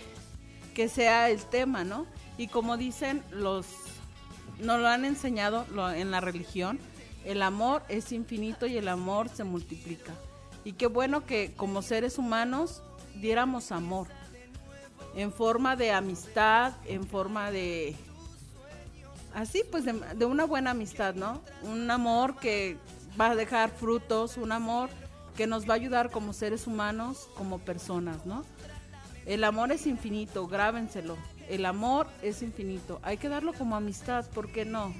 que 0.74 0.88
sea 0.88 1.28
el 1.28 1.42
tema, 1.44 1.82
¿no? 1.82 2.06
Y 2.38 2.46
como 2.46 2.76
dicen 2.76 3.22
los 3.30 3.66
nos 4.60 4.78
lo 4.80 4.88
han 4.88 5.04
enseñado 5.04 5.66
en 5.94 6.10
la 6.10 6.20
religión, 6.20 6.78
el 7.24 7.42
amor 7.42 7.82
es 7.88 8.12
infinito 8.12 8.66
y 8.66 8.76
el 8.76 8.88
amor 8.88 9.28
se 9.28 9.42
multiplica. 9.42 10.12
Y 10.64 10.72
qué 10.72 10.86
bueno 10.86 11.24
que 11.24 11.52
como 11.56 11.82
seres 11.82 12.18
humanos 12.18 12.82
diéramos 13.16 13.72
amor 13.72 14.06
en 15.16 15.32
forma 15.32 15.76
de 15.76 15.92
amistad, 15.92 16.74
en 16.86 17.04
forma 17.04 17.50
de 17.50 17.96
así 19.34 19.62
pues 19.70 19.84
de, 19.84 19.92
de 19.92 20.24
una 20.24 20.44
buena 20.44 20.70
amistad, 20.72 21.14
¿no? 21.14 21.40
Un 21.62 21.90
amor 21.90 22.36
que 22.36 22.76
va 23.20 23.30
a 23.30 23.36
dejar 23.36 23.70
frutos, 23.70 24.36
un 24.36 24.52
amor 24.52 24.90
que 25.36 25.46
nos 25.46 25.68
va 25.68 25.74
a 25.74 25.76
ayudar 25.76 26.10
como 26.10 26.32
seres 26.32 26.66
humanos, 26.66 27.28
como 27.36 27.58
personas, 27.58 28.26
¿no? 28.26 28.44
El 29.26 29.44
amor 29.44 29.72
es 29.72 29.86
infinito, 29.86 30.46
grábenselo. 30.46 31.16
El 31.48 31.66
amor 31.66 32.06
es 32.22 32.42
infinito. 32.42 33.00
Hay 33.02 33.16
que 33.16 33.28
darlo 33.28 33.52
como 33.52 33.76
amistad, 33.76 34.26
¿por 34.30 34.50
qué 34.52 34.64
no? 34.64 34.94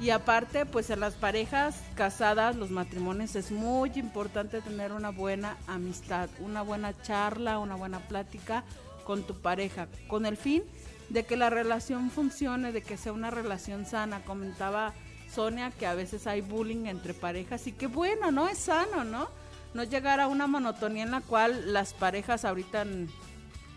Y 0.00 0.10
aparte, 0.10 0.64
pues 0.64 0.90
en 0.90 1.00
las 1.00 1.14
parejas 1.14 1.82
casadas, 1.96 2.54
los 2.54 2.70
matrimonios, 2.70 3.34
es 3.34 3.50
muy 3.50 3.90
importante 3.96 4.60
tener 4.60 4.92
una 4.92 5.10
buena 5.10 5.56
amistad, 5.66 6.28
una 6.38 6.62
buena 6.62 7.00
charla, 7.02 7.58
una 7.58 7.74
buena 7.74 7.98
plática 7.98 8.62
con 9.04 9.24
tu 9.24 9.40
pareja, 9.40 9.88
con 10.06 10.24
el 10.24 10.36
fin 10.36 10.62
de 11.08 11.24
que 11.24 11.36
la 11.36 11.50
relación 11.50 12.10
funcione, 12.10 12.72
de 12.72 12.82
que 12.82 12.96
sea 12.96 13.12
una 13.12 13.30
relación 13.30 13.86
sana. 13.86 14.24
Comentaba 14.24 14.92
Sonia 15.32 15.70
que 15.70 15.86
a 15.86 15.94
veces 15.94 16.26
hay 16.26 16.40
bullying 16.40 16.86
entre 16.86 17.14
parejas 17.14 17.66
y 17.66 17.72
qué 17.72 17.86
bueno, 17.86 18.30
¿no? 18.30 18.48
Es 18.48 18.58
sano, 18.58 19.04
¿no? 19.04 19.28
No 19.74 19.84
llegar 19.84 20.20
a 20.20 20.26
una 20.26 20.46
monotonía 20.46 21.02
en 21.02 21.10
la 21.10 21.20
cual 21.20 21.72
las 21.72 21.92
parejas 21.92 22.44
ahorita 22.44 22.82
en, 22.82 23.08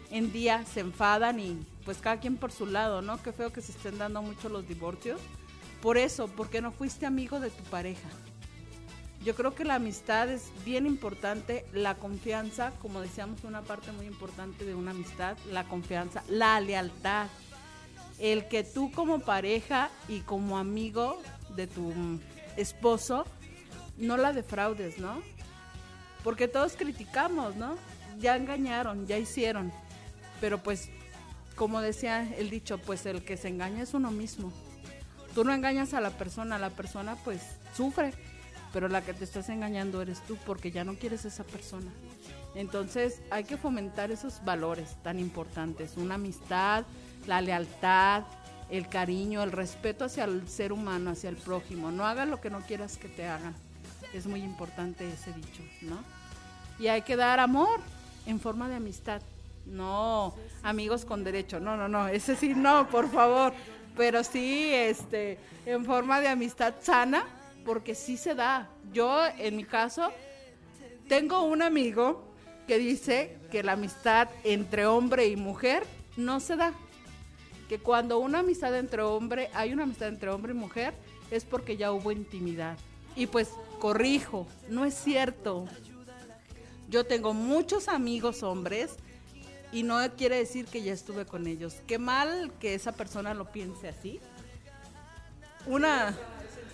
en 0.09 0.31
día 0.31 0.65
se 0.65 0.79
enfadan 0.79 1.39
y 1.39 1.65
pues 1.85 1.97
cada 1.97 2.19
quien 2.19 2.37
por 2.37 2.51
su 2.51 2.65
lado, 2.65 3.01
¿no? 3.01 3.21
Qué 3.21 3.31
feo 3.33 3.51
que 3.51 3.61
se 3.61 3.71
estén 3.71 3.97
dando 3.97 4.21
mucho 4.21 4.49
los 4.49 4.67
divorcios. 4.67 5.19
Por 5.81 5.97
eso, 5.97 6.27
porque 6.27 6.61
no 6.61 6.71
fuiste 6.71 7.05
amigo 7.05 7.39
de 7.39 7.49
tu 7.49 7.63
pareja. 7.63 8.07
Yo 9.23 9.35
creo 9.35 9.53
que 9.53 9.65
la 9.65 9.75
amistad 9.75 10.29
es 10.29 10.51
bien 10.65 10.87
importante, 10.87 11.63
la 11.73 11.95
confianza, 11.95 12.71
como 12.81 13.01
decíamos, 13.01 13.43
una 13.43 13.61
parte 13.61 13.91
muy 13.91 14.07
importante 14.07 14.65
de 14.65 14.73
una 14.73 14.91
amistad, 14.91 15.37
la 15.51 15.63
confianza, 15.65 16.23
la 16.27 16.59
lealtad. 16.59 17.27
El 18.17 18.47
que 18.47 18.63
tú 18.63 18.91
como 18.91 19.19
pareja 19.19 19.89
y 20.07 20.21
como 20.21 20.57
amigo 20.57 21.21
de 21.55 21.67
tu 21.67 21.93
esposo 22.57 23.25
no 23.97 24.17
la 24.17 24.33
defraudes, 24.33 24.97
¿no? 24.97 25.21
Porque 26.23 26.47
todos 26.47 26.75
criticamos, 26.75 27.55
¿no? 27.55 27.75
Ya 28.19 28.35
engañaron, 28.35 29.05
ya 29.05 29.17
hicieron. 29.17 29.71
Pero 30.39 30.63
pues, 30.63 30.89
como 31.55 31.81
decía 31.81 32.27
el 32.37 32.49
dicho, 32.49 32.79
pues 32.79 33.05
el 33.05 33.23
que 33.23 33.37
se 33.37 33.49
engaña 33.49 33.83
es 33.83 33.93
uno 33.93 34.09
mismo. 34.09 34.51
Tú 35.35 35.43
no 35.43 35.53
engañas 35.53 35.93
a 35.93 36.01
la 36.01 36.09
persona, 36.09 36.57
la 36.57 36.71
persona 36.71 37.15
pues 37.23 37.41
sufre. 37.75 38.13
Pero 38.73 38.87
la 38.87 39.01
que 39.01 39.13
te 39.13 39.23
estás 39.23 39.49
engañando 39.49 40.01
eres 40.01 40.21
tú 40.21 40.37
porque 40.45 40.71
ya 40.71 40.83
no 40.83 40.95
quieres 40.95 41.25
esa 41.25 41.43
persona. 41.43 41.91
Entonces 42.55 43.21
hay 43.29 43.43
que 43.43 43.57
fomentar 43.57 44.11
esos 44.11 44.43
valores 44.43 44.95
tan 45.03 45.19
importantes, 45.19 45.97
una 45.97 46.15
amistad, 46.15 46.83
la 47.27 47.41
lealtad, 47.41 48.23
el 48.69 48.87
cariño, 48.87 49.43
el 49.43 49.51
respeto 49.51 50.05
hacia 50.05 50.23
el 50.23 50.47
ser 50.47 50.71
humano, 50.71 51.11
hacia 51.11 51.29
el 51.29 51.35
prójimo. 51.35 51.91
No 51.91 52.05
hagas 52.05 52.27
lo 52.27 52.39
que 52.39 52.49
no 52.49 52.61
quieras 52.61 52.97
que 52.97 53.09
te 53.09 53.27
hagan. 53.27 53.53
Es 54.13 54.25
muy 54.25 54.41
importante 54.41 55.07
ese 55.09 55.31
dicho, 55.33 55.63
¿no? 55.81 55.97
Y 56.79 56.87
hay 56.87 57.01
que 57.01 57.15
dar 57.15 57.39
amor 57.39 57.79
en 58.25 58.39
forma 58.39 58.67
de 58.69 58.75
amistad. 58.75 59.21
No, 59.65 60.33
amigos 60.63 61.05
con 61.05 61.23
derecho. 61.23 61.59
No, 61.59 61.77
no, 61.77 61.87
no, 61.87 62.07
ese 62.07 62.35
sí 62.35 62.53
no, 62.55 62.89
por 62.89 63.09
favor. 63.09 63.53
Pero 63.95 64.23
sí, 64.23 64.71
este, 64.73 65.37
en 65.65 65.85
forma 65.85 66.21
de 66.21 66.29
amistad 66.29 66.73
sana, 66.81 67.25
porque 67.65 67.95
sí 67.95 68.17
se 68.17 68.35
da. 68.35 68.69
Yo, 68.93 69.25
en 69.37 69.55
mi 69.55 69.63
caso, 69.63 70.11
tengo 71.07 71.43
un 71.43 71.61
amigo 71.61 72.23
que 72.67 72.77
dice 72.77 73.37
que 73.51 73.63
la 73.63 73.73
amistad 73.73 74.29
entre 74.43 74.85
hombre 74.85 75.27
y 75.27 75.35
mujer 75.35 75.83
no 76.17 76.39
se 76.39 76.55
da. 76.55 76.73
Que 77.67 77.79
cuando 77.79 78.19
una 78.19 78.39
amistad 78.39 78.77
entre 78.77 79.01
hombre, 79.01 79.49
hay 79.53 79.73
una 79.73 79.83
amistad 79.83 80.09
entre 80.09 80.29
hombre 80.29 80.53
y 80.53 80.55
mujer, 80.55 80.93
es 81.29 81.45
porque 81.45 81.77
ya 81.77 81.91
hubo 81.91 82.11
intimidad. 82.11 82.77
Y 83.15 83.27
pues 83.27 83.49
corrijo, 83.79 84.47
no 84.69 84.85
es 84.85 84.93
cierto. 84.93 85.65
Yo 86.89 87.05
tengo 87.05 87.33
muchos 87.33 87.87
amigos 87.87 88.43
hombres 88.43 88.97
y 89.71 89.83
no 89.83 89.99
quiere 90.17 90.37
decir 90.37 90.65
que 90.65 90.81
ya 90.81 90.93
estuve 90.93 91.25
con 91.25 91.47
ellos. 91.47 91.75
Qué 91.87 91.97
mal 91.97 92.51
que 92.59 92.73
esa 92.75 92.91
persona 92.91 93.33
lo 93.33 93.51
piense 93.51 93.87
así. 93.87 94.19
Una, 95.65 96.15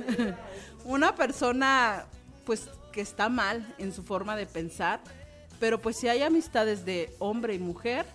una 0.87 1.15
persona 1.15 2.05
pues 2.45 2.69
que 2.93 3.01
está 3.01 3.27
mal 3.27 3.75
en 3.77 3.91
su 3.91 4.03
forma 4.03 4.37
de 4.37 4.45
pensar, 4.45 5.01
pero 5.59 5.81
pues 5.81 5.97
si 5.97 6.07
hay 6.07 6.23
amistades 6.23 6.85
de 6.85 7.13
hombre 7.19 7.55
y 7.55 7.59
mujer 7.59 8.05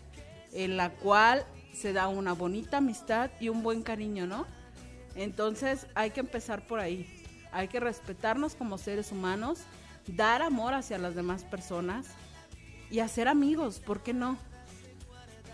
en 0.52 0.78
la 0.78 0.90
cual 0.90 1.44
se 1.74 1.92
da 1.92 2.08
una 2.08 2.32
bonita 2.32 2.78
amistad 2.78 3.30
y 3.40 3.50
un 3.50 3.62
buen 3.62 3.82
cariño, 3.82 4.26
¿no? 4.26 4.46
Entonces 5.14 5.86
hay 5.94 6.10
que 6.10 6.20
empezar 6.20 6.66
por 6.66 6.80
ahí. 6.80 7.06
Hay 7.52 7.68
que 7.68 7.78
respetarnos 7.78 8.54
como 8.54 8.78
seres 8.78 9.12
humanos, 9.12 9.60
dar 10.06 10.40
amor 10.40 10.72
hacia 10.72 10.96
las 10.96 11.14
demás 11.14 11.44
personas 11.44 12.06
y 12.90 13.00
hacer 13.00 13.28
amigos, 13.28 13.80
¿por 13.80 14.02
qué 14.02 14.14
no? 14.14 14.38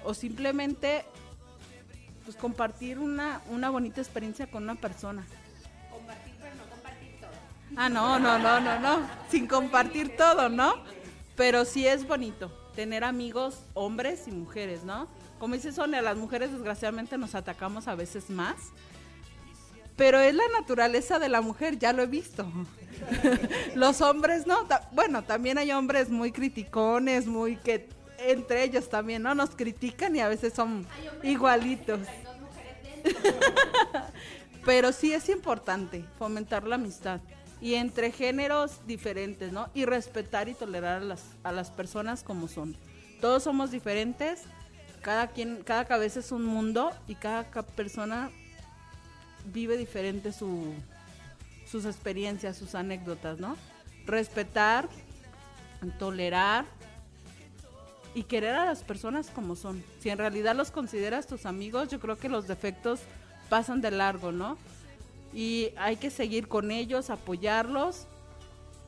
O 0.05 0.15
simplemente 0.15 1.05
pues 2.25 2.37
compartir 2.37 3.01
una, 3.01 3.43
una 3.51 3.71
bonita 3.71 4.01
experiencia 4.01 4.49
con 4.49 4.63
una 4.63 4.77
persona. 4.77 5.27
Ah, 7.77 7.89
no, 7.89 8.19
no, 8.19 8.39
no, 8.39 8.61
no, 8.61 8.81
no. 8.81 9.09
Sin 9.31 9.47
compartir 9.47 10.17
todo, 10.17 10.49
¿no? 10.49 10.75
Pero 11.37 11.65
sí 11.65 11.87
es 11.87 12.07
bonito 12.07 12.51
tener 12.75 13.05
amigos 13.05 13.63
hombres 13.75 14.29
y 14.29 14.31
mujeres, 14.31 14.85
¿no? 14.85 15.09
Como 15.39 15.55
dice 15.55 15.73
Sonia, 15.73 16.03
las 16.03 16.17
mujeres 16.17 16.53
desgraciadamente 16.53 17.19
nos 17.19 17.35
atacamos 17.35 17.89
a 17.89 17.95
veces 17.95 18.31
más. 18.31 18.57
Pero 19.97 20.21
es 20.21 20.35
la 20.35 20.45
naturaleza 20.61 21.19
de 21.19 21.29
la 21.29 21.41
mujer, 21.41 21.79
ya 21.79 21.93
lo 21.93 22.03
he 22.03 22.07
visto. 22.07 22.47
Los 23.75 24.01
hombres 24.01 24.47
no. 24.47 24.67
Bueno, 24.93 25.25
también 25.25 25.59
hay 25.59 25.73
hombres 25.73 26.09
muy 26.09 26.31
criticones, 26.31 27.27
muy 27.27 27.57
que 27.57 27.89
entre 28.19 28.63
ellos 28.63 28.89
también, 28.89 29.23
¿no? 29.23 29.35
Nos 29.35 29.51
critican 29.51 30.15
y 30.15 30.21
a 30.21 30.29
veces 30.29 30.53
son 30.55 30.87
igualitos. 31.25 32.01
Pero 34.65 34.93
sí 34.93 35.13
es 35.13 35.29
importante 35.29 36.05
fomentar 36.17 36.65
la 36.65 36.77
amistad 36.77 37.21
y 37.61 37.75
entre 37.75 38.13
géneros 38.13 38.87
diferentes, 38.87 39.53
¿no? 39.53 39.69
Y 39.75 39.85
respetar 39.85 40.49
y 40.49 40.55
tolerar 40.55 41.03
a 41.03 41.05
las, 41.05 41.23
a 41.43 41.53
las 41.53 41.71
personas 41.71 42.23
como 42.23 42.49
son. 42.49 42.77
Todos 43.21 43.43
somos 43.43 43.71
diferentes, 43.71 44.43
cada 45.03 45.29
quien, 45.29 45.63
cada 45.65 45.85
cabeza 45.87 46.21
es 46.21 46.31
un 46.33 46.45
mundo 46.45 46.91
y 47.09 47.15
cada 47.17 47.51
ca- 47.51 47.63
persona 47.63 48.31
vive 49.53 49.77
diferente 49.77 50.33
su, 50.33 50.73
sus 51.67 51.85
experiencias, 51.85 52.57
sus 52.57 52.75
anécdotas, 52.75 53.39
¿no? 53.39 53.57
Respetar, 54.07 54.89
tolerar 55.99 56.65
y 58.15 58.23
querer 58.25 58.55
a 58.55 58.67
las 58.67 58.83
personas 58.83 59.31
como 59.31 59.55
son. 59.57 59.83
Si 60.01 60.11
en 60.11 60.19
realidad 60.19 60.55
los 60.57 60.71
consideras 60.71 61.27
tus 61.27 61.47
amigos, 61.47 61.89
yo 61.89 62.01
creo 62.01 62.17
que 62.17 62.29
los 62.29 62.47
defectos 62.49 63.01
pasan 63.49 63.81
de 63.81 63.91
largo, 63.91 64.33
¿no? 64.33 64.57
Y 65.39 65.73
hay 65.77 65.95
que 65.95 66.11
seguir 66.11 66.49
con 66.49 66.73
ellos, 66.73 67.11
apoyarlos 67.11 68.09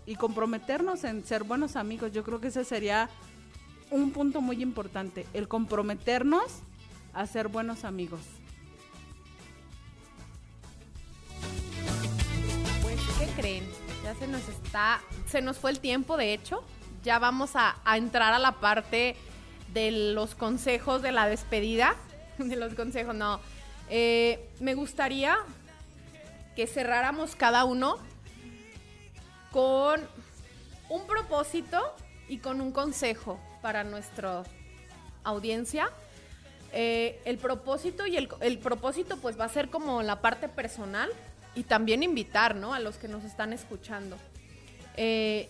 y 0.05 0.17
comprometernos 0.17 1.05
en 1.05 1.25
ser 1.25 1.45
buenos 1.45 1.77
amigos. 1.77 2.11
Yo 2.11 2.25
creo 2.25 2.41
que 2.41 2.49
ese 2.49 2.65
sería 2.65 3.09
un 3.89 4.11
punto 4.11 4.41
muy 4.41 4.61
importante, 4.61 5.27
el 5.33 5.47
comprometernos 5.47 6.43
a 7.15 7.25
ser 7.29 7.47
buenos 7.47 7.85
amigos. 7.85 8.23
Pues, 12.83 12.99
¿qué 13.21 13.27
creen? 13.41 13.65
Ya 14.03 14.17
se 14.17 14.27
nos 14.27 14.49
está, 14.49 15.01
se 15.29 15.43
nos 15.43 15.57
fue 15.57 15.71
el 15.71 15.79
tiempo, 15.79 16.17
de 16.17 16.35
hecho. 16.35 16.65
Ya 17.05 17.21
vamos 17.21 17.53
a, 17.55 17.77
entrar 17.95 18.33
a 18.35 18.41
la 18.41 18.59
parte 18.59 19.15
de 19.73 19.93
los 19.93 20.35
consejos 20.35 21.01
de 21.01 21.13
la 21.13 21.29
despedida. 21.29 21.95
De 22.39 22.57
los 22.57 22.75
consejos, 22.75 23.15
no. 23.15 23.39
Eh, 23.89 24.51
me 24.59 24.75
gustaría 24.75 25.39
cerráramos 26.67 27.37
cada 27.37 27.65
uno 27.65 27.97
con 29.51 30.01
un 30.89 31.07
propósito 31.07 31.79
y 32.29 32.39
con 32.39 32.61
un 32.61 32.73
consejo 32.73 33.39
para 33.63 33.85
nuestra 33.85 34.43
audiencia. 35.25 35.91
Eh, 36.73 37.21
el 37.25 37.39
propósito 37.39 38.07
y 38.07 38.17
el, 38.17 38.59
propósito 38.59 39.17
pues 39.17 39.39
va 39.39 39.45
a 39.45 39.49
ser 39.49 39.71
como 39.71 40.03
la 40.03 40.21
parte 40.21 40.49
personal 40.49 41.11
y 41.55 41.65
también 41.65 42.03
invitar, 42.03 42.55
¿no? 42.55 42.75
A 42.75 42.79
los 42.79 42.97
que 42.97 43.09
nos 43.09 43.25
están 43.25 43.53
escuchando. 43.53 44.17
Eh, 44.97 45.49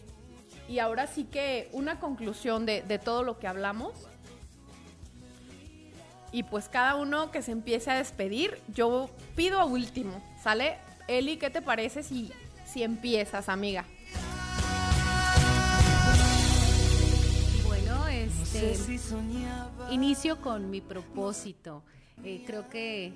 y 0.69 0.78
ahora 0.78 1.07
sí 1.07 1.24
que 1.24 1.69
una 1.73 1.99
conclusión 2.01 2.65
de 2.65 3.01
todo 3.03 3.23
lo 3.23 3.39
que 3.39 3.47
hablamos. 3.47 3.93
Y 6.32 6.45
pues 6.45 6.69
cada 6.69 6.95
uno 6.95 7.32
que 7.32 7.43
se 7.43 7.51
empiece 7.51 7.91
a 7.91 7.97
despedir, 7.97 8.57
yo 8.69 9.11
pido 9.35 9.59
a 9.59 9.65
último, 9.65 10.23
¿sale? 10.41 10.77
Eli, 11.09 11.37
¿qué 11.37 11.51
te 11.51 11.63
parece 11.63 12.03
si, 12.03 12.31
si 12.67 12.83
empiezas, 12.83 13.49
amiga? 13.49 13.85
Bueno, 17.65 18.07
este 18.07 18.77
inicio 19.91 20.41
con 20.41 20.71
mi 20.71 20.81
propósito. 20.81 21.83
Eh, 22.25 22.43
creo 22.47 22.69
que 22.69 23.13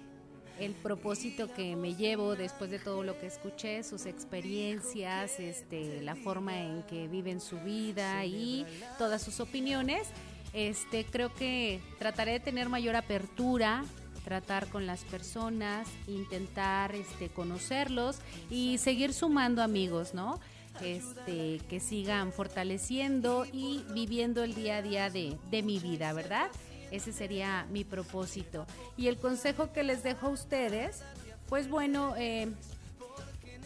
el 0.59 0.73
propósito 0.73 1.52
que 1.52 1.77
me 1.77 1.94
llevo 1.94 2.36
después 2.36 2.70
de 2.70 2.78
todo 2.78 3.02
lo 3.02 3.19
que 3.19 3.27
escuché, 3.27 3.82
sus 3.82 4.06
experiencias, 4.06 5.39
este, 5.40 6.01
la 6.02 6.15
forma 6.15 6.61
en 6.61 6.82
que 6.85 7.09
viven 7.09 7.40
su 7.40 7.59
vida 7.61 8.24
y 8.24 8.65
todas 8.98 9.23
sus 9.23 9.40
opiniones, 9.40 10.09
este, 10.52 11.05
creo 11.05 11.35
que 11.35 11.81
trataré 11.98 12.32
de 12.32 12.40
tener 12.40 12.69
mayor 12.69 12.94
apertura, 12.94 13.85
tratar 14.24 14.66
con 14.68 14.86
las 14.86 15.05
personas, 15.05 15.86
intentar 16.09 16.94
este, 16.94 17.28
conocerlos 17.28 18.18
y 18.51 18.78
seguir 18.78 19.12
sumando 19.12 19.62
amigos, 19.62 20.14
¿no? 20.14 20.40
Este, 20.80 21.60
que 21.68 21.78
sigan 21.78 22.32
fortaleciendo 22.32 23.46
y 23.52 23.84
viviendo 23.94 24.42
el 24.42 24.55
día 24.55 24.78
a 24.78 24.82
día 24.82 25.10
de, 25.10 25.36
de 25.51 25.62
mi 25.62 25.78
vida, 25.78 26.12
¿verdad? 26.12 26.51
Ese 26.90 27.12
sería 27.12 27.66
mi 27.70 27.84
propósito. 27.84 28.66
Y 28.96 29.06
el 29.06 29.16
consejo 29.18 29.72
que 29.72 29.84
les 29.84 30.02
dejo 30.02 30.26
a 30.26 30.30
ustedes, 30.30 31.02
pues 31.48 31.68
bueno, 31.68 32.14
eh, 32.16 32.48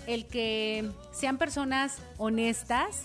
el 0.06 0.26
que 0.26 0.90
sean 1.12 1.39
personas 1.39 1.98
honestas 2.18 3.05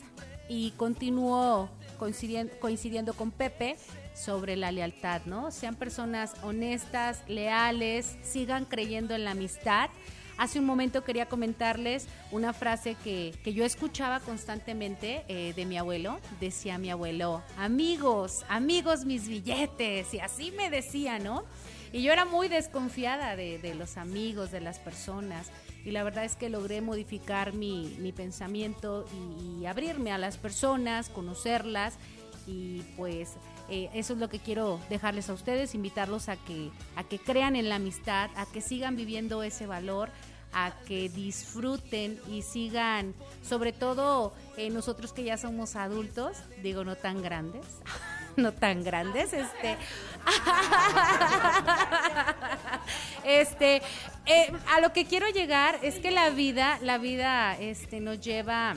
y 0.49 0.71
continúo 0.71 1.69
coincidiendo, 1.97 2.53
coincidiendo 2.59 3.13
con 3.13 3.31
Pepe 3.31 3.77
sobre 4.13 4.55
la 4.55 4.71
lealtad, 4.71 5.21
¿no? 5.25 5.51
Sean 5.51 5.75
personas 5.75 6.33
honestas, 6.43 7.23
leales, 7.27 8.17
sigan 8.21 8.65
creyendo 8.65 9.15
en 9.15 9.23
la 9.23 9.31
amistad. 9.31 9.89
Hace 10.37 10.59
un 10.59 10.65
momento 10.65 11.03
quería 11.03 11.27
comentarles 11.27 12.07
una 12.31 12.53
frase 12.53 12.95
que, 13.03 13.33
que 13.43 13.53
yo 13.53 13.65
escuchaba 13.65 14.19
constantemente 14.19 15.23
eh, 15.27 15.53
de 15.55 15.65
mi 15.65 15.77
abuelo. 15.77 16.19
Decía 16.39 16.77
mi 16.79 16.89
abuelo, 16.89 17.43
amigos, 17.57 18.43
amigos 18.49 19.05
mis 19.05 19.27
billetes. 19.27 20.13
Y 20.13 20.19
así 20.19 20.51
me 20.51 20.69
decía, 20.69 21.19
¿no? 21.19 21.45
Y 21.91 22.01
yo 22.01 22.11
era 22.11 22.25
muy 22.25 22.47
desconfiada 22.47 23.35
de, 23.35 23.59
de 23.59 23.75
los 23.75 23.97
amigos, 23.97 24.49
de 24.51 24.61
las 24.61 24.79
personas. 24.79 25.51
Y 25.85 25.91
la 25.91 26.03
verdad 26.03 26.25
es 26.25 26.35
que 26.35 26.49
logré 26.49 26.81
modificar 26.81 27.53
mi, 27.53 27.95
mi 27.99 28.11
pensamiento 28.11 29.05
y, 29.39 29.61
y 29.61 29.65
abrirme 29.67 30.11
a 30.11 30.17
las 30.17 30.37
personas, 30.37 31.09
conocerlas. 31.09 31.99
Y 32.47 32.81
pues 32.97 33.37
eh, 33.69 33.89
eso 33.93 34.13
es 34.13 34.19
lo 34.19 34.29
que 34.29 34.39
quiero 34.39 34.79
dejarles 34.89 35.29
a 35.29 35.33
ustedes, 35.33 35.75
invitarlos 35.75 36.29
a 36.29 36.35
que, 36.35 36.71
a 36.95 37.03
que 37.03 37.19
crean 37.19 37.55
en 37.55 37.69
la 37.69 37.75
amistad, 37.75 38.29
a 38.35 38.45
que 38.45 38.61
sigan 38.61 38.95
viviendo 38.95 39.43
ese 39.43 39.67
valor, 39.67 40.09
a 40.53 40.71
que 40.87 41.09
disfruten 41.09 42.19
y 42.27 42.41
sigan, 42.41 43.13
sobre 43.41 43.73
todo 43.73 44.33
eh, 44.57 44.69
nosotros 44.69 45.13
que 45.13 45.23
ya 45.23 45.37
somos 45.37 45.75
adultos, 45.75 46.37
digo 46.61 46.83
no 46.83 46.95
tan 46.95 47.21
grandes, 47.21 47.65
no 48.35 48.51
tan 48.51 48.83
grandes, 48.83 49.33
este, 49.33 49.77
este, 53.23 53.81
eh, 54.25 54.51
a 54.71 54.81
lo 54.81 54.93
que 54.93 55.05
quiero 55.05 55.27
llegar 55.29 55.79
es 55.81 55.99
que 55.99 56.11
la 56.11 56.29
vida, 56.29 56.77
la 56.81 56.97
vida, 56.97 57.57
este, 57.57 57.99
nos 57.99 58.19
lleva 58.19 58.75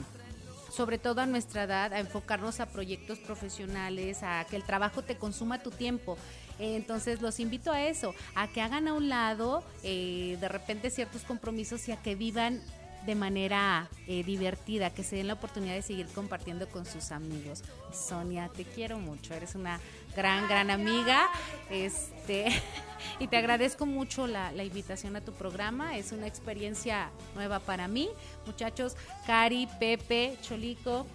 sobre 0.77 0.99
todo 0.99 1.21
a 1.21 1.25
nuestra 1.25 1.63
edad, 1.63 1.91
a 1.91 1.99
enfocarnos 1.99 2.59
a 2.59 2.67
proyectos 2.67 3.17
profesionales, 3.17 4.21
a 4.21 4.45
que 4.47 4.55
el 4.55 4.63
trabajo 4.63 5.01
te 5.01 5.17
consuma 5.17 5.63
tu 5.63 5.71
tiempo. 5.71 6.19
Entonces 6.59 7.19
los 7.19 7.39
invito 7.39 7.71
a 7.71 7.81
eso, 7.81 8.13
a 8.35 8.47
que 8.47 8.61
hagan 8.61 8.87
a 8.87 8.93
un 8.93 9.09
lado 9.09 9.63
eh, 9.81 10.37
de 10.39 10.47
repente 10.47 10.91
ciertos 10.91 11.23
compromisos 11.23 11.87
y 11.87 11.91
a 11.91 11.97
que 11.97 12.13
vivan 12.13 12.61
de 13.07 13.15
manera 13.15 13.89
eh, 14.05 14.21
divertida, 14.23 14.91
que 14.91 15.01
se 15.01 15.15
den 15.15 15.27
la 15.27 15.33
oportunidad 15.33 15.73
de 15.73 15.81
seguir 15.81 16.07
compartiendo 16.07 16.67
con 16.67 16.85
sus 16.85 17.11
amigos. 17.11 17.63
Sonia, 17.91 18.49
te 18.49 18.65
quiero 18.65 18.99
mucho, 18.99 19.33
eres 19.33 19.55
una 19.55 19.79
gran, 20.15 20.47
gran 20.49 20.69
amiga. 20.69 21.29
Este, 21.71 22.49
y 23.19 23.27
te 23.27 23.37
agradezco 23.37 23.85
mucho 23.85 24.27
la, 24.27 24.51
la, 24.51 24.65
invitación 24.65 25.15
a 25.15 25.21
tu 25.21 25.31
programa. 25.31 25.97
Es 25.97 26.11
una 26.11 26.27
experiencia 26.27 27.09
nueva 27.33 27.59
para 27.59 27.87
mí. 27.87 28.09
Muchachos, 28.45 28.97
Cari, 29.25 29.69
Pepe, 29.79 30.37
Cholico, 30.41 31.07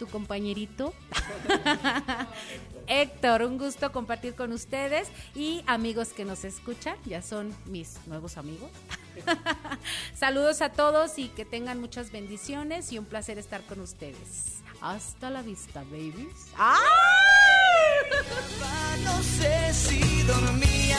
tu 0.00 0.08
compañerito. 0.08 0.92
Héctor, 2.88 3.42
un 3.42 3.56
gusto 3.56 3.92
compartir 3.92 4.34
con 4.34 4.52
ustedes 4.52 5.08
y 5.34 5.62
amigos 5.68 6.08
que 6.08 6.24
nos 6.24 6.44
escuchan, 6.44 6.96
ya 7.04 7.22
son 7.22 7.54
mis 7.66 8.04
nuevos 8.08 8.36
amigos. 8.36 8.70
Saludos 10.14 10.62
a 10.62 10.70
todos 10.70 11.18
y 11.18 11.28
que 11.28 11.44
tengan 11.44 11.80
muchas 11.80 12.12
bendiciones 12.12 12.92
y 12.92 12.98
un 12.98 13.04
placer 13.04 13.38
estar 13.38 13.62
con 13.62 13.80
ustedes. 13.80 14.62
Hasta 14.80 15.30
la 15.30 15.42
vista, 15.42 15.82
babies. 15.84 16.52
No 19.04 19.22
sé 19.22 19.72
si 19.72 20.22
dormía 20.22 20.98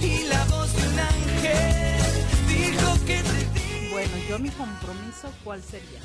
y 0.00 0.24
la 0.24 0.44
voz 0.46 0.74
de 0.74 0.88
un 0.88 0.98
ángel 0.98 2.02
dijo 2.48 3.06
que 3.06 3.22
te 3.22 3.90
Bueno, 3.90 4.12
yo 4.28 4.38
mi 4.38 4.50
compromiso, 4.50 5.32
¿cuál 5.44 5.62
sería? 5.62 6.00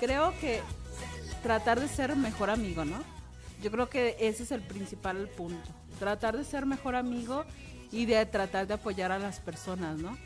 Creo 0.00 0.34
que 0.40 0.60
tratar 1.42 1.80
de 1.80 1.88
ser 1.88 2.16
mejor 2.16 2.50
amigo, 2.50 2.84
¿no? 2.84 3.02
Yo 3.62 3.70
creo 3.70 3.88
que 3.88 4.16
ese 4.20 4.42
es 4.42 4.50
el 4.50 4.62
principal 4.62 5.28
punto. 5.28 5.70
Tratar 5.98 6.36
de 6.36 6.44
ser 6.44 6.66
mejor 6.66 6.96
amigo 6.96 7.44
y 7.94 8.06
de 8.06 8.26
tratar 8.26 8.66
de 8.66 8.74
apoyar 8.74 9.12
a 9.12 9.20
las 9.20 9.38
personas, 9.38 9.98
¿no? 9.98 10.18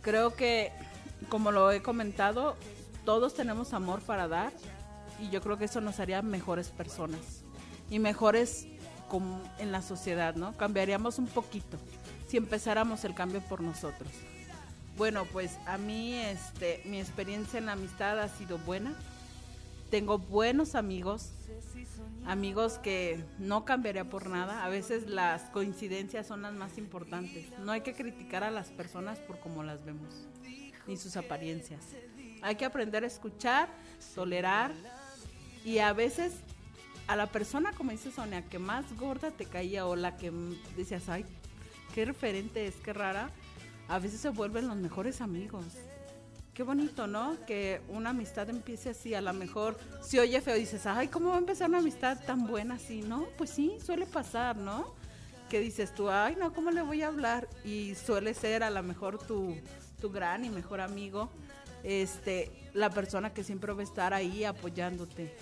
Creo 0.00 0.34
que, 0.34 0.72
como 1.28 1.52
lo 1.52 1.70
he 1.70 1.82
comentado, 1.82 2.56
todos 3.04 3.34
tenemos 3.34 3.74
amor 3.74 4.00
para 4.00 4.26
dar 4.26 4.52
y 5.20 5.28
yo 5.28 5.42
creo 5.42 5.58
que 5.58 5.66
eso 5.66 5.82
nos 5.82 6.00
haría 6.00 6.22
mejores 6.22 6.68
personas 6.68 7.20
y 7.90 7.98
mejores 7.98 8.66
como 9.10 9.42
en 9.58 9.70
la 9.70 9.82
sociedad, 9.82 10.34
¿no? 10.34 10.56
Cambiaríamos 10.56 11.18
un 11.18 11.26
poquito 11.26 11.76
si 12.26 12.38
empezáramos 12.38 13.04
el 13.04 13.14
cambio 13.14 13.42
por 13.42 13.60
nosotros. 13.60 14.08
Bueno, 14.96 15.26
pues 15.26 15.58
a 15.66 15.76
mí 15.76 16.14
este 16.14 16.80
mi 16.86 17.00
experiencia 17.00 17.58
en 17.58 17.66
la 17.66 17.72
amistad 17.72 18.18
ha 18.18 18.28
sido 18.28 18.56
buena. 18.58 18.94
Tengo 19.90 20.16
buenos 20.16 20.74
amigos, 20.74 21.32
amigos 22.26 22.78
que 22.78 23.24
no 23.38 23.64
cambiaría 23.64 24.08
por 24.08 24.28
nada. 24.28 24.64
A 24.64 24.68
veces 24.68 25.08
las 25.08 25.42
coincidencias 25.50 26.26
son 26.26 26.42
las 26.42 26.52
más 26.52 26.78
importantes. 26.78 27.46
No 27.58 27.72
hay 27.72 27.80
que 27.82 27.94
criticar 27.94 28.44
a 28.44 28.50
las 28.50 28.68
personas 28.68 29.18
por 29.18 29.38
cómo 29.40 29.62
las 29.62 29.84
vemos, 29.84 30.28
ni 30.86 30.96
sus 30.96 31.16
apariencias. 31.16 31.80
Hay 32.42 32.56
que 32.56 32.64
aprender 32.64 33.04
a 33.04 33.06
escuchar, 33.06 33.68
tolerar 34.14 34.72
y 35.64 35.78
a 35.78 35.92
veces 35.92 36.34
a 37.06 37.16
la 37.16 37.26
persona, 37.26 37.72
como 37.72 37.90
dice 37.90 38.10
Sonia, 38.10 38.42
que 38.48 38.58
más 38.58 38.96
gorda 38.96 39.30
te 39.30 39.44
caía 39.44 39.86
o 39.86 39.96
la 39.96 40.16
que 40.16 40.32
decías, 40.76 41.08
ay, 41.08 41.26
qué 41.94 42.04
referente 42.04 42.66
es, 42.66 42.76
qué 42.76 42.92
rara, 42.92 43.30
a 43.88 43.98
veces 43.98 44.20
se 44.20 44.28
vuelven 44.28 44.68
los 44.68 44.76
mejores 44.76 45.20
amigos 45.20 45.64
qué 46.54 46.62
bonito, 46.62 47.06
¿no? 47.06 47.36
Que 47.46 47.80
una 47.88 48.10
amistad 48.10 48.50
empiece 48.50 48.90
así, 48.90 49.14
a 49.14 49.20
lo 49.20 49.32
mejor 49.32 49.78
si 50.02 50.18
oye 50.18 50.40
feo 50.40 50.54
dices, 50.54 50.86
ay, 50.86 51.08
¿cómo 51.08 51.30
va 51.30 51.36
a 51.36 51.38
empezar 51.38 51.68
una 51.68 51.78
amistad 51.78 52.18
tan 52.24 52.46
buena 52.46 52.74
así? 52.74 53.02
No, 53.02 53.26
pues 53.38 53.50
sí, 53.50 53.76
suele 53.84 54.06
pasar, 54.06 54.56
¿no? 54.56 54.94
Que 55.48 55.60
dices 55.60 55.94
tú, 55.94 56.10
ay, 56.10 56.36
no, 56.36 56.52
¿cómo 56.52 56.70
le 56.70 56.82
voy 56.82 57.02
a 57.02 57.08
hablar? 57.08 57.48
Y 57.64 57.94
suele 57.94 58.34
ser 58.34 58.62
a 58.62 58.70
lo 58.70 58.82
mejor 58.82 59.18
tu, 59.18 59.56
tu 60.00 60.10
gran 60.10 60.44
y 60.44 60.50
mejor 60.50 60.80
amigo, 60.80 61.30
este, 61.82 62.50
la 62.74 62.90
persona 62.90 63.32
que 63.32 63.44
siempre 63.44 63.72
va 63.72 63.80
a 63.80 63.84
estar 63.84 64.14
ahí 64.14 64.44
apoyándote. 64.44 65.34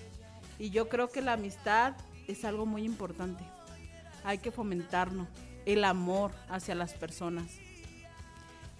Y 0.58 0.70
yo 0.70 0.88
creo 0.88 1.08
que 1.08 1.22
la 1.22 1.34
amistad 1.34 1.94
es 2.26 2.44
algo 2.44 2.66
muy 2.66 2.84
importante. 2.84 3.44
Hay 4.24 4.38
que 4.38 4.50
fomentarnos, 4.50 5.28
el 5.66 5.84
amor 5.84 6.32
hacia 6.48 6.74
las 6.74 6.94
personas. 6.94 7.58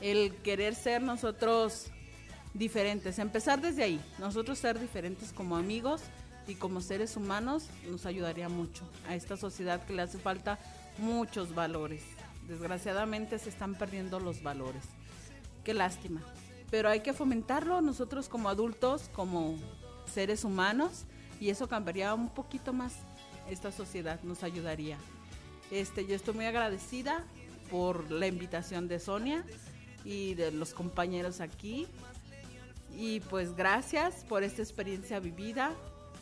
El 0.01 0.35
querer 0.37 0.75
ser 0.75 1.03
nosotros 1.03 1.91
diferentes, 2.59 3.19
empezar 3.19 3.61
desde 3.61 3.85
ahí, 3.85 4.01
nosotros 4.19 4.59
ser 4.59 4.79
diferentes 4.79 5.33
como 5.33 5.57
amigos 5.57 6.03
y 6.49 6.57
como 6.57 6.81
seres 6.81 7.17
humanos 7.17 7.69
nos 7.89 8.05
ayudaría 8.05 8.49
mucho 8.49 8.89
a 9.09 9.15
esta 9.15 9.37
sociedad 9.37 9.85
que 9.85 9.93
le 9.93 10.03
hace 10.03 10.19
falta 10.19 10.59
muchos 10.99 11.55
valores. 11.55 12.03
Desgraciadamente 12.49 13.39
se 13.39 13.51
están 13.51 13.75
perdiendo 13.75 14.19
los 14.19 14.43
valores. 14.43 14.83
Qué 15.63 15.75
lástima. 15.75 16.23
Pero 16.71 16.89
hay 16.89 17.01
que 17.01 17.13
fomentarlo 17.13 17.81
nosotros 17.81 18.29
como 18.29 18.49
adultos, 18.49 19.11
como 19.15 19.57
seres 20.13 20.45
humanos, 20.45 21.05
y 21.41 21.51
eso 21.51 21.69
cambiaría 21.69 22.15
un 22.15 22.31
poquito 22.31 22.73
más 22.73 22.95
esta 23.49 23.71
sociedad, 23.71 24.21
nos 24.23 24.43
ayudaría. 24.43 24.99
Este, 25.71 26.07
yo 26.07 26.15
estoy 26.15 26.35
muy 26.35 26.47
agradecida 26.47 27.25
por 27.71 28.11
la 28.11 28.27
invitación 28.27 28.89
de 28.89 28.99
Sonia 28.99 29.45
y 30.05 30.35
de 30.35 30.51
los 30.51 30.73
compañeros 30.73 31.41
aquí. 31.41 31.87
Y 32.97 33.21
pues 33.21 33.55
gracias 33.55 34.25
por 34.29 34.43
esta 34.43 34.63
experiencia 34.63 35.21
vivida. 35.21 35.73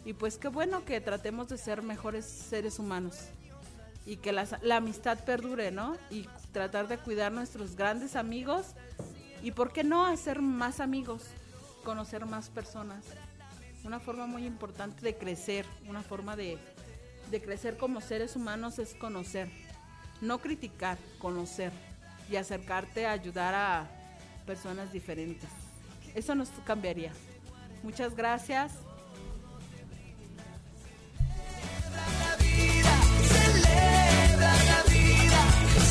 Y 0.05 0.13
pues 0.13 0.39
qué 0.39 0.49
bueno 0.49 0.85
que 0.85 1.01
tratemos 1.01 1.49
de 1.49 1.59
ser 1.59 1.83
mejores 1.83 2.25
seres 2.25 2.79
humanos. 2.79 3.17
Y 4.05 4.17
que 4.19 4.33
la, 4.33 4.47
la 4.63 4.77
amistad 4.77 5.25
perdure, 5.25 5.71
¿no? 5.71 5.97
Y 6.11 6.29
tratar 6.53 6.87
de 6.87 6.99
cuidar 6.99 7.33
nuestros 7.33 7.75
grandes 7.75 8.15
amigos. 8.15 8.67
Y 9.43 9.51
por 9.51 9.73
qué 9.73 9.85
no 9.85 10.07
hacer 10.07 10.43
más 10.43 10.81
amigos, 10.81 11.25
conocer 11.85 12.25
más 12.27 12.51
personas. 12.51 13.05
Una 13.85 14.01
forma 14.01 14.27
muy 14.27 14.45
importante 14.47 15.03
de 15.03 15.17
crecer, 15.17 15.67
una 15.89 16.03
forma 16.03 16.37
de, 16.37 16.59
de 17.31 17.43
crecer 17.43 17.77
como 17.77 18.01
seres 18.01 18.37
humanos 18.37 18.79
es 18.79 18.95
conocer. 18.95 19.49
No 20.21 20.39
criticar, 20.39 20.99
conocer. 21.19 21.73
Y 22.31 22.37
acercarte 22.37 23.07
a 23.07 23.13
ayudar 23.13 23.55
a 23.55 23.89
personas 24.47 24.93
diferentes. 24.93 25.49
Eso 26.17 26.35
nos 26.35 26.49
cambiaría. 26.65 27.13
Muchas 27.83 28.17
gracias. 28.17 28.73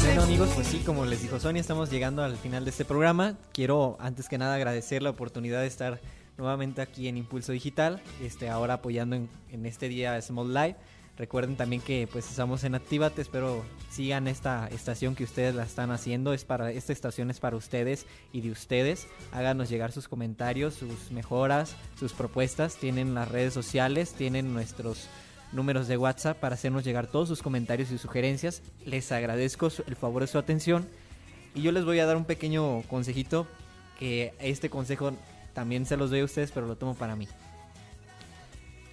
Bueno 0.03 0.23
amigos, 0.23 0.49
pues 0.55 0.67
sí, 0.67 0.79
como 0.79 1.05
les 1.05 1.21
dijo 1.21 1.39
Sonia, 1.39 1.59
estamos 1.59 1.91
llegando 1.91 2.23
al 2.23 2.37
final 2.37 2.65
de 2.65 2.71
este 2.71 2.85
programa. 2.85 3.37
Quiero 3.53 3.97
antes 3.99 4.27
que 4.27 4.39
nada 4.39 4.55
agradecer 4.55 5.03
la 5.03 5.11
oportunidad 5.11 5.61
de 5.61 5.67
estar 5.67 6.01
nuevamente 6.37 6.81
aquí 6.81 7.07
en 7.07 7.17
Impulso 7.17 7.51
Digital, 7.51 8.01
este, 8.19 8.49
ahora 8.49 8.75
apoyando 8.75 9.15
en, 9.15 9.29
en 9.51 9.65
este 9.67 9.89
día 9.89 10.19
Small 10.21 10.53
Live. 10.53 10.75
Recuerden 11.17 11.55
también 11.55 11.81
que 11.81 12.07
pues 12.11 12.29
estamos 12.29 12.65
en 12.65 12.75
Actívate, 12.75 13.21
espero 13.21 13.63
sigan 13.89 14.27
esta 14.27 14.67
estación 14.67 15.15
que 15.15 15.23
ustedes 15.23 15.55
la 15.55 15.63
están 15.63 15.91
haciendo, 15.91 16.33
es 16.33 16.43
para 16.43 16.71
esta 16.71 16.91
estación 16.91 17.31
es 17.31 17.39
para 17.39 17.55
ustedes 17.55 18.05
y 18.33 18.41
de 18.41 18.51
ustedes. 18.51 19.07
Háganos 19.31 19.69
llegar 19.69 19.93
sus 19.93 20.09
comentarios, 20.09 20.73
sus 20.73 21.11
mejoras, 21.11 21.77
sus 21.97 22.11
propuestas, 22.11 22.75
tienen 22.75 23.13
las 23.13 23.29
redes 23.29 23.53
sociales, 23.53 24.13
tienen 24.13 24.53
nuestros 24.53 25.07
números 25.53 25.87
de 25.87 25.95
WhatsApp 25.95 26.37
para 26.37 26.55
hacernos 26.55 26.83
llegar 26.83 27.07
todos 27.07 27.29
sus 27.29 27.41
comentarios 27.41 27.91
y 27.91 27.97
sugerencias. 27.97 28.61
Les 28.85 29.09
agradezco 29.13 29.69
el 29.87 29.95
favor 29.95 30.21
de 30.23 30.27
su 30.27 30.37
atención. 30.37 30.85
Y 31.53 31.61
yo 31.61 31.71
les 31.71 31.85
voy 31.85 31.99
a 31.99 32.05
dar 32.05 32.17
un 32.17 32.25
pequeño 32.25 32.81
consejito 32.89 33.47
que 33.97 34.33
este 34.39 34.69
consejo 34.69 35.13
también 35.53 35.85
se 35.85 35.95
los 35.95 36.09
doy 36.09 36.19
a 36.19 36.25
ustedes, 36.25 36.51
pero 36.51 36.67
lo 36.67 36.75
tomo 36.75 36.95
para 36.95 37.15
mí 37.15 37.29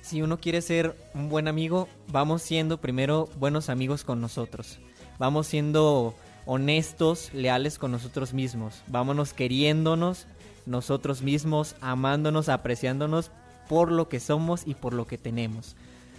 si 0.03 0.20
uno 0.20 0.39
quiere 0.39 0.61
ser 0.61 0.97
un 1.15 1.29
buen 1.29 1.49
amigo, 1.49 1.89
vamos 2.09 2.43
siendo 2.43 2.79
primero 2.79 3.29
buenos 3.39 3.70
amigos 3.70 4.05
con 4.05 4.20
nosotros. 4.20 4.81
Vamos 5.19 5.47
siendo 5.47 6.15
honestos, 6.45 7.33
leales 7.33 7.79
con 7.79 7.93
nosotros 7.93 8.35
mismos. 8.35 8.83
Vámonos 8.89 9.33
queriéndonos 9.33 10.27
nosotros 10.66 11.23
mismos, 11.23 11.77
amándonos, 11.81 12.49
apreciándonos 12.49 13.31
por 13.69 13.93
lo 13.93 14.09
que 14.09 14.20
somos 14.20 14.66
y 14.66 14.74
por 14.74 14.93
lo 14.93 15.07
que 15.07 15.19
tenemos. 15.19 15.77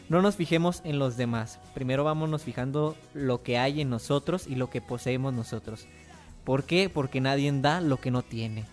No 0.07 0.21
nos 0.21 0.37
fijemos 0.37 0.81
en 0.85 0.97
los 0.97 1.17
demás. 1.17 1.59
Primero 1.73 2.05
vámonos 2.05 2.43
fijando 2.43 2.95
lo 3.13 3.43
que 3.43 3.57
hay 3.57 3.81
en 3.81 3.89
nosotros 3.89 4.47
y 4.47 4.55
lo 4.55 4.69
que 4.69 4.81
poseemos 4.81 5.33
nosotros. 5.33 5.87
¿Por 6.45 6.63
qué? 6.63 6.89
Porque 6.89 7.21
nadie 7.21 7.51
da 7.51 7.81
lo 7.81 7.97
que 7.97 8.11
no 8.11 8.21
tiene. 8.21 8.65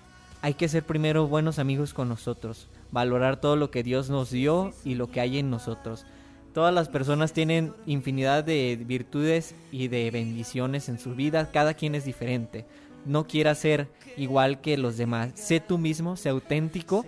Hay 0.43 0.55
que 0.55 0.69
ser 0.69 0.85
primero 0.85 1.27
buenos 1.27 1.59
amigos 1.59 1.95
con 1.95 2.09
nosotros, 2.09 2.69
valorar 2.93 3.41
todo 3.41 3.57
lo 3.57 3.71
que 3.71 3.83
Dios 3.83 4.11
nos 4.11 4.31
dio 4.31 4.73
y 4.85 4.95
lo 4.95 5.11
que 5.11 5.21
hay 5.21 5.39
en 5.39 5.51
nosotros. 5.51 6.07
Todas 6.53 6.75
las 6.75 6.89
personas 6.89 7.33
tienen 7.33 7.73
infinidad 7.87 8.43
de 8.43 8.77
virtudes 8.85 9.55
y 9.71 9.89
de 9.89 10.11
bendiciones 10.11 10.89
en 10.89 10.99
su 10.99 11.15
vida, 11.15 11.51
cada 11.53 11.75
quien 11.75 11.95
es 11.95 12.05
diferente. 12.05 12.67
No 13.07 13.27
quieras 13.27 13.59
ser 13.59 13.89
igual 14.17 14.61
que 14.61 14.77
los 14.77 14.97
demás. 14.97 15.33
Sé 15.35 15.61
tú 15.61 15.79
mismo, 15.79 16.17
sé 16.17 16.29
auténtico, 16.29 17.07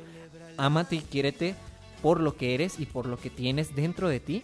ámate 0.57 0.97
y 0.97 1.01
quiérete 1.01 1.57
por 2.03 2.21
lo 2.21 2.37
que 2.37 2.55
eres 2.55 2.79
y 2.79 2.87
por 2.87 3.07
lo 3.07 3.17
que 3.17 3.31
tienes 3.31 3.75
dentro 3.75 4.09
de 4.09 4.21
ti. 4.21 4.43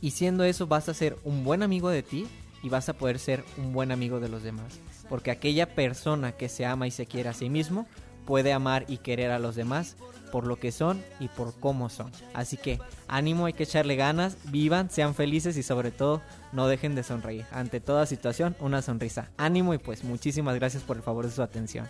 Y 0.00 0.12
siendo 0.12 0.44
eso 0.44 0.68
vas 0.68 0.88
a 0.88 0.94
ser 0.94 1.16
un 1.24 1.42
buen 1.42 1.64
amigo 1.64 1.90
de 1.90 2.04
ti 2.04 2.26
y 2.62 2.68
vas 2.68 2.88
a 2.88 2.94
poder 2.94 3.18
ser 3.18 3.44
un 3.56 3.72
buen 3.72 3.90
amigo 3.90 4.20
de 4.20 4.28
los 4.28 4.44
demás. 4.44 4.78
Porque 5.08 5.32
aquella 5.32 5.74
persona 5.74 6.32
que 6.32 6.48
se 6.48 6.66
ama 6.66 6.86
y 6.86 6.92
se 6.92 7.06
quiere 7.06 7.30
a 7.30 7.34
sí 7.34 7.50
mismo 7.50 7.86
puede 8.26 8.52
amar 8.52 8.84
y 8.88 8.98
querer 8.98 9.32
a 9.32 9.38
los 9.40 9.56
demás 9.56 9.96
por 10.30 10.46
lo 10.46 10.56
que 10.56 10.72
son 10.72 11.02
y 11.20 11.28
por 11.28 11.58
cómo 11.58 11.88
son. 11.88 12.10
Así 12.34 12.56
que 12.56 12.78
ánimo, 13.08 13.46
hay 13.46 13.52
que 13.52 13.64
echarle 13.64 13.96
ganas, 13.96 14.36
vivan, 14.44 14.90
sean 14.90 15.14
felices 15.14 15.56
y 15.56 15.62
sobre 15.62 15.90
todo 15.90 16.22
no 16.52 16.68
dejen 16.68 16.94
de 16.94 17.02
sonreír. 17.02 17.46
Ante 17.50 17.80
toda 17.80 18.06
situación, 18.06 18.56
una 18.60 18.82
sonrisa. 18.82 19.30
Ánimo 19.36 19.74
y 19.74 19.78
pues 19.78 20.04
muchísimas 20.04 20.54
gracias 20.54 20.82
por 20.82 20.96
el 20.96 21.02
favor 21.02 21.26
de 21.26 21.32
su 21.32 21.42
atención. 21.42 21.88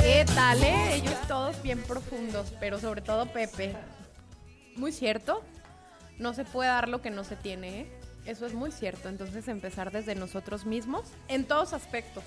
¿Qué 0.00 0.24
tal, 0.34 0.62
eh? 0.62 0.96
Ellos 0.96 1.16
todos 1.28 1.60
bien 1.62 1.82
profundos, 1.82 2.52
pero 2.60 2.78
sobre 2.78 3.00
todo 3.00 3.26
Pepe. 3.26 3.74
Muy 4.76 4.92
cierto. 4.92 5.42
No 6.18 6.32
se 6.32 6.44
puede 6.44 6.68
dar 6.68 6.88
lo 6.88 7.02
que 7.02 7.10
no 7.10 7.24
se 7.24 7.36
tiene, 7.36 7.80
¿eh? 7.80 7.98
Eso 8.24 8.46
es 8.46 8.54
muy 8.54 8.70
cierto. 8.70 9.08
Entonces 9.08 9.48
empezar 9.48 9.90
desde 9.90 10.14
nosotros 10.14 10.64
mismos 10.64 11.04
en 11.28 11.44
todos 11.44 11.72
aspectos. 11.72 12.24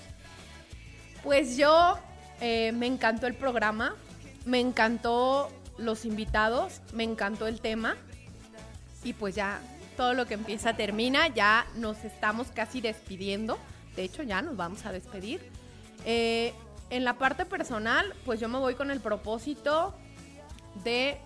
Pues 1.23 1.57
yo 1.57 1.97
eh, 2.41 2.71
me 2.73 2.85
encantó 2.85 3.27
el 3.27 3.33
programa, 3.33 3.95
me 4.47 4.61
encantó 4.61 5.49
los 5.77 6.05
invitados, 6.05 6.81
me 6.93 7.03
encantó 7.03 7.47
el 7.47 7.59
tema 7.59 7.97
y 9.03 9.11
pues 9.11 9.35
ya 9.35 9.59
todo 9.97 10.13
lo 10.13 10.25
que 10.25 10.35
empieza 10.35 10.73
termina, 10.75 11.27
ya 11.27 11.67
nos 11.75 12.05
estamos 12.05 12.47
casi 12.51 12.79
despidiendo. 12.79 13.59
De 13.97 14.03
hecho 14.03 14.23
ya 14.23 14.41
nos 14.41 14.55
vamos 14.55 14.85
a 14.85 14.93
despedir. 14.93 15.51
Eh, 16.05 16.53
en 16.89 17.03
la 17.03 17.17
parte 17.17 17.45
personal, 17.45 18.13
pues 18.25 18.39
yo 18.39 18.47
me 18.47 18.57
voy 18.57 18.75
con 18.75 18.89
el 18.89 19.01
propósito 19.01 19.93
de 20.85 21.19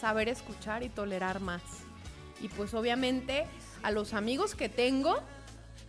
saber 0.00 0.28
escuchar 0.28 0.82
y 0.82 0.88
tolerar 0.88 1.38
más. 1.38 1.62
Y 2.40 2.48
pues 2.48 2.74
obviamente 2.74 3.46
a 3.84 3.92
los 3.92 4.12
amigos 4.12 4.56
que 4.56 4.68
tengo, 4.68 5.20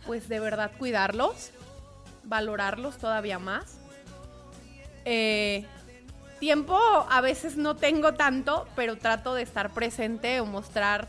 pues 0.06 0.28
de 0.28 0.38
verdad 0.38 0.70
cuidarlos, 0.78 1.50
valorarlos 2.22 2.98
todavía 2.98 3.40
más. 3.40 3.78
Eh, 5.04 5.66
tiempo 6.38 6.78
a 6.78 7.20
veces 7.20 7.56
no 7.56 7.76
tengo 7.76 8.14
tanto, 8.14 8.66
pero 8.76 8.96
trato 8.96 9.34
de 9.34 9.42
estar 9.42 9.72
presente 9.72 10.40
o 10.40 10.46
mostrar 10.46 11.08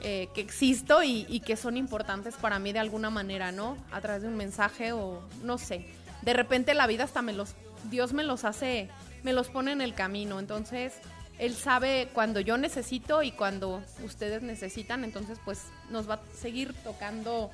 eh, 0.00 0.28
que 0.34 0.40
existo 0.40 1.02
y, 1.02 1.26
y, 1.28 1.40
que 1.40 1.56
son 1.56 1.76
importantes 1.76 2.36
para 2.36 2.58
mí 2.58 2.72
de 2.72 2.78
alguna 2.78 3.10
manera, 3.10 3.50
¿no? 3.50 3.76
A 3.90 4.00
través 4.00 4.22
de 4.22 4.28
un 4.28 4.36
mensaje 4.36 4.92
o 4.92 5.20
no 5.42 5.58
sé. 5.58 5.86
De 6.22 6.32
repente 6.32 6.74
la 6.74 6.86
vida 6.86 7.04
hasta 7.04 7.20
me 7.20 7.32
los, 7.32 7.54
Dios 7.90 8.12
me 8.12 8.22
los 8.22 8.44
hace, 8.44 8.88
me 9.22 9.32
los 9.32 9.48
pone 9.48 9.72
en 9.72 9.80
el 9.80 9.94
camino. 9.94 10.38
Entonces, 10.38 10.94
Él 11.38 11.54
sabe 11.54 12.08
cuando 12.12 12.38
yo 12.38 12.56
necesito 12.56 13.24
y 13.24 13.32
cuando 13.32 13.82
ustedes 14.04 14.42
necesitan. 14.42 15.02
Entonces, 15.02 15.40
pues 15.44 15.64
nos 15.90 16.08
va 16.08 16.14
a 16.14 16.20
seguir 16.36 16.74
tocando, 16.84 17.50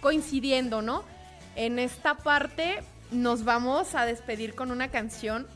coincidiendo, 0.00 0.82
¿no? 0.82 1.04
En 1.54 1.78
esta 1.78 2.16
parte 2.16 2.82
nos 3.10 3.44
vamos 3.44 3.94
a 3.94 4.06
despedir 4.06 4.54
con 4.54 4.70
una 4.70 4.88
canción 4.88 5.46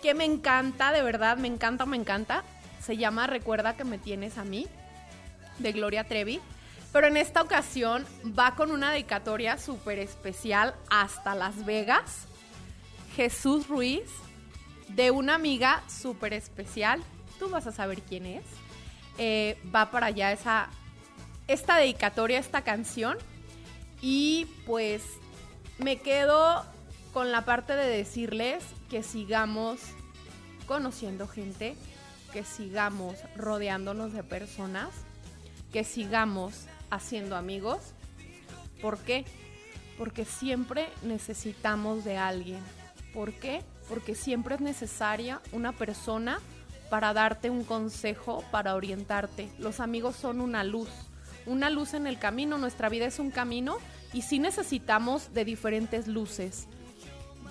que 0.00 0.14
me 0.14 0.24
encanta, 0.24 0.92
de 0.92 1.02
verdad, 1.02 1.36
me 1.36 1.48
encanta, 1.48 1.86
me 1.86 1.96
encanta. 1.96 2.44
Se 2.82 2.96
llama 2.96 3.26
Recuerda 3.26 3.76
que 3.76 3.84
me 3.84 3.98
tienes 3.98 4.38
a 4.38 4.44
mí, 4.44 4.66
de 5.58 5.72
Gloria 5.72 6.04
Trevi. 6.04 6.40
Pero 6.92 7.06
en 7.06 7.16
esta 7.16 7.42
ocasión 7.42 8.04
va 8.38 8.56
con 8.56 8.70
una 8.70 8.90
dedicatoria 8.90 9.58
súper 9.58 9.98
especial 9.98 10.74
hasta 10.88 11.34
Las 11.34 11.64
Vegas. 11.64 12.26
Jesús 13.14 13.68
Ruiz, 13.68 14.08
de 14.88 15.10
una 15.10 15.36
amiga 15.36 15.82
súper 15.88 16.32
especial. 16.32 17.02
Tú 17.38 17.48
vas 17.48 17.66
a 17.66 17.72
saber 17.72 18.02
quién 18.02 18.26
es. 18.26 18.44
Eh, 19.18 19.56
va 19.74 19.90
para 19.90 20.06
allá 20.06 20.32
esa, 20.32 20.68
esta 21.46 21.76
dedicatoria, 21.76 22.38
esta 22.38 22.62
canción. 22.62 23.18
Y 24.00 24.46
pues 24.66 25.02
me 25.78 25.98
quedo 25.98 26.64
con 27.12 27.30
la 27.30 27.44
parte 27.44 27.76
de 27.76 27.86
decirles 27.86 28.64
que 28.90 29.02
sigamos 29.04 29.80
conociendo 30.66 31.28
gente, 31.28 31.76
que 32.32 32.44
sigamos 32.44 33.14
rodeándonos 33.36 34.12
de 34.12 34.24
personas, 34.24 34.90
que 35.72 35.84
sigamos 35.84 36.66
haciendo 36.90 37.36
amigos. 37.36 37.94
¿Por 38.82 38.98
qué? 38.98 39.24
Porque 39.96 40.24
siempre 40.24 40.88
necesitamos 41.02 42.04
de 42.04 42.16
alguien. 42.18 42.60
¿Por 43.14 43.32
qué? 43.32 43.62
Porque 43.88 44.14
siempre 44.14 44.56
es 44.56 44.60
necesaria 44.60 45.40
una 45.52 45.72
persona 45.72 46.40
para 46.90 47.12
darte 47.12 47.48
un 47.48 47.64
consejo, 47.64 48.42
para 48.50 48.74
orientarte. 48.74 49.48
Los 49.58 49.78
amigos 49.78 50.16
son 50.16 50.40
una 50.40 50.64
luz, 50.64 50.88
una 51.46 51.70
luz 51.70 51.94
en 51.94 52.08
el 52.08 52.18
camino. 52.18 52.58
Nuestra 52.58 52.88
vida 52.88 53.06
es 53.06 53.20
un 53.20 53.30
camino 53.30 53.78
y 54.12 54.22
sí 54.22 54.40
necesitamos 54.40 55.32
de 55.32 55.44
diferentes 55.44 56.08
luces. 56.08 56.66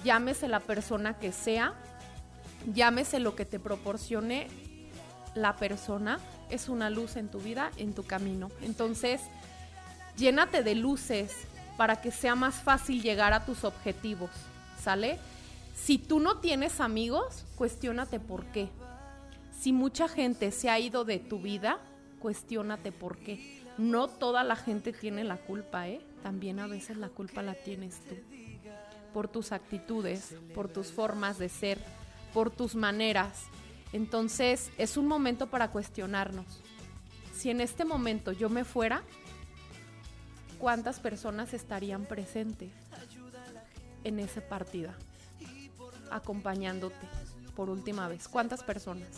Llámese 0.04 0.48
la 0.48 0.60
persona 0.60 1.18
que 1.18 1.32
sea, 1.32 1.74
llámese 2.74 3.20
lo 3.20 3.36
que 3.36 3.46
te 3.46 3.60
proporcione 3.60 4.48
la 5.36 5.56
persona, 5.56 6.20
es 6.50 6.70
una 6.70 6.90
luz 6.90 7.16
en 7.16 7.30
tu 7.30 7.40
vida, 7.40 7.72
en 7.78 7.94
tu 7.94 8.04
camino. 8.04 8.50
Entonces, 8.62 9.22
llénate 10.18 10.64
de 10.64 10.76
luces 10.76 11.34
para 11.78 12.02
que 12.02 12.12
sea 12.12 12.36
más 12.36 12.56
fácil 12.56 13.02
llegar 13.02 13.34
a 13.34 13.46
tus 13.46 13.64
objetivos, 13.64 14.32
¿sale? 14.82 15.18
Si 15.76 15.98
tú 15.98 16.20
no 16.20 16.38
tienes 16.40 16.82
amigos, 16.82 17.46
cuestiónate 17.56 18.20
por 18.20 18.46
qué. 18.48 18.70
Si 19.58 19.72
mucha 19.74 20.08
gente 20.08 20.52
se 20.52 20.70
ha 20.70 20.80
ido 20.80 21.06
de 21.06 21.20
tu 21.20 21.40
vida, 21.40 21.80
cuestiónate 22.20 22.92
por 22.92 23.18
qué. 23.18 23.64
No 23.78 24.08
toda 24.08 24.44
la 24.44 24.56
gente 24.56 24.92
tiene 24.92 25.24
la 25.24 25.38
culpa, 25.38 25.88
¿eh? 25.88 26.02
También 26.22 26.60
a 26.60 26.68
veces 26.68 26.98
la 26.98 27.10
culpa 27.10 27.42
la 27.42 27.54
tienes 27.54 28.02
tú. 28.08 28.16
Por 29.14 29.28
tus 29.28 29.52
actitudes, 29.52 30.36
por 30.54 30.68
tus 30.68 30.92
formas 30.92 31.38
de 31.38 31.50
ser, 31.50 31.80
por 32.34 32.52
tus 32.52 32.76
maneras. 32.76 33.46
Entonces 33.94 34.72
es 34.78 34.98
un 34.98 35.08
momento 35.08 35.48
para 35.48 35.72
cuestionarnos. 35.72 36.46
Si 37.34 37.50
en 37.50 37.62
este 37.62 37.86
momento 37.86 38.32
yo 38.32 38.50
me 38.50 38.64
fuera, 38.64 39.02
¿cuántas 40.60 41.00
personas 41.00 41.54
estarían 41.54 42.06
presentes 42.06 42.72
en 44.04 44.20
esa 44.20 44.42
partida? 44.42 44.94
Acompañándote 46.12 47.08
por 47.56 47.70
última 47.70 48.08
vez. 48.08 48.28
¿Cuántas 48.28 48.64
personas? 48.64 49.10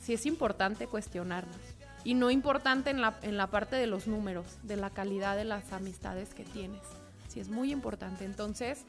Si 0.00 0.14
es 0.14 0.26
importante 0.26 0.86
cuestionarnos. 0.86 1.56
Y 2.04 2.14
no 2.14 2.30
importante 2.30 2.90
en 2.90 3.00
la, 3.00 3.18
en 3.22 3.36
la 3.36 3.48
parte 3.48 3.76
de 3.76 3.86
los 3.86 4.06
números, 4.06 4.58
de 4.62 4.76
la 4.76 4.90
calidad 4.90 5.36
de 5.36 5.44
las 5.44 5.72
amistades 5.72 6.32
que 6.32 6.44
tienes. 6.44 6.80
Si 7.28 7.40
es 7.40 7.48
muy 7.48 7.70
importante. 7.72 8.24
Entonces, 8.24 8.80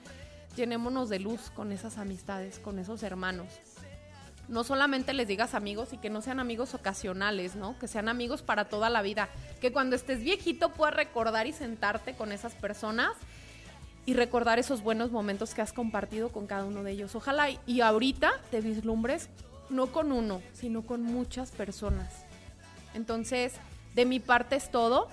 llenémonos 0.55 1.09
de 1.09 1.19
luz 1.19 1.51
con 1.53 1.71
esas 1.71 1.97
amistades, 1.97 2.59
con 2.59 2.79
esos 2.79 3.03
hermanos. 3.03 3.47
No 4.47 4.63
solamente 4.63 5.13
les 5.13 5.27
digas 5.27 5.53
amigos 5.53 5.93
y 5.93 5.97
que 5.97 6.09
no 6.09 6.21
sean 6.21 6.39
amigos 6.39 6.73
ocasionales, 6.73 7.55
¿no? 7.55 7.77
Que 7.77 7.87
sean 7.87 8.09
amigos 8.09 8.41
para 8.41 8.65
toda 8.65 8.89
la 8.89 9.03
vida. 9.03 9.29
Que 9.61 9.71
cuando 9.71 9.95
estés 9.95 10.21
viejito 10.21 10.73
puedas 10.73 10.95
recordar 10.95 11.45
y 11.45 11.53
sentarte 11.53 12.15
con 12.15 12.31
esas 12.31 12.55
personas 12.55 13.11
y 14.07 14.15
recordar 14.15 14.57
esos 14.57 14.81
buenos 14.81 15.11
momentos 15.11 15.53
que 15.53 15.61
has 15.61 15.71
compartido 15.71 16.29
con 16.29 16.47
cada 16.47 16.65
uno 16.65 16.81
de 16.81 16.91
ellos. 16.93 17.13
Ojalá 17.13 17.47
y 17.67 17.81
ahorita 17.81 18.31
te 18.49 18.61
vislumbres 18.61 19.29
no 19.69 19.91
con 19.91 20.11
uno, 20.11 20.41
sino 20.53 20.81
con 20.81 21.03
muchas 21.03 21.51
personas. 21.51 22.25
Entonces, 22.95 23.53
de 23.93 24.05
mi 24.05 24.19
parte 24.19 24.55
es 24.55 24.71
todo. 24.71 25.09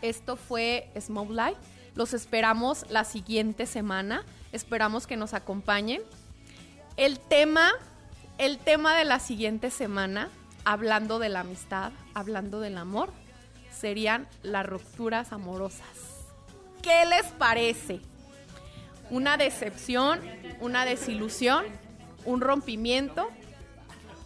Esto 0.00 0.36
fue 0.36 0.88
Smoke 0.98 1.30
Light. 1.30 1.58
Los 1.94 2.14
esperamos 2.14 2.84
la 2.90 3.04
siguiente 3.04 3.66
semana. 3.66 4.24
Esperamos 4.52 5.06
que 5.06 5.16
nos 5.16 5.34
acompañen. 5.34 6.02
El 6.96 7.18
tema, 7.18 7.70
el 8.38 8.58
tema 8.58 8.96
de 8.96 9.04
la 9.04 9.18
siguiente 9.20 9.70
semana, 9.70 10.28
hablando 10.64 11.18
de 11.18 11.28
la 11.28 11.40
amistad, 11.40 11.92
hablando 12.14 12.60
del 12.60 12.78
amor, 12.78 13.12
serían 13.70 14.28
las 14.42 14.66
rupturas 14.66 15.32
amorosas. 15.32 15.86
¿Qué 16.82 17.04
les 17.06 17.26
parece? 17.32 18.00
Una 19.10 19.36
decepción, 19.36 20.20
una 20.60 20.84
desilusión, 20.84 21.64
un 22.24 22.40
rompimiento, 22.40 23.28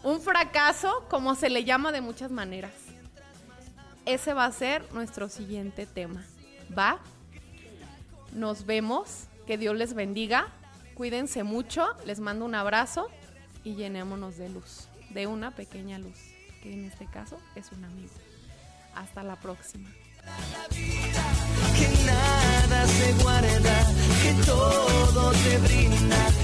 un 0.03 0.20
fracaso, 0.20 1.07
como 1.09 1.35
se 1.35 1.49
le 1.49 1.65
llama 1.65 1.93
de 1.93 2.01
muchas 2.01 2.31
maneras. 2.31 2.73
Ese 4.05 4.35
va 4.35 4.45
a 4.45 4.53
ser 4.53 4.93
nuestro 4.93 5.28
siguiente 5.28 5.86
tema. 5.86 6.24
¿Va? 6.77 7.01
Nos 8.35 8.66
vemos. 8.66 9.28
Que 9.47 9.59
Dios 9.59 9.77
les 9.77 9.94
bendiga. 9.94 10.48
Cuídense 10.94 11.43
mucho. 11.44 11.86
Les 12.05 12.20
mando 12.20 12.44
un 12.44 12.55
abrazo 12.55 13.09
y 13.62 13.74
llenémonos 13.74 14.36
de 14.36 14.48
luz. 14.48 14.89
De 15.11 15.27
una 15.27 15.52
pequeña 15.52 15.98
luz. 15.98 16.19
Que 16.62 16.73
en 16.73 16.85
este 16.85 17.06
caso 17.06 17.39
es 17.55 17.73
un 17.73 17.85
amigo. 17.85 18.12
Hasta 18.94 19.23
la 19.23 19.36
próxima. 19.36 19.89
Que 21.77 22.05
nada 22.06 22.86
se 22.86 23.12
guarda, 23.23 23.86
que 24.23 24.35
todo 24.47 25.32
te 25.32 25.59
brinda. 25.59 26.44